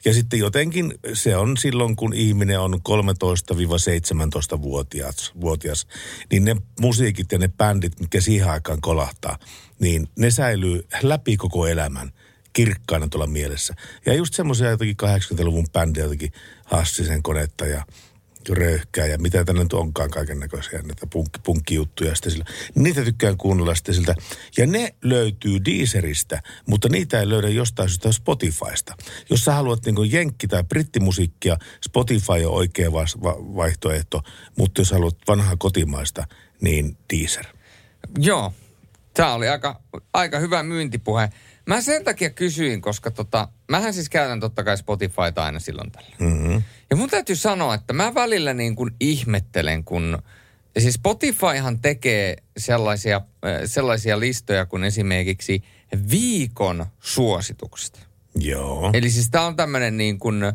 Ja 0.05 0.13
sitten 0.13 0.39
jotenkin 0.39 0.93
se 1.13 1.37
on 1.37 1.57
silloin, 1.57 1.95
kun 1.95 2.13
ihminen 2.13 2.59
on 2.59 2.73
13-17-vuotias, 2.73 5.31
vuotias, 5.41 5.87
niin 6.31 6.45
ne 6.45 6.55
musiikit 6.79 7.31
ja 7.31 7.37
ne 7.37 7.47
bändit, 7.47 7.99
mitkä 7.99 8.21
siihen 8.21 8.49
aikaan 8.49 8.81
kolahtaa, 8.81 9.37
niin 9.79 10.07
ne 10.19 10.31
säilyy 10.31 10.87
läpi 11.01 11.37
koko 11.37 11.67
elämän 11.67 12.11
kirkkaana 12.53 13.07
tuolla 13.07 13.27
mielessä. 13.27 13.73
Ja 14.05 14.13
just 14.13 14.33
semmoisia 14.33 14.69
jotenkin 14.69 14.97
80-luvun 15.03 15.67
bändejä, 15.73 16.03
jotenkin 16.03 16.31
Hassisen 16.65 17.23
konetta 17.23 17.65
ja 17.65 17.85
röyhkää 18.49 19.05
ja 19.05 19.17
mitä 19.17 19.45
tänne 19.45 19.63
nyt 19.63 19.73
onkaan 19.73 20.09
kaiken 20.09 20.39
näköisiä 20.39 20.81
näitä 20.81 21.07
punkki, 21.07 21.39
punkkijuttuja 21.43 22.15
sitten 22.15 22.31
sillä. 22.31 22.45
Niitä 22.75 23.03
tykkään 23.03 23.37
kuunnella 23.37 23.75
sitten 23.75 23.95
siltä. 23.95 24.15
Ja 24.57 24.65
ne 24.65 24.95
löytyy 25.03 25.65
Deezeristä, 25.65 26.41
mutta 26.65 26.89
niitä 26.89 27.19
ei 27.19 27.29
löydä 27.29 27.49
jostain 27.49 27.89
syystä 27.89 28.11
Spotifysta. 28.11 28.95
Jos 29.29 29.45
sä 29.45 29.53
haluat 29.53 29.85
niin 29.85 30.11
jenkki- 30.11 30.47
tai 30.47 30.63
brittimusiikkia, 30.63 31.57
Spotify 31.85 32.45
on 32.45 32.53
oikea 32.53 32.91
vas- 32.91 33.21
va- 33.23 33.55
vaihtoehto, 33.55 34.21
mutta 34.57 34.81
jos 34.81 34.91
haluat 34.91 35.17
vanhaa 35.27 35.55
kotimaista, 35.57 36.27
niin 36.61 36.97
Deezer. 37.13 37.45
Joo, 38.17 38.53
tämä 39.13 39.33
oli 39.33 39.47
aika, 39.49 39.81
aika 40.13 40.39
hyvä 40.39 40.63
myyntipuhe. 40.63 41.29
Mä 41.71 41.81
sen 41.81 42.03
takia 42.03 42.29
kysyin, 42.29 42.81
koska 42.81 43.11
tota, 43.11 43.47
mähän 43.69 43.93
siis 43.93 44.09
käytän 44.09 44.39
totta 44.39 44.63
kai 44.63 44.77
Spotifyta 44.77 45.43
aina 45.43 45.59
silloin 45.59 45.91
tällä. 45.91 46.15
Mm-hmm. 46.19 46.63
Ja 46.89 46.95
mun 46.95 47.09
täytyy 47.09 47.35
sanoa, 47.35 47.73
että 47.73 47.93
mä 47.93 48.13
välillä 48.13 48.53
niin 48.53 48.75
kuin 48.75 48.91
ihmettelen, 48.99 49.83
kun 49.83 50.17
siis 50.79 50.93
Spotifyhan 50.93 51.79
tekee 51.79 52.35
sellaisia, 52.57 53.17
äh, 53.17 53.61
sellaisia 53.65 54.19
listoja 54.19 54.65
kuin 54.65 54.83
esimerkiksi 54.83 55.63
viikon 56.11 56.85
suositukset. 56.99 58.07
Joo. 58.35 58.89
Eli 58.93 59.09
siis 59.09 59.29
tää 59.29 59.45
on 59.45 59.55
tämmöinen 59.55 59.97
niin 59.97 60.19
kuin, 60.19 60.43
äh, 60.43 60.53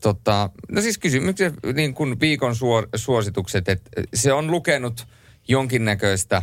tota, 0.00 0.50
no 0.68 0.80
siis 0.80 0.98
kysymykset 0.98 1.54
niin 1.74 1.94
kuin 1.94 2.20
viikon 2.20 2.56
suor, 2.56 2.88
suositukset, 2.96 3.68
että 3.68 3.90
se 4.14 4.32
on 4.32 4.50
lukenut 4.50 5.06
jonkinnäköistä 5.48 6.42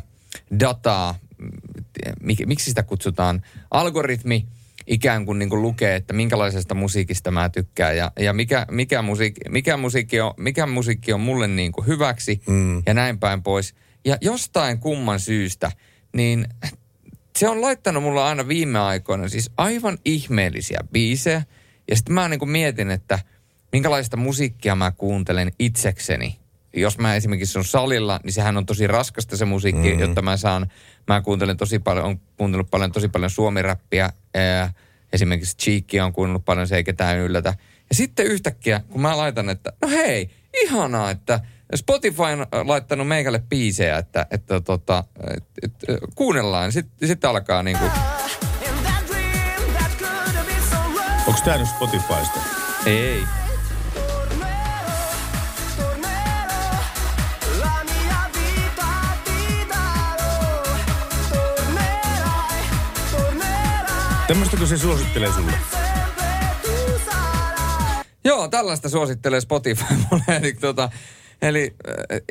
dataa, 0.59 1.15
mik, 2.21 2.39
miksi 2.45 2.65
sitä 2.65 2.83
kutsutaan, 2.83 3.41
algoritmi 3.71 4.47
ikään 4.87 5.25
kuin, 5.25 5.39
niin 5.39 5.49
kuin 5.49 5.61
lukee, 5.61 5.95
että 5.95 6.13
minkälaisesta 6.13 6.75
musiikista 6.75 7.31
mä 7.31 7.49
tykkään 7.49 7.97
ja, 7.97 8.11
ja 8.19 8.33
mikä, 8.33 8.65
mikä, 8.71 9.01
musiikki, 9.01 9.41
mikä, 9.49 9.77
musiikki 9.77 10.21
on, 10.21 10.33
mikä 10.37 10.65
musiikki 10.65 11.13
on 11.13 11.21
mulle 11.21 11.47
niin 11.47 11.71
kuin 11.71 11.87
hyväksi 11.87 12.41
mm. 12.47 12.83
ja 12.85 12.93
näin 12.93 13.19
päin 13.19 13.43
pois. 13.43 13.75
Ja 14.05 14.17
jostain 14.21 14.79
kumman 14.79 15.19
syystä, 15.19 15.71
niin 16.13 16.47
se 17.37 17.49
on 17.49 17.61
laittanut 17.61 18.03
mulla 18.03 18.27
aina 18.27 18.47
viime 18.47 18.79
aikoina 18.79 19.29
siis 19.29 19.49
aivan 19.57 19.97
ihmeellisiä 20.05 20.79
biisejä. 20.91 21.43
Ja 21.89 21.95
sitten 21.95 22.13
mä 22.13 22.27
niin 22.27 22.39
kuin 22.39 22.49
mietin, 22.49 22.91
että 22.91 23.19
minkälaista 23.71 24.17
musiikkia 24.17 24.75
mä 24.75 24.91
kuuntelen 24.91 25.51
itsekseni. 25.59 26.39
Jos 26.73 26.97
mä 26.97 27.15
esimerkiksi 27.15 27.57
on 27.57 27.65
salilla, 27.65 28.19
niin 28.23 28.33
sehän 28.33 28.57
on 28.57 28.65
tosi 28.65 28.87
raskasta 28.87 29.37
se 29.37 29.45
musiikki, 29.45 29.87
mm-hmm. 29.87 30.01
jotta 30.01 30.21
mä 30.21 30.37
saan, 30.37 30.67
mä 31.07 31.21
kuuntelen 31.21 31.57
tosi 31.57 31.79
paljon, 31.79 32.05
on 32.05 32.19
kuunnellut 32.37 32.71
paljon, 32.71 32.91
tosi 32.91 33.09
paljon 33.09 33.29
suomiräppiä. 33.29 34.09
Ää, 34.35 34.73
esimerkiksi 35.13 35.57
Cheekia 35.57 36.05
on 36.05 36.13
kuunnellut 36.13 36.45
paljon, 36.45 36.67
se 36.67 36.75
ei 36.75 36.83
ketään 36.83 37.17
yllätä. 37.17 37.49
Ja 37.89 37.95
sitten 37.95 38.25
yhtäkkiä, 38.25 38.81
kun 38.89 39.01
mä 39.01 39.17
laitan, 39.17 39.49
että 39.49 39.73
no 39.81 39.89
hei, 39.89 40.29
ihanaa, 40.53 41.11
että 41.11 41.39
Spotify 41.75 42.23
on 42.51 42.67
laittanut 42.67 43.07
meikälle 43.07 43.39
biisejä, 43.49 43.97
että, 43.97 44.27
että 44.31 44.61
tota, 44.61 45.03
et, 45.37 45.43
et, 45.63 45.73
kuunnellaan. 46.15 46.71
Sitten 46.71 47.07
sit 47.07 47.25
alkaa 47.25 47.63
niinku... 47.63 47.85
Onko 51.27 51.39
tämä 51.45 51.57
nyt 51.57 51.67
Spotifysta? 51.67 52.39
Ei. 52.85 53.44
Tämmöistäkö 64.27 64.65
se 64.65 64.77
suosittelee 64.77 65.29
sulle? 65.31 65.51
Joo, 68.25 68.47
tällaista 68.47 68.89
suosittelee 68.89 69.41
Spotify 69.41 69.83
mulle. 70.11 70.37
Eli, 70.37 70.53
tota, 70.53 70.89
eli 71.41 71.75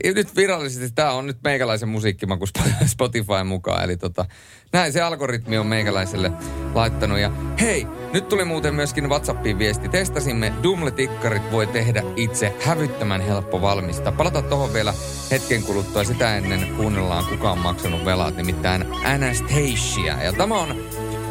äh, 0.06 0.14
nyt 0.14 0.36
virallisesti 0.36 0.90
tämä 0.94 1.12
on 1.12 1.26
nyt 1.26 1.38
meikäläisen 1.44 1.88
musiikkimaku 1.88 2.44
Sp- 2.44 2.86
Spotify 2.86 3.44
mukaan. 3.44 3.84
Eli 3.84 3.96
tota, 3.96 4.24
näin 4.72 4.92
se 4.92 5.00
algoritmi 5.02 5.58
on 5.58 5.66
meikäläiselle 5.66 6.32
laittanut. 6.74 7.18
Ja 7.18 7.30
hei, 7.60 7.86
nyt 8.12 8.28
tuli 8.28 8.44
muuten 8.44 8.74
myöskin 8.74 9.08
WhatsAppiin 9.08 9.58
viesti. 9.58 9.88
Testasimme 9.88 10.52
Dumle-tikkarit 10.62 11.50
voi 11.52 11.66
tehdä 11.66 12.02
itse 12.16 12.56
hävyttömän 12.64 13.20
helppo 13.20 13.60
valmistaa. 13.60 14.12
Palataan 14.12 14.44
tuohon 14.44 14.72
vielä 14.72 14.94
hetken 15.30 15.62
kuluttua. 15.62 16.04
Sitä 16.04 16.36
ennen 16.36 16.74
kuunnellaan 16.76 17.24
kuka 17.24 17.52
on 17.52 17.58
maksanut 17.58 18.04
velat, 18.04 18.36
nimittäin 18.36 18.84
Anastasia. 19.04 20.22
Ja 20.22 20.32
tämä 20.32 20.54
on 20.54 20.76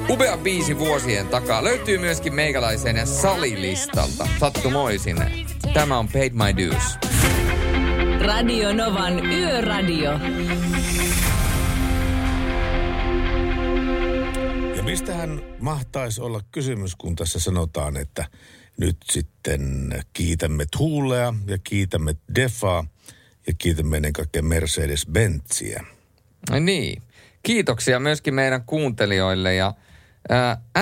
Upea 0.09 0.37
biisi 0.37 0.79
vuosien 0.79 1.27
takaa. 1.27 1.63
Löytyy 1.63 1.97
myöskin 1.97 2.35
meikäläisen 2.35 3.07
salilistalta. 3.07 4.27
Sattumoisin. 4.39 5.17
Tämä 5.73 5.97
on 5.97 6.07
Paid 6.07 6.33
My 6.33 6.65
Dues. 6.65 6.97
Radio 8.25 8.73
Novan 8.73 9.25
Yöradio. 9.25 10.11
Ja 14.75 14.83
mistähän 14.83 15.41
mahtaisi 15.59 16.21
olla 16.21 16.41
kysymys, 16.51 16.95
kun 16.95 17.15
tässä 17.15 17.39
sanotaan, 17.39 17.97
että 17.97 18.25
nyt 18.77 18.97
sitten 19.11 19.89
kiitämme 20.13 20.65
Tuulea 20.77 21.33
ja 21.47 21.57
kiitämme 21.63 22.15
Defaa 22.35 22.85
ja 23.47 23.53
kiitämme 23.57 23.97
ennen 23.97 24.13
kaikkea 24.13 24.41
Mercedes-Bentziä. 24.41 25.83
Niin. 26.59 27.01
Kiitoksia 27.43 27.99
myöskin 27.99 28.33
meidän 28.33 28.63
kuuntelijoille 28.65 29.55
ja 29.55 29.73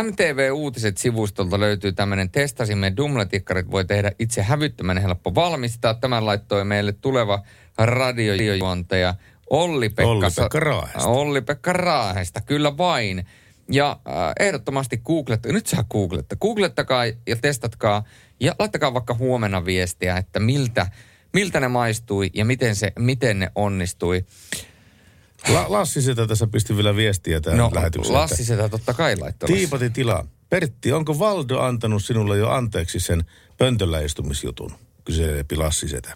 MTV-uutiset-sivustolta 0.03 1.59
löytyy 1.59 1.91
tämmöinen 1.91 2.30
testasimme 2.30 2.93
Dumletikkarit 2.97 3.72
voi 3.72 3.85
tehdä 3.85 4.11
itse 4.19 4.41
hävyttömän 4.41 4.97
helppo 4.97 5.35
valmistaa. 5.35 5.93
Tämän 5.93 6.26
laittoi 6.26 6.65
meille 6.65 6.91
tuleva 6.91 7.43
radiojuontaja 7.77 9.15
Olli-Pekka, 9.49 10.11
Olli-Pekka 10.11 10.59
Raahesta. 10.59 11.07
Olli-Pekka 11.07 11.73
Raahesta, 11.73 12.41
kyllä 12.41 12.77
vain. 12.77 13.26
Ja 13.72 13.99
äh, 14.07 14.13
ehdottomasti 14.39 14.97
googletta, 14.97 15.53
nyt 15.53 15.68
saa 15.68 15.84
googletta, 15.84 16.35
googlettakaa 16.35 17.05
ja 17.05 17.35
testatkaa 17.41 18.03
ja 18.39 18.55
laittakaa 18.59 18.93
vaikka 18.93 19.13
huomenna 19.13 19.65
viestiä, 19.65 20.18
että 20.18 20.39
miltä, 20.39 20.88
miltä 21.34 21.59
ne 21.59 21.68
maistui 21.68 22.30
ja 22.34 22.45
miten, 22.45 22.76
se, 22.76 22.93
miten 22.99 23.39
ne 23.39 23.51
onnistui. 23.55 24.26
La, 25.49 25.65
Lassi 25.69 26.01
Setä 26.01 26.27
tässä 26.27 26.47
pisti 26.47 26.76
vielä 26.76 26.95
viestiä 26.95 27.41
tähän 27.41 27.57
No, 27.57 27.72
lähetykseen. 27.73 28.13
Lassi 28.13 28.45
Setä 28.45 28.69
totta 28.69 28.93
kai 28.93 29.18
laittoi. 29.18 29.47
Tiipati 29.47 29.89
tila. 29.89 30.26
Pertti, 30.49 30.91
onko 30.91 31.19
Valdo 31.19 31.59
antanut 31.59 32.05
sinulle 32.05 32.38
jo 32.38 32.49
anteeksi 32.49 32.99
sen 32.99 33.23
pöntöllä 33.57 33.99
istumisjutun? 33.99 34.72
Kyselee 35.05 35.45
Lassi 35.57 35.88
Setä. 35.88 36.13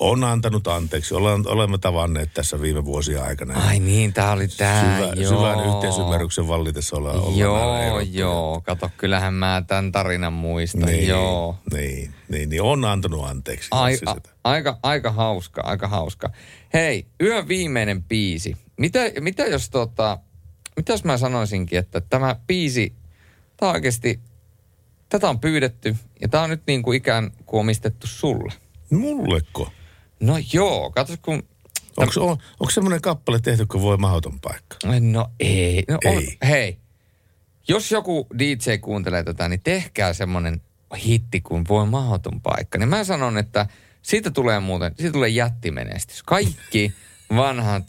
On 0.00 0.24
antanut 0.24 0.68
anteeksi. 0.68 1.14
Olemme, 1.14 1.50
olemme 1.50 1.78
tavanneet 1.78 2.34
tässä 2.34 2.60
viime 2.60 2.84
vuosien 2.84 3.22
aikana. 3.22 3.66
Ai 3.66 3.78
niin, 3.78 4.12
tää 4.12 4.32
oli 4.32 4.48
tää, 4.48 4.96
Syvä, 4.96 5.12
joo. 5.14 5.28
syvän 5.28 5.74
yhteisymmärryksen 5.74 6.48
vallitessa 6.48 6.96
ollaan, 6.96 7.18
ollaan 7.18 7.70
aina 7.70 7.86
Joo, 7.86 8.00
joo. 8.00 8.60
Kato, 8.66 8.90
kyllähän 8.96 9.34
mä 9.34 9.62
tämän 9.66 9.92
tarinan 9.92 10.32
muistan. 10.32 10.82
Niin, 10.82 11.08
Joo. 11.08 11.56
Niin, 11.72 12.14
niin, 12.28 12.48
niin, 12.48 12.62
on 12.62 12.84
antanut 12.84 13.24
anteeksi. 13.24 13.68
Ai, 13.70 13.92
Lassi 13.92 14.04
a, 14.06 14.30
aika, 14.44 14.78
aika 14.82 15.12
hauska, 15.12 15.62
aika 15.64 15.88
hauska. 15.88 16.30
Hei, 16.74 17.06
yön 17.22 17.48
viimeinen 17.48 18.02
biisi. 18.02 18.56
Mitä, 18.76 19.00
mitä 19.20 19.46
jos 19.46 19.70
tota, 19.70 20.18
mitä 20.76 20.92
jos 20.92 21.04
mä 21.04 21.18
sanoisinkin, 21.18 21.78
että 21.78 22.00
tämä 22.00 22.36
biisi, 22.46 22.94
tämä 23.56 23.70
on 23.70 23.76
oikeasti, 23.76 24.20
tätä 25.08 25.28
on 25.28 25.40
pyydetty 25.40 25.96
ja 26.20 26.28
tämä 26.28 26.44
on 26.44 26.50
nyt 26.50 26.62
niin 26.66 26.82
kuin 26.82 26.96
ikään 26.96 27.30
kuin 27.46 27.60
omistettu 27.60 28.06
sulle. 28.06 28.52
Mulleko? 28.90 29.70
No 30.20 30.34
joo, 30.52 30.90
katso 30.90 31.14
kun... 31.22 31.42
Onko, 31.96 32.12
on, 32.20 32.38
onko 32.60 32.70
semmoinen 32.70 33.00
kappale 33.00 33.38
tehty, 33.40 33.66
kun 33.66 33.82
voi 33.82 33.96
mahdoton 33.96 34.40
paikka? 34.40 34.76
No 35.00 35.26
ei. 35.40 35.84
No 35.88 35.98
on, 36.04 36.18
Ei. 36.18 36.38
hei, 36.42 36.78
jos 37.68 37.92
joku 37.92 38.26
DJ 38.38 38.76
kuuntelee 38.80 39.24
tätä, 39.24 39.48
niin 39.48 39.60
tehkää 39.60 40.12
semmoinen 40.12 40.62
hitti 41.04 41.40
kuin 41.40 41.64
voi 41.68 41.86
mahdoton 41.86 42.40
paikka. 42.40 42.78
Niin 42.78 42.88
mä 42.88 43.04
sanon, 43.04 43.38
että 43.38 43.66
siitä 44.02 44.30
tulee 44.30 44.60
muuten, 44.60 44.92
siitä 44.96 45.12
tulee 45.12 45.28
jättimenestys. 45.28 46.22
Kaikki 46.22 46.92
vanhat 47.36 47.84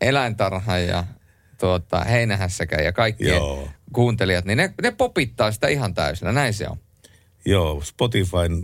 eläintarha 0.00 0.78
ja 0.78 1.04
tuota, 1.60 2.04
heinähässäkä 2.04 2.76
ja 2.76 2.92
kaikki 2.92 3.28
Joo. 3.28 3.68
kuuntelijat, 3.92 4.44
niin 4.44 4.56
ne, 4.56 4.74
ne 4.82 4.90
popittaa 4.90 5.52
sitä 5.52 5.68
ihan 5.68 5.94
täysillä. 5.94 6.32
Näin 6.32 6.54
se 6.54 6.68
on. 6.68 6.76
Joo, 7.46 7.82
Spotifyn 7.84 8.62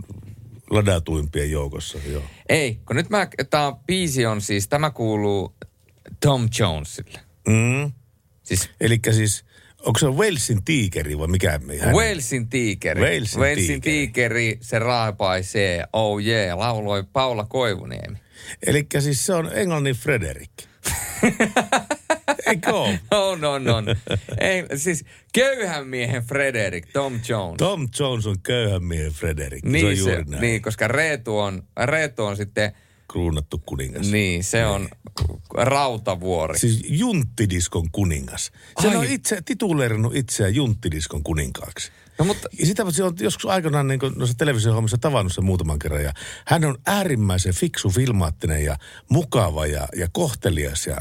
ladatuimpien 0.71 1.51
joukossa, 1.51 1.97
joo. 2.11 2.23
Ei, 2.49 2.79
kun 2.87 2.95
nyt 2.95 3.09
mä, 3.09 3.27
tämä 3.49 3.73
biisi 3.87 4.25
on 4.25 4.41
siis, 4.41 4.67
tämä 4.67 4.89
kuuluu 4.89 5.55
Tom 6.19 6.49
Jonesille. 6.59 7.19
Mm. 7.47 7.91
Siis, 8.43 8.69
Eli 8.81 8.99
siis, 9.11 9.45
onko 9.79 9.99
se 9.99 10.07
Walesin 10.07 10.63
tiikeri 10.63 11.17
vai 11.17 11.27
mikä? 11.27 11.59
Hän... 11.79 11.95
Walesin 11.95 12.49
tiikeri. 12.49 13.01
Walesin 13.01 13.39
Walesin 13.39 13.65
tiikeri. 13.65 13.79
tiikeri, 13.79 14.57
se 14.61 14.79
raapaisee, 14.79 15.83
oh 15.93 16.21
yeah, 16.23 16.57
lauloi 16.57 17.03
Paula 17.13 17.45
Koivuniemi. 17.45 18.17
Eli 18.67 18.87
siis 18.99 19.25
se 19.25 19.33
on 19.33 19.49
englannin 19.53 19.95
Frederick. 19.95 20.51
Eikö 22.45 22.73
ole? 22.73 22.99
On, 23.11 23.45
on, 23.45 23.67
on. 23.67 23.85
Ei, 24.37 24.65
siis 24.75 25.05
köyhän 25.33 25.87
miehen 25.87 26.23
Frederick, 26.23 26.89
Tom 26.93 27.19
Jones. 27.29 27.57
Tom 27.57 27.87
Jones 27.99 28.25
on 28.27 28.39
köyhän 28.43 28.83
miehen 28.83 29.11
Frederick. 29.11 29.61
se 29.61 29.67
on 29.67 29.71
niin, 29.71 29.97
juuri 29.97 30.15
se, 30.15 30.23
näin. 30.29 30.41
niin, 30.41 30.61
koska 30.61 30.87
Reetu 30.87 31.37
on, 31.37 31.63
Reetu 31.85 32.25
on 32.25 32.37
sitten, 32.37 32.71
Kruunattu 33.11 33.61
kuningas. 33.65 34.11
niin, 34.11 34.43
se 34.43 34.65
on 34.65 34.89
rautavuori. 35.53 36.59
Siis 36.59 36.83
junttidiskon 36.87 37.91
kuningas. 37.91 38.51
Se 38.81 38.87
on 38.87 39.05
itse 39.05 39.41
tituleerannut 39.45 40.15
itseään 40.15 40.55
junttidiskon 40.55 41.23
kuninkaaksi. 41.23 41.91
No 42.19 42.25
mutta... 42.25 42.49
Ja 42.59 42.65
sitä 42.65 42.91
se 42.91 43.03
on 43.03 43.13
joskus 43.19 43.45
aikanaan 43.45 43.87
niin 43.87 43.99
noissa 44.15 44.37
televisiohommissa 44.37 44.97
tavannut 44.97 45.33
sen 45.33 45.45
muutaman 45.45 45.79
kerran. 45.79 46.03
Ja 46.03 46.13
hän 46.45 46.65
on 46.65 46.77
äärimmäisen 46.85 47.53
fiksu, 47.53 47.89
filmaattinen 47.89 48.63
ja 48.63 48.77
mukava 49.09 49.65
ja, 49.65 49.87
ja 49.95 50.07
kohtelias 50.11 50.87
ja, 50.87 50.97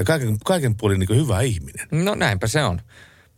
ja 0.00 0.04
kaiken, 0.04 0.38
kaiken 0.44 0.74
puolin 0.74 1.00
niin 1.00 1.22
hyvä 1.22 1.40
ihminen. 1.40 1.88
No 1.92 2.14
näinpä 2.14 2.46
se 2.46 2.64
on. 2.64 2.80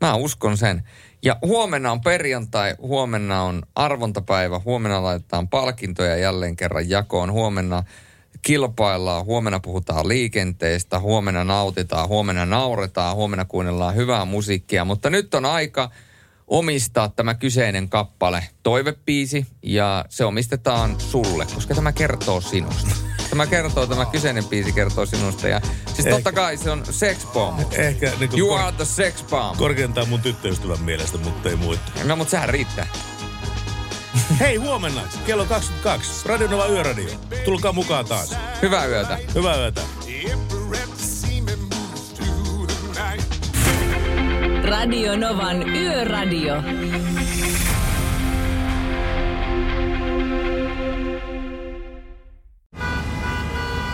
Mä 0.01 0.15
uskon 0.15 0.57
sen. 0.57 0.83
Ja 1.23 1.37
huomenna 1.43 1.93
on 1.93 2.01
perjantai, 2.01 2.75
huomenna 2.79 3.43
on 3.43 3.63
arvontapäivä, 3.75 4.61
huomenna 4.65 5.03
laitetaan 5.03 5.49
palkintoja 5.49 6.17
jälleen 6.17 6.57
kerran 6.57 6.91
jakoon, 6.91 7.33
huomenna 7.33 7.83
kilpaillaan, 8.43 9.25
huomenna 9.25 9.61
puhutaan 9.61 10.09
liikenteestä, 10.09 10.99
huomenna 10.99 11.45
nautitaan, 11.45 12.09
huomenna 12.09 12.47
nauretaan, 12.47 13.17
huomenna 13.17 13.45
kuunnellaan 13.45 13.95
hyvää 13.95 14.25
musiikkia, 14.25 14.85
mutta 14.85 15.11
nyt 15.11 15.35
on 15.35 15.45
aika 15.45 15.91
omistaa 16.47 17.09
tämä 17.09 17.35
kyseinen 17.35 17.89
kappale, 17.89 18.45
toivepiisi, 18.63 19.47
ja 19.63 20.05
se 20.09 20.25
omistetaan 20.25 21.01
sulle, 21.01 21.47
koska 21.55 21.75
tämä 21.75 21.93
kertoo 21.93 22.41
sinusta. 22.41 23.12
Tämä 23.33 23.47
kertoo, 23.47 23.87
tämä 23.87 24.05
kyseinen 24.05 24.45
biisi 24.45 24.73
kertoo 24.73 25.07
sinusta, 25.07 25.49
ja 25.49 25.61
siis 25.95 26.09
totta 26.09 26.33
kai 26.33 26.57
se 26.57 26.71
on 26.71 26.83
sex 26.91 27.27
bomb. 27.33 27.61
Ehkä 27.73 28.13
niin 28.21 28.39
You 28.39 28.53
are 28.53 28.73
the 28.77 28.85
sex 28.85 29.25
bomb. 29.31 29.57
korkeintaan 29.59 30.09
mun 30.09 30.21
tyttöystävän 30.21 30.81
mielestä, 30.81 31.19
mutta 31.19 31.49
ei 31.49 31.57
muita. 31.57 31.83
No, 32.05 32.17
mutta 32.17 32.31
sehän 32.31 32.49
riittää. 32.49 32.87
Hei, 34.41 34.57
huomenna 34.57 35.03
kello 35.27 35.45
22. 35.45 36.29
Radio 36.29 36.49
Nova 36.49 36.67
Yöradio. 36.67 37.11
Tulkaa 37.45 37.73
mukaan 37.73 38.05
taas. 38.05 38.37
Hyvää 38.63 38.87
yötä. 38.87 39.19
Hyvää 39.35 39.57
yötä. 39.57 39.81
Radio 44.65 45.17
Novan 45.17 45.69
Yöradio. 45.69 46.55